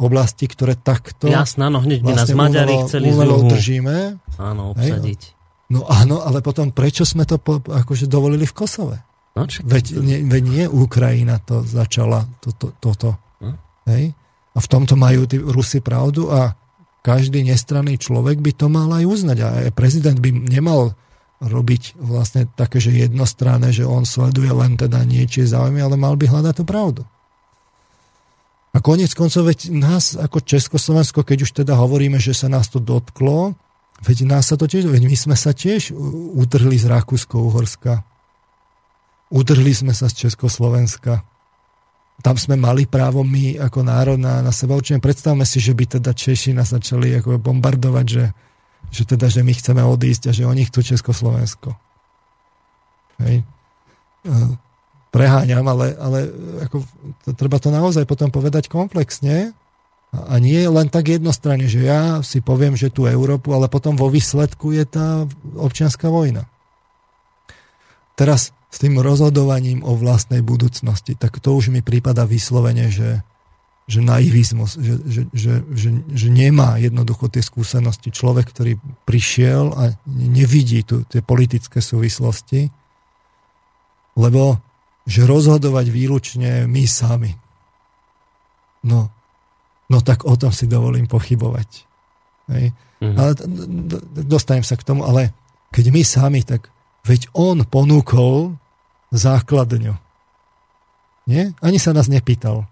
oblasti, 0.00 0.48
ktoré 0.48 0.80
takto 0.80 1.28
Jasná, 1.28 1.68
no 1.68 1.84
hneď 1.84 2.00
vlastne 2.00 2.32
nás 2.32 2.40
Maďari 2.40 2.74
chceli 2.88 3.12
umelo 3.12 3.44
držíme. 3.44 4.16
Áno, 4.40 4.72
obsadiť. 4.72 5.20
Hej, 5.28 5.38
No 5.70 5.86
áno, 5.86 6.26
ale 6.26 6.42
potom 6.42 6.74
prečo 6.74 7.06
sme 7.06 7.22
to 7.22 7.38
po, 7.38 7.62
akože 7.62 8.10
dovolili 8.10 8.42
v 8.42 8.54
Kosove? 8.58 8.98
No, 9.38 9.46
veď, 9.46 10.02
nie, 10.02 10.18
veď 10.26 10.42
nie 10.42 10.64
Ukrajina 10.66 11.38
to 11.38 11.62
začala 11.62 12.26
toto. 12.42 12.74
To, 12.82 12.90
to, 12.98 13.10
hm? 13.38 13.54
Hej? 13.86 14.04
A 14.50 14.58
v 14.58 14.66
tomto 14.66 14.98
majú 14.98 15.30
tí 15.30 15.38
Rusi 15.38 15.78
pravdu 15.78 16.26
a 16.26 16.58
každý 17.06 17.46
nestranný 17.46 18.02
človek 18.02 18.42
by 18.42 18.52
to 18.58 18.66
mal 18.66 18.90
aj 18.90 19.06
uznať. 19.06 19.38
A 19.46 19.48
prezident 19.70 20.18
by 20.18 20.34
nemal 20.34 20.98
robiť 21.40 21.96
vlastne 21.96 22.44
také, 22.52 22.78
že 22.78 22.92
jednostranné, 22.92 23.72
že 23.72 23.88
on 23.88 24.04
sleduje 24.04 24.52
len 24.52 24.76
teda 24.76 25.00
niečie 25.08 25.48
záujmy, 25.48 25.80
ale 25.80 25.96
mal 25.96 26.14
by 26.14 26.28
hľadať 26.28 26.54
tú 26.60 26.64
pravdu. 26.68 27.02
A 28.70 28.78
konec 28.78 29.10
koncov, 29.16 29.50
veď 29.50 29.74
nás 29.74 30.14
ako 30.14 30.44
Československo, 30.44 31.26
keď 31.26 31.38
už 31.42 31.50
teda 31.64 31.74
hovoríme, 31.74 32.22
že 32.22 32.36
sa 32.36 32.46
nás 32.46 32.70
to 32.70 32.78
dotklo, 32.78 33.58
Veď 34.00 34.24
nás 34.24 34.48
sa 34.48 34.56
to 34.56 34.64
tiež, 34.64 34.88
veď 34.88 35.04
my 35.04 35.16
sme 35.16 35.36
sa 35.36 35.52
tiež 35.52 35.92
utrhli 36.40 36.80
z 36.80 36.88
Rakúsko-Uhorska. 36.88 38.00
Utrhli 39.28 39.72
sme 39.76 39.92
sa 39.92 40.08
z 40.08 40.26
Československa. 40.26 41.20
Tam 42.24 42.36
sme 42.40 42.56
mali 42.56 42.88
právo 42.88 43.20
my 43.20 43.60
ako 43.60 43.84
národ 43.84 44.16
na, 44.16 44.40
na 44.40 44.52
seba 44.56 44.76
určite. 44.76 45.04
Predstavme 45.04 45.44
si, 45.44 45.60
že 45.60 45.76
by 45.76 46.00
teda 46.00 46.16
Češi 46.16 46.56
nás 46.56 46.72
začali 46.72 47.12
ako 47.20 47.36
bombardovať, 47.40 48.06
že, 48.08 48.24
že 48.90 49.06
teda, 49.06 49.30
že 49.30 49.46
my 49.46 49.54
chceme 49.54 49.82
odísť 49.82 50.30
a 50.30 50.32
že 50.34 50.46
oni 50.46 50.66
chcú 50.66 50.82
Československo. 50.82 51.74
Hej. 53.22 53.46
Preháňam, 55.10 55.66
ale, 55.66 55.98
ale 55.98 56.18
ako, 56.68 56.86
to, 57.26 57.30
treba 57.34 57.58
to 57.58 57.74
naozaj 57.74 58.06
potom 58.06 58.30
povedať 58.30 58.70
komplexne 58.70 59.54
a 60.10 60.34
nie 60.42 60.62
len 60.66 60.90
tak 60.90 61.10
jednostranne, 61.10 61.70
že 61.70 61.86
ja 61.86 62.22
si 62.22 62.42
poviem, 62.42 62.74
že 62.74 62.90
tu 62.90 63.06
Európu, 63.06 63.54
ale 63.54 63.70
potom 63.70 63.94
vo 63.94 64.10
výsledku 64.10 64.74
je 64.74 64.84
tá 64.86 65.26
občianská 65.54 66.10
vojna. 66.10 66.50
Teraz 68.18 68.50
s 68.70 68.76
tým 68.78 69.02
rozhodovaním 69.02 69.82
o 69.82 69.98
vlastnej 69.98 70.46
budúcnosti, 70.46 71.18
tak 71.18 71.42
to 71.42 71.58
už 71.58 71.74
mi 71.74 71.82
prípada 71.82 72.22
vyslovene, 72.22 72.90
že, 72.90 73.22
že 73.90 73.98
naivizmus, 73.98 74.78
že, 74.78 74.94
že, 75.02 75.22
že, 75.34 75.52
že, 75.74 75.90
že 76.14 76.28
nemá 76.30 76.78
jednoducho 76.78 77.26
tie 77.26 77.42
skúsenosti. 77.42 78.14
Človek, 78.14 78.54
ktorý 78.54 78.78
prišiel 79.02 79.74
a 79.74 79.98
nevidí 80.06 80.86
tu 80.86 81.02
tie 81.10 81.18
politické 81.26 81.82
súvislosti, 81.82 82.70
lebo 84.14 84.62
že 85.10 85.26
rozhodovať 85.26 85.90
výlučne 85.90 86.70
my 86.70 86.84
sami. 86.86 87.34
No, 88.86 89.10
no 89.90 89.98
tak 90.06 90.22
o 90.22 90.38
tom 90.38 90.54
si 90.54 90.70
dovolím 90.70 91.10
pochybovať. 91.10 91.68
Hej. 92.54 92.70
Mm-hmm. 93.02 93.16
Ale 93.18 93.30
dostanem 94.22 94.62
sa 94.62 94.78
k 94.78 94.86
tomu, 94.86 95.02
ale 95.02 95.34
keď 95.74 95.84
my 95.90 96.02
sami, 96.06 96.40
tak 96.46 96.70
veď 97.02 97.26
on 97.34 97.66
ponúkol 97.66 98.54
základňu. 99.10 99.98
Nie? 101.26 101.54
Ani 101.58 101.82
sa 101.82 101.90
nás 101.90 102.06
nepýtal. 102.06 102.70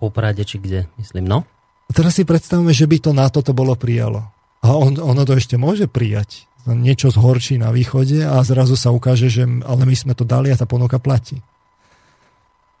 Poprade 0.00 0.42
či 0.48 0.56
kde, 0.56 0.88
myslím, 0.96 1.28
no? 1.28 1.44
A 1.86 1.90
teraz 1.92 2.16
si 2.16 2.24
predstavme, 2.24 2.72
že 2.72 2.88
by 2.88 2.96
to 2.98 3.10
na 3.12 3.28
toto 3.28 3.52
bolo 3.52 3.76
prijalo. 3.76 4.24
A 4.64 4.72
on, 4.72 4.96
ono 4.96 5.22
to 5.28 5.36
ešte 5.36 5.60
môže 5.60 5.84
prijať. 5.92 6.48
Niečo 6.64 7.12
zhorší 7.12 7.56
na 7.60 7.72
východe 7.72 8.24
a 8.24 8.40
zrazu 8.44 8.76
sa 8.76 8.92
ukáže, 8.92 9.32
že 9.32 9.44
ale 9.44 9.82
my 9.84 9.96
sme 9.96 10.12
to 10.16 10.24
dali 10.24 10.52
a 10.52 10.56
tá 10.56 10.68
ponuka 10.68 11.00
platí. 11.00 11.40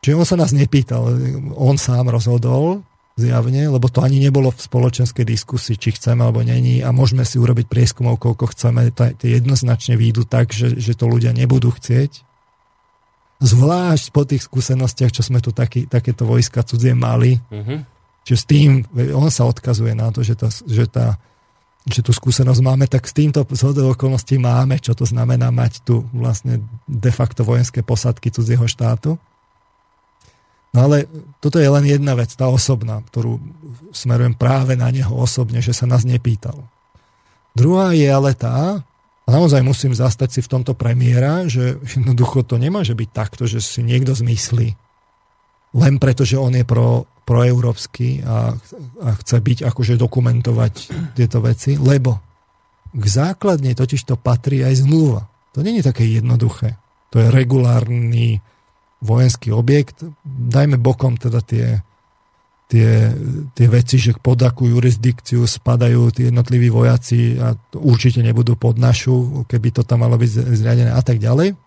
Čiže 0.00 0.16
on 0.16 0.26
sa 0.28 0.36
nás 0.40 0.52
nepýtal, 0.56 1.12
on 1.56 1.76
sám 1.76 2.08
rozhodol 2.08 2.84
zjavne, 3.20 3.68
lebo 3.68 3.92
to 3.92 4.00
ani 4.00 4.16
nebolo 4.16 4.48
v 4.48 4.64
spoločenskej 4.64 5.28
diskusii, 5.28 5.76
či 5.76 5.92
chceme 5.92 6.24
alebo 6.24 6.40
není 6.40 6.80
a 6.80 6.88
môžeme 6.88 7.24
si 7.28 7.36
urobiť 7.36 7.68
prieskumov, 7.68 8.16
koľko 8.16 8.48
chceme, 8.56 8.88
tie 8.96 9.28
jednoznačne 9.36 10.00
výjdu 10.00 10.24
tak, 10.24 10.56
že, 10.56 10.80
že 10.80 10.96
to 10.96 11.04
ľudia 11.04 11.36
nebudú 11.36 11.68
chcieť. 11.68 12.29
Zvlášť 13.40 14.12
po 14.12 14.28
tých 14.28 14.44
skúsenostiach, 14.44 15.16
čo 15.16 15.24
sme 15.24 15.40
tu 15.40 15.48
taký, 15.48 15.88
takéto 15.88 16.28
vojska 16.28 16.60
cudzie 16.60 16.92
mali, 16.92 17.40
mm-hmm. 17.40 17.78
že 18.28 18.34
s 18.36 18.44
tým, 18.44 18.84
on 19.16 19.32
sa 19.32 19.48
odkazuje 19.48 19.96
na 19.96 20.12
to, 20.12 20.20
že, 20.20 20.36
tá, 20.36 20.52
že, 20.52 20.84
tá, 20.84 21.16
že 21.88 22.04
tú 22.04 22.12
skúsenosť 22.12 22.60
máme, 22.60 22.84
tak 22.84 23.08
s 23.08 23.16
týmto 23.16 23.40
zhodou 23.56 23.96
okolností 23.96 24.36
máme, 24.36 24.76
čo 24.76 24.92
to 24.92 25.08
znamená 25.08 25.48
mať 25.48 25.80
tu 25.88 26.04
vlastne 26.12 26.60
de 26.84 27.12
facto 27.12 27.40
vojenské 27.40 27.80
posadky 27.80 28.28
cudzieho 28.28 28.68
štátu. 28.68 29.16
No 30.70 30.78
ale 30.86 31.08
toto 31.40 31.56
je 31.56 31.66
len 31.66 31.82
jedna 31.88 32.12
vec, 32.14 32.30
tá 32.36 32.46
osobná, 32.46 33.00
ktorú 33.08 33.40
smerujem 33.90 34.36
práve 34.36 34.76
na 34.76 34.92
neho 34.92 35.16
osobne, 35.16 35.64
že 35.64 35.72
sa 35.72 35.88
nás 35.88 36.04
nepýtal. 36.04 36.60
Druhá 37.56 37.96
je 37.96 38.06
ale 38.06 38.36
tá, 38.36 38.84
a 39.30 39.38
naozaj 39.38 39.62
musím 39.62 39.94
zastať 39.94 40.28
si 40.34 40.40
v 40.42 40.50
tomto 40.58 40.74
premiéra, 40.74 41.46
že 41.46 41.78
jednoducho 41.86 42.42
to 42.42 42.58
nemôže 42.58 42.98
byť 42.98 43.08
takto, 43.14 43.46
že 43.46 43.62
si 43.62 43.86
niekto 43.86 44.10
zmyslí, 44.10 44.74
len 45.78 46.02
preto, 46.02 46.26
že 46.26 46.34
on 46.34 46.50
je 46.50 46.66
pro, 46.66 47.06
proeurópsky 47.22 48.26
a, 48.26 48.58
a 49.06 49.08
chce 49.22 49.38
byť 49.38 49.58
akože 49.70 49.94
dokumentovať 49.94 50.74
tieto 51.14 51.38
veci, 51.38 51.78
lebo 51.78 52.18
k 52.90 53.04
základne 53.06 53.70
totiž 53.78 54.02
to 54.02 54.18
patrí 54.18 54.66
aj 54.66 54.82
zmluva. 54.82 55.30
To 55.54 55.62
je 55.62 55.86
také 55.86 56.10
jednoduché. 56.10 56.74
To 57.14 57.22
je 57.22 57.30
regulárny 57.30 58.42
vojenský 58.98 59.54
objekt. 59.54 60.02
Dajme 60.26 60.74
bokom 60.74 61.14
teda 61.14 61.38
tie, 61.38 61.78
tie, 62.70 63.10
tie 63.50 63.66
veci, 63.66 63.98
že 63.98 64.14
pod 64.14 64.38
akú 64.46 64.70
jurisdikciu 64.70 65.42
spadajú 65.42 66.14
tí 66.14 66.30
jednotliví 66.30 66.70
vojaci 66.70 67.34
a 67.42 67.58
určite 67.74 68.22
nebudú 68.22 68.54
pod 68.54 68.78
našu, 68.78 69.42
keby 69.50 69.74
to 69.74 69.82
tam 69.82 70.06
malo 70.06 70.14
byť 70.14 70.30
zriadené 70.54 70.94
a 70.94 71.02
tak 71.02 71.18
ďalej. 71.18 71.58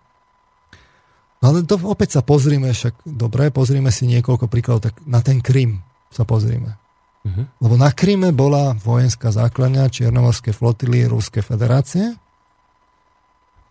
No 1.44 1.52
ale 1.52 1.68
to 1.68 1.76
opäť 1.84 2.18
sa 2.18 2.22
pozrime, 2.24 2.72
však 2.72 3.04
dobre, 3.04 3.52
pozrime 3.52 3.92
si 3.92 4.08
niekoľko 4.08 4.48
príkladov, 4.48 4.88
tak 4.88 4.96
na 5.04 5.20
ten 5.20 5.44
Krym 5.44 5.84
sa 6.08 6.24
pozrime. 6.24 6.80
Uh-huh. 7.28 7.44
Lebo 7.60 7.76
na 7.76 7.92
Kryme 7.92 8.32
bola 8.32 8.72
vojenská 8.80 9.36
základňa 9.36 9.92
Čiernomorskej 9.92 10.56
flotily 10.56 11.04
Ruskej 11.04 11.44
federácie 11.44 12.16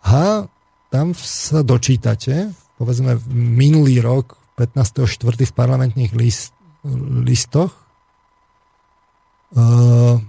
a 0.05 0.45
tam 0.93 1.17
sa 1.17 1.65
dočítate 1.65 2.53
povedzme 2.77 3.17
minulý 3.33 4.01
rok 4.01 4.37
15.4. 4.57 5.49
v 5.49 5.53
parlamentných 5.53 6.13
list, 6.13 6.52
listoch 7.23 7.71
uh, 9.55 10.19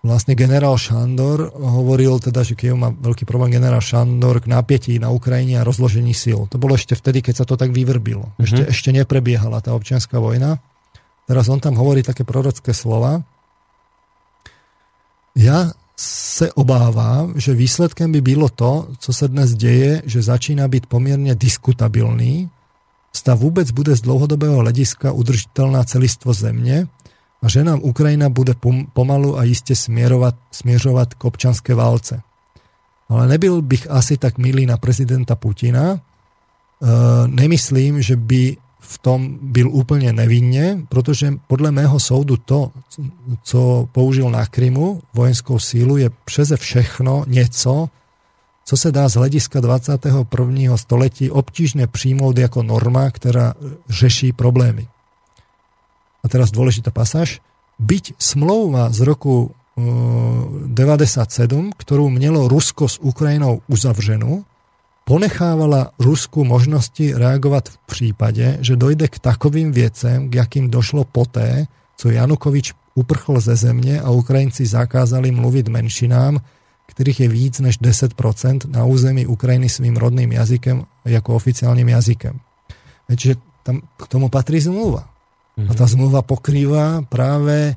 vlastne 0.00 0.32
generál 0.32 0.80
Šandor 0.80 1.52
hovoril 1.54 2.16
teda, 2.18 2.40
že 2.40 2.56
keď 2.56 2.68
má 2.72 2.88
veľký 2.90 3.28
problém 3.28 3.52
generál 3.52 3.84
Šandor 3.84 4.40
k 4.40 4.48
napätí 4.48 4.96
na 4.96 5.12
Ukrajine 5.12 5.60
a 5.60 5.66
rozložení 5.66 6.16
síl. 6.16 6.48
To 6.48 6.56
bolo 6.56 6.74
ešte 6.74 6.96
vtedy, 6.96 7.20
keď 7.20 7.44
sa 7.44 7.48
to 7.48 7.54
tak 7.60 7.70
vyvrbilo. 7.70 8.32
Mm-hmm. 8.32 8.44
Ešte, 8.44 8.62
ešte 8.72 8.90
neprebiehala 8.96 9.60
tá 9.60 9.76
občianská 9.76 10.16
vojna. 10.16 10.58
Teraz 11.28 11.46
on 11.52 11.60
tam 11.60 11.76
hovorí 11.76 12.02
také 12.02 12.24
prorocké 12.24 12.72
slova. 12.74 13.22
Ja 15.36 15.70
se 16.00 16.48
obávám, 16.52 17.36
že 17.36 17.54
výsledkem 17.54 18.12
by 18.12 18.20
bylo 18.20 18.48
to, 18.48 18.88
co 18.98 19.12
se 19.12 19.28
dnes 19.28 19.54
děje, 19.54 20.02
že 20.06 20.22
začíná 20.22 20.68
být 20.68 20.86
poměrně 20.86 21.34
diskutabilný, 21.34 22.48
zda 23.16 23.34
vůbec 23.34 23.70
bude 23.70 23.96
z 23.96 24.00
dlouhodobého 24.00 24.56
hlediska 24.56 25.12
udržitelná 25.12 25.84
celistvo 25.84 26.32
země 26.32 26.86
a 27.42 27.48
že 27.48 27.64
nám 27.64 27.80
Ukrajina 27.82 28.28
bude 28.28 28.54
pomalu 28.92 29.38
a 29.38 29.44
jistě 29.44 29.76
směrovat, 29.76 30.34
směřovat 30.50 31.14
k 31.14 31.24
občanské 31.24 31.74
válce. 31.74 32.22
Ale 33.08 33.28
nebyl 33.28 33.62
bych 33.62 33.90
asi 33.90 34.16
tak 34.16 34.38
milý 34.38 34.66
na 34.66 34.76
prezidenta 34.76 35.34
Putina. 35.34 35.90
E, 35.90 35.98
nemyslím, 37.26 38.02
že 38.02 38.16
by 38.16 38.56
v 38.80 38.98
tom 38.98 39.38
byl 39.42 39.70
úplně 39.70 40.12
nevinně, 40.12 40.78
protože 40.88 41.34
podle 41.46 41.70
mého 41.70 42.00
soudu 42.00 42.36
to, 42.36 42.70
co 43.42 43.88
použil 43.92 44.30
na 44.30 44.46
Krymu, 44.46 45.02
vojenskou 45.14 45.58
sílu, 45.58 45.96
je 45.96 46.10
přeze 46.24 46.56
všechno 46.56 47.24
něco, 47.26 47.88
co 48.64 48.76
se 48.76 48.92
dá 48.92 49.08
z 49.08 49.14
hlediska 49.14 49.60
21. 49.60 50.76
století 50.76 51.30
obtížne 51.30 51.86
přijmout 51.86 52.38
jako 52.38 52.62
norma, 52.62 53.10
ktorá 53.10 53.54
řeší 53.88 54.32
problémy. 54.32 54.86
A 56.20 56.28
teraz 56.28 56.52
dôležitá 56.52 56.92
pasáž. 56.92 57.40
Byť 57.80 58.20
smlouva 58.20 58.92
z 58.92 59.00
roku 59.08 59.56
97, 59.80 61.72
ktorú 61.72 62.12
mělo 62.12 62.44
Rusko 62.48 62.88
s 62.88 63.00
Ukrajinou 63.00 63.64
uzavřenú, 63.68 64.44
ponechávala 65.08 65.90
Rusku 65.98 66.44
možnosti 66.44 67.14
reagovat 67.14 67.68
v 67.68 67.78
případě, 67.86 68.58
že 68.60 68.76
dojde 68.76 69.08
k 69.08 69.18
takovým 69.18 69.72
věcem, 69.72 70.30
k 70.30 70.34
jakým 70.34 70.70
došlo 70.70 71.04
poté, 71.04 71.66
co 71.96 72.10
Janukovič 72.10 72.72
uprchl 72.94 73.40
ze 73.40 73.56
země 73.56 74.00
a 74.00 74.10
Ukrajinci 74.10 74.66
zakázali 74.66 75.30
mluvit 75.30 75.68
menšinám, 75.68 76.38
ktorých 77.00 77.24
je 77.24 77.28
víc 77.32 77.54
než 77.64 77.80
10% 77.80 78.68
na 78.68 78.84
území 78.84 79.24
Ukrajiny 79.24 79.72
svým 79.72 79.96
rodným 79.96 80.36
jazykem 80.36 80.84
jako 81.08 81.32
oficiálnym 81.32 81.88
jazykem. 81.88 82.36
Čiže 83.08 83.40
tam 83.64 83.80
k 83.96 84.04
tomu 84.04 84.28
patrí 84.28 84.60
zmluva. 84.60 85.08
A 85.56 85.72
tá 85.72 85.88
mhm. 85.88 85.92
zmluva 85.96 86.20
pokrýva 86.20 87.00
práve 87.08 87.72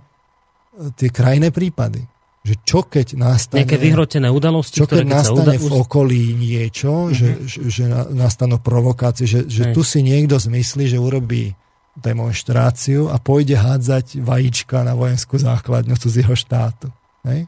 tie 0.99 1.07
krajné 1.07 1.55
prípady. 1.55 2.03
Že 2.43 2.55
čo 2.67 2.79
keď 2.83 3.15
nastane... 3.15 3.63
Nejaké 3.63 3.79
vyhrotené 3.79 4.27
udalosti, 4.27 4.83
čo 4.83 4.91
keď 4.91 5.07
ktoré 5.07 5.07
nastane 5.07 5.55
uda... 5.55 5.63
v 5.63 5.73
okolí 5.79 6.23
niečo, 6.35 7.15
že, 7.15 7.47
že, 7.47 7.63
že 7.71 7.83
nastanú 8.11 8.59
provokácie, 8.59 9.23
že, 9.23 9.47
že 9.47 9.71
tu 9.71 9.79
si 9.87 10.03
niekto 10.03 10.35
zmyslí, 10.35 10.91
že 10.91 10.99
urobí 10.99 11.55
demonstráciu 11.95 13.07
a 13.07 13.15
pôjde 13.15 13.55
hádzať 13.55 14.19
vajíčka 14.19 14.83
na 14.83 14.91
vojenskú 14.91 15.39
základňu 15.39 15.95
cudzieho 15.95 16.35
štátu. 16.35 16.91
Hej? 17.23 17.47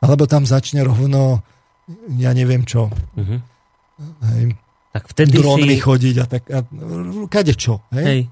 Alebo 0.00 0.24
tam 0.24 0.48
začne 0.48 0.80
rovno, 0.80 1.44
ja 2.16 2.32
neviem 2.32 2.64
čo. 2.64 2.88
Uh-huh. 2.88 3.38
Hej? 4.32 4.56
Tak 4.90 5.06
vtedy 5.12 5.38
Dronmi 5.38 5.76
si... 5.76 5.84
chodiť 5.84 6.14
a 6.18 6.24
tak. 6.26 6.42
A, 6.50 6.58
kade 7.30 7.54
čo. 7.54 7.84
Hej? 7.94 8.04
hej. 8.04 8.22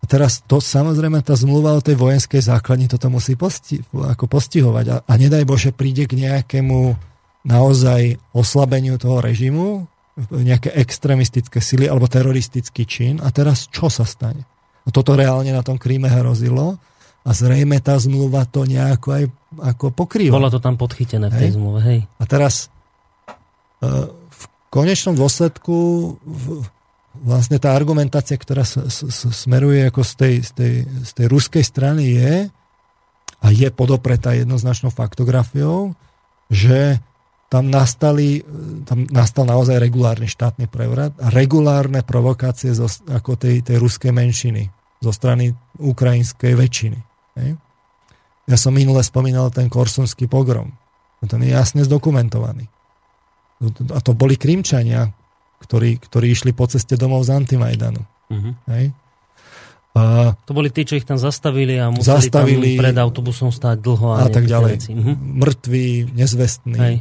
A 0.00 0.04
teraz 0.08 0.40
to 0.48 0.64
samozrejme 0.64 1.20
tá 1.20 1.36
zmluva 1.36 1.76
o 1.76 1.84
tej 1.84 2.00
vojenskej 2.00 2.40
základni 2.40 2.88
toto 2.88 3.12
musí 3.12 3.36
posti- 3.36 3.84
ako 3.92 4.24
postihovať. 4.26 4.86
A, 4.88 4.96
a 5.04 5.12
nedaj 5.20 5.44
Bože 5.44 5.70
príde 5.76 6.08
k 6.08 6.16
nejakému 6.16 6.96
naozaj 7.44 8.16
oslabeniu 8.32 8.96
toho 8.96 9.20
režimu, 9.20 9.84
nejaké 10.32 10.72
extremistické 10.76 11.60
sily 11.60 11.88
alebo 11.88 12.08
teroristický 12.08 12.84
čin. 12.88 13.20
A 13.20 13.28
teraz 13.28 13.68
čo 13.68 13.92
sa 13.92 14.08
stane? 14.08 14.44
A 14.84 14.88
toto 14.88 15.12
reálne 15.12 15.52
na 15.52 15.60
tom 15.60 15.76
Kríme 15.76 16.08
hrozilo 16.08 16.80
a 17.20 17.30
zrejme 17.36 17.76
tá 17.84 18.00
zmluva 18.00 18.48
to 18.48 18.64
nejako 18.64 19.08
aj 19.12 19.24
ako 19.58 19.90
pokrýva. 19.90 20.38
Bolo 20.38 20.52
to 20.52 20.62
tam 20.62 20.78
podchytené 20.78 21.26
v 21.26 21.34
tej 21.34 21.48
hej? 21.50 21.54
zmluve, 21.58 21.80
hej. 21.82 22.00
A 22.22 22.24
teraz 22.24 22.70
e, 23.82 23.88
v 24.30 24.42
konečnom 24.70 25.18
dôsledku 25.18 25.74
vlastne 27.18 27.58
tá 27.58 27.74
argumentácia, 27.74 28.38
ktorá 28.38 28.62
smeruje 28.62 29.90
ako 29.90 30.06
z 30.06 30.12
tej, 30.14 30.34
z, 30.46 30.50
tej, 30.54 30.74
z 30.86 31.10
tej 31.10 31.26
ruskej 31.26 31.64
strany 31.66 32.14
je 32.14 32.34
a 33.40 33.46
je 33.50 33.68
podopretá 33.74 34.38
jednoznačnou 34.38 34.94
faktografiou, 34.94 35.98
že 36.46 37.02
tam 37.50 37.66
nastali, 37.66 38.46
tam 38.86 39.10
nastal 39.10 39.42
naozaj 39.42 39.82
regulárny 39.82 40.30
štátny 40.30 40.70
prevrat 40.70 41.18
a 41.18 41.34
regulárne 41.34 42.06
provokácie 42.06 42.70
zo, 42.70 42.86
ako 43.10 43.34
tej, 43.34 43.66
tej 43.66 43.82
ruskej 43.82 44.14
menšiny 44.14 44.70
zo 45.02 45.10
strany 45.10 45.50
ukrajinskej 45.82 46.54
väčšiny. 46.54 47.09
Hej? 47.40 47.50
Ja 48.50 48.56
som 48.60 48.76
minule 48.76 49.00
spomínal 49.00 49.48
ten 49.48 49.72
korsunský 49.72 50.28
pogrom. 50.28 50.76
Ten 51.24 51.40
je 51.44 51.52
jasne 51.52 51.84
zdokumentovaný. 51.84 52.68
A 53.92 53.98
to 54.00 54.16
boli 54.16 54.40
Krimčania, 54.40 55.12
ktorí, 55.60 56.00
ktorí 56.00 56.32
išli 56.32 56.56
po 56.56 56.64
ceste 56.64 56.96
domov 56.96 57.28
z 57.28 57.36
Antimajdanu. 57.36 58.00
Uh-huh. 58.32 58.52
Hej? 58.72 58.96
A 59.92 60.32
to 60.48 60.56
boli 60.56 60.72
tí, 60.72 60.88
čo 60.88 60.96
ich 60.96 61.04
tam 61.04 61.20
zastavili 61.20 61.76
a 61.76 61.92
museli 61.92 62.30
zastavili, 62.30 62.78
tam 62.78 62.82
pred 62.88 62.96
autobusom 62.96 63.50
stáť 63.52 63.76
dlho 63.82 64.08
a, 64.16 64.24
a 64.24 64.28
tak 64.32 64.48
ďalej. 64.48 64.72
Veci. 64.80 64.92
Uh-huh. 64.96 65.14
Mŕtvi, 65.18 65.86
nezvestní. 66.16 66.78
Hej. 66.80 66.96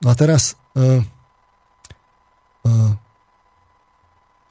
No 0.00 0.06
a 0.08 0.14
teraz 0.16 0.56
uh, 0.78 1.04
uh, 2.64 2.90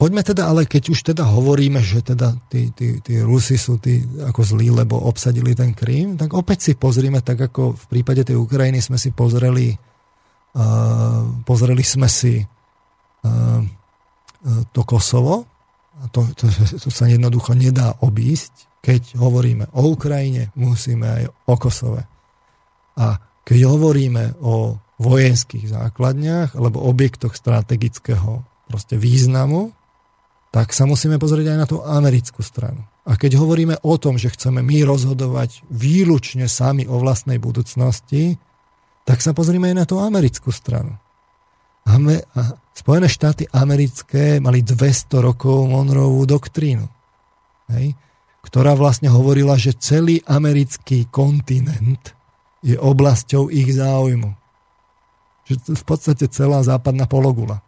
poďme 0.04 0.20
teda, 0.20 0.52
ale 0.52 0.68
keď 0.68 0.92
už 0.92 1.00
teda 1.00 1.24
hovoríme, 1.24 1.80
že 1.80 2.04
teda 2.04 2.36
tí, 2.52 2.68
tí, 2.76 3.00
tí 3.00 3.24
Rusi 3.24 3.56
sú 3.56 3.80
tí 3.80 4.04
ako 4.20 4.44
zlí, 4.44 4.68
lebo 4.68 5.00
obsadili 5.00 5.56
ten 5.56 5.72
Krím, 5.72 6.20
tak 6.20 6.36
opäť 6.36 6.68
si 6.68 6.72
pozrime, 6.76 7.24
tak 7.24 7.40
ako 7.40 7.72
v 7.72 7.84
prípade 7.88 8.20
tej 8.20 8.36
Ukrajiny 8.36 8.84
sme 8.84 9.00
si 9.00 9.16
pozreli 9.16 9.72
pozreli 11.42 11.82
sme 11.82 12.06
si 12.06 12.38
to 14.70 14.80
Kosovo, 14.84 15.50
a 15.94 16.10
to, 16.10 16.26
to, 16.34 16.50
to 16.78 16.90
sa 16.90 17.06
jednoducho 17.06 17.54
nedá 17.54 17.94
obísť, 18.02 18.82
keď 18.84 19.16
hovoríme 19.16 19.72
o 19.72 19.94
Ukrajine, 19.94 20.52
musíme 20.58 21.06
aj 21.06 21.24
o 21.48 21.54
Kosove. 21.56 22.02
A 23.00 23.16
keď 23.46 23.72
hovoríme 23.72 24.36
o 24.44 24.76
vojenských 25.00 25.72
základniach 25.72 26.52
alebo 26.58 26.84
objektoch 26.84 27.32
strategického 27.32 28.44
proste 28.68 29.00
významu, 29.00 29.72
tak 30.54 30.70
sa 30.70 30.86
musíme 30.86 31.18
pozrieť 31.18 31.50
aj 31.50 31.58
na 31.58 31.66
tú 31.66 31.82
americkú 31.82 32.38
stranu. 32.38 32.86
A 33.02 33.18
keď 33.18 33.42
hovoríme 33.42 33.82
o 33.82 33.98
tom, 33.98 34.14
že 34.14 34.30
chceme 34.30 34.62
my 34.62 34.86
rozhodovať 34.86 35.66
výlučne 35.66 36.46
sami 36.46 36.86
o 36.86 37.02
vlastnej 37.02 37.42
budúcnosti, 37.42 38.38
tak 39.02 39.18
sa 39.18 39.34
pozrime 39.34 39.74
aj 39.74 39.76
na 39.82 39.84
tú 39.84 39.98
americkú 39.98 40.54
stranu. 40.54 40.94
Spojené 42.72 43.10
štáty 43.10 43.50
americké 43.50 44.38
mali 44.38 44.62
200 44.62 45.20
rokov 45.20 45.66
Monroevú 45.68 46.22
doktrínu, 46.22 46.86
hej, 47.74 47.92
ktorá 48.46 48.78
vlastne 48.78 49.10
hovorila, 49.10 49.58
že 49.58 49.74
celý 49.74 50.22
americký 50.24 51.10
kontinent 51.10 52.14
je 52.62 52.78
oblasťou 52.78 53.50
ich 53.50 53.74
záujmu. 53.74 54.32
Že 55.44 55.76
v 55.76 55.84
podstate 55.84 56.24
celá 56.30 56.64
západná 56.64 57.04
pologula. 57.04 57.60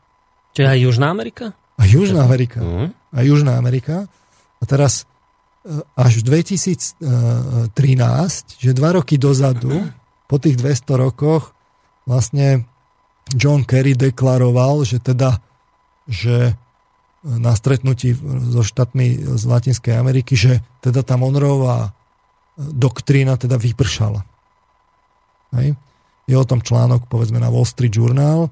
Čiže 0.56 0.70
aj 0.70 0.78
Južná 0.80 1.12
Amerika? 1.12 1.52
A 1.76 1.84
Južná 1.84 2.24
Amerika. 2.24 2.60
Uh-huh. 2.60 2.88
A 3.12 3.18
Južná 3.22 3.60
Amerika. 3.60 4.08
A 4.60 4.64
teraz 4.64 5.04
e, 5.62 5.80
až 5.96 6.24
v 6.24 6.40
2013, 6.40 7.76
že 8.56 8.70
dva 8.72 8.96
roky 8.96 9.20
dozadu, 9.20 9.92
po 10.26 10.36
tých 10.42 10.58
200 10.58 11.04
rokoch 11.06 11.54
vlastne 12.08 12.66
John 13.34 13.66
Kerry 13.66 13.94
deklaroval, 13.98 14.86
že 14.86 14.98
teda, 15.02 15.42
že 16.06 16.54
na 17.26 17.58
stretnutí 17.58 18.14
so 18.54 18.62
štátmi 18.62 19.18
z 19.34 19.42
Latinskej 19.42 19.98
Ameriky, 19.98 20.38
že 20.38 20.62
teda 20.78 21.02
tá 21.02 21.18
Monrová 21.18 21.90
doktrína 22.56 23.34
teda 23.34 23.58
vypršala. 23.58 24.22
Hej. 25.58 25.74
Je 26.26 26.34
o 26.38 26.46
tom 26.46 26.62
článok, 26.62 27.10
povedzme, 27.10 27.42
na 27.42 27.50
Wall 27.50 27.66
Street 27.66 27.94
Journal. 27.94 28.50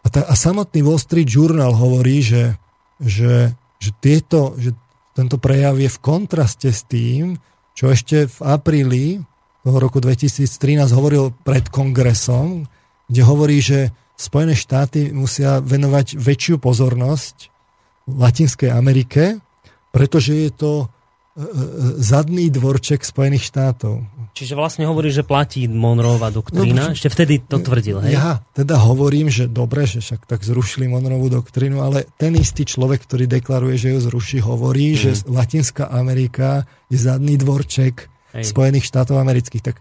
A, 0.00 0.08
ta, 0.08 0.24
a 0.24 0.34
samotný 0.34 0.80
Wall 0.80 1.00
Street 1.00 1.28
Journal 1.28 1.76
hovorí, 1.76 2.24
že, 2.24 2.56
že, 3.00 3.52
že, 3.76 3.90
tieto, 4.00 4.56
že 4.56 4.72
tento 5.12 5.36
prejav 5.36 5.76
je 5.76 5.90
v 5.92 6.02
kontraste 6.02 6.72
s 6.72 6.86
tým, 6.88 7.36
čo 7.76 7.92
ešte 7.92 8.28
v 8.28 8.38
apríli 8.44 9.04
toho 9.60 9.76
roku 9.76 10.00
2013 10.00 10.88
hovoril 10.96 11.36
pred 11.44 11.68
kongresom, 11.68 12.64
kde 13.08 13.22
hovorí, 13.24 13.60
že 13.60 13.92
Spojené 14.20 14.52
štáty 14.52 15.16
musia 15.16 15.64
venovať 15.64 16.20
väčšiu 16.20 16.60
pozornosť 16.60 17.48
Latinskej 18.04 18.68
Amerike, 18.68 19.40
pretože 19.96 20.36
je 20.36 20.50
to 20.52 20.72
zadný 22.00 22.52
dvorček 22.52 23.00
Spojených 23.00 23.48
štátov. 23.48 24.04
Čiže 24.30 24.54
vlastne 24.54 24.86
hovorí, 24.86 25.10
že 25.10 25.26
platí 25.26 25.66
Monroeva 25.66 26.30
doktrína. 26.30 26.90
No, 26.90 26.94
Ešte 26.94 27.10
vtedy 27.10 27.42
to 27.42 27.58
tvrdil, 27.58 27.98
hej? 28.06 28.14
Ja 28.14 28.40
teda 28.54 28.78
hovorím, 28.78 29.26
že 29.28 29.50
dobre, 29.50 29.84
že 29.84 30.00
však 30.00 30.24
tak 30.24 30.40
zrušili 30.46 30.86
Monroevú 30.86 31.28
doktrínu, 31.28 31.82
ale 31.82 32.06
ten 32.14 32.38
istý 32.38 32.62
človek, 32.62 33.04
ktorý 33.04 33.26
deklaruje, 33.26 33.74
že 33.76 33.92
ju 33.92 33.98
zruší, 34.00 34.38
hovorí, 34.40 34.94
mm. 34.94 34.98
že 34.98 35.10
Latinská 35.26 35.90
Amerika 35.90 36.64
je 36.88 36.98
zadný 37.00 37.36
dvorček 37.36 37.94
hej. 38.38 38.44
Spojených 38.46 38.86
štátov 38.86 39.18
amerických. 39.18 39.64
Tak 39.66 39.76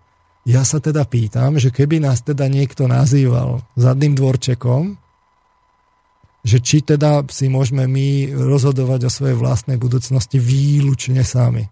ja 0.49 0.65
sa 0.65 0.81
teda 0.81 1.05
pýtam, 1.05 1.61
že 1.61 1.69
keby 1.69 2.01
nás 2.01 2.25
teda 2.25 2.49
niekto 2.49 2.89
nazýval 2.89 3.61
zadným 3.77 4.17
dvorčekom, 4.17 4.97
že 6.43 6.63
či 6.63 6.79
teda 6.79 7.27
si 7.27 7.51
môžeme 7.51 7.83
my 7.83 8.31
rozhodovať 8.31 9.07
o 9.07 9.11
svojej 9.11 9.35
vlastnej 9.35 9.75
budúcnosti 9.75 10.39
výlučne 10.39 11.21
sami. 11.27 11.67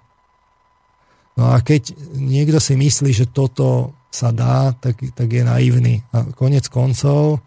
No 1.38 1.54
a 1.54 1.62
keď 1.62 1.94
niekto 2.18 2.58
si 2.58 2.74
myslí, 2.74 3.14
že 3.14 3.30
toto 3.30 3.94
sa 4.10 4.34
dá, 4.34 4.74
tak, 4.74 4.98
tak 5.14 5.30
je 5.30 5.44
naivný. 5.46 6.02
A 6.12 6.26
konec 6.34 6.66
koncov 6.68 7.40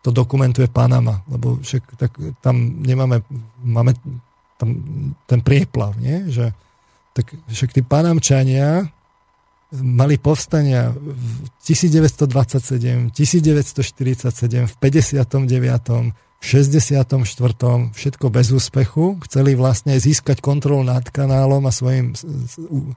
to 0.00 0.08
dokumentuje 0.08 0.70
Panama, 0.70 1.20
lebo 1.28 1.60
však 1.60 1.82
tak 2.00 2.12
tam 2.40 2.80
nemáme, 2.80 3.20
máme 3.60 3.92
tam 4.56 4.68
ten 5.28 5.40
prieplav, 5.44 5.98
nie? 6.00 6.30
Že, 6.30 6.56
tak 7.12 7.36
však 7.50 7.70
tí 7.76 7.82
Panamčania 7.84 8.88
mali 9.76 10.16
povstania 10.16 10.90
v 10.94 11.46
1927, 11.62 13.12
1947, 13.12 14.66
v 14.66 14.74
59., 14.78 16.29
v 16.40 16.44
64. 16.44 17.20
všetko 17.92 18.26
bez 18.32 18.48
úspechu. 18.48 19.20
Chceli 19.28 19.52
vlastne 19.52 20.00
získať 20.00 20.40
kontrolu 20.40 20.80
nad 20.80 21.04
kanálom 21.04 21.68
a 21.68 21.72
svojim 21.72 22.16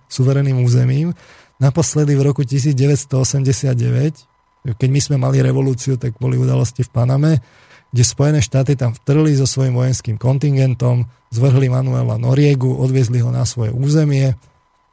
suvereným 0.07 0.64
územím. 0.64 1.11
Naposledy 1.60 2.15
v 2.15 2.24
roku 2.24 2.48
1989, 2.48 4.80
keď 4.80 4.90
my 4.90 4.99
sme 5.03 5.20
mali 5.20 5.44
revolúciu, 5.44 5.99
tak 5.99 6.15
boli 6.24 6.40
udalosti 6.40 6.88
v 6.88 6.94
Paname, 6.95 7.44
kde 7.91 8.03
Spojené 8.07 8.40
štáty 8.41 8.80
tam 8.80 8.95
vtrli 8.95 9.36
so 9.36 9.45
svojím 9.45 9.78
vojenským 9.78 10.18
kontingentom, 10.18 11.06
zvrhli 11.30 11.68
Manuela 11.68 12.18
Noriegu, 12.18 12.74
odviezli 12.74 13.22
ho 13.22 13.30
na 13.30 13.44
svoje 13.44 13.76
územie, 13.76 14.34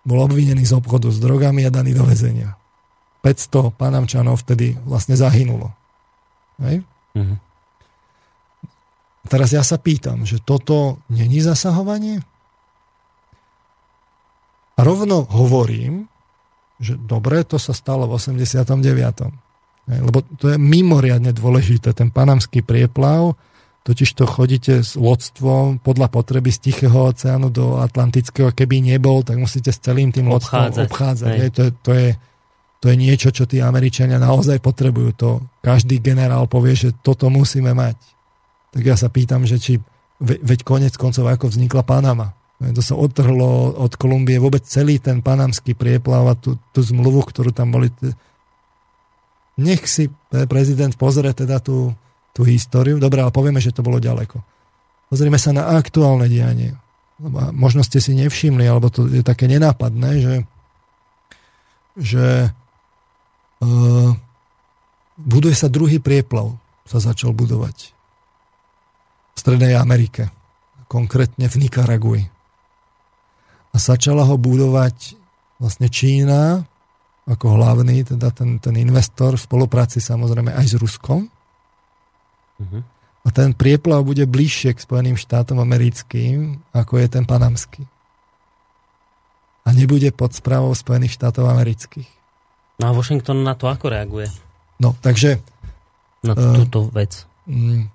bol 0.04 0.26
obvinený 0.26 0.66
z 0.66 0.74
obchodu 0.74 1.08
s 1.08 1.22
drogami 1.22 1.64
a 1.64 1.70
daný 1.70 1.96
do 1.96 2.04
väzenia. 2.04 2.58
500 3.22 3.78
panamčanov 3.78 4.42
vtedy 4.42 4.74
vlastne 4.84 5.14
zahynulo. 5.14 5.70
Hej? 6.60 6.82
Mm-hmm. 9.20 9.30
Teraz 9.30 9.52
ja 9.52 9.60
sa 9.60 9.76
pýtam, 9.76 10.24
že 10.24 10.40
toto 10.40 11.00
není 11.12 11.44
zasahovanie? 11.44 12.24
A 14.76 14.80
rovno 14.80 15.28
hovorím, 15.28 16.08
že 16.80 16.96
dobre, 16.96 17.44
to 17.44 17.60
sa 17.60 17.76
stalo 17.76 18.08
v 18.08 18.16
89. 18.16 18.80
Lebo 19.90 20.24
to 20.40 20.54
je 20.54 20.56
mimoriadne 20.56 21.36
dôležité, 21.36 21.92
ten 21.92 22.08
panamský 22.08 22.64
prieplav, 22.64 23.36
totiž 23.84 24.16
to 24.16 24.24
chodíte 24.24 24.80
s 24.80 24.96
lodstvom 24.96 25.84
podľa 25.84 26.08
potreby 26.08 26.48
z 26.48 26.70
Tichého 26.70 27.12
oceánu 27.12 27.52
do 27.52 27.76
Atlantického, 27.76 28.56
keby 28.56 28.80
nebol, 28.80 29.20
tak 29.20 29.36
musíte 29.36 29.68
s 29.68 29.80
celým 29.84 30.12
tým 30.12 30.32
lodstvom 30.32 30.72
obchádzať. 30.72 30.86
obchádzať. 30.88 31.28
To, 31.28 31.36
je, 31.36 31.70
to, 31.84 31.90
je, 31.92 32.08
to 32.80 32.84
je 32.88 32.96
niečo, 32.96 33.28
čo 33.32 33.44
tí 33.44 33.60
Američania 33.60 34.16
naozaj 34.16 34.64
potrebujú. 34.64 35.10
To 35.20 35.28
každý 35.60 36.00
generál 36.00 36.48
povie, 36.48 36.72
že 36.72 36.88
toto 37.04 37.28
musíme 37.28 37.76
mať 37.76 37.96
tak 38.70 38.82
ja 38.86 38.94
sa 38.94 39.10
pýtam, 39.10 39.42
že 39.46 39.58
či 39.58 39.82
veď 40.20 40.62
konec 40.62 40.94
koncov 40.94 41.26
ako 41.26 41.50
vznikla 41.50 41.82
Panama. 41.82 42.36
To 42.60 42.82
sa 42.84 42.92
odtrhlo 42.92 43.72
od 43.72 43.92
Kolumbie 43.96 44.36
vôbec 44.36 44.60
celý 44.68 45.00
ten 45.00 45.24
panamský 45.24 45.72
prieplav 45.72 46.22
a 46.28 46.34
tú, 46.36 46.60
tú 46.76 46.84
zmluvu, 46.84 47.24
ktorú 47.24 47.56
tam 47.56 47.72
boli. 47.72 47.88
Nech 49.56 49.88
si 49.88 50.12
prezident 50.28 50.92
pozrie 50.92 51.32
teda 51.32 51.56
tú, 51.64 51.96
tú 52.36 52.44
históriu. 52.44 53.00
Dobre, 53.00 53.24
ale 53.24 53.32
povieme, 53.32 53.64
že 53.64 53.72
to 53.72 53.80
bolo 53.80 53.96
ďaleko. 53.96 54.44
Pozrieme 55.08 55.40
sa 55.40 55.56
na 55.56 55.72
aktuálne 55.72 56.28
dianie. 56.28 56.76
Možno 57.56 57.80
ste 57.80 57.96
si 57.96 58.12
nevšimli, 58.12 58.68
alebo 58.68 58.92
to 58.92 59.08
je 59.08 59.24
také 59.24 59.48
nenápadné, 59.48 60.20
že, 60.20 60.36
že 61.96 62.26
uh, 63.64 64.12
buduje 65.16 65.56
sa 65.56 65.72
druhý 65.72 65.96
prieplav, 65.96 66.60
sa 66.84 67.00
začal 67.00 67.32
budovať 67.32 67.99
Strednej 69.40 69.72
Amerike, 69.80 70.28
konkrétne 70.92 71.48
v 71.48 71.56
Nikaragui. 71.64 72.22
A 73.72 73.76
začala 73.80 74.28
ho 74.28 74.36
budovať 74.36 75.16
vlastne 75.56 75.88
Čína 75.88 76.68
ako 77.30 77.46
hlavný, 77.56 78.02
teda 78.02 78.34
ten, 78.34 78.58
ten 78.58 78.74
investor 78.76 79.38
v 79.38 79.44
spolupráci 79.46 80.02
samozrejme 80.02 80.50
aj 80.50 80.66
s 80.66 80.74
Ruskom. 80.76 81.30
Uh-huh. 82.58 82.82
A 83.22 83.28
ten 83.30 83.54
prieplav 83.54 84.02
bude 84.02 84.26
bližšie 84.26 84.74
k 84.74 84.82
Spojeným 84.82 85.14
štátom 85.14 85.62
americkým, 85.62 86.58
ako 86.74 86.98
je 86.98 87.06
ten 87.06 87.24
panamský. 87.28 87.86
A 89.62 89.76
nebude 89.76 90.10
pod 90.10 90.34
správou 90.34 90.74
Spojených 90.74 91.14
štátov 91.20 91.46
amerických. 91.46 92.08
No 92.80 92.90
a 92.90 92.96
Washington 92.96 93.44
na 93.44 93.54
to 93.54 93.68
ako 93.68 93.92
reaguje? 93.92 94.26
No, 94.80 94.96
takže... 94.98 95.38
Na 96.24 96.32
túto 96.32 96.88
uh, 96.88 96.92
vec. 96.96 97.28
Mm, 97.44 97.92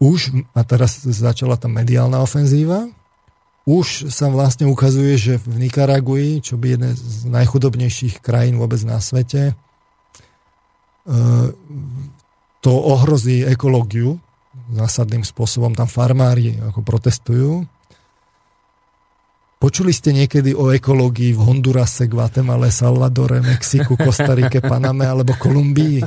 už, 0.00 0.32
a 0.56 0.64
teraz 0.64 1.04
začala 1.04 1.60
tá 1.60 1.68
mediálna 1.68 2.24
ofenzíva, 2.24 2.88
už 3.68 4.08
sa 4.08 4.32
vlastne 4.32 4.64
ukazuje, 4.64 5.14
že 5.20 5.34
v 5.36 5.68
Nikaragui, 5.68 6.40
čo 6.40 6.56
by 6.56 6.74
jeden 6.74 6.96
z 6.96 7.28
najchudobnejších 7.28 8.24
krajín 8.24 8.56
vôbec 8.56 8.80
na 8.88 8.96
svete, 8.98 9.52
e, 9.52 9.54
to 12.64 12.72
ohrozí 12.72 13.44
ekológiu 13.44 14.16
zásadným 14.72 15.22
spôsobom. 15.22 15.76
Tam 15.76 15.86
farmári 15.86 16.56
ako 16.60 16.80
protestujú. 16.80 17.50
Počuli 19.60 19.92
ste 19.92 20.16
niekedy 20.16 20.56
o 20.56 20.72
ekológii 20.72 21.36
v 21.36 21.44
Hondurase, 21.44 22.08
Guatemala, 22.08 22.72
Salvadore, 22.72 23.44
Mexiku, 23.44 23.92
Kostarike, 23.92 24.64
Paname 24.64 25.04
alebo 25.04 25.36
Kolumbii? 25.36 26.00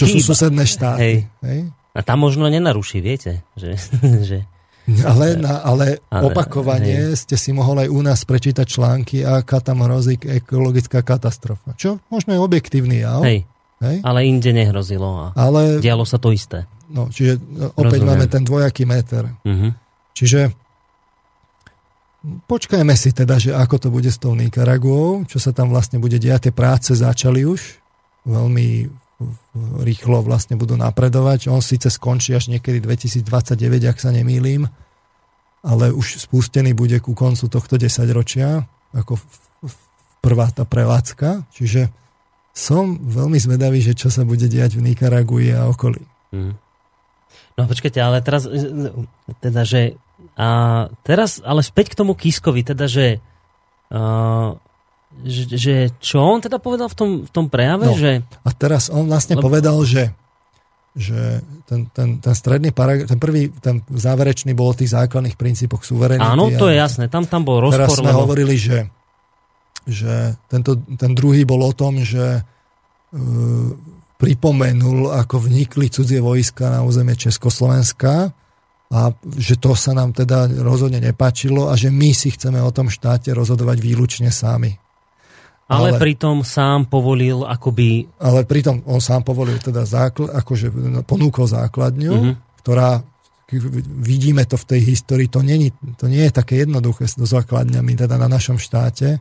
E, 0.00 0.08
čo 0.08 0.16
sú 0.16 0.18
susedné 0.32 0.64
štáty. 0.64 1.00
Hej. 1.04 1.16
Hej? 1.44 1.60
A 1.92 2.00
tam 2.00 2.24
možno 2.24 2.48
nenaruší, 2.48 3.04
viete? 3.04 3.44
Že, 3.58 3.70
že... 4.28 4.38
Ale, 5.04 5.38
na, 5.38 5.62
ale, 5.62 6.02
ale 6.10 6.22
opakovane 6.32 7.12
hej. 7.12 7.14
ste 7.14 7.36
si 7.36 7.52
mohol 7.52 7.84
aj 7.84 7.88
u 7.92 8.00
nás 8.02 8.24
prečítať 8.24 8.66
články, 8.66 9.22
aká 9.22 9.62
tam 9.62 9.86
hrozí 9.86 10.18
ekologická 10.18 11.04
katastrofa. 11.04 11.76
Čo 11.78 12.02
možno 12.10 12.34
je 12.34 12.40
objektívny 12.40 13.06
jav. 13.06 13.22
Hej. 13.22 13.46
Hej? 13.80 13.96
Ale 14.02 14.28
inde 14.28 14.50
nehrozilo 14.52 15.08
a 15.08 15.26
ale, 15.32 15.80
dialo 15.80 16.04
sa 16.04 16.20
to 16.20 16.34
isté. 16.34 16.68
No, 16.90 17.06
čiže 17.08 17.38
opäť 17.78 18.02
Rozumiem. 18.02 18.08
máme 18.12 18.26
ten 18.26 18.42
dvojaký 18.42 18.82
meter. 18.82 19.30
Uh-huh. 19.46 19.70
Čiže 20.10 20.50
počkajme 22.50 22.92
si 22.98 23.14
teda, 23.14 23.38
že 23.40 23.54
ako 23.54 23.76
to 23.78 23.88
bude 23.88 24.10
s 24.10 24.18
tou 24.20 24.34
Nikaraguou, 24.34 25.24
čo 25.24 25.38
sa 25.40 25.54
tam 25.54 25.72
vlastne 25.72 26.02
bude 26.02 26.18
diať. 26.18 26.50
Tie 26.50 26.54
práce 26.54 26.92
začali 26.92 27.46
už 27.46 27.80
veľmi 28.26 28.90
rýchlo 29.84 30.24
vlastne 30.24 30.56
budú 30.56 30.74
napredovať. 30.80 31.52
On 31.52 31.60
síce 31.60 31.92
skončí 31.92 32.32
až 32.32 32.48
niekedy 32.48 32.80
2029, 32.80 33.60
ak 33.84 33.98
sa 34.00 34.10
nemýlim, 34.10 34.64
ale 35.60 35.92
už 35.92 36.24
spustený 36.24 36.72
bude 36.72 36.96
ku 37.04 37.12
koncu 37.12 37.46
tohto 37.52 37.76
desaťročia, 37.76 38.64
ako 38.96 39.20
prvá 40.24 40.48
tá 40.52 40.64
prevádzka. 40.64 41.48
Čiže 41.52 41.92
som 42.56 42.96
veľmi 42.96 43.36
zvedavý, 43.36 43.84
že 43.84 43.96
čo 43.96 44.08
sa 44.08 44.24
bude 44.24 44.48
diať 44.48 44.80
v 44.80 44.92
Nikaragui 44.92 45.52
a 45.52 45.68
okolí. 45.68 46.00
Mm. 46.32 46.56
No 47.56 47.62
počkajte, 47.68 48.00
ale 48.00 48.24
teraz, 48.24 48.48
teda, 49.44 49.62
že 49.68 50.00
a 50.36 50.48
teraz, 51.04 51.44
ale 51.44 51.60
späť 51.60 51.92
k 51.92 51.98
tomu 52.00 52.16
Kiskovi, 52.16 52.64
teda, 52.64 52.88
že 52.88 53.20
uh, 53.92 54.56
že, 55.26 55.42
že 55.50 55.74
čo 55.98 56.22
on 56.22 56.38
teda 56.38 56.62
povedal 56.62 56.88
v 56.88 56.96
tom, 56.96 57.10
v 57.26 57.30
tom 57.30 57.46
prejave? 57.50 57.90
No, 57.90 57.98
že... 57.98 58.22
A 58.46 58.50
teraz 58.54 58.88
on 58.88 59.10
vlastne 59.10 59.36
Lebo... 59.36 59.50
povedal, 59.50 59.76
že 59.84 60.14
že 60.90 61.38
ten, 61.70 61.86
ten, 61.94 62.18
ten 62.18 62.34
stredný 62.34 62.74
paragraf, 62.74 63.06
ten 63.06 63.20
prvý, 63.22 63.46
ten 63.62 63.78
záverečný 63.86 64.58
bol 64.58 64.74
o 64.74 64.78
tých 64.78 64.90
základných 64.90 65.38
princípoch 65.38 65.86
suverenity. 65.86 66.26
Áno, 66.26 66.50
to 66.50 66.66
je 66.66 66.82
jasné, 66.82 67.06
tam, 67.06 67.30
tam 67.30 67.46
bol 67.46 67.62
rozpor. 67.62 67.86
Teraz 67.86 68.02
sme 68.02 68.10
lebo... 68.10 68.26
hovorili, 68.26 68.58
že, 68.58 68.90
že 69.86 70.34
tento, 70.50 70.82
ten 70.98 71.14
druhý 71.14 71.46
bol 71.46 71.62
o 71.62 71.70
tom, 71.70 72.02
že 72.02 72.42
uh, 72.42 73.70
pripomenul, 74.18 75.14
ako 75.14 75.46
vnikli 75.46 75.94
cudzie 75.94 76.18
vojska 76.18 76.74
na 76.74 76.82
územie 76.82 77.14
Československa 77.14 78.34
a 78.90 79.00
že 79.38 79.62
to 79.62 79.78
sa 79.78 79.94
nám 79.94 80.10
teda 80.10 80.50
rozhodne 80.58 80.98
nepačilo 80.98 81.70
a 81.70 81.78
že 81.78 81.94
my 81.94 82.10
si 82.10 82.34
chceme 82.34 82.58
o 82.58 82.74
tom 82.74 82.90
štáte 82.90 83.30
rozhodovať 83.30 83.78
výlučne 83.78 84.34
sami. 84.34 84.74
Ale, 85.70 85.94
ale 85.94 86.02
pritom 86.02 86.42
sám 86.42 86.90
povolil 86.90 87.46
akoby... 87.46 88.10
Ale 88.18 88.42
pritom 88.42 88.82
on 88.90 88.98
sám 88.98 89.22
povolil 89.22 89.54
teda 89.62 89.86
zákl, 89.86 90.26
akože 90.26 90.66
ponúkol 91.06 91.46
základňu, 91.46 92.10
mm-hmm. 92.10 92.34
ktorá 92.58 93.06
vidíme 94.02 94.46
to 94.46 94.54
v 94.58 94.68
tej 94.76 94.80
histórii, 94.94 95.26
to, 95.26 95.42
není, 95.42 95.74
to 95.98 96.06
nie 96.06 96.22
je 96.26 96.34
také 96.34 96.62
jednoduché 96.62 97.06
s 97.06 97.18
základňami 97.18 97.98
teda 97.98 98.14
na 98.18 98.30
našom 98.30 98.58
štáte. 98.58 99.18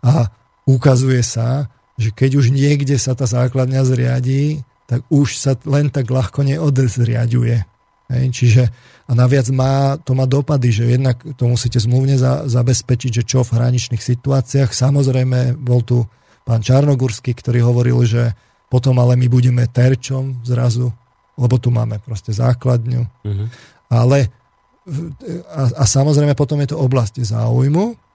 A 0.00 0.28
ukazuje 0.64 1.20
sa, 1.20 1.68
že 1.96 2.12
keď 2.12 2.40
už 2.40 2.52
niekde 2.52 2.96
sa 3.00 3.16
tá 3.16 3.24
základňa 3.24 3.80
zriadí, 3.84 4.60
tak 4.88 5.04
už 5.08 5.36
sa 5.36 5.52
len 5.68 5.88
tak 5.88 6.08
ľahko 6.08 6.44
neodzriaďuje. 6.46 7.75
Hej, 8.06 8.24
čiže 8.30 8.62
a 9.06 9.12
naviac 9.18 9.50
má, 9.50 9.98
to 9.98 10.14
má 10.14 10.30
dopady, 10.30 10.70
že 10.70 10.84
jednak 10.86 11.18
to 11.34 11.50
musíte 11.50 11.78
zmluvne 11.82 12.14
za, 12.14 12.46
zabezpečiť, 12.46 13.10
že 13.10 13.26
čo 13.26 13.42
v 13.42 13.58
hraničných 13.58 13.98
situáciách. 13.98 14.70
Samozrejme, 14.70 15.58
bol 15.58 15.82
tu 15.82 16.06
pán 16.46 16.62
Čarnogurský, 16.62 17.34
ktorý 17.34 17.66
hovoril, 17.66 17.98
že 18.06 18.30
potom 18.70 18.98
ale 19.02 19.18
my 19.18 19.26
budeme 19.26 19.66
terčom 19.66 20.42
zrazu, 20.46 20.94
lebo 21.34 21.58
tu 21.58 21.74
máme 21.74 21.98
proste 21.98 22.30
základňu. 22.30 23.02
Mm-hmm. 23.26 23.46
Ale 23.90 24.30
a, 25.50 25.62
a 25.82 25.84
samozrejme 25.86 26.38
potom 26.38 26.62
je 26.62 26.70
to 26.70 26.78
oblasť 26.78 27.22
záujmu, 27.26 28.05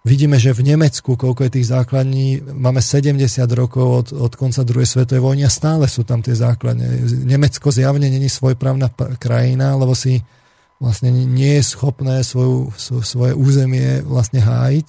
Vidíme, 0.00 0.40
že 0.40 0.56
v 0.56 0.64
Nemecku, 0.64 1.12
koľko 1.12 1.44
je 1.44 1.60
tých 1.60 1.68
základní, 1.76 2.40
máme 2.40 2.80
70 2.80 3.20
rokov 3.52 3.84
od, 3.84 4.08
od 4.16 4.32
konca 4.32 4.64
druhej 4.64 4.88
svetovej 4.88 5.20
vojny 5.20 5.42
a 5.44 5.52
stále 5.52 5.84
sú 5.92 6.08
tam 6.08 6.24
tie 6.24 6.32
základne. 6.32 7.04
Nemecko 7.28 7.68
zjavne 7.68 8.08
není 8.08 8.32
svojprávna 8.32 8.88
krajina, 9.20 9.76
lebo 9.76 9.92
si 9.92 10.24
vlastne 10.80 11.12
nie 11.12 11.60
je 11.60 11.64
schopné 11.76 12.24
svoju, 12.24 12.72
svoje 13.04 13.36
územie 13.36 14.00
vlastne 14.00 14.40
hájiť. 14.40 14.88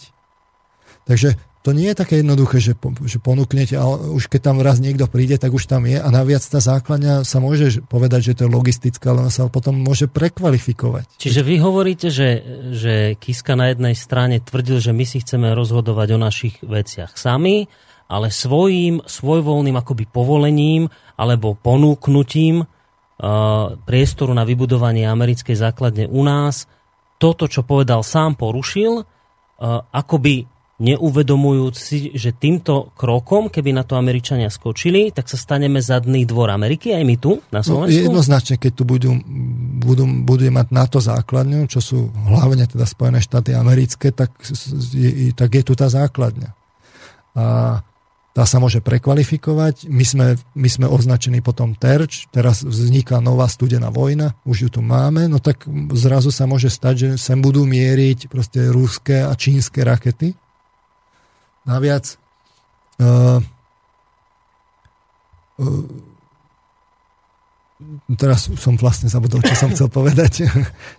Takže 1.04 1.36
to 1.62 1.78
nie 1.78 1.94
je 1.94 2.00
také 2.02 2.26
jednoduché, 2.26 2.58
že, 2.58 2.74
že 3.06 3.22
ponúknete, 3.22 3.78
ale 3.78 4.18
už 4.18 4.34
keď 4.34 4.42
tam 4.50 4.58
raz 4.66 4.82
niekto 4.82 5.06
príde, 5.06 5.38
tak 5.38 5.54
už 5.54 5.70
tam 5.70 5.86
je 5.86 6.02
a 6.02 6.10
naviac 6.10 6.42
tá 6.42 6.58
základňa 6.58 7.22
sa 7.22 7.38
môže 7.38 7.86
povedať, 7.86 8.34
že 8.34 8.42
to 8.42 8.42
je 8.50 8.54
logistická, 8.54 9.14
ale 9.14 9.30
sa 9.30 9.46
potom 9.46 9.78
môže 9.78 10.10
prekvalifikovať. 10.10 11.22
Čiže 11.22 11.42
vy 11.46 11.56
hovoríte, 11.62 12.10
že, 12.10 12.42
že 12.74 13.14
Kiska 13.22 13.54
na 13.54 13.70
jednej 13.70 13.94
strane 13.94 14.42
tvrdil, 14.42 14.82
že 14.82 14.90
my 14.90 15.06
si 15.06 15.22
chceme 15.22 15.54
rozhodovať 15.54 16.08
o 16.18 16.20
našich 16.20 16.56
veciach 16.66 17.14
sami, 17.14 17.70
ale 18.10 18.34
svojím, 18.34 19.06
svojvoľným 19.06 19.78
akoby 19.78 20.10
povolením 20.10 20.90
alebo 21.14 21.54
ponúknutím 21.54 22.66
uh, 22.66 22.68
priestoru 23.86 24.34
na 24.34 24.50
vybudovanie 24.50 25.06
americkej 25.06 25.54
základne 25.54 26.10
u 26.10 26.26
nás, 26.26 26.66
toto, 27.22 27.46
čo 27.46 27.62
povedal 27.62 28.02
sám, 28.02 28.34
porušil, 28.34 28.94
uh, 28.98 29.06
akoby 29.94 30.50
neuvedomujúc 30.82 31.76
si, 31.78 32.10
že 32.18 32.34
týmto 32.34 32.90
krokom, 32.98 33.54
keby 33.54 33.70
na 33.70 33.86
to 33.86 33.94
Američania 33.94 34.50
skočili, 34.50 35.14
tak 35.14 35.30
sa 35.30 35.38
staneme 35.38 35.78
zadný 35.78 36.26
dvor 36.26 36.50
Ameriky, 36.50 36.98
aj 36.98 37.04
my 37.06 37.16
tu 37.22 37.38
na 37.54 37.62
no, 37.62 37.68
Slovensku? 37.70 38.02
No, 38.02 38.06
jednoznačne, 38.10 38.58
keď 38.58 38.72
tu 38.74 38.84
budú, 38.84 39.14
budú, 39.78 40.10
budú 40.26 40.44
mať 40.50 40.68
NATO 40.74 40.98
základňu, 40.98 41.70
čo 41.70 41.80
sú 41.80 42.10
hlavne 42.10 42.66
teda 42.66 42.90
Spojené 42.90 43.22
štáty 43.22 43.54
americké, 43.54 44.10
tak 44.10 44.34
je, 44.92 45.30
tak 45.38 45.54
je 45.54 45.64
tu 45.64 45.78
tá 45.78 45.86
základňa. 45.86 46.50
A 47.38 47.46
tá 48.32 48.48
sa 48.48 48.64
môže 48.64 48.80
prekvalifikovať. 48.80 49.92
My 49.92 50.06
sme, 50.08 50.28
my 50.56 50.70
sme 50.72 50.88
označení 50.88 51.44
potom 51.44 51.76
terč, 51.76 52.32
teraz 52.32 52.64
vzniká 52.64 53.20
nová 53.20 53.52
studená 53.52 53.92
vojna, 53.92 54.40
už 54.48 54.68
ju 54.68 54.70
tu 54.72 54.82
máme, 54.82 55.28
no 55.28 55.44
tak 55.44 55.68
zrazu 55.92 56.32
sa 56.32 56.48
môže 56.48 56.72
stať, 56.72 56.96
že 56.96 57.10
sem 57.20 57.44
budú 57.44 57.68
mieriť 57.68 58.32
proste 58.32 58.72
ruské 58.72 59.28
a 59.28 59.36
čínske 59.36 59.84
rakety 59.84 60.32
Naviac 61.66 62.18
uh, 63.02 63.40
uh, 65.62 65.86
teraz 68.18 68.50
som 68.62 68.78
vlastne 68.78 69.10
zabudol, 69.10 69.42
čo 69.42 69.56
som 69.58 69.70
chcel 69.74 69.90
povedať. 69.98 70.46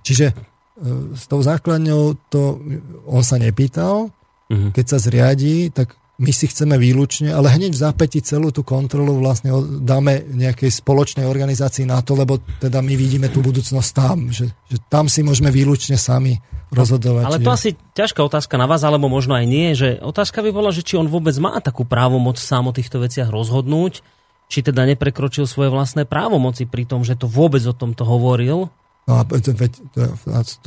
Čiže 0.06 0.26
uh, 0.34 1.14
s 1.14 1.24
tou 1.30 1.42
základňou 1.42 2.18
to 2.30 2.58
on 3.06 3.22
sa 3.22 3.38
nepýtal. 3.38 4.10
Uh-huh. 4.52 4.70
Keď 4.74 4.84
sa 4.86 4.98
zriadí, 5.00 5.72
tak 5.72 5.96
my 6.22 6.30
si 6.30 6.46
chceme 6.46 6.78
výlučne, 6.78 7.34
ale 7.34 7.50
hneď 7.50 7.74
v 7.74 7.82
zápäti 7.82 8.22
celú 8.22 8.54
tú 8.54 8.62
kontrolu 8.62 9.18
vlastne 9.18 9.50
dáme 9.82 10.22
nejakej 10.28 10.70
spoločnej 10.70 11.26
organizácii 11.26 11.88
na 11.88 11.98
to, 12.04 12.14
lebo 12.14 12.38
teda 12.62 12.78
my 12.78 12.94
vidíme 12.94 13.26
tú 13.32 13.42
budúcnosť 13.42 13.90
tam, 13.90 14.30
že, 14.30 14.52
že 14.70 14.78
tam 14.86 15.10
si 15.10 15.24
môžeme 15.26 15.50
výlučne 15.50 15.98
sami 15.98 16.38
rozhodovať. 16.72 17.22
Ale 17.28 17.38
to 17.38 17.52
je. 17.52 17.56
asi 17.56 17.70
ťažká 17.92 18.24
otázka 18.24 18.56
na 18.56 18.64
vás, 18.64 18.80
alebo 18.82 19.12
možno 19.12 19.36
aj 19.36 19.46
nie, 19.46 19.76
že 19.76 20.00
otázka 20.00 20.40
by 20.40 20.50
bola, 20.50 20.72
že 20.72 20.80
či 20.82 20.96
on 20.96 21.06
vôbec 21.06 21.36
má 21.36 21.60
takú 21.60 21.84
právomoc 21.84 22.40
sám 22.40 22.72
o 22.72 22.76
týchto 22.76 23.04
veciach 23.04 23.28
rozhodnúť, 23.28 24.00
či 24.48 24.58
teda 24.64 24.88
neprekročil 24.88 25.44
svoje 25.44 25.68
vlastné 25.68 26.08
právomoci 26.08 26.64
pri 26.64 26.88
tom, 26.88 27.04
že 27.04 27.16
to 27.16 27.28
vôbec 27.28 27.60
o 27.68 27.76
tomto 27.76 28.08
hovoril. 28.08 28.72
No 29.04 29.12
a 29.18 29.22
veď, 29.28 29.72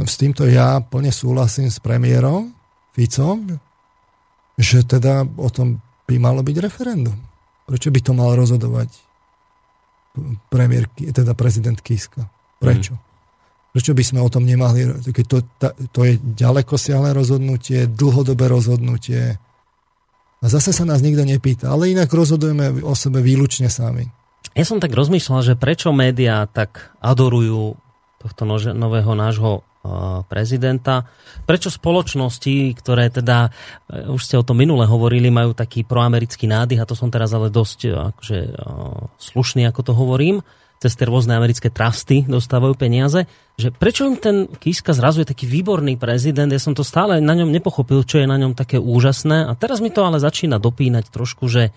s 0.05 0.15
týmto 0.17 0.45
ja 0.45 0.83
plne 0.83 1.09
súhlasím 1.09 1.71
s 1.71 1.81
premiérom 1.81 2.53
Ficom, 2.93 3.59
že 4.55 4.85
teda 4.87 5.25
o 5.35 5.49
tom 5.51 5.83
by 6.05 6.15
malo 6.21 6.45
byť 6.45 6.57
referendum. 6.61 7.17
Prečo 7.65 7.89
by 7.89 7.99
to 8.03 8.11
mal 8.13 8.37
rozhodovať 8.37 8.93
premiér, 10.53 10.87
teda 10.95 11.33
prezident 11.33 11.79
Kiska? 11.81 12.29
Prečo? 12.61 12.93
Mm. 12.95 13.04
Prečo 13.75 13.91
by 13.91 14.03
sme 14.07 14.23
o 14.23 14.31
tom 14.31 14.47
nemali, 14.47 15.03
keď 15.03 15.25
to, 15.27 15.37
to 15.91 15.99
je 16.07 16.15
ďaleko 16.15 16.79
siahle 16.79 17.11
rozhodnutie, 17.11 17.91
dlhodobé 17.91 18.47
rozhodnutie. 18.47 19.35
A 20.39 20.45
zase 20.47 20.71
sa 20.71 20.87
nás 20.87 21.03
nikto 21.03 21.27
nepýta, 21.27 21.75
ale 21.75 21.91
inak 21.91 22.07
rozhodujeme 22.07 22.79
o 22.87 22.95
sebe 22.95 23.19
výlučne 23.19 23.67
sami. 23.67 24.07
Ja 24.55 24.63
som 24.63 24.79
tak 24.79 24.95
rozmýšľal, 24.95 25.41
že 25.43 25.59
prečo 25.59 25.91
médiá 25.91 26.47
tak 26.47 26.95
adorujú 27.03 27.75
tohto 28.23 28.47
nože, 28.47 28.71
nového 28.71 29.11
nášho 29.11 29.67
prezidenta. 30.25 31.05
Prečo 31.45 31.69
spoločnosti, 31.69 32.73
ktoré 32.77 33.13
teda, 33.13 33.53
e, 33.85 34.09
už 34.09 34.21
ste 34.21 34.35
o 34.39 34.45
tom 34.45 34.57
minule 34.57 34.89
hovorili, 34.89 35.29
majú 35.29 35.53
taký 35.53 35.85
proamerický 35.85 36.49
nádych, 36.49 36.81
a 36.81 36.89
to 36.89 36.97
som 36.97 37.13
teraz 37.13 37.31
ale 37.37 37.53
dosť 37.53 37.79
e, 37.85 37.89
akože, 37.93 38.37
e, 38.37 38.51
slušný, 39.21 39.69
ako 39.69 39.81
to 39.85 39.93
hovorím, 39.93 40.41
cez 40.85 40.93
tie 40.93 41.09
rôzne 41.09 41.33
americké 41.33 41.73
trusty 41.73 42.21
dostávajú 42.29 42.77
peniaze, 42.77 43.25
že 43.57 43.73
prečo 43.73 44.05
im 44.05 44.21
ten 44.21 44.45
Kiska 44.45 44.93
zrazu 44.93 45.25
je 45.25 45.31
taký 45.33 45.49
výborný 45.49 45.97
prezident, 45.97 46.53
ja 46.53 46.61
som 46.61 46.77
to 46.77 46.85
stále 46.85 47.17
na 47.17 47.33
ňom 47.33 47.49
nepochopil, 47.49 48.05
čo 48.05 48.21
je 48.21 48.29
na 48.29 48.37
ňom 48.37 48.53
také 48.53 48.77
úžasné 48.77 49.49
a 49.49 49.57
teraz 49.57 49.81
mi 49.81 49.89
to 49.89 50.05
ale 50.05 50.21
začína 50.21 50.61
dopínať 50.61 51.09
trošku, 51.09 51.49
že, 51.49 51.73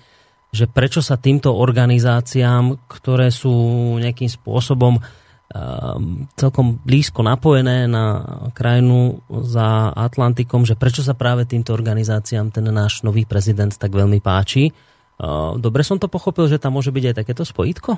že 0.52 0.68
prečo 0.68 1.01
sa 1.01 1.16
týmto 1.16 1.56
organizáciám, 1.56 2.76
ktoré 2.93 3.32
sú 3.32 3.56
nejakým 3.97 4.28
spôsobom 4.28 5.01
Ehm, 5.48 6.28
celkom 6.36 6.76
blízko 6.85 7.24
napojené 7.24 7.89
na 7.89 8.20
krajinu 8.52 9.24
za 9.48 9.89
Atlantikom, 9.97 10.68
že 10.68 10.76
prečo 10.76 11.01
sa 11.01 11.16
práve 11.16 11.48
týmto 11.48 11.72
organizáciám 11.72 12.52
ten 12.52 12.68
náš 12.68 13.01
nový 13.01 13.24
prezident 13.24 13.72
tak 13.72 13.97
veľmi 13.97 14.20
páči. 14.20 14.68
Ehm, 14.68 15.56
dobre 15.56 15.80
som 15.89 15.97
to 15.97 16.05
pochopil, 16.12 16.52
že 16.52 16.60
tam 16.60 16.76
môže 16.76 16.93
byť 16.93 17.05
aj 17.09 17.14
takéto 17.24 17.48
spojitko? 17.48 17.97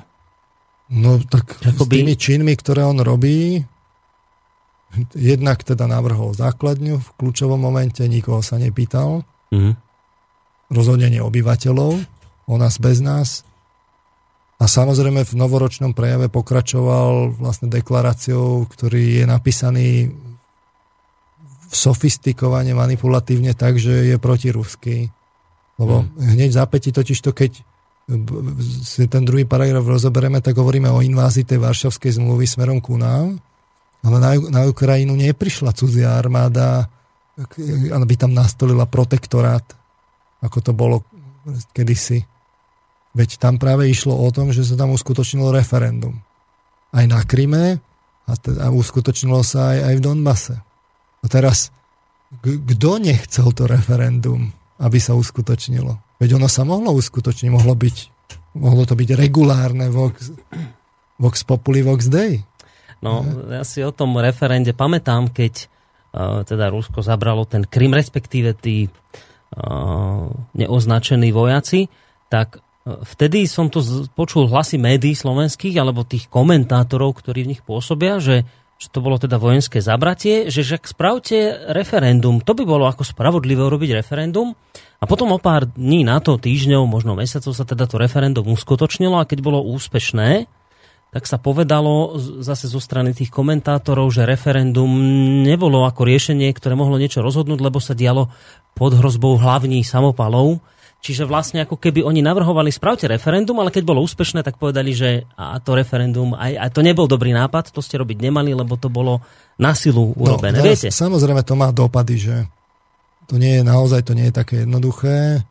No 0.91 1.23
tak 1.23 1.55
Jakoby... 1.63 1.87
s 1.87 1.99
tými 2.03 2.15
činmi, 2.19 2.53
ktoré 2.59 2.83
on 2.83 2.99
robí, 2.99 3.63
jednak 5.15 5.63
teda 5.63 5.87
navrhol 5.87 6.35
základňu 6.35 6.99
v 6.99 7.07
kľúčovom 7.15 7.55
momente, 7.55 8.03
nikoho 8.03 8.43
sa 8.43 8.59
nepýtal. 8.59 9.23
Mm. 9.55 9.79
Rozhodnenie 10.67 11.23
obyvateľov, 11.23 11.91
o 12.47 12.55
nás 12.59 12.75
bez 12.79 12.99
nás. 12.99 13.47
A 14.61 14.69
samozrejme 14.69 15.25
v 15.25 15.33
novoročnom 15.33 15.95
prejave 15.95 16.27
pokračoval 16.27 17.39
vlastne 17.39 17.71
deklaráciou, 17.71 18.67
ktorý 18.67 19.23
je 19.23 19.25
napísaný 19.25 19.87
sofistikovane, 21.71 22.75
manipulatívne 22.75 23.55
tak, 23.55 23.79
že 23.79 24.11
je 24.11 24.15
protiruský. 24.19 25.07
Lebo 25.79 26.03
hmm. 26.03 26.35
hneď 26.35 26.51
zápäti 26.51 26.91
totiž 26.91 27.19
to, 27.23 27.31
keď 27.31 27.63
ten 29.07 29.23
druhý 29.23 29.47
paragraf 29.47 29.85
rozoberieme, 29.85 30.43
tak 30.43 30.57
hovoríme 30.57 30.91
o 30.91 31.03
invázii 31.03 31.47
tej 31.47 31.59
Varšavskej 31.61 32.19
zmluvy 32.19 32.45
smerom 32.47 32.83
ku 32.83 32.99
nám, 32.99 33.39
ale 34.01 34.17
na, 34.17 34.31
na 34.49 34.61
Ukrajinu 34.67 35.13
neprišla 35.13 35.71
cudzia 35.77 36.17
armáda, 36.17 36.89
aby 37.93 38.13
tam 38.17 38.33
nastolila 38.35 38.85
protektorát, 38.89 39.63
ako 40.41 40.57
to 40.59 40.71
bolo 40.73 41.05
kedysi. 41.71 42.25
Veď 43.11 43.37
tam 43.37 43.59
práve 43.59 43.91
išlo 43.91 44.15
o 44.15 44.27
tom, 44.31 44.55
že 44.55 44.63
sa 44.63 44.79
tam 44.79 44.95
uskutočnilo 44.95 45.51
referendum. 45.51 46.23
Aj 46.95 47.03
na 47.07 47.23
Kryme 47.23 47.79
a, 48.27 48.31
teda 48.35 48.71
uskutočnilo 48.71 49.43
sa 49.43 49.75
aj, 49.75 49.79
aj 49.83 49.93
v 49.99 50.03
Donbase. 50.03 50.55
A 51.21 51.25
teraz, 51.27 51.75
kto 52.43 52.89
nechcel 53.03 53.51
to 53.51 53.67
referendum, 53.67 54.55
aby 54.79 54.97
sa 54.97 55.13
uskutočnilo? 55.13 56.10
Veď 56.21 56.37
ono 56.37 56.45
sa 56.45 56.61
mohlo 56.61 56.93
uskutočniť, 56.93 57.49
mohlo 57.49 57.73
byť, 57.73 57.97
mohlo 58.61 58.85
to 58.85 58.93
byť 58.93 59.09
regulárne 59.17 59.89
Vox, 59.89 60.29
Vox 61.17 61.41
Populi, 61.41 61.81
Vox 61.81 62.05
Dei. 62.05 62.37
No, 63.01 63.25
ja 63.49 63.65
si 63.65 63.81
o 63.81 63.89
tom 63.89 64.21
referende 64.21 64.77
pamätám, 64.77 65.33
keď 65.33 65.65
uh, 66.13 66.45
teda 66.45 66.69
Rusko 66.69 67.01
zabralo 67.01 67.49
ten 67.49 67.65
Krym, 67.65 67.97
respektíve 67.97 68.53
tí 68.53 68.85
uh, 68.85 70.29
neoznačení 70.53 71.33
vojaci, 71.33 71.89
tak 72.29 72.61
vtedy 72.85 73.45
som 73.45 73.69
tu 73.69 73.81
počul 74.13 74.49
hlasy 74.49 74.77
médií 74.77 75.13
slovenských 75.13 75.77
alebo 75.77 76.05
tých 76.05 76.29
komentátorov, 76.29 77.17
ktorí 77.17 77.45
v 77.45 77.51
nich 77.57 77.61
pôsobia, 77.61 78.17
že, 78.17 78.45
že 78.81 78.87
to 78.89 79.01
bolo 79.05 79.21
teda 79.21 79.37
vojenské 79.37 79.81
zabratie, 79.81 80.49
že 80.49 80.65
však 80.65 80.89
spravte 80.89 81.61
referendum. 81.73 82.41
To 82.41 82.53
by 82.57 82.63
bolo 82.65 82.89
ako 82.89 83.05
spravodlivé 83.05 83.61
urobiť 83.61 84.01
referendum. 84.01 84.57
A 85.01 85.09
potom 85.09 85.33
o 85.33 85.41
pár 85.41 85.65
dní 85.65 86.05
na 86.05 86.21
to, 86.21 86.37
týždňov, 86.37 86.85
možno 86.85 87.17
mesiacov 87.17 87.57
sa 87.57 87.65
teda 87.65 87.89
to 87.89 87.97
referendum 87.97 88.45
uskutočnilo 88.53 89.17
a 89.17 89.25
keď 89.25 89.41
bolo 89.41 89.65
úspešné, 89.73 90.45
tak 91.11 91.27
sa 91.27 91.41
povedalo 91.41 92.15
zase 92.39 92.71
zo 92.71 92.79
strany 92.79 93.11
tých 93.11 93.33
komentátorov, 93.33 94.13
že 94.13 94.29
referendum 94.29 94.87
nebolo 95.43 95.83
ako 95.83 96.07
riešenie, 96.07 96.53
ktoré 96.55 96.77
mohlo 96.77 96.95
niečo 96.95 97.19
rozhodnúť, 97.19 97.59
lebo 97.59 97.83
sa 97.83 97.97
dialo 97.97 98.31
pod 98.77 98.95
hrozbou 98.95 99.35
hlavní 99.35 99.83
samopalov 99.83 100.63
Čiže 101.01 101.25
vlastne 101.25 101.65
ako 101.65 101.81
keby 101.81 102.05
oni 102.05 102.21
navrhovali, 102.21 102.69
spravte 102.69 103.09
referendum, 103.09 103.57
ale 103.57 103.73
keď 103.73 103.83
bolo 103.89 104.05
úspešné, 104.05 104.45
tak 104.45 104.61
povedali, 104.61 104.93
že 104.93 105.25
a 105.33 105.57
to 105.57 105.73
referendum, 105.73 106.37
aj, 106.37 106.53
aj 106.61 106.69
to 106.77 106.85
nebol 106.85 107.09
dobrý 107.09 107.33
nápad, 107.33 107.73
to 107.73 107.81
ste 107.81 107.97
robiť 107.97 108.21
nemali, 108.21 108.53
lebo 108.53 108.77
to 108.77 108.85
bolo 108.85 109.17
na 109.57 109.73
silu 109.73 110.13
no, 110.13 110.21
urobené. 110.21 110.61
No, 110.61 110.65
Viete? 110.69 110.93
Samozrejme 110.93 111.41
to 111.41 111.57
má 111.57 111.73
dopady, 111.73 112.21
že 112.21 112.35
to 113.31 113.39
nie 113.39 113.59
je 113.59 113.63
naozaj, 113.63 114.03
to 114.03 114.11
nie 114.11 114.27
je 114.27 114.35
také 114.35 114.67
jednoduché, 114.67 115.47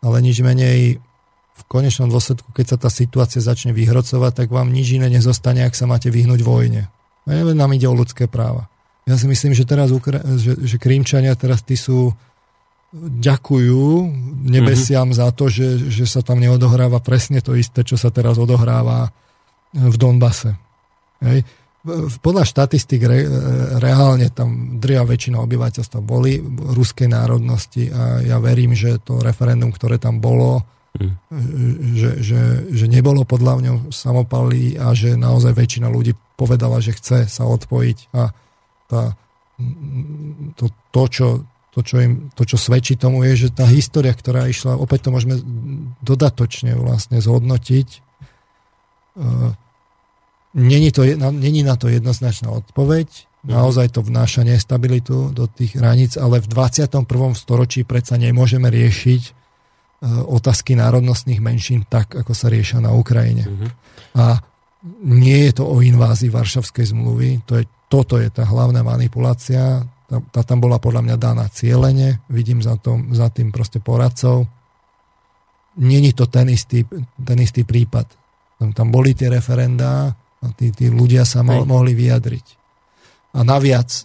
ale 0.00 0.16
nič 0.24 0.40
menej 0.40 0.96
v 1.58 1.62
konečnom 1.68 2.08
dôsledku, 2.08 2.56
keď 2.56 2.66
sa 2.72 2.76
tá 2.80 2.88
situácia 2.88 3.44
začne 3.44 3.76
vyhrocovať, 3.76 4.32
tak 4.32 4.48
vám 4.48 4.72
nič 4.72 4.96
iné 4.96 5.12
nezostane, 5.12 5.60
ak 5.60 5.76
sa 5.76 5.84
máte 5.84 6.08
vyhnúť 6.08 6.40
vojne. 6.40 6.88
A 7.26 7.28
neviem, 7.28 7.58
nám 7.58 7.76
ide 7.76 7.84
o 7.84 7.92
ľudské 7.92 8.24
práva. 8.30 8.72
Ja 9.04 9.20
si 9.20 9.28
myslím, 9.28 9.52
že 9.52 9.68
teraz 9.68 9.92
Ukra- 9.92 10.24
že, 10.40 10.56
že 10.56 10.80
Krímčania 10.80 11.36
teraz 11.36 11.60
tí 11.60 11.76
sú 11.76 12.16
ďakujú 12.96 13.84
nebesiam 14.48 15.12
mm-hmm. 15.12 15.20
za 15.20 15.28
to, 15.36 15.52
že, 15.52 15.92
že 15.92 16.08
sa 16.08 16.24
tam 16.24 16.40
neodohráva 16.40 17.04
presne 17.04 17.44
to 17.44 17.52
isté, 17.52 17.84
čo 17.84 18.00
sa 18.00 18.08
teraz 18.08 18.40
odohráva 18.40 19.12
v 19.76 19.96
Donbase. 20.00 20.56
Hej. 21.20 21.44
Podľa 22.18 22.42
štatistik 22.42 23.06
re, 23.06 23.22
reálne 23.78 24.26
tam 24.34 24.82
dria 24.82 25.06
väčšina 25.06 25.38
obyvateľstva 25.38 26.02
boli 26.02 26.42
ruskej 26.74 27.06
národnosti 27.06 27.86
a 27.94 28.18
ja 28.18 28.42
verím, 28.42 28.74
že 28.74 28.98
to 28.98 29.22
referendum, 29.22 29.70
ktoré 29.70 30.02
tam 30.02 30.18
bolo, 30.18 30.66
mm. 30.98 31.14
že, 31.94 32.10
že, 32.18 32.40
že 32.74 32.86
nebolo 32.90 33.22
podľa 33.22 33.54
mňa 33.62 33.72
samopalí 33.94 34.74
a 34.74 34.90
že 34.90 35.14
naozaj 35.14 35.54
väčšina 35.54 35.86
ľudí 35.86 36.18
povedala, 36.34 36.82
že 36.82 36.98
chce 36.98 37.30
sa 37.30 37.46
odpojiť 37.46 37.98
a 38.10 38.34
tá, 38.90 39.14
to, 40.58 40.66
to, 40.90 41.02
čo, 41.06 41.26
to, 41.70 41.80
čo 41.86 41.96
im, 42.02 42.34
to, 42.34 42.42
čo 42.42 42.58
svedčí 42.58 42.98
tomu, 42.98 43.22
je, 43.22 43.46
že 43.46 43.48
tá 43.54 43.70
história, 43.70 44.10
ktorá 44.10 44.50
išla, 44.50 44.74
opäť 44.74 45.06
to 45.06 45.14
môžeme 45.14 45.38
dodatočne 46.02 46.74
vlastne 46.74 47.22
zhodnotiť, 47.22 47.88
uh, 49.18 49.54
Není, 50.58 50.90
to, 50.90 51.06
není 51.30 51.62
na 51.62 51.78
to 51.78 51.86
jednoznačná 51.86 52.50
odpoveď, 52.50 53.06
mhm. 53.46 53.54
naozaj 53.54 53.94
to 53.94 54.02
vnáša 54.02 54.42
nestabilitu 54.42 55.30
do 55.30 55.46
tých 55.46 55.78
hraníc, 55.78 56.18
ale 56.18 56.42
v 56.42 56.50
21. 56.50 57.06
storočí 57.38 57.86
predsa 57.86 58.18
nemôžeme 58.18 58.66
riešiť 58.66 59.22
e, 59.22 59.30
otázky 60.26 60.74
národnostných 60.74 61.38
menšín 61.38 61.86
tak, 61.86 62.18
ako 62.18 62.34
sa 62.34 62.50
riešia 62.50 62.82
na 62.82 62.90
Ukrajine. 62.90 63.46
Uh-huh. 63.46 63.70
A 64.18 64.42
nie 65.06 65.46
je 65.46 65.62
to 65.62 65.64
o 65.66 65.78
invázii 65.78 66.30
Varšavskej 66.30 66.90
zmluvy, 66.90 67.42
to 67.46 67.58
je, 67.58 67.64
toto 67.86 68.18
je 68.18 68.30
tá 68.30 68.46
hlavná 68.46 68.82
manipulácia, 68.82 69.86
tá, 70.08 70.16
tá 70.32 70.40
tam 70.42 70.58
bola 70.58 70.80
podľa 70.80 71.04
mňa 71.04 71.16
daná 71.20 71.46
cieľene, 71.52 72.24
vidím 72.32 72.64
za, 72.64 72.80
tom, 72.80 73.12
za 73.12 73.28
tým 73.28 73.52
proste 73.52 73.82
poradcov. 73.82 74.48
Není 75.78 76.16
to 76.16 76.26
ten 76.26 76.48
istý, 76.48 76.88
ten 77.22 77.38
istý 77.38 77.62
prípad. 77.62 78.08
Tam, 78.58 78.72
tam 78.74 78.88
boli 78.88 79.14
tie 79.14 79.30
referendá, 79.30 80.16
a 80.42 80.46
tí, 80.54 80.70
tí 80.70 80.86
ľudia 80.90 81.26
sa 81.26 81.42
mo- 81.42 81.66
mohli 81.66 81.94
vyjadriť. 81.98 82.46
A 83.34 83.42
naviac 83.42 83.90
e, 83.92 84.02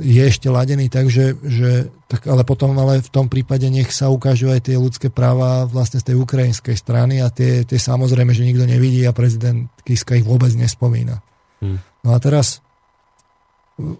je 0.00 0.22
ešte 0.26 0.50
ladený 0.50 0.90
tak, 0.90 1.12
že, 1.12 1.36
že 1.44 1.92
tak, 2.10 2.26
ale 2.26 2.42
potom 2.42 2.74
ale 2.76 3.04
v 3.04 3.10
tom 3.12 3.30
prípade 3.30 3.68
nech 3.68 3.92
sa 3.92 4.10
ukážu 4.10 4.50
aj 4.50 4.66
tie 4.66 4.76
ľudské 4.80 5.08
práva 5.12 5.68
vlastne 5.68 6.02
z 6.02 6.12
tej 6.12 6.16
ukrajinskej 6.18 6.76
strany 6.76 7.22
a 7.22 7.30
tie, 7.30 7.62
tie 7.62 7.78
samozrejme, 7.78 8.32
že 8.32 8.46
nikto 8.46 8.66
nevidí 8.66 9.04
a 9.06 9.14
prezident 9.14 9.68
Kiska 9.86 10.18
ich 10.18 10.26
vôbec 10.26 10.50
nespomína. 10.56 11.22
Hmm. 11.62 11.78
No 12.02 12.14
a 12.14 12.18
teraz 12.18 12.64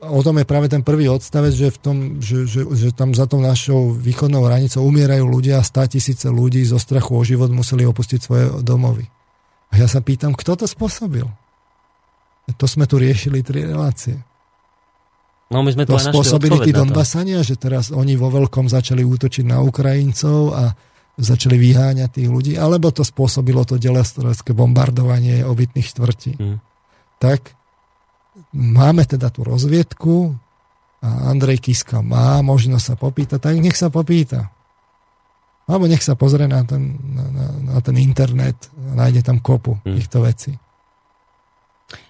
o 0.01 0.21
tom 0.25 0.41
je 0.41 0.49
práve 0.49 0.73
ten 0.73 0.81
prvý 0.81 1.13
odstavec, 1.13 1.53
že, 1.53 1.69
v 1.69 1.79
tom, 1.79 1.97
že, 2.17 2.49
že, 2.49 2.65
že 2.65 2.89
tam 2.97 3.13
za 3.13 3.29
tou 3.29 3.45
našou 3.45 3.93
východnou 3.93 4.49
hranicou 4.49 4.81
umierajú 4.89 5.29
ľudia 5.29 5.61
a 5.61 5.67
100 5.67 5.95
tisíce 6.01 6.27
ľudí 6.33 6.65
zo 6.65 6.81
strachu 6.81 7.13
o 7.13 7.23
život 7.23 7.53
museli 7.53 7.85
opustiť 7.85 8.21
svoje 8.25 8.45
domovy. 8.65 9.05
A 9.77 9.85
ja 9.85 9.89
sa 9.93 10.01
pýtam, 10.01 10.33
kto 10.33 10.57
to 10.57 10.65
spôsobil? 10.65 11.29
To 12.49 12.65
sme 12.65 12.89
tu 12.89 12.97
riešili 12.97 13.45
tri 13.45 13.69
relácie. 13.69 14.17
No, 15.53 15.61
my 15.61 15.69
sme 15.69 15.85
to 15.85 16.01
spôsobili 16.01 16.65
tí 16.65 16.73
Donbasania, 16.73 17.45
že 17.45 17.61
teraz 17.61 17.93
oni 17.93 18.17
vo 18.17 18.33
veľkom 18.33 18.73
začali 18.73 19.05
útočiť 19.05 19.45
na 19.45 19.61
Ukrajincov 19.61 20.57
a 20.57 20.73
začali 21.21 21.61
vyháňať 21.61 22.09
tých 22.09 22.29
ľudí, 22.33 22.53
alebo 22.57 22.89
to 22.89 23.05
spôsobilo 23.05 23.69
to 23.69 23.77
delestrovské 23.77 24.57
bombardovanie 24.57 25.45
obytných 25.45 25.93
štvrtí. 25.93 26.33
Hmm. 26.41 26.59
Tak 27.21 27.53
máme 28.57 29.05
teda 29.05 29.29
tú 29.29 29.45
rozviedku 29.45 30.33
a 31.05 31.29
Andrej 31.29 31.69
Kiska 31.69 32.01
má 32.01 32.41
možnosť 32.41 32.85
sa 32.85 32.95
popýtať, 32.97 33.39
tak 33.45 33.61
nech 33.61 33.77
sa 33.77 33.93
popýta. 33.93 34.56
Alebo 35.67 35.91
nech 35.91 36.03
sa 36.03 36.15
pozrie 36.15 36.47
na 36.47 36.63
ten, 36.63 36.95
na, 37.11 37.27
na, 37.75 37.77
ten 37.83 37.99
internet 37.99 38.71
a 38.71 39.03
nájde 39.03 39.27
tam 39.27 39.43
kopu 39.43 39.75
hmm. 39.83 39.97
týchto 39.99 40.23
vecí. 40.23 40.55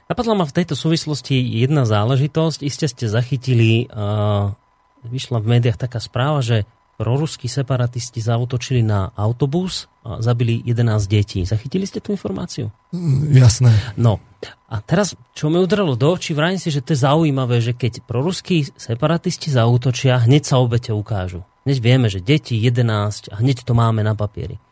Napadla 0.07 0.39
ma 0.39 0.47
v 0.47 0.55
tejto 0.55 0.79
súvislosti 0.79 1.35
jedna 1.35 1.83
záležitosť. 1.83 2.63
Iste 2.63 2.87
ste 2.87 3.11
zachytili, 3.11 3.91
uh, 3.91 4.55
vyšla 5.03 5.43
v 5.43 5.59
médiách 5.59 5.81
taká 5.81 5.99
správa, 5.99 6.45
že 6.45 6.63
proruskí 6.97 7.51
separatisti 7.51 8.25
zautočili 8.25 8.81
na 8.81 9.13
autobus 9.13 9.91
a 10.01 10.23
zabili 10.25 10.65
11 10.65 11.11
detí. 11.11 11.45
Zachytili 11.45 11.85
ste 11.85 12.01
tú 12.01 12.15
informáciu? 12.15 12.73
Mm, 12.95 13.37
jasné. 13.37 13.73
No, 14.01 14.23
a 14.71 14.81
teraz, 14.81 15.13
čo 15.37 15.53
mi 15.53 15.61
udralo 15.61 15.99
do 15.99 16.17
očí, 16.17 16.33
vrajím 16.33 16.61
si, 16.63 16.73
že 16.73 16.81
to 16.81 16.97
je 16.97 17.05
zaujímavé, 17.05 17.61
že 17.61 17.77
keď 17.77 18.07
proruskí 18.07 18.73
separatisti 18.79 19.53
zautočia, 19.53 20.25
hneď 20.25 20.43
sa 20.49 20.57
obete 20.63 20.95
ukážu. 20.95 21.45
Hneď 21.67 21.79
vieme, 21.83 22.07
že 22.07 22.23
deti 22.23 22.55
11 22.55 23.35
a 23.35 23.43
hneď 23.43 23.67
to 23.67 23.75
máme 23.75 24.07
na 24.07 24.15
papieri. 24.15 24.63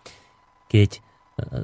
Keď 0.71 0.91
e, 0.95 1.01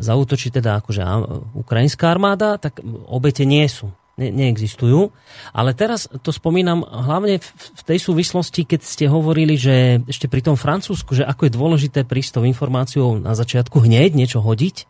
zautočí 0.02 0.51
teda 0.51 0.82
akože 0.82 1.07
ukrajinská 1.55 2.11
armáda, 2.11 2.59
tak 2.59 2.82
obete 3.07 3.47
nie 3.47 3.62
sú. 3.70 3.94
Ne, 4.19 4.35
neexistujú. 4.35 5.15
Ale 5.55 5.73
teraz 5.73 6.11
to 6.20 6.35
spomínam 6.35 6.82
hlavne 6.82 7.39
v, 7.40 7.82
tej 7.86 8.02
súvislosti, 8.02 8.66
keď 8.66 8.81
ste 8.82 9.07
hovorili, 9.07 9.55
že 9.55 10.02
ešte 10.05 10.27
pri 10.27 10.44
tom 10.44 10.59
Francúzsku, 10.59 11.15
že 11.15 11.24
ako 11.24 11.47
je 11.47 11.57
dôležité 11.57 12.01
prísť 12.02 12.43
tou 12.43 12.44
informáciou 12.44 13.16
na 13.16 13.32
začiatku 13.32 13.81
hneď 13.81 14.12
niečo 14.12 14.43
hodiť, 14.43 14.85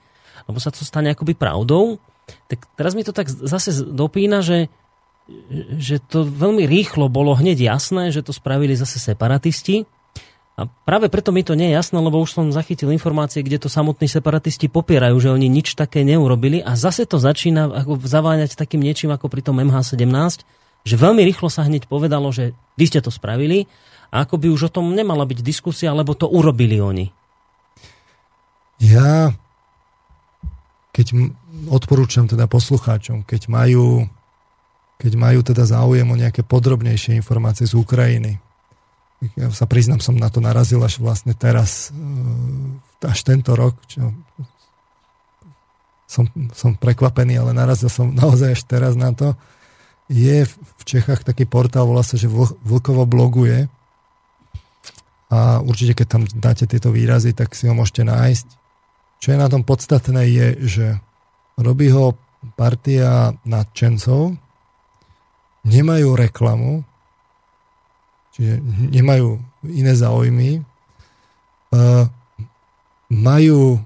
lebo 0.49 0.59
sa 0.59 0.73
to 0.73 0.83
stane 0.83 1.13
akoby 1.13 1.37
pravdou, 1.37 2.03
tak 2.49 2.65
teraz 2.75 2.97
mi 2.97 3.05
to 3.05 3.13
tak 3.13 3.29
zase 3.29 3.71
dopína, 3.87 4.43
že, 4.43 4.67
že 5.77 6.01
to 6.01 6.25
veľmi 6.27 6.67
rýchlo 6.67 7.07
bolo 7.07 7.37
hneď 7.37 7.61
jasné, 7.61 8.11
že 8.11 8.25
to 8.25 8.35
spravili 8.35 8.75
zase 8.75 8.99
separatisti, 8.99 9.87
a 10.61 10.69
práve 10.69 11.09
preto 11.09 11.33
mi 11.33 11.41
to 11.41 11.57
nie 11.57 11.73
je 11.73 11.81
jasné, 11.81 11.97
lebo 11.97 12.21
už 12.21 12.37
som 12.37 12.53
zachytil 12.53 12.93
informácie, 12.93 13.41
kde 13.41 13.57
to 13.57 13.73
samotní 13.73 14.05
separatisti 14.05 14.69
popierajú, 14.69 15.17
že 15.17 15.33
oni 15.33 15.49
nič 15.49 15.73
také 15.73 16.05
neurobili 16.05 16.61
a 16.61 16.77
zase 16.77 17.09
to 17.09 17.17
začína 17.17 17.73
ako 17.73 17.97
zaváňať 18.05 18.61
takým 18.61 18.85
niečím 18.85 19.09
ako 19.09 19.33
pri 19.33 19.41
tom 19.41 19.57
MH17, 19.65 20.45
že 20.85 20.95
veľmi 21.01 21.25
rýchlo 21.25 21.49
sa 21.49 21.65
hneď 21.65 21.89
povedalo, 21.89 22.29
že 22.29 22.53
vy 22.77 22.85
ste 22.85 23.01
to 23.01 23.09
spravili 23.09 23.65
a 24.13 24.29
ako 24.29 24.37
by 24.37 24.53
už 24.53 24.69
o 24.69 24.75
tom 24.77 24.93
nemala 24.93 25.25
byť 25.25 25.41
diskusia, 25.41 25.97
lebo 25.97 26.13
to 26.13 26.29
urobili 26.29 26.77
oni. 26.77 27.09
Ja 28.85 29.33
keď 30.91 31.17
odporúčam 31.71 32.27
teda 32.27 32.51
poslucháčom, 32.51 33.23
keď 33.25 33.49
majú, 33.49 34.05
keď 34.99 35.13
majú 35.17 35.41
teda 35.41 35.65
záujem 35.65 36.05
o 36.05 36.19
nejaké 36.19 36.43
podrobnejšie 36.45 37.17
informácie 37.17 37.65
z 37.65 37.79
Ukrajiny, 37.79 38.43
ja 39.37 39.53
sa 39.53 39.69
priznám, 39.69 40.01
som 40.01 40.17
na 40.17 40.33
to 40.33 40.41
narazil 40.41 40.81
až 40.81 40.97
vlastne 40.97 41.37
teraz, 41.37 41.93
e, 41.93 43.05
až 43.05 43.19
tento 43.21 43.53
rok, 43.53 43.77
čo 43.85 44.17
som, 46.11 46.27
som 46.57 46.75
prekvapený, 46.75 47.39
ale 47.39 47.55
narazil 47.55 47.93
som 47.93 48.11
naozaj 48.21 48.57
až 48.57 48.63
teraz 48.67 48.97
na 48.97 49.13
to. 49.13 49.37
Je 50.11 50.43
v 50.43 50.83
Čechách 50.83 51.23
taký 51.23 51.47
portál, 51.47 51.87
volá 51.87 52.03
sa, 52.03 52.19
že 52.19 52.27
Vlkovo 52.67 53.07
bloguje 53.07 53.71
a 55.31 55.63
určite, 55.63 56.03
keď 56.03 56.07
tam 56.11 56.23
dáte 56.27 56.67
tieto 56.67 56.91
výrazy, 56.91 57.31
tak 57.31 57.55
si 57.55 57.71
ho 57.71 57.75
môžete 57.79 58.03
nájsť. 58.03 58.47
Čo 59.23 59.29
je 59.31 59.39
na 59.39 59.47
tom 59.47 59.63
podstatné 59.63 60.27
je, 60.27 60.47
že 60.67 60.87
robí 61.55 61.87
ho 61.95 62.19
partia 62.59 63.39
nadčencov, 63.47 64.35
nemajú 65.63 66.19
reklamu, 66.19 66.83
čiže 68.35 68.63
nemajú 68.95 69.39
iné 69.71 69.93
záujmy, 69.93 70.63
majú 73.11 73.83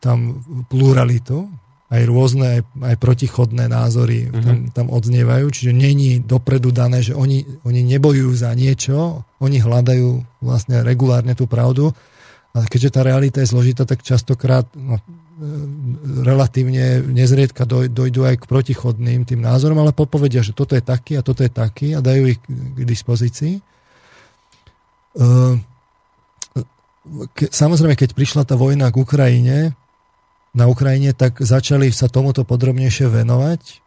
tam 0.00 0.40
pluralitu, 0.68 1.48
aj 1.90 2.02
rôzne, 2.06 2.46
aj, 2.46 2.60
aj 2.86 2.96
protichodné 3.02 3.66
názory 3.66 4.30
uh-huh. 4.30 4.42
tam, 4.46 4.56
tam 4.70 4.86
odznievajú, 4.94 5.50
čiže 5.50 5.74
není 5.74 6.22
dopredu 6.22 6.70
dané, 6.70 7.02
že 7.02 7.18
oni, 7.18 7.42
oni 7.66 7.82
nebojujú 7.82 8.30
za 8.30 8.54
niečo, 8.54 9.26
oni 9.42 9.58
hľadajú 9.58 10.38
vlastne 10.38 10.86
regulárne 10.86 11.34
tú 11.34 11.50
pravdu. 11.50 11.90
A 12.54 12.66
keďže 12.66 12.94
tá 12.94 13.00
realita 13.02 13.42
je 13.42 13.50
zložitá, 13.50 13.86
tak 13.86 14.06
častokrát 14.06 14.70
no, 14.74 15.02
relatívne 16.20 17.00
nezriedka 17.00 17.64
dojdú 17.64 18.28
aj 18.28 18.44
k 18.44 18.48
protichodným 18.48 19.24
tým 19.24 19.40
názorom, 19.40 19.80
ale 19.80 19.96
popovedia, 19.96 20.44
že 20.44 20.52
toto 20.52 20.76
je 20.76 20.84
taký 20.84 21.16
a 21.16 21.24
toto 21.24 21.40
je 21.40 21.48
taký 21.48 21.96
a 21.96 22.04
dajú 22.04 22.36
ich 22.36 22.40
k 22.44 22.82
dispozícii. 22.84 23.64
Ehm, 25.16 25.64
samozrejme, 27.48 27.96
keď 27.96 28.12
prišla 28.12 28.44
tá 28.44 28.54
vojna 28.54 28.92
k 28.92 29.00
Ukrajine, 29.00 29.58
na 30.50 30.66
Ukrajine, 30.66 31.14
tak 31.14 31.40
začali 31.40 31.88
sa 31.94 32.10
tomuto 32.10 32.42
podrobnejšie 32.42 33.06
venovať. 33.06 33.80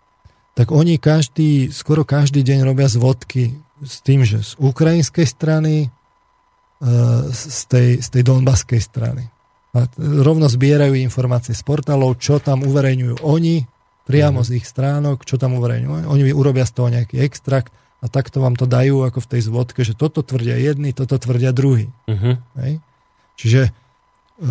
Tak 0.55 0.71
oni 0.71 0.95
každý, 0.97 1.69
skoro 1.69 2.07
každý 2.07 2.41
deň 2.41 2.65
robia 2.65 2.87
zvodky 2.87 3.57
s 3.83 3.99
tým, 3.99 4.23
že 4.23 4.41
z 4.41 4.57
ukrajinskej 4.57 5.27
strany, 5.27 5.93
ehm, 6.81 7.29
z 7.29 7.61
tej, 7.69 7.89
z 8.01 8.07
tej 8.09 8.23
donbaskej 8.25 8.81
strany. 8.81 9.29
A 9.73 9.89
rovno 9.97 10.45
zbierajú 10.45 10.93
informácie 10.93 11.57
z 11.57 11.65
portálov, 11.65 12.21
čo 12.21 12.37
tam 12.37 12.61
uverejňujú 12.61 13.25
oni, 13.25 13.65
Priamo 14.03 14.43
mm. 14.43 14.47
z 14.47 14.49
ich 14.59 14.65
stránok, 14.67 15.23
čo 15.23 15.39
tam 15.39 15.55
uverejňujú. 15.55 16.11
Oni 16.11 16.23
urobia 16.35 16.67
z 16.67 16.75
toho 16.75 16.91
nejaký 16.91 17.23
extrakt 17.23 17.71
a 18.03 18.11
takto 18.11 18.43
vám 18.43 18.59
to 18.59 18.67
dajú 18.67 19.07
ako 19.07 19.23
v 19.23 19.29
tej 19.31 19.41
zvodke, 19.47 19.81
že 19.87 19.95
toto 19.95 20.19
tvrdia 20.19 20.59
jedni, 20.59 20.91
toto 20.91 21.15
tvrdia 21.15 21.55
druhý. 21.55 21.87
Uh-huh. 22.11 22.35
Hej? 22.59 22.83
Čiže 23.39 23.61
e, 23.63 23.71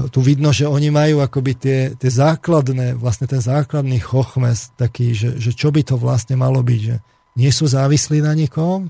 tu 0.08 0.24
vidno, 0.24 0.56
že 0.56 0.64
oni 0.64 0.88
majú 0.88 1.20
akoby 1.20 1.52
tie, 1.52 1.78
tie 2.00 2.08
základné, 2.08 2.96
vlastne 2.96 3.28
ten 3.28 3.44
základný 3.44 4.00
chochmes 4.00 4.72
taký, 4.80 5.12
že, 5.12 5.36
že 5.36 5.52
čo 5.52 5.68
by 5.68 5.84
to 5.84 6.00
vlastne 6.00 6.40
malo 6.40 6.64
byť, 6.64 6.80
že 6.80 6.96
nie 7.36 7.52
sú 7.52 7.68
závislí 7.68 8.24
na 8.24 8.32
nikom, 8.32 8.88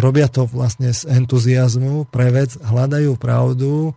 robia 0.00 0.24
to 0.24 0.48
vlastne 0.48 0.88
z 0.88 1.04
entuziasmu 1.12 2.08
pre 2.08 2.32
vec, 2.32 2.56
hľadajú 2.64 3.12
pravdu, 3.20 3.92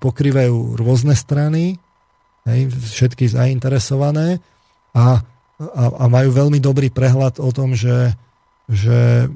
pokrývajú 0.00 0.76
rôzne 0.76 1.16
strany, 1.16 1.80
hej, 2.44 2.60
všetky 2.68 3.28
zainteresované 3.30 4.44
a, 4.92 5.20
a, 5.60 5.82
a 5.88 6.04
majú 6.12 6.30
veľmi 6.32 6.60
dobrý 6.60 6.92
prehľad 6.92 7.40
o 7.40 7.50
tom, 7.52 7.72
že 7.72 8.16
že 8.66 9.30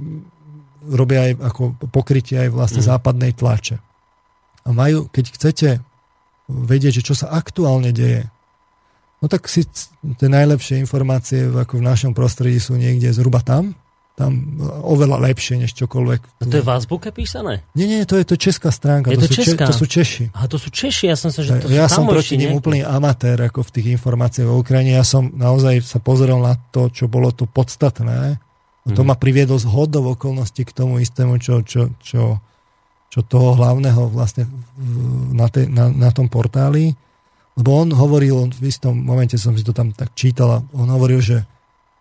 robia 0.90 1.30
aj 1.30 1.32
ako 1.38 1.62
pokrytie 1.90 2.34
aj 2.46 2.50
vlastne 2.50 2.82
mm. 2.82 2.88
západnej 2.90 3.32
tlače. 3.34 3.78
A 4.66 4.68
majú, 4.74 5.06
keď 5.08 5.24
chcete 5.32 5.68
vedieť, 6.50 7.00
že 7.00 7.06
čo 7.06 7.14
sa 7.14 7.30
aktuálne 7.30 7.94
deje, 7.94 8.26
no 9.22 9.30
tak 9.30 9.46
si 9.46 9.64
tie 10.18 10.28
najlepšie 10.28 10.82
informácie 10.82 11.46
ako 11.46 11.78
v 11.78 11.86
našom 11.86 12.12
prostredí 12.12 12.58
sú 12.58 12.74
niekde 12.74 13.14
zhruba 13.14 13.40
tam, 13.44 13.78
tam 14.20 14.60
oveľa 14.84 15.16
lepšie 15.32 15.56
než 15.56 15.72
čokoľvek. 15.72 16.20
A 16.20 16.44
to 16.44 16.60
je 16.60 16.64
v 16.64 16.70
Azbuke 16.76 17.08
písané? 17.08 17.64
Nie, 17.72 17.88
nie, 17.88 18.04
to 18.04 18.20
je 18.20 18.28
to 18.28 18.36
česká 18.36 18.68
stránka. 18.68 19.08
Je 19.08 19.16
to, 19.16 19.24
to, 19.24 19.32
sú 19.32 19.36
česká? 19.40 19.64
Če, 19.64 19.70
to 19.72 19.74
sú 19.80 19.86
Češi. 19.88 20.24
A 20.36 20.40
to 20.44 20.56
sú 20.60 20.68
Češi, 20.68 21.04
ja 21.08 21.16
som 21.16 21.32
sa, 21.32 21.40
že 21.40 21.56
to 21.56 21.72
Ja 21.72 21.88
sú 21.88 22.04
som 22.04 22.04
proti 22.04 22.36
nim 22.36 22.52
úplný 22.52 22.84
amatér 22.84 23.40
ako 23.48 23.64
v 23.64 23.70
tých 23.80 23.86
informáciách 23.96 24.48
o 24.52 24.60
Ukrajine. 24.60 24.92
Ja 24.92 25.04
som 25.08 25.32
naozaj 25.32 25.80
sa 25.80 25.96
pozrel 25.96 26.36
na 26.36 26.60
to, 26.68 26.92
čo 26.92 27.08
bolo 27.08 27.32
to 27.32 27.48
podstatné 27.48 28.36
a 28.80 28.88
to 28.92 29.02
mhm. 29.04 29.08
ma 29.12 29.16
priviedlo 29.16 29.56
z 29.60 29.68
hodov 29.68 30.16
okolností 30.16 30.68
k 30.68 30.72
tomu 30.76 31.00
istému, 31.00 31.40
čo, 31.40 31.60
čo, 31.64 31.92
čo, 32.00 32.40
čo 33.08 33.20
toho 33.24 33.56
hlavného 33.56 34.08
vlastne 34.12 34.48
na, 35.32 35.48
te, 35.52 35.68
na, 35.68 35.88
na 35.88 36.10
tom 36.12 36.28
portáli. 36.28 36.92
Lebo 37.60 37.76
on 37.76 37.92
hovoril, 37.92 38.48
v 38.56 38.72
istom 38.72 38.96
momente 38.96 39.36
som 39.36 39.52
si 39.52 39.60
to 39.60 39.76
tam 39.76 39.92
tak 39.92 40.16
čítal, 40.16 40.64
on 40.72 40.88
hovoril, 40.88 41.20
že 41.20 41.44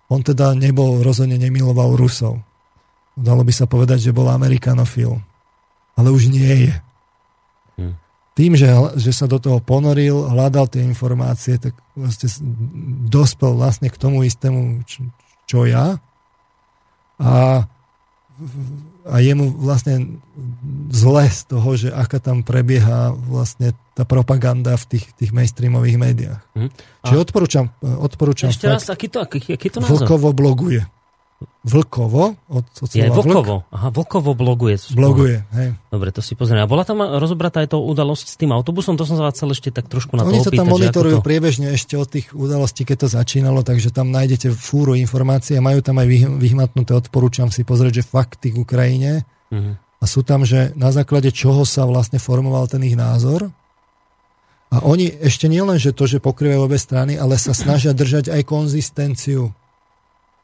on 0.09 0.25
teda 0.25 0.57
nebol, 0.57 1.05
rozhodne 1.05 1.37
nemiloval 1.37 1.93
Rusov. 1.93 2.41
Dalo 3.13 3.45
by 3.45 3.53
sa 3.53 3.69
povedať, 3.69 4.09
že 4.09 4.15
bol 4.15 4.25
amerikanofil. 4.29 5.21
Ale 5.93 6.09
už 6.09 6.33
nie 6.33 6.69
je. 6.69 6.75
Hmm. 7.77 7.95
Tým, 8.33 8.55
že, 8.55 8.71
že 8.97 9.11
sa 9.11 9.27
do 9.27 9.37
toho 9.37 9.59
ponoril, 9.59 10.31
hľadal 10.31 10.71
tie 10.71 10.81
informácie, 10.81 11.59
tak 11.59 11.75
vlastne 11.93 12.31
dospel 13.11 13.53
vlastne 13.53 13.91
k 13.91 13.99
tomu 13.99 14.23
istému, 14.23 14.87
čo, 14.87 15.03
čo 15.45 15.59
ja 15.67 15.99
a, 17.19 17.67
a 19.09 19.15
je 19.19 19.33
mu 19.33 19.49
vlastne 19.49 20.21
zle 20.93 21.25
z 21.25 21.41
toho, 21.49 21.69
že 21.73 21.89
aká 21.89 22.21
tam 22.21 22.45
prebieha 22.45 23.11
vlastne 23.13 23.73
tá 23.97 24.05
propaganda 24.05 24.77
v 24.77 24.85
tých, 24.95 25.05
tých 25.17 25.31
mainstreamových 25.33 25.97
médiách. 25.97 26.41
Hm. 26.53 26.69
Čiže 27.03 27.17
odporúčam, 27.17 27.65
odporúčam 27.81 28.53
Ešte 28.53 28.69
raz, 28.69 28.85
aký 28.87 29.09
to, 29.09 29.19
aký, 29.19 29.57
aký 29.57 29.67
to 29.73 29.81
názor? 29.81 30.05
Vlkovo 30.05 30.29
bloguje. 30.31 30.85
Vlkovo. 31.63 32.35
Od, 32.51 32.67
od 32.67 32.89
je 32.91 33.07
Vlkovo. 33.07 33.63
Vlk. 33.63 33.71
Aha, 33.71 33.87
Vlkovo 33.95 34.35
bloguje. 34.35 34.75
Bloguje, 34.91 35.43
hej. 35.55 35.75
Dobre, 35.87 36.11
to 36.11 36.19
si 36.19 36.35
pozrieme. 36.35 36.63
A 36.63 36.67
bola 36.67 36.83
tam 36.83 36.99
rozobratá 36.99 37.63
aj 37.63 37.75
to 37.75 37.79
udalosť 37.79 38.27
s 38.27 38.35
tým 38.35 38.51
autobusom? 38.51 38.99
To 38.99 39.07
som 39.07 39.15
sa 39.15 39.31
chcel 39.31 39.55
ešte 39.55 39.71
tak 39.71 39.87
trošku 39.87 40.19
na 40.19 40.27
Oni 40.27 40.43
to. 40.43 40.51
Oni 40.51 40.55
to 40.55 40.59
tam 40.59 40.67
monitorujú 40.67 41.19
to... 41.19 41.23
priebežne 41.23 41.71
ešte 41.71 41.95
od 41.95 42.11
tých 42.11 42.35
udalostí, 42.35 42.83
keď 42.83 43.07
to 43.07 43.07
začínalo, 43.15 43.63
takže 43.63 43.91
tam 43.95 44.11
nájdete 44.11 44.51
fúru 44.51 44.99
informácií 44.99 45.55
a 45.55 45.63
majú 45.63 45.79
tam 45.79 46.03
aj 46.03 46.07
vyhmatnuté, 46.43 46.91
odporúčam 46.91 47.47
si 47.51 47.63
pozrieť, 47.63 48.03
že 48.03 48.07
fakty 48.07 48.51
k 48.51 48.59
Ukrajine. 48.59 49.23
Uh-huh. 49.47 49.79
A 49.99 50.03
sú 50.07 50.23
tam, 50.23 50.43
že 50.43 50.75
na 50.75 50.91
základe 50.91 51.31
čoho 51.31 51.63
sa 51.63 51.87
vlastne 51.87 52.19
formoval 52.19 52.67
ten 52.67 52.83
ich 52.83 52.99
názor. 52.99 53.51
A 54.69 54.85
oni 54.85 55.11
ešte 55.23 55.49
nielen, 55.49 55.81
že 55.81 55.95
to, 55.95 56.05
že 56.05 56.23
pokrývajú 56.23 56.61
obe 56.61 56.77
strany, 56.77 57.17
ale 57.17 57.41
sa 57.41 57.57
snažia 57.57 57.91
držať 57.91 58.29
aj 58.29 58.41
konzistenciu. 58.45 59.49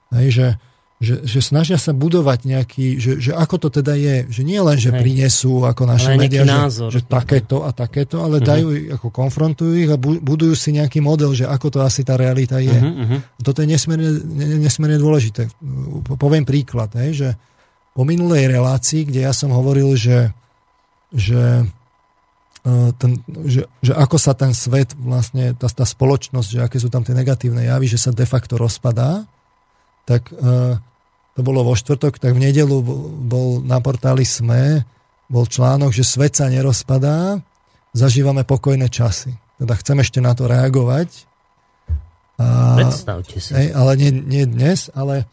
Hej, 0.10 0.28
že, 0.34 0.48
že, 0.96 1.28
že 1.28 1.44
snažia 1.44 1.76
sa 1.76 1.92
budovať 1.92 2.48
nejaký, 2.48 2.88
že, 3.04 3.12
že 3.20 3.36
ako 3.36 3.68
to 3.68 3.68
teda 3.68 4.00
je, 4.00 4.16
že 4.32 4.42
nie 4.48 4.56
len, 4.64 4.80
že 4.80 4.96
Hej. 4.96 5.02
prinesú 5.04 5.68
ako 5.68 5.84
naše 5.92 6.16
médiá, 6.16 6.48
že, 6.72 6.88
že 6.88 7.04
takéto 7.04 7.68
a 7.68 7.76
takéto, 7.76 8.24
ale 8.24 8.40
uh-huh. 8.40 8.48
dajú, 8.48 8.68
ako 8.96 9.08
konfrontujú 9.12 9.76
ich 9.76 9.92
a 9.92 10.00
budujú 10.00 10.56
si 10.56 10.72
nejaký 10.72 11.04
model, 11.04 11.36
že 11.36 11.52
ako 11.52 11.68
to 11.68 11.80
asi 11.84 12.08
tá 12.08 12.16
realita 12.16 12.64
je. 12.64 12.72
Uh-huh. 12.72 13.20
Toto 13.44 13.60
je 13.60 13.68
nesmierne, 13.68 14.08
nesmierne 14.64 14.96
dôležité. 14.96 15.52
Poviem 16.16 16.48
príklad, 16.48 16.96
hej, 16.96 17.12
že 17.12 17.30
po 17.92 18.08
minulej 18.08 18.56
relácii, 18.56 19.12
kde 19.12 19.28
ja 19.28 19.36
som 19.36 19.52
hovoril, 19.52 20.00
že, 20.00 20.32
že 21.12 21.68
e, 22.64 22.74
ten, 22.96 23.20
že, 23.48 23.68
že 23.84 23.92
ako 23.96 24.16
sa 24.16 24.32
ten 24.32 24.56
svet, 24.56 24.96
vlastne 24.96 25.52
tá, 25.60 25.68
tá 25.68 25.84
spoločnosť, 25.84 26.48
že 26.56 26.60
aké 26.64 26.80
sú 26.80 26.88
tam 26.88 27.04
tie 27.04 27.16
negatívne 27.16 27.68
javy, 27.68 27.88
že 27.92 28.00
sa 28.00 28.16
de 28.16 28.28
facto 28.28 28.56
rozpadá, 28.56 29.28
tak 30.06 30.30
e, 30.32 30.78
to 31.36 31.42
bolo 31.44 31.68
vo 31.68 31.76
štvrtok, 31.76 32.22
tak 32.22 32.32
v 32.32 32.48
nedelu 32.48 32.80
bol 33.26 33.60
na 33.66 33.82
portáli 33.84 34.24
SME 34.24 34.86
bol 35.26 35.50
článok, 35.50 35.90
že 35.90 36.06
svet 36.06 36.38
sa 36.38 36.48
nerozpadá, 36.48 37.42
zažívame 37.92 38.46
pokojné 38.46 38.88
časy. 38.94 39.34
Teda 39.58 39.74
chcem 39.74 39.98
ešte 40.00 40.20
na 40.22 40.38
to 40.38 40.46
reagovať. 40.46 41.10
A, 42.38 42.78
Predstavte 42.78 43.40
si. 43.40 43.52
Hej, 43.56 43.74
ale 43.74 43.92
nie, 43.98 44.12
nie 44.12 44.44
dnes, 44.46 44.92
ale, 44.94 45.26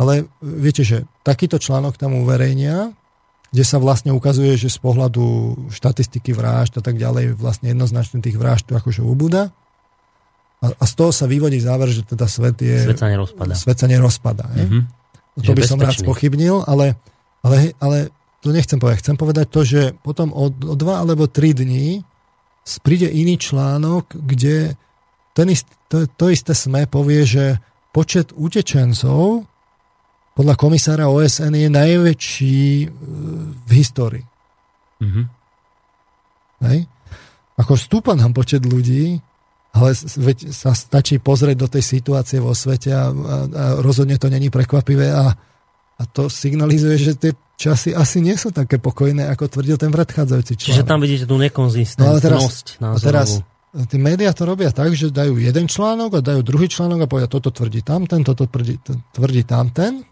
ale 0.00 0.26
viete, 0.42 0.82
že 0.82 1.06
takýto 1.22 1.60
článok 1.60 2.00
tam 2.00 2.16
uverejnia, 2.18 2.96
kde 3.48 3.64
sa 3.64 3.80
vlastne 3.80 4.12
ukazuje, 4.12 4.56
že 4.60 4.72
z 4.72 4.78
pohľadu 4.80 5.56
štatistiky 5.72 6.36
vražd 6.36 6.80
a 6.80 6.82
tak 6.84 7.00
ďalej 7.00 7.36
vlastne 7.36 7.72
jednoznačne 7.72 8.20
tých 8.20 8.36
vražd 8.36 8.68
akože 8.68 9.00
ubúda. 9.00 9.52
A, 10.58 10.74
a 10.74 10.84
z 10.84 10.92
toho 10.98 11.14
sa 11.14 11.30
vyvodí 11.30 11.62
záver, 11.62 11.90
že 11.94 12.02
teda 12.02 12.26
svet 12.26 12.58
je... 12.58 12.82
Svet 12.82 12.98
sa 12.98 13.06
nerozpadá. 13.06 13.54
Svet 13.54 13.78
sa 13.78 13.86
nerozpadá. 13.86 14.46
Mm-hmm. 14.50 14.82
To 15.46 15.52
by 15.54 15.62
som 15.62 15.78
rád 15.78 16.02
spochybnil, 16.02 16.66
ale, 16.66 16.98
ale, 17.46 17.78
ale 17.78 18.10
to 18.42 18.50
nechcem 18.50 18.82
povedať. 18.82 18.98
Chcem 19.06 19.16
povedať 19.16 19.46
to, 19.46 19.60
že 19.62 19.80
potom 20.02 20.34
o, 20.34 20.50
o 20.50 20.74
dva 20.74 21.02
alebo 21.02 21.30
tri 21.30 21.54
dní 21.54 22.02
príde 22.82 23.08
iný 23.08 23.40
článok, 23.40 24.12
kde 24.12 24.76
ten 25.32 25.48
ist, 25.48 25.64
to, 25.88 26.04
to 26.04 26.28
isté 26.28 26.52
SME 26.52 26.90
povie, 26.90 27.24
že 27.24 27.44
počet 27.94 28.34
utečencov 28.36 29.48
podľa 30.36 30.54
komisára 30.54 31.10
OSN 31.10 31.54
je 31.56 31.68
najväčší 31.72 32.60
e, 32.84 32.86
v 33.58 33.70
histórii. 33.74 34.26
Mm-hmm. 35.02 35.24
Hej? 36.68 36.78
Ako 37.58 37.74
stúpa 37.74 38.14
nám 38.14 38.36
počet 38.36 38.62
ľudí, 38.62 39.18
ale 39.78 39.94
veď 39.94 40.50
sa 40.50 40.74
stačí 40.74 41.22
pozrieť 41.22 41.56
do 41.56 41.68
tej 41.70 41.84
situácie 41.86 42.42
vo 42.42 42.50
svete 42.50 42.90
a, 42.90 43.06
a, 43.06 43.06
a 43.46 43.64
rozhodne 43.78 44.18
to 44.18 44.26
není 44.26 44.50
prekvapivé 44.50 45.14
a, 45.14 45.30
a 45.98 46.02
to 46.10 46.26
signalizuje, 46.26 46.98
že 46.98 47.12
tie 47.14 47.32
časy 47.54 47.94
asi 47.94 48.18
nie 48.18 48.34
sú 48.34 48.50
také 48.50 48.82
pokojné, 48.82 49.30
ako 49.30 49.46
tvrdil 49.46 49.78
ten 49.78 49.94
predchádzajúci 49.94 50.52
článok. 50.58 50.74
Čiže 50.74 50.84
tam 50.86 50.98
vidíte 50.98 51.24
tú 51.30 51.36
nekonzistentnosť 51.38 52.66
no, 52.82 52.94
teraz, 52.94 52.94
A 52.94 52.98
teraz 52.98 53.28
tí 53.86 53.96
médiá 54.02 54.34
to 54.34 54.46
robia 54.46 54.74
tak, 54.74 54.94
že 54.98 55.14
dajú 55.14 55.38
jeden 55.38 55.70
článok 55.70 56.18
a 56.18 56.24
dajú 56.24 56.40
druhý 56.42 56.66
článok 56.66 57.06
a 57.06 57.10
povedia, 57.10 57.30
toto 57.30 57.54
tvrdí 57.54 57.86
tamten, 57.86 58.26
toto 58.26 58.50
tvrdí, 58.50 58.82
tvrdí 59.14 59.42
tamten, 59.46 60.02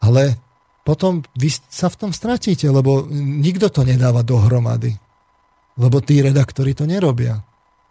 ale 0.00 0.38
potom 0.86 1.22
vy 1.34 1.50
sa 1.50 1.90
v 1.90 1.98
tom 2.06 2.10
stratíte, 2.10 2.66
lebo 2.70 3.06
nikto 3.10 3.68
to 3.70 3.84
nedáva 3.84 4.24
dohromady. 4.24 4.94
Lebo 5.78 6.02
tí 6.02 6.18
redaktori 6.20 6.74
to 6.74 6.84
nerobia 6.84 7.49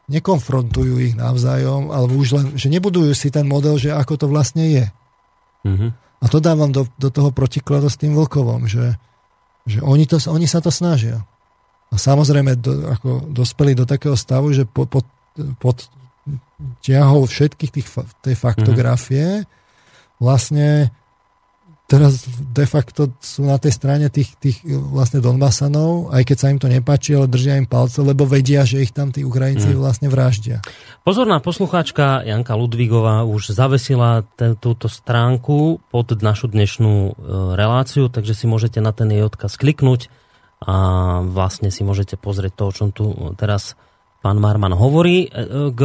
nekonfrontujú 0.09 0.99
ich 0.99 1.13
navzájom, 1.13 1.93
alebo 1.93 2.17
už 2.17 2.29
len, 2.35 2.45
že 2.57 2.67
nebudujú 2.67 3.13
si 3.13 3.29
ten 3.29 3.45
model, 3.45 3.77
že 3.77 3.93
ako 3.93 4.13
to 4.17 4.25
vlastne 4.25 4.65
je. 4.65 4.85
Mm-hmm. 5.63 5.89
A 6.19 6.25
to 6.27 6.43
dávam 6.43 6.73
do, 6.73 6.89
do 6.99 7.13
toho 7.13 7.29
protikladu 7.31 7.87
s 7.87 7.95
tým 7.95 8.17
Vlkovom, 8.17 8.67
že, 8.67 8.97
že 9.63 9.79
oni, 9.79 10.09
to, 10.09 10.19
oni 10.27 10.49
sa 10.49 10.59
to 10.59 10.73
snažia. 10.73 11.23
A 11.89 11.95
samozrejme 11.95 12.59
do, 12.59 12.91
ako 12.91 13.31
dospeli 13.31 13.77
do 13.77 13.85
takého 13.87 14.17
stavu, 14.17 14.51
že 14.51 14.67
po, 14.67 14.89
pod, 14.89 15.05
pod 15.61 15.87
ťahou 16.83 17.23
všetkých 17.29 17.71
tých, 17.71 17.87
tej 18.19 18.35
faktografie 18.35 19.45
mm-hmm. 19.45 20.19
vlastne 20.19 20.91
teraz 21.89 22.29
de 22.53 22.65
facto 22.69 23.09
sú 23.17 23.49
na 23.49 23.57
tej 23.57 23.73
strane 23.73 24.13
tých, 24.13 24.37
tých 24.37 24.61
vlastne 24.69 25.25
Donbasanov, 25.25 26.13
aj 26.13 26.21
keď 26.21 26.37
sa 26.37 26.47
im 26.53 26.61
to 26.61 26.69
nepáči, 26.69 27.17
ale 27.17 27.25
držia 27.25 27.57
im 27.57 27.65
palce, 27.65 28.05
lebo 28.05 28.29
vedia, 28.29 28.61
že 28.61 28.85
ich 28.85 28.93
tam 28.93 29.09
tí 29.09 29.25
Ukrajinci 29.25 29.73
mm. 29.73 29.81
vlastne 29.81 30.07
vraždia. 30.07 30.61
Pozorná 31.01 31.41
poslucháčka 31.41 32.21
Janka 32.21 32.53
Ludvigová 32.53 33.25
už 33.25 33.57
zavesila 33.57 34.21
túto 34.61 34.85
stránku 34.85 35.81
pod 35.89 36.13
našu 36.21 36.45
dnešnú 36.45 36.93
e, 36.93 37.11
reláciu, 37.57 38.05
takže 38.13 38.37
si 38.37 38.45
môžete 38.45 38.77
na 38.85 38.93
ten 38.93 39.09
jej 39.09 39.25
odkaz 39.25 39.57
kliknúť 39.57 40.13
a 40.61 40.75
vlastne 41.25 41.73
si 41.73 41.81
môžete 41.81 42.21
pozrieť 42.21 42.53
to, 42.53 42.63
o 42.69 42.75
čom 42.75 42.87
tu 42.93 43.09
teraz 43.33 43.73
pán 44.21 44.37
Marman 44.37 44.77
hovorí. 44.77 45.25
E, 45.25 45.73
k 45.73 45.81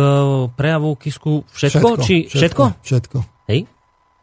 prejavu 0.53 1.01
Kisku 1.01 1.49
všetko? 1.49 1.89
Všetko, 1.97 2.05
či, 2.05 2.17
všetko? 2.29 2.65
Všetko. 2.85 3.19
Hej? 3.49 3.73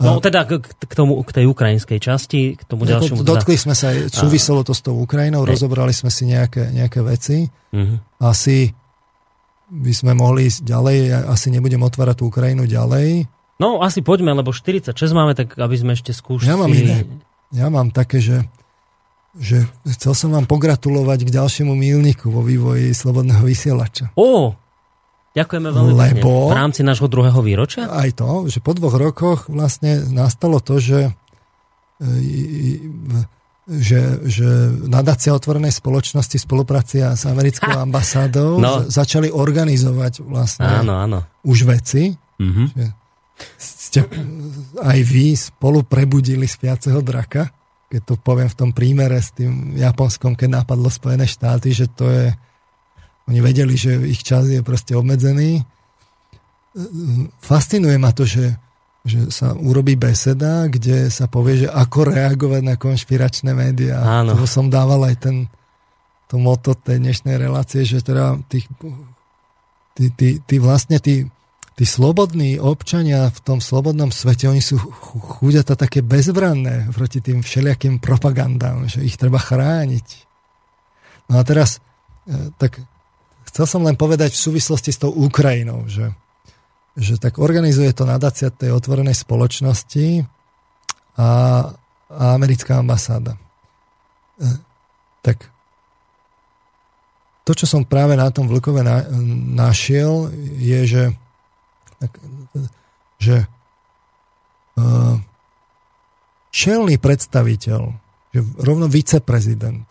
No 0.01 0.17
teda 0.17 0.49
k, 0.49 0.59
k, 0.61 0.93
tomu, 0.97 1.21
k 1.21 1.31
tej 1.31 1.45
ukrajinskej 1.47 1.99
časti, 2.01 2.57
k 2.57 2.61
tomu 2.65 2.89
ďalšiemu. 2.89 3.21
Teda... 3.21 3.37
Dotkli 3.37 3.55
sme 3.55 3.77
sa, 3.77 3.93
súviselo 4.09 4.65
to 4.65 4.73
s 4.73 4.81
tou 4.81 4.97
Ukrajinou, 4.97 5.45
Hej. 5.45 5.55
rozobrali 5.55 5.93
sme 5.93 6.09
si 6.09 6.25
nejaké, 6.25 6.73
nejaké 6.73 6.99
veci. 7.05 7.45
Uh-huh. 7.47 8.01
Asi 8.19 8.73
by 9.71 9.93
sme 9.95 10.11
mohli 10.17 10.51
ísť 10.51 10.67
ďalej, 10.67 10.97
ja 11.07 11.19
asi 11.31 11.47
nebudem 11.47 11.79
otvárať 11.79 12.19
tú 12.19 12.27
Ukrajinu 12.27 12.67
ďalej. 12.67 13.29
No 13.61 13.79
asi 13.79 14.03
poďme, 14.03 14.35
lebo 14.35 14.51
46 14.51 14.97
máme, 15.13 15.37
tak 15.37 15.55
aby 15.55 15.75
sme 15.77 15.95
ešte 15.95 16.11
skúšali. 16.11 16.49
Ja 16.49 16.57
mám 16.59 16.73
iné. 16.73 17.07
Ja 17.55 17.67
mám 17.71 17.93
také, 17.93 18.19
že, 18.19 18.43
že 19.37 19.63
chcel 19.85 20.17
som 20.17 20.29
vám 20.35 20.49
pogratulovať 20.49 21.29
k 21.29 21.35
ďalšiemu 21.39 21.71
mílniku 21.71 22.33
vo 22.33 22.43
vývoji 22.43 22.91
Slobodného 22.91 23.45
vysielača. 23.45 24.11
Ó, 24.17 24.57
Ďakujeme 25.31 25.69
veľmi 25.71 25.93
Lebo, 25.95 26.11
pekne. 26.11 26.51
V 26.51 26.59
rámci 26.59 26.81
nášho 26.83 27.07
druhého 27.07 27.39
výročia? 27.39 27.87
Aj 27.87 28.11
to, 28.11 28.51
že 28.51 28.59
po 28.59 28.75
dvoch 28.75 28.99
rokoch 28.99 29.47
vlastne 29.47 30.03
nastalo 30.11 30.59
to, 30.59 30.75
že, 30.83 31.15
e, 32.03 32.09
že, 33.71 34.27
že 34.27 34.47
nadácia 34.91 35.31
otvorenej 35.31 35.71
spoločnosti 35.71 36.35
spoluprácia 36.35 37.15
s 37.15 37.23
americkou 37.23 37.71
ha! 37.71 37.87
ambasádou 37.87 38.59
no. 38.59 38.83
začali 38.91 39.31
organizovať 39.31 40.19
vlastne 40.19 40.67
áno, 40.67 40.99
áno. 40.99 41.19
už 41.47 41.63
veci. 41.63 42.11
Mm-hmm. 42.11 42.67
Že 42.75 42.85
ste 43.55 43.99
aj 44.83 44.99
vy 44.99 45.33
spolu 45.39 45.87
prebudili 45.87 46.43
spiaceho 46.43 46.99
draka, 46.99 47.49
keď 47.87 48.01
to 48.03 48.13
poviem 48.19 48.51
v 48.51 48.57
tom 48.57 48.71
prímere 48.75 49.19
s 49.19 49.31
tým 49.31 49.79
Japonskom, 49.79 50.35
keď 50.35 50.63
napadlo 50.63 50.91
Spojené 50.91 51.23
štáty, 51.23 51.71
že 51.71 51.87
to 51.91 52.07
je 52.07 52.35
oni 53.31 53.39
vedeli, 53.39 53.79
že 53.79 53.95
ich 54.03 54.27
čas 54.27 54.51
je 54.51 54.59
proste 54.59 54.91
obmedzený. 54.91 55.63
Fascinuje 57.39 57.95
ma 57.95 58.11
to, 58.11 58.27
že, 58.27 58.59
že 59.07 59.31
sa 59.31 59.55
urobí 59.55 59.95
beseda, 59.95 60.67
kde 60.67 61.07
sa 61.07 61.31
povie, 61.31 61.63
že 61.63 61.67
ako 61.71 62.11
reagovať 62.11 62.61
na 62.67 62.75
konšpiračné 62.75 63.55
médiá. 63.55 64.03
Áno. 64.03 64.35
To 64.35 64.43
som 64.43 64.67
dával 64.67 65.07
aj 65.07 65.15
ten 65.23 65.35
to 66.31 66.39
moto 66.39 66.71
tej 66.71 67.03
dnešnej 67.03 67.35
relácie, 67.35 67.83
že 67.83 67.99
teda 67.99 68.39
tých, 68.47 68.63
tí, 69.99 70.07
tí, 70.15 70.39
tí 70.39 70.55
vlastne 70.63 70.95
tí, 71.03 71.27
tí 71.75 71.83
slobodní 71.83 72.55
občania 72.55 73.27
v 73.27 73.39
tom 73.43 73.59
slobodnom 73.59 74.15
svete, 74.15 74.47
oni 74.47 74.63
sú 74.63 74.79
chudiata 75.39 75.75
také 75.75 75.99
bezbranné 75.99 76.87
proti 76.95 77.19
tým 77.19 77.43
všelijakým 77.43 77.99
propagandám, 77.99 78.87
že 78.87 79.03
ich 79.03 79.19
treba 79.19 79.43
chrániť. 79.43 80.07
No 81.27 81.39
a 81.39 81.43
teraz 81.43 81.83
e, 82.23 82.51
tak 82.55 82.79
Chcel 83.51 83.67
som 83.67 83.83
len 83.83 83.99
povedať 83.99 84.31
v 84.31 84.43
súvislosti 84.47 84.95
s 84.95 85.01
tou 85.03 85.11
Ukrajinou, 85.11 85.83
že, 85.91 86.15
že 86.95 87.19
tak 87.19 87.35
organizuje 87.35 87.91
to 87.91 88.07
nadácia 88.07 88.47
tej 88.47 88.71
otvorenej 88.71 89.11
spoločnosti 89.11 90.23
a, 91.19 91.29
a 92.07 92.23
americká 92.31 92.79
ambasáda. 92.79 93.35
E, 94.39 94.49
tak 95.19 95.51
to, 97.43 97.51
čo 97.51 97.67
som 97.67 97.83
práve 97.83 98.15
na 98.15 98.31
tom 98.31 98.47
Vlkove 98.47 98.87
na, 98.87 99.03
našiel, 99.67 100.31
je, 100.55 100.79
že, 100.87 101.03
tak, 101.99 102.11
že 103.19 103.35
uh, 104.79 105.19
čelný 106.55 106.95
predstaviteľ, 107.01 107.81
že 108.31 108.39
rovno 108.61 108.87
viceprezident 108.87 109.83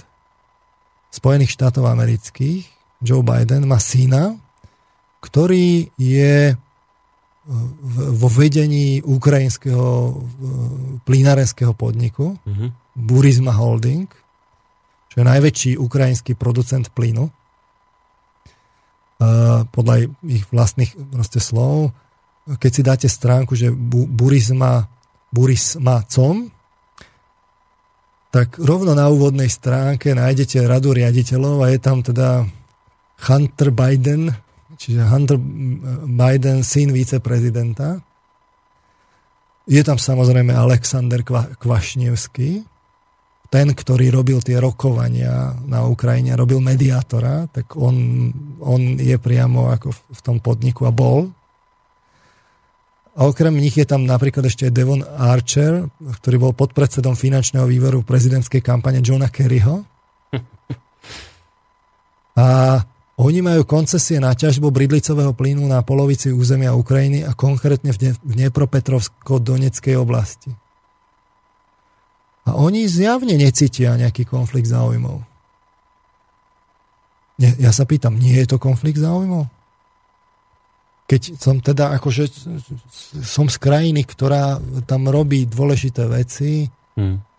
Spojených 1.10 1.52
štátov 1.52 1.90
amerických 1.90 2.79
Joe 3.00 3.24
Biden 3.24 3.64
má 3.64 3.80
syna, 3.80 4.36
ktorý 5.24 5.88
je 5.96 6.52
e, 6.52 6.54
vo 8.12 8.28
vedení 8.28 9.00
ukrajinského 9.00 9.88
e, 9.88 10.12
plynárenského 11.04 11.72
podniku 11.72 12.36
uh-huh. 12.36 12.68
Burisma 12.96 13.56
Holding, 13.56 14.08
čo 15.08 15.16
je 15.20 15.24
najväčší 15.24 15.70
ukrajinský 15.80 16.38
producent 16.38 16.92
plynu. 16.94 17.32
Uh, 19.20 19.68
podľa 19.68 20.08
ich 20.24 20.48
vlastných 20.48 20.96
proste 21.12 21.44
slov. 21.44 21.92
Keď 22.48 22.70
si 22.72 22.80
dáte 22.80 23.04
stránku, 23.04 23.52
že 23.52 23.68
Burisma, 23.68 24.88
Burisma.com, 25.28 26.48
tak 28.32 28.56
rovno 28.56 28.96
na 28.96 29.12
úvodnej 29.12 29.52
stránke 29.52 30.16
nájdete 30.16 30.64
radu 30.64 30.96
riaditeľov 30.96 31.66
a 31.66 31.74
je 31.74 31.78
tam 31.82 32.00
teda 32.00 32.48
Hunter 33.20 33.74
Biden, 33.74 34.32
čiže 34.80 35.04
Hunter 35.04 35.36
Biden, 36.08 36.64
syn 36.64 36.94
viceprezidenta. 36.94 38.00
Je 39.68 39.82
tam 39.84 40.00
samozrejme 40.00 40.56
Alexander 40.56 41.20
Kvašnevský, 41.60 42.64
ten, 43.50 43.66
ktorý 43.74 44.14
robil 44.14 44.38
tie 44.40 44.62
rokovania 44.62 45.58
na 45.66 45.82
Ukrajine, 45.84 46.38
robil 46.38 46.62
mediátora, 46.62 47.50
tak 47.50 47.74
on, 47.74 48.30
on 48.62 48.94
je 48.94 49.18
priamo 49.18 49.74
ako 49.74 49.90
v 49.90 50.20
tom 50.22 50.38
podniku 50.38 50.86
a 50.86 50.94
bol. 50.94 51.34
A 53.18 53.26
okrem 53.26 53.58
nich 53.58 53.74
je 53.74 53.82
tam 53.82 54.06
napríklad 54.06 54.46
ešte 54.46 54.70
Devon 54.70 55.02
Archer, 55.02 55.90
ktorý 56.22 56.36
bol 56.38 56.54
podpredsedom 56.54 57.18
finančného 57.18 57.66
výboru 57.66 58.06
prezidentskej 58.06 58.62
kampane 58.62 59.02
Johna 59.02 59.26
Kerryho. 59.28 59.82
A 62.40 62.80
oni 63.20 63.44
majú 63.44 63.68
koncesie 63.68 64.16
na 64.16 64.32
ťažbu 64.32 64.72
bridlicového 64.72 65.36
plynu 65.36 65.60
na 65.68 65.84
polovici 65.84 66.32
územia 66.32 66.72
Ukrajiny 66.72 67.20
a 67.20 67.36
konkrétne 67.36 67.92
v 67.92 68.16
Dnepropetrovsko-Doneckej 68.24 70.00
oblasti. 70.00 70.48
A 72.48 72.56
oni 72.56 72.88
zjavne 72.88 73.36
necítia 73.36 74.00
nejaký 74.00 74.24
konflikt 74.24 74.72
záujmov. 74.72 75.20
Nie, 77.36 77.52
ja 77.60 77.76
sa 77.76 77.84
pýtam, 77.84 78.16
nie 78.16 78.40
je 78.40 78.48
to 78.48 78.56
konflikt 78.56 78.96
záujmov? 78.96 79.52
Keď 81.04 81.36
som 81.36 81.60
teda 81.60 81.92
akože 82.00 82.24
som 83.20 83.52
z 83.52 83.56
krajiny, 83.60 84.08
ktorá 84.08 84.56
tam 84.88 85.12
robí 85.12 85.44
dôležité 85.44 86.08
veci, 86.08 86.72
hmm 86.96 87.29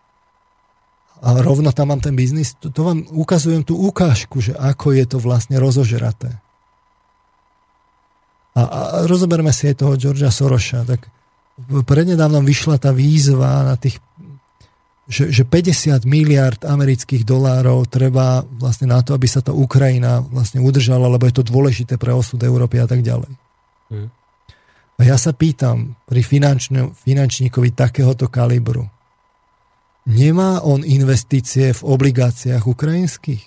a 1.21 1.27
rovno 1.37 1.69
tam 1.69 1.93
mám 1.93 2.01
ten 2.01 2.17
biznis, 2.17 2.57
to, 2.57 2.73
to 2.73 2.81
vám 2.81 3.05
ukazujem 3.13 3.61
tú 3.61 3.77
ukážku, 3.77 4.41
že 4.41 4.57
ako 4.57 4.97
je 4.97 5.05
to 5.05 5.17
vlastne 5.21 5.61
rozožraté. 5.61 6.41
A, 8.57 8.61
a 8.65 8.79
rozoberme 9.05 9.53
si 9.53 9.69
aj 9.69 9.85
toho 9.85 9.93
Georgia 9.95 10.33
Soroša. 10.33 10.83
Tak 10.83 11.07
prednedávnom 11.85 12.43
vyšla 12.43 12.81
tá 12.81 12.91
výzva 12.91 13.63
na 13.63 13.77
tých 13.77 14.01
že, 15.11 15.27
že 15.27 15.43
50 15.43 16.07
miliard 16.07 16.61
amerických 16.63 17.27
dolárov 17.27 17.83
treba 17.91 18.47
vlastne 18.47 18.87
na 18.87 19.03
to, 19.03 19.11
aby 19.11 19.27
sa 19.27 19.43
tá 19.43 19.51
Ukrajina 19.51 20.23
vlastne 20.23 20.63
udržala, 20.63 21.11
lebo 21.11 21.27
je 21.27 21.35
to 21.35 21.43
dôležité 21.43 21.99
pre 21.99 22.15
osud 22.15 22.39
Európy 22.39 22.79
a 22.79 22.87
tak 22.87 23.03
ďalej. 23.03 23.27
Hmm. 23.91 24.07
A 24.95 25.01
ja 25.03 25.19
sa 25.19 25.35
pýtam 25.35 25.99
pri 26.07 26.23
finančníkovi 26.95 27.75
takéhoto 27.75 28.31
kalibru, 28.31 28.87
Nemá 30.09 30.65
on 30.65 30.81
investície 30.81 31.73
v 31.77 31.81
obligáciách 31.85 32.65
ukrajinských? 32.65 33.43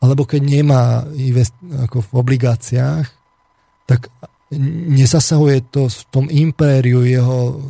Alebo 0.00 0.24
keď 0.24 0.40
nemá 0.40 1.04
invest, 1.12 1.52
ako 1.60 2.00
v 2.00 2.10
obligáciách, 2.16 3.06
tak 3.84 4.08
nesasahuje 4.90 5.70
to 5.70 5.86
v 5.86 6.00
tom 6.10 6.26
impériu 6.26 7.04
jeho 7.04 7.60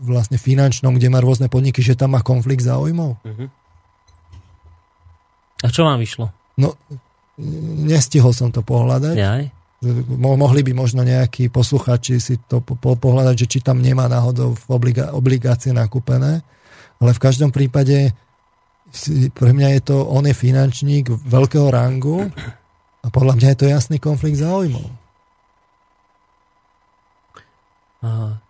vlastne 0.00 0.38
finančnom, 0.38 0.96
kde 0.96 1.12
má 1.12 1.18
rôzne 1.18 1.50
podniky, 1.50 1.82
že 1.82 1.98
tam 1.98 2.14
má 2.14 2.22
konflikt 2.22 2.64
záujmov? 2.64 3.18
Uh-huh. 3.20 3.48
A 5.60 5.68
čo 5.68 5.84
vám 5.84 6.00
vyšlo? 6.00 6.32
No, 6.56 6.78
nestihol 7.84 8.32
som 8.32 8.48
to 8.48 8.64
pohľadať. 8.64 9.16
Jaj. 9.18 9.44
Mohli 10.20 10.60
by 10.60 10.72
možno 10.76 11.00
nejakí 11.04 11.48
posluchači 11.48 12.20
si 12.20 12.36
to 12.44 12.60
po- 12.60 12.96
pohľadať, 12.96 13.34
že 13.44 13.46
či 13.48 13.58
tam 13.64 13.80
nemá 13.80 14.08
náhodou 14.08 14.52
obliga- 14.68 15.12
obligácie 15.12 15.72
nakúpené 15.72 16.44
ale 17.00 17.10
v 17.16 17.20
každom 17.20 17.50
prípade 17.50 18.12
pre 19.32 19.50
mňa 19.56 19.68
je 19.78 19.80
to, 19.80 19.96
on 20.04 20.28
je 20.28 20.34
finančník 20.36 21.08
veľkého 21.08 21.72
rangu 21.72 22.28
a 23.00 23.06
podľa 23.08 23.34
mňa 23.40 23.48
je 23.54 23.58
to 23.58 23.66
jasný 23.70 23.96
konflikt 24.02 24.42
záujmov. 24.42 25.00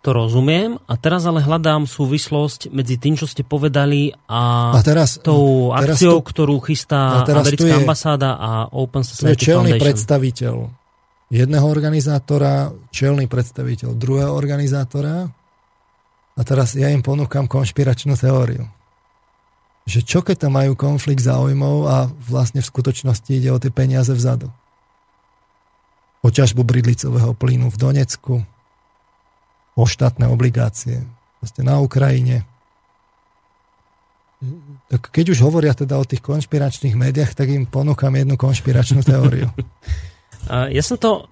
To 0.01 0.09
rozumiem 0.15 0.79
a 0.87 0.95
teraz 0.95 1.27
ale 1.27 1.43
hľadám 1.43 1.83
súvislosť 1.83 2.71
medzi 2.71 2.95
tým, 2.95 3.19
čo 3.19 3.27
ste 3.27 3.43
povedali 3.43 4.15
a, 4.31 4.71
a 4.71 4.79
teraz, 4.79 5.19
tou 5.19 5.75
teraz 5.75 5.99
akciou, 5.99 6.23
tu, 6.23 6.31
ktorú 6.31 6.55
chystá 6.63 7.27
americká 7.27 7.67
je, 7.67 7.75
ambasáda 7.83 8.39
a 8.39 8.71
Open 8.71 9.03
Society 9.03 9.35
je 9.35 9.51
čelný 9.51 9.75
Foundation. 9.75 9.83
predstaviteľ 9.83 10.55
jedného 11.35 11.67
organizátora, 11.67 12.71
čelný 12.95 13.27
predstaviteľ 13.27 13.91
druhého 13.91 14.31
organizátora 14.31 15.27
a 16.41 16.45
teraz 16.47 16.73
ja 16.73 16.89
im 16.89 17.05
ponúkam 17.05 17.45
konšpiračnú 17.45 18.17
teóriu. 18.17 18.65
Že 19.85 19.99
čo 20.01 20.19
keď 20.25 20.49
tam 20.49 20.57
majú 20.57 20.73
konflikt 20.73 21.21
záujmov 21.21 21.85
a 21.85 22.09
vlastne 22.09 22.65
v 22.65 22.69
skutočnosti 22.73 23.29
ide 23.29 23.53
o 23.53 23.61
tie 23.61 23.69
peniaze 23.69 24.09
vzadu. 24.09 24.49
o 26.21 26.29
ťažbu 26.29 26.61
bridlicového 26.61 27.33
plynu 27.33 27.73
v 27.73 27.77
Donecku, 27.81 28.45
o 29.73 29.83
štátne 29.89 30.29
obligácie 30.29 31.01
vlastne 31.41 31.65
na 31.65 31.81
Ukrajine. 31.81 32.45
Tak 34.89 35.09
keď 35.09 35.33
už 35.33 35.41
hovoria 35.41 35.73
teda 35.73 35.97
o 35.97 36.05
tých 36.05 36.21
konšpiračných 36.21 36.93
médiách, 36.93 37.33
tak 37.33 37.49
im 37.49 37.65
ponúkam 37.65 38.13
jednu 38.13 38.37
konšpiračnú 38.37 39.01
teóriu. 39.01 39.49
Ja 40.49 40.81
som 40.81 40.97
to 40.97 41.29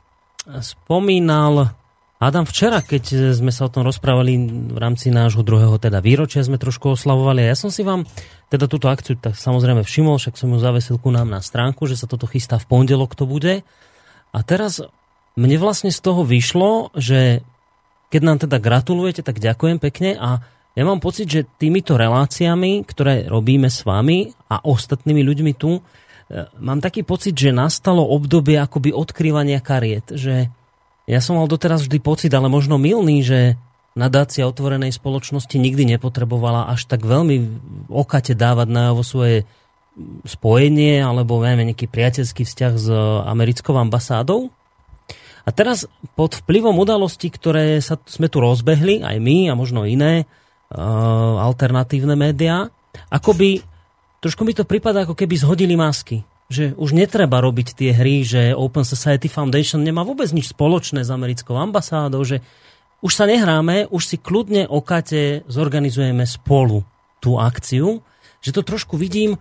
spomínal 0.62 1.74
Adam, 2.20 2.44
včera, 2.44 2.84
keď 2.84 3.32
sme 3.32 3.48
sa 3.48 3.64
o 3.64 3.72
tom 3.72 3.88
rozprávali 3.88 4.36
v 4.68 4.76
rámci 4.76 5.08
nášho 5.08 5.40
druhého 5.40 5.80
teda 5.80 6.04
výročia, 6.04 6.44
sme 6.44 6.60
trošku 6.60 6.92
oslavovali 7.00 7.48
a 7.48 7.56
ja 7.56 7.56
som 7.56 7.72
si 7.72 7.80
vám 7.80 8.04
teda 8.52 8.68
túto 8.68 8.92
akciu 8.92 9.16
tak 9.16 9.40
samozrejme 9.40 9.88
všimol, 9.88 10.20
však 10.20 10.36
som 10.36 10.52
ju 10.52 10.60
zavesil 10.60 11.00
ku 11.00 11.16
nám 11.16 11.32
na 11.32 11.40
stránku, 11.40 11.88
že 11.88 11.96
sa 11.96 12.12
toto 12.12 12.28
chystá 12.28 12.60
v 12.60 12.68
pondelok 12.68 13.16
to 13.16 13.24
bude. 13.24 13.64
A 14.36 14.40
teraz 14.44 14.84
mne 15.40 15.56
vlastne 15.64 15.96
z 15.96 16.00
toho 16.04 16.28
vyšlo, 16.28 16.92
že 16.92 17.40
keď 18.12 18.22
nám 18.28 18.38
teda 18.44 18.60
gratulujete, 18.60 19.24
tak 19.24 19.40
ďakujem 19.40 19.80
pekne 19.80 20.20
a 20.20 20.44
ja 20.76 20.84
mám 20.84 21.00
pocit, 21.00 21.32
že 21.32 21.48
týmito 21.56 21.96
reláciami, 21.96 22.84
ktoré 22.84 23.32
robíme 23.32 23.72
s 23.72 23.88
vami 23.88 24.36
a 24.52 24.60
ostatnými 24.60 25.24
ľuďmi 25.24 25.52
tu, 25.56 25.80
e, 25.80 25.82
mám 26.60 26.84
taký 26.84 27.08
pocit, 27.08 27.32
že 27.32 27.56
nastalo 27.56 28.04
obdobie 28.04 28.60
akoby 28.60 28.92
odkrývania 28.92 29.64
kariet, 29.64 30.12
že 30.20 30.52
ja 31.10 31.20
som 31.26 31.42
mal 31.42 31.50
doteraz 31.50 31.90
vždy 31.90 31.98
pocit, 31.98 32.30
ale 32.30 32.54
možno 32.54 32.78
milný, 32.78 33.26
že 33.26 33.58
nadácia 33.98 34.46
otvorenej 34.46 34.94
spoločnosti 34.94 35.58
nikdy 35.58 35.98
nepotrebovala 35.98 36.70
až 36.70 36.86
tak 36.86 37.02
veľmi 37.02 37.50
okate 37.90 38.38
dávať 38.38 38.68
na 38.70 38.94
svoje 39.02 39.50
spojenie 40.24 41.02
alebo 41.02 41.42
neviem, 41.42 41.74
nejaký 41.74 41.90
priateľský 41.90 42.46
vzťah 42.46 42.74
s 42.78 42.88
americkou 43.26 43.74
ambasádou. 43.74 44.54
A 45.44 45.50
teraz 45.50 45.90
pod 46.14 46.38
vplyvom 46.46 46.78
udalostí, 46.78 47.34
ktoré 47.34 47.82
sa, 47.82 47.98
sme 48.06 48.30
tu 48.30 48.38
rozbehli, 48.38 49.02
aj 49.02 49.18
my 49.18 49.50
a 49.50 49.58
možno 49.58 49.90
iné 49.90 50.24
uh, 50.24 51.42
alternatívne 51.42 52.14
médiá, 52.14 52.70
akoby 53.10 53.66
trošku 54.22 54.46
mi 54.46 54.54
to 54.54 54.62
prípada, 54.62 55.10
ako 55.10 55.18
keby 55.18 55.42
zhodili 55.42 55.74
masky 55.74 56.22
že 56.50 56.74
už 56.74 56.98
netreba 56.98 57.40
robiť 57.46 57.78
tie 57.78 57.94
hry, 57.94 58.26
že 58.26 58.58
Open 58.58 58.82
Society 58.82 59.30
Foundation 59.30 59.86
nemá 59.86 60.02
vôbec 60.02 60.28
nič 60.34 60.52
spoločné 60.52 61.06
s 61.06 61.14
americkou 61.14 61.54
ambasádou, 61.54 62.26
že 62.26 62.42
už 63.06 63.14
sa 63.16 63.30
nehráme, 63.30 63.88
už 63.94 64.04
si 64.04 64.18
kľudne 64.18 64.66
o 64.68 64.82
Kate 64.82 65.46
zorganizujeme 65.48 66.26
spolu 66.26 66.84
tú 67.22 67.38
akciu, 67.38 68.02
že 68.42 68.52
to 68.52 68.66
trošku 68.66 68.98
vidím, 68.98 69.38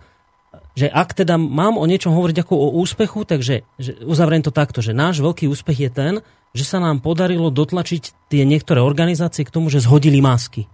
že 0.77 0.87
ak 0.87 1.17
teda 1.17 1.35
mám 1.35 1.75
o 1.75 1.83
niečom 1.89 2.13
hovoriť 2.13 2.45
ako 2.45 2.53
o 2.55 2.67
úspechu, 2.79 3.25
takže 3.27 3.67
že 3.75 3.91
uzavriem 4.05 4.45
to 4.45 4.53
takto, 4.53 4.79
že 4.79 4.95
náš 4.95 5.19
veľký 5.19 5.49
úspech 5.49 5.89
je 5.89 5.89
ten, 5.91 6.13
že 6.55 6.63
sa 6.63 6.77
nám 6.79 7.03
podarilo 7.03 7.51
dotlačiť 7.51 8.31
tie 8.31 8.47
niektoré 8.47 8.79
organizácie 8.81 9.43
k 9.43 9.53
tomu, 9.53 9.67
že 9.67 9.83
zhodili 9.83 10.21
masky. 10.23 10.69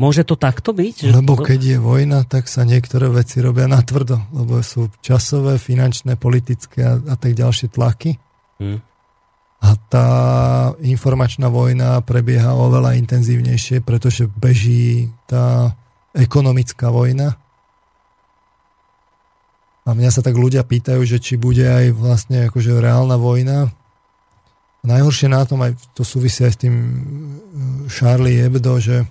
Môže 0.00 0.24
to 0.24 0.32
takto 0.32 0.72
byť? 0.72 1.12
Lebo 1.12 1.36
keď 1.36 1.76
je 1.76 1.78
vojna, 1.78 2.24
tak 2.24 2.48
sa 2.48 2.64
niektoré 2.64 3.12
veci 3.12 3.44
robia 3.44 3.68
na 3.68 3.84
tvrdo, 3.84 4.16
lebo 4.32 4.64
sú 4.64 4.88
časové, 5.04 5.60
finančné, 5.60 6.16
politické 6.16 6.88
a, 6.88 6.96
a 6.96 7.14
tak 7.20 7.36
ďalšie 7.36 7.68
tlaky. 7.68 8.16
Hmm. 8.56 8.80
A 9.60 9.76
tá 9.92 10.08
informačná 10.80 11.52
vojna 11.52 12.00
prebieha 12.00 12.56
oveľa 12.56 12.96
intenzívnejšie, 12.96 13.84
pretože 13.84 14.24
beží 14.24 15.12
tá 15.28 15.76
ekonomická 16.16 16.88
vojna. 16.88 17.36
A 19.84 19.92
mňa 19.92 20.10
sa 20.16 20.24
tak 20.24 20.32
ľudia 20.32 20.64
pýtajú, 20.64 21.04
že 21.04 21.20
či 21.20 21.36
bude 21.36 21.68
aj 21.68 21.92
vlastne 21.92 22.48
akože 22.48 22.72
reálna 22.80 23.20
vojna. 23.20 23.68
Najhoršie 24.80 25.28
na 25.28 25.44
tom, 25.44 25.60
aj 25.60 25.76
to 25.92 26.08
súvisí 26.08 26.40
aj 26.40 26.52
s 26.56 26.60
tým 26.64 26.74
Charlie 27.92 28.40
Hebdo, 28.40 28.80
že 28.80 29.04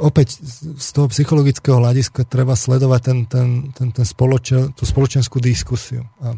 opäť 0.00 0.40
z 0.76 0.88
toho 0.92 1.08
psychologického 1.10 1.80
hľadiska 1.80 2.24
treba 2.24 2.56
sledovať 2.56 3.00
ten, 3.02 3.18
ten, 3.26 3.48
ten, 3.72 3.88
ten 3.92 4.06
spoločen, 4.06 4.72
tú 4.72 4.88
spoločenskú 4.88 5.40
diskusiu. 5.42 6.06
A 6.22 6.36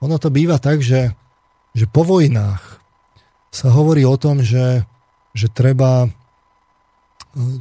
ono 0.00 0.16
to 0.16 0.32
býva 0.32 0.56
tak, 0.56 0.80
že, 0.80 1.12
že 1.76 1.84
po 1.90 2.06
vojnách 2.06 2.80
sa 3.50 3.68
hovorí 3.74 4.06
o 4.06 4.16
tom, 4.16 4.40
že, 4.40 4.86
že 5.34 5.50
treba, 5.50 6.08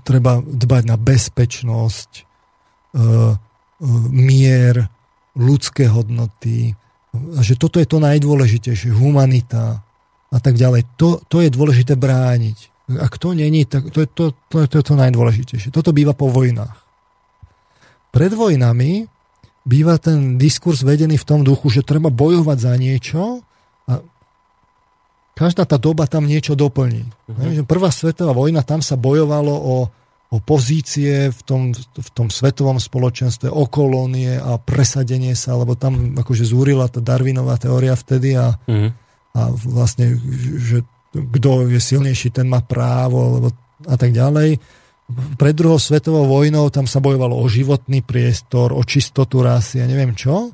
treba 0.05 0.39
dbať 0.39 0.83
na 0.85 0.95
bezpečnosť, 0.95 2.11
e, 2.13 2.23
e, 2.93 3.05
mier, 4.13 4.87
ľudské 5.33 5.89
hodnoty, 5.89 6.77
a 7.09 7.41
že 7.41 7.57
toto 7.57 7.81
je 7.81 7.89
to 7.89 7.97
najdôležitejšie, 7.97 8.93
humanita, 8.93 9.81
a 10.29 10.37
tak 10.37 10.55
ďalej. 10.55 10.85
To, 11.01 11.21
to 11.25 11.41
je 11.41 11.49
dôležité 11.49 11.97
brániť. 11.97 12.89
Ak 12.97 13.21
to 13.21 13.37
není, 13.37 13.65
tak 13.69 13.89
to 13.93 14.01
je 14.01 14.09
to, 14.09 14.25
to, 14.49 14.65
to, 14.65 14.75
je 14.81 14.85
to 14.85 14.95
najdôležitejšie. 14.97 15.69
Toto 15.69 15.93
býva 15.93 16.17
po 16.17 16.29
vojnách. 16.29 16.73
Pred 18.09 18.33
vojnami 18.33 19.05
býva 19.65 20.01
ten 20.01 20.41
diskurs 20.41 20.81
vedený 20.81 21.21
v 21.21 21.27
tom 21.27 21.45
duchu, 21.45 21.69
že 21.69 21.85
treba 21.85 22.09
bojovať 22.09 22.57
za 22.57 22.73
niečo 22.73 23.45
a 23.85 24.01
každá 25.37 25.69
tá 25.69 25.77
doba 25.77 26.09
tam 26.09 26.25
niečo 26.25 26.57
doplní. 26.57 27.05
Uh-huh. 27.29 27.61
Prvá 27.69 27.93
svetová 27.93 28.33
vojna, 28.33 28.65
tam 28.65 28.81
sa 28.81 28.97
bojovalo 28.97 29.53
o, 29.53 29.77
o 30.33 30.37
pozície 30.41 31.29
v 31.29 31.41
tom, 31.45 31.61
v 31.77 32.09
tom 32.17 32.33
svetovom 32.33 32.81
spoločenstve, 32.81 33.53
o 33.53 33.69
kolónie 33.69 34.41
a 34.41 34.57
presadenie 34.57 35.37
sa, 35.37 35.53
lebo 35.53 35.77
tam 35.77 36.17
akože 36.17 36.41
zúrila 36.41 36.89
tá 36.89 36.97
Darwinová 37.05 37.61
teória 37.61 37.93
vtedy 37.93 38.33
a 38.33 38.57
uh-huh 38.57 39.08
a 39.33 39.53
vlastne, 39.53 40.17
že 40.57 40.85
kto 41.13 41.69
je 41.69 41.81
silnejší, 41.81 42.29
ten 42.33 42.49
má 42.49 42.61
právo 42.61 43.17
alebo 43.17 43.47
a 43.87 43.95
tak 43.95 44.13
ďalej. 44.13 44.59
Pred 45.09 45.55
druhou 45.57 45.81
svetovou 45.81 46.29
vojnou 46.29 46.69
tam 46.69 46.85
sa 46.85 47.01
bojovalo 47.01 47.33
o 47.33 47.45
životný 47.49 48.05
priestor, 48.05 48.75
o 48.75 48.81
čistotu 48.85 49.41
rasy 49.41 49.81
a 49.81 49.89
neviem 49.89 50.13
čo. 50.13 50.53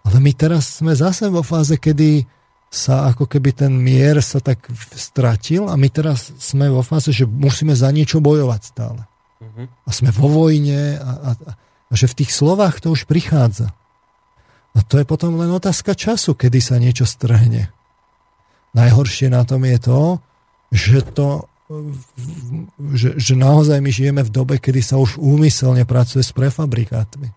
Ale 0.00 0.16
my 0.24 0.32
teraz 0.32 0.80
sme 0.80 0.96
zase 0.96 1.28
vo 1.28 1.44
fáze, 1.44 1.76
kedy 1.76 2.24
sa 2.70 3.10
ako 3.12 3.26
keby 3.26 3.50
ten 3.52 3.74
mier 3.74 4.22
sa 4.22 4.38
tak 4.40 4.70
stratil 4.94 5.68
a 5.68 5.74
my 5.74 5.90
teraz 5.90 6.32
sme 6.38 6.70
vo 6.70 6.80
fáze, 6.80 7.12
že 7.12 7.26
musíme 7.28 7.74
za 7.74 7.90
niečo 7.92 8.22
bojovať 8.22 8.60
stále. 8.62 9.02
Uh-huh. 9.42 9.66
A 9.66 9.90
sme 9.90 10.14
vo 10.14 10.30
vojne 10.30 10.96
a, 10.96 11.34
a, 11.34 11.56
a 11.90 11.92
že 11.92 12.08
v 12.08 12.24
tých 12.24 12.30
slovách 12.32 12.80
to 12.80 12.94
už 12.94 13.04
prichádza. 13.10 13.74
A 14.72 14.86
to 14.86 15.02
je 15.02 15.04
potom 15.04 15.34
len 15.34 15.50
otázka 15.50 15.98
času, 15.98 16.38
kedy 16.38 16.62
sa 16.62 16.78
niečo 16.78 17.04
strhne. 17.04 17.74
Najhoršie 18.76 19.28
na 19.32 19.42
tom 19.42 19.66
je 19.66 19.78
to, 19.78 20.02
že 20.70 21.00
to 21.14 21.50
že, 22.98 23.14
že 23.14 23.34
naozaj 23.38 23.78
my 23.78 23.90
žijeme 23.94 24.26
v 24.26 24.34
dobe, 24.34 24.58
kedy 24.58 24.82
sa 24.82 24.98
už 24.98 25.22
úmyselne 25.22 25.86
pracuje 25.86 26.26
s 26.26 26.34
prefabrikátmi. 26.34 27.30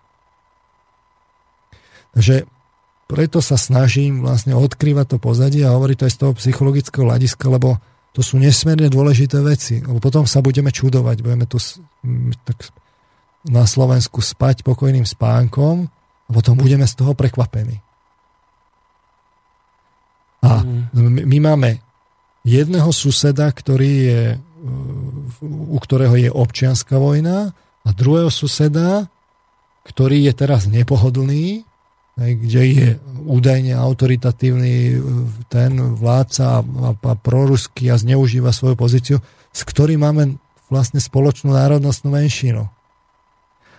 Takže 2.18 2.50
preto 3.06 3.46
sa 3.46 3.62
snažím 3.62 4.26
vlastne 4.26 4.58
odkrývať 4.58 5.06
to 5.14 5.18
pozadie 5.22 5.62
a 5.62 5.78
hovoriť 5.78 5.98
to 6.02 6.06
aj 6.10 6.14
z 6.14 6.20
toho 6.26 6.34
psychologického 6.42 7.06
hľadiska, 7.06 7.46
lebo 7.46 7.78
to 8.14 8.26
sú 8.26 8.42
nesmierne 8.42 8.90
dôležité 8.90 9.38
veci. 9.42 9.82
Lebo 9.86 10.02
potom 10.02 10.26
sa 10.26 10.42
budeme 10.42 10.74
čudovať. 10.74 11.22
Budeme 11.22 11.46
tu 11.46 11.62
tak 12.46 12.74
na 13.46 13.70
Slovensku 13.70 14.22
spať 14.22 14.66
pokojným 14.66 15.06
spánkom 15.06 15.90
a 16.26 16.30
potom 16.30 16.58
budeme 16.58 16.90
z 16.90 16.94
toho 16.98 17.14
prekvapení. 17.14 17.82
A 20.44 20.62
mm. 20.62 21.24
my 21.24 21.38
máme 21.40 21.80
jedného 22.44 22.92
suseda, 22.92 23.48
ktorý 23.48 23.92
je, 24.04 24.24
u 25.48 25.80
ktorého 25.80 26.16
je 26.20 26.30
občianská 26.30 27.00
vojna 27.00 27.56
a 27.88 27.90
druhého 27.96 28.28
suseda, 28.28 29.08
ktorý 29.88 30.28
je 30.28 30.34
teraz 30.36 30.68
nepohodlný, 30.68 31.64
kde 32.20 32.62
je 32.62 32.88
údajne 33.26 33.74
autoritatívny 33.74 35.02
ten 35.50 35.72
vládca 35.98 36.44
a, 36.46 36.60
a, 36.62 36.90
a 36.94 37.14
proruský 37.18 37.90
a 37.90 37.98
zneužíva 37.98 38.54
svoju 38.54 38.76
pozíciu, 38.78 39.18
s 39.50 39.62
ktorým 39.66 40.06
máme 40.06 40.38
vlastne 40.70 41.02
spoločnú 41.02 41.56
národnostnú 41.56 42.14
menšinu. 42.14 42.70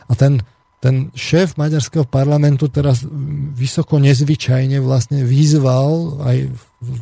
A 0.05 0.13
ten, 0.19 0.43
ten 0.85 1.09
šéf 1.17 1.57
maďarského 1.57 2.05
parlamentu 2.05 2.69
teraz 2.69 3.09
vysoko 3.57 3.97
nezvyčajne 3.97 4.85
vlastne 4.85 5.25
vyzval 5.25 6.21
aj 6.21 6.53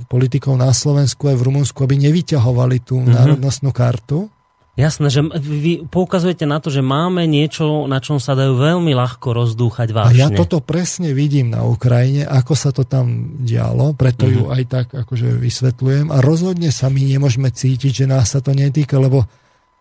politikov 0.07 0.55
na 0.55 0.71
Slovensku 0.71 1.27
aj 1.27 1.35
v 1.35 1.47
Rumunsku, 1.51 1.83
aby 1.83 1.99
nevyťahovali 1.99 2.87
tú 2.87 3.03
mm-hmm. 3.03 3.11
národnostnú 3.11 3.75
kartu. 3.75 4.31
Jasné, 4.73 5.13
že 5.13 5.21
vy 5.37 5.85
poukazujete 5.85 6.49
na 6.49 6.63
to, 6.63 6.73
že 6.73 6.81
máme 6.81 7.29
niečo, 7.29 7.85
na 7.91 8.01
čom 8.01 8.17
sa 8.23 8.33
dajú 8.33 8.57
veľmi 8.57 8.95
ľahko 8.97 9.35
rozdúchať 9.37 9.93
vážne. 9.93 10.17
A 10.17 10.23
ja 10.25 10.33
toto 10.33 10.65
presne 10.65 11.13
vidím 11.13 11.53
na 11.53 11.67
Ukrajine, 11.67 12.25
ako 12.25 12.55
sa 12.57 12.71
to 12.71 12.87
tam 12.87 13.37
dialo, 13.43 13.99
preto 13.99 14.31
mm-hmm. 14.31 14.39
ju 14.39 14.43
mhm. 14.47 14.53
aj 14.55 14.65
tak 14.71 14.87
akože 14.95 15.43
vysvetľujem. 15.43 16.07
A 16.15 16.23
rozhodne 16.23 16.71
sa 16.71 16.87
my 16.87 17.03
nemôžeme 17.03 17.51
cítiť, 17.51 18.07
že 18.07 18.07
nás 18.07 18.31
sa 18.31 18.39
to 18.39 18.55
netýka, 18.55 18.97
lebo 19.03 19.27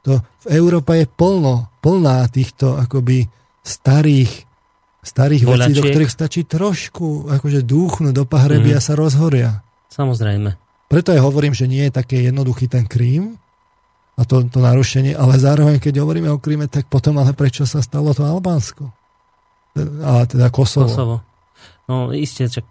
to 0.01 0.17
v 0.49 0.57
Európe 0.57 0.97
je 0.97 1.05
plno, 1.05 1.69
plná 1.85 2.25
týchto 2.33 2.73
akoby 2.73 3.29
starých 3.61 4.49
starých 5.01 5.43
Volačiek. 5.49 5.73
vecí, 5.73 5.77
do 5.81 5.83
ktorých 5.89 6.13
stačí 6.13 6.41
trošku 6.45 7.25
akože 7.29 7.65
dúchnuť 7.65 8.13
do 8.13 8.25
pahreby 8.29 8.73
mm. 8.73 8.77
a 8.77 8.81
sa 8.81 8.93
rozhoria. 8.93 9.65
Samozrejme. 9.89 10.53
Preto 10.87 11.09
aj 11.09 11.21
hovorím, 11.25 11.57
že 11.57 11.65
nie 11.65 11.89
je 11.89 11.93
také 11.97 12.21
jednoduchý 12.21 12.69
ten 12.69 12.85
Krím 12.85 13.41
a 14.13 14.21
to, 14.27 14.45
to 14.45 14.61
narušenie, 14.61 15.17
ale 15.17 15.41
zároveň, 15.41 15.81
keď 15.81 16.05
hovoríme 16.05 16.29
o 16.29 16.37
Kríme, 16.37 16.69
tak 16.69 16.85
potom 16.85 17.17
ale 17.17 17.33
prečo 17.33 17.65
sa 17.65 17.81
stalo 17.81 18.13
to 18.13 18.21
Albánsko? 18.21 18.93
A 20.05 20.27
teda 20.29 20.53
Kosovo. 20.53 20.85
Kosovo. 20.85 21.15
No 21.89 22.13
isté, 22.13 22.45
čak 22.45 22.67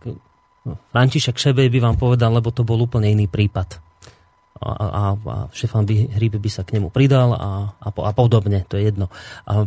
František 0.95 1.35
Šebej 1.35 1.73
by 1.73 1.79
vám 1.83 1.97
povedal, 1.99 2.31
lebo 2.31 2.55
to 2.55 2.63
bol 2.63 2.79
úplne 2.79 3.11
iný 3.11 3.27
prípad. 3.27 3.81
A, 4.61 4.69
a, 4.69 5.03
a 5.17 5.35
Štefan 5.51 5.89
by, 5.89 6.21
Hríbe 6.21 6.37
by 6.37 6.51
sa 6.53 6.63
k 6.63 6.77
nemu 6.77 6.93
pridal 6.93 7.33
a, 7.33 7.73
a, 7.81 7.89
a 7.89 8.13
podobne, 8.13 8.69
to 8.69 8.77
je 8.77 8.93
jedno. 8.93 9.09
A, 9.49 9.65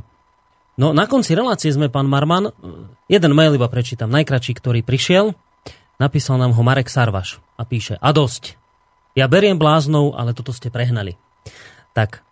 no 0.78 0.92
na 0.92 1.06
konci 1.06 1.34
relácie 1.38 1.74
sme, 1.74 1.90
pán 1.90 2.10
Marman, 2.10 2.54
jeden 3.12 3.34
mail 3.38 3.58
iba 3.58 3.70
prečítam, 3.70 4.12
najkračší, 4.14 4.54
ktorý 4.58 4.80
prišiel, 4.82 5.38
napísal 5.98 6.38
nám 6.42 6.54
ho 6.58 6.62
Marek 6.66 6.90
Sarvaš 6.90 7.42
a 7.58 7.64
píše, 7.68 7.98
a 8.02 8.10
dosť. 8.10 8.58
Ja 9.14 9.30
beriem 9.30 9.62
bláznou, 9.62 10.18
ale 10.18 10.34
toto 10.34 10.50
ste 10.50 10.74
prehnali. 10.74 11.22
Tak, 11.94 12.26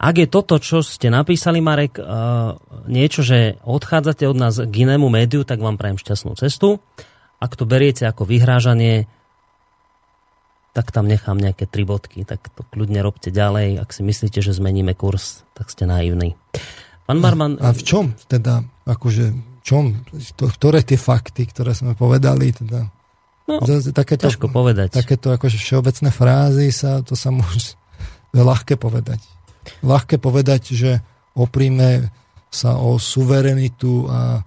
ak 0.00 0.14
je 0.18 0.26
toto, 0.26 0.56
čo 0.58 0.80
ste 0.82 1.12
napísali, 1.12 1.62
Marek, 1.62 2.00
niečo, 2.88 3.20
že 3.22 3.60
odchádzate 3.62 4.26
od 4.26 4.34
nás 4.34 4.58
k 4.58 4.74
inému 4.88 5.06
médiu, 5.12 5.44
tak 5.44 5.62
vám 5.62 5.78
prajem 5.78 6.00
šťastnú 6.00 6.34
cestu. 6.34 6.82
Ak 7.38 7.54
to 7.54 7.68
beriete 7.68 8.08
ako 8.08 8.26
vyhrážanie, 8.26 9.06
tak 10.72 10.88
tam 10.90 11.04
nechám 11.04 11.36
nejaké 11.36 11.68
tri 11.68 11.84
bodky, 11.84 12.24
tak 12.24 12.40
to 12.50 12.64
kľudne 12.72 12.98
robte 13.04 13.28
ďalej. 13.28 13.78
Ak 13.78 13.92
si 13.92 14.00
myslíte, 14.02 14.40
že 14.40 14.56
zmeníme 14.56 14.96
kurz, 14.96 15.44
tak 15.52 15.68
ste 15.68 15.84
naivní. 15.84 16.34
Pán 17.06 17.18
Marman... 17.18 17.58
A, 17.58 17.70
a 17.70 17.76
v 17.76 17.82
čom 17.82 18.14
teda, 18.30 18.62
akože, 18.86 19.34
čom, 19.66 20.06
to, 20.38 20.46
ktoré 20.48 20.86
tie 20.86 20.98
fakty, 20.98 21.48
ktoré 21.50 21.74
sme 21.74 21.98
povedali, 21.98 22.54
teda... 22.54 22.88
No, 23.50 23.58
takéto, 23.90 24.30
ťažko 24.30 24.54
povedať. 24.54 24.94
Takéto 24.94 25.34
akože 25.34 25.58
všeobecné 25.58 26.10
frázy 26.14 26.70
sa, 26.70 27.02
to 27.02 27.18
sa 27.18 27.34
môže 27.34 27.74
ľahké 28.36 28.78
povedať. 28.78 29.18
Ľahké 29.82 30.22
povedať, 30.22 30.74
že 30.74 30.90
opríme 31.34 32.10
sa 32.52 32.76
o 32.78 33.00
suverenitu 33.00 34.06
a 34.06 34.44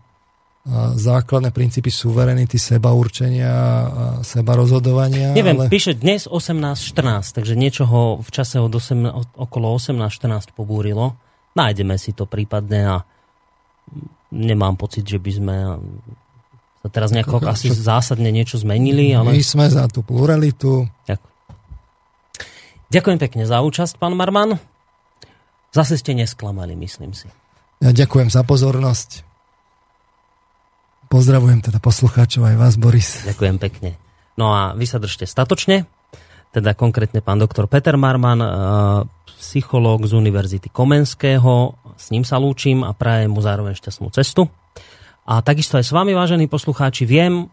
a 0.65 0.97
základné 0.97 1.53
princípy 1.53 1.93
suverenity, 1.93 2.57
seba 2.57 2.89
určenia 2.89 3.53
a 3.53 4.03
seba 4.25 4.57
rozhodovania. 4.57 5.37
Neviem, 5.37 5.61
ale... 5.61 5.69
píše 5.69 5.93
dnes 5.93 6.25
18.14, 6.25 7.37
takže 7.37 7.53
niečo 7.53 7.85
ho 7.85 8.17
v 8.17 8.29
čase 8.33 8.57
od 8.57 8.73
8, 8.73 9.37
okolo 9.37 9.77
18.14 9.77 10.57
pobúrilo. 10.57 11.13
Nájdeme 11.55 11.95
si 11.95 12.11
to 12.11 12.27
prípadne 12.27 12.81
a 12.83 12.95
nemám 14.35 14.75
pocit, 14.75 15.07
že 15.07 15.17
by 15.17 15.31
sme 15.31 15.55
sa 16.85 16.87
teraz 16.93 17.09
nejako 17.09 17.41
asi 17.49 17.73
zásadne 17.73 18.29
niečo 18.29 18.61
zmenili. 18.61 19.09
Ale... 19.15 19.33
My 19.33 19.41
sme 19.41 19.65
za 19.65 19.89
tú 19.89 20.05
pluralitu. 20.05 20.85
Ďakujem. 21.09 21.33
Ďakujem 22.93 23.19
pekne 23.19 23.43
za 23.49 23.57
účasť, 23.65 23.97
pán 23.97 24.13
Marman. 24.13 24.61
Zase 25.73 25.97
ste 25.97 26.13
nesklamali, 26.13 26.77
myslím 26.77 27.17
si. 27.17 27.27
Ja 27.81 27.91
ďakujem 27.91 28.29
za 28.29 28.45
pozornosť. 28.45 29.25
Pozdravujem 31.09 31.65
teda 31.65 31.81
poslucháčov 31.81 32.47
aj 32.47 32.55
vás, 32.55 32.73
Boris. 32.77 33.25
Ďakujem 33.25 33.57
pekne. 33.57 33.97
No 34.37 34.53
a 34.53 34.77
vy 34.77 34.85
sa 34.85 35.01
držte 35.01 35.27
statočne, 35.27 35.89
teda 36.53 36.77
konkrétne 36.77 37.19
pán 37.19 37.41
doktor 37.41 37.67
Peter 37.67 37.97
Marman, 37.97 38.39
eh, 38.39 38.47
psychológ 39.39 40.07
z 40.07 40.15
Univerzity 40.15 40.71
Komenského. 40.71 41.75
S 41.95 42.11
ním 42.11 42.23
sa 42.23 42.39
lúčim 42.39 42.83
a 42.83 42.91
prajem 42.91 43.31
mu 43.31 43.39
zároveň 43.39 43.75
šťastnú 43.75 44.11
cestu. 44.11 44.47
A 45.25 45.41
takisto 45.41 45.79
aj 45.79 45.85
s 45.89 45.95
vami, 45.95 46.13
vážení 46.13 46.45
poslucháči, 46.45 47.07
viem, 47.07 47.49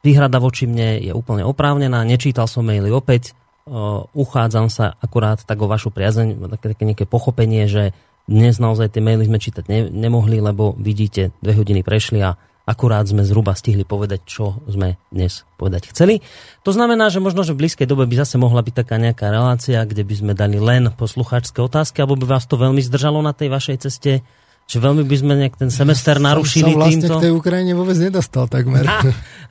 výhrada 0.00 0.38
voči 0.38 0.70
mne 0.70 1.02
je 1.02 1.12
úplne 1.12 1.42
oprávnená, 1.42 2.06
nečítal 2.06 2.46
som 2.46 2.62
maily 2.64 2.88
opäť, 2.88 3.32
eh, 3.32 3.72
uchádzam 4.14 4.70
sa 4.70 4.94
akurát 5.02 5.42
tak 5.42 5.58
o 5.60 5.66
vašu 5.66 5.90
priazeň, 5.90 6.38
také, 6.56 6.72
také 6.76 6.84
nejaké 6.86 7.04
pochopenie, 7.10 7.66
že 7.66 7.92
dnes 8.30 8.62
naozaj 8.62 8.94
tie 8.94 9.02
maily 9.02 9.26
sme 9.26 9.42
čítať 9.42 9.64
ne, 9.66 9.90
nemohli, 9.90 10.38
lebo 10.38 10.78
vidíte, 10.78 11.34
dve 11.42 11.58
hodiny 11.58 11.82
prešli 11.82 12.22
a 12.22 12.38
Akurát 12.70 13.02
sme 13.02 13.26
zhruba 13.26 13.58
stihli 13.58 13.82
povedať, 13.82 14.22
čo 14.30 14.62
sme 14.70 14.94
dnes 15.10 15.42
povedať 15.58 15.90
chceli. 15.90 16.22
To 16.62 16.70
znamená, 16.70 17.10
že 17.10 17.18
možno, 17.18 17.42
že 17.42 17.50
v 17.50 17.66
blízkej 17.66 17.90
dobe 17.90 18.06
by 18.06 18.22
zase 18.22 18.38
mohla 18.38 18.62
byť 18.62 18.74
taká 18.86 18.94
nejaká 19.02 19.26
relácia, 19.26 19.82
kde 19.82 20.06
by 20.06 20.14
sme 20.14 20.32
dali 20.38 20.62
len 20.62 20.94
poslucháčské 20.94 21.58
otázky, 21.58 21.98
alebo 21.98 22.14
by 22.22 22.38
vás 22.38 22.46
to 22.46 22.54
veľmi 22.54 22.78
zdržalo 22.78 23.18
na 23.26 23.34
tej 23.34 23.50
vašej 23.50 23.90
ceste, 23.90 24.22
že 24.70 24.78
veľmi 24.78 25.02
by 25.02 25.16
sme 25.18 25.34
nejak 25.34 25.58
ten 25.58 25.66
semester 25.66 26.22
narušili 26.22 26.70
som, 26.70 26.78
som 26.78 26.82
vlastne 26.86 27.02
týmto. 27.02 27.18
v 27.18 27.24
tej 27.26 27.32
Ukrajine 27.34 27.72
vôbec 27.74 27.98
nedostal 27.98 28.46
takmer. 28.46 28.86
Á, 28.86 29.02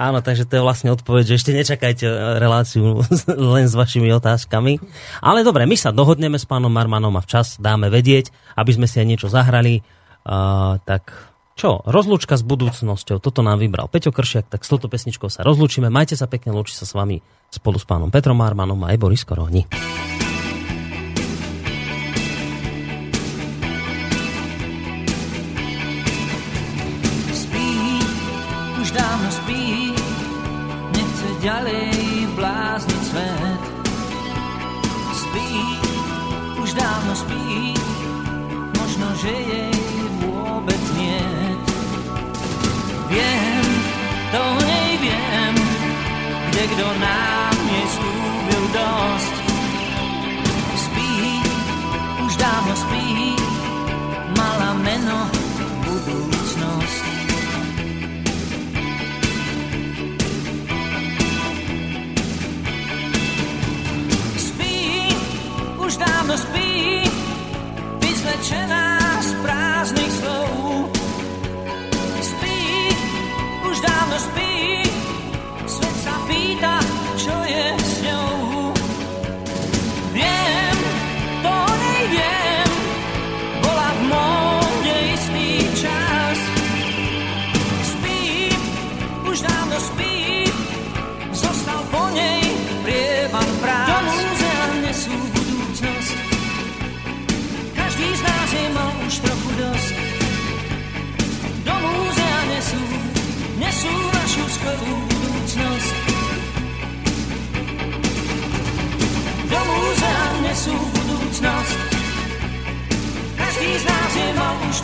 áno, 0.08 0.24
takže 0.24 0.48
to 0.48 0.56
je 0.56 0.64
vlastne 0.64 0.96
odpoveď, 0.96 1.36
že 1.36 1.44
ešte 1.44 1.52
nečakajte 1.52 2.08
reláciu 2.40 3.04
len 3.60 3.68
s 3.68 3.76
vašimi 3.76 4.16
otázkami. 4.16 4.80
Ale 5.20 5.44
dobre, 5.44 5.68
my 5.68 5.76
sa 5.76 5.92
dohodneme 5.92 6.40
s 6.40 6.48
pánom 6.48 6.72
Marmanom 6.72 7.12
a 7.20 7.22
včas 7.28 7.60
dáme 7.60 7.92
vedieť, 7.92 8.32
aby 8.56 8.72
sme 8.72 8.88
si 8.88 9.04
aj 9.04 9.08
niečo 9.12 9.28
zahrali. 9.28 9.84
Uh, 10.24 10.80
tak 10.88 11.29
čo? 11.60 11.84
Rozlúčka 11.84 12.40
s 12.40 12.44
budúcnosťou. 12.48 13.20
Toto 13.20 13.44
nám 13.44 13.60
vybral 13.60 13.92
Peťo 13.92 14.16
Kršiak, 14.16 14.48
tak 14.48 14.64
s 14.64 14.72
touto 14.72 14.88
pesničkou 14.88 15.28
sa 15.28 15.44
rozlúčime. 15.44 15.92
Majte 15.92 16.16
sa 16.16 16.32
pekne, 16.32 16.56
lúči 16.56 16.72
sa 16.72 16.88
s 16.88 16.96
vami 16.96 17.20
spolu 17.52 17.76
s 17.76 17.84
pánom 17.84 18.08
Petrom 18.08 18.40
Armanom 18.40 18.80
a 18.88 18.96
aj 18.96 18.98
Boris 18.98 19.28
Koroni. 19.28 19.68
Kdo 46.74 46.88
nám 47.00 47.56
neslúbil 47.66 48.64
dosť. 48.74 49.36
Spí, 50.76 51.14
už 52.26 52.34
dávno 52.38 52.74
spí, 52.76 53.08
mala 54.38 54.72
meno 54.82 55.20
budúcnosť. 55.86 57.04
Spí, 64.38 64.78
už 65.78 65.94
dávno 65.98 66.36
spí, 66.38 66.72
vyzlečená 68.00 68.86
z 69.22 69.30
prázdnych 69.44 70.14
slov 70.22 70.60
už 73.70 73.80
dávno 73.86 74.18
spí, 74.20 74.89
pýta, 77.20 77.36
čo 77.36 77.79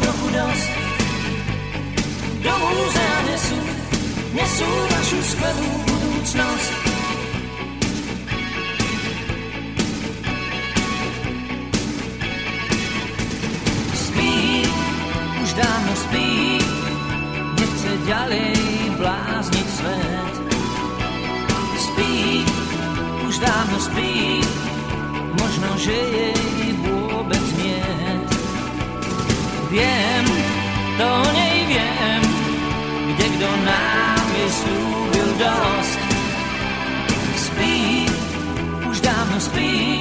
trochu 0.01 0.27
dosť. 0.33 0.69
Do 2.43 2.53
múzea 2.53 3.17
nesú, 3.29 3.59
nesú 4.35 4.69
našu 4.91 5.19
skvelú 5.33 5.69
budúcnosť. 5.87 6.71
Spí, 13.95 14.35
už 15.41 15.49
dávno 15.57 15.93
spí, 15.95 16.29
nechce 17.57 17.91
ďalej 18.05 18.53
blázniť 18.99 19.67
svet. 19.79 20.35
Spí, 21.75 22.13
už 23.25 23.35
dávno 23.39 23.77
spí, 23.79 24.13
možno, 25.39 25.69
že 25.79 25.95
jej 25.95 26.34
Viem, 29.75 30.25
to 30.95 31.03
o 31.03 31.31
nej 31.35 31.67
viem, 31.67 32.21
kde 33.11 33.25
kto 33.27 33.49
nám 33.67 34.27
je 34.39 34.47
slúbil 34.47 35.29
dosť. 35.35 35.99
Spí, 37.35 38.07
už 38.87 38.97
dávno 39.03 39.35
spí, 39.35 39.99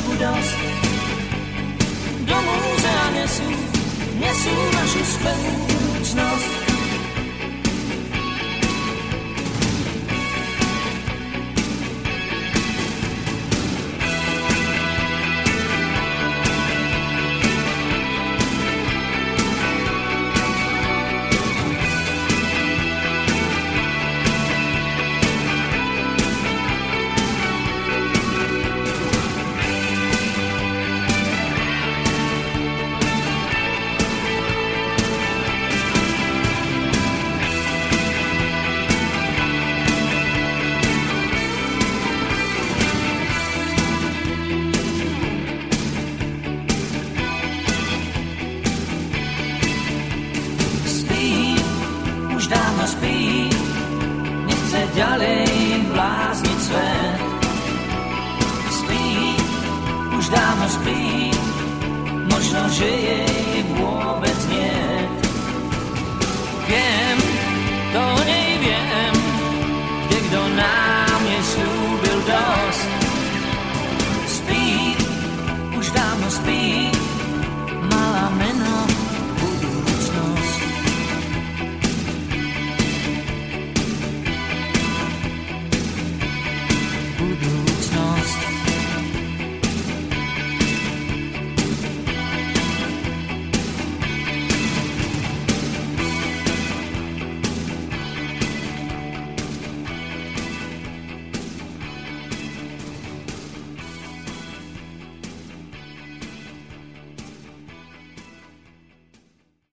trochu 0.00 0.18
dost. 0.18 0.56
Do 2.20 2.34
muzea 2.34 3.10
nesu, 3.10 3.42
nesu 4.20 4.50
naši 4.76 5.04
zpěvu 5.04 5.69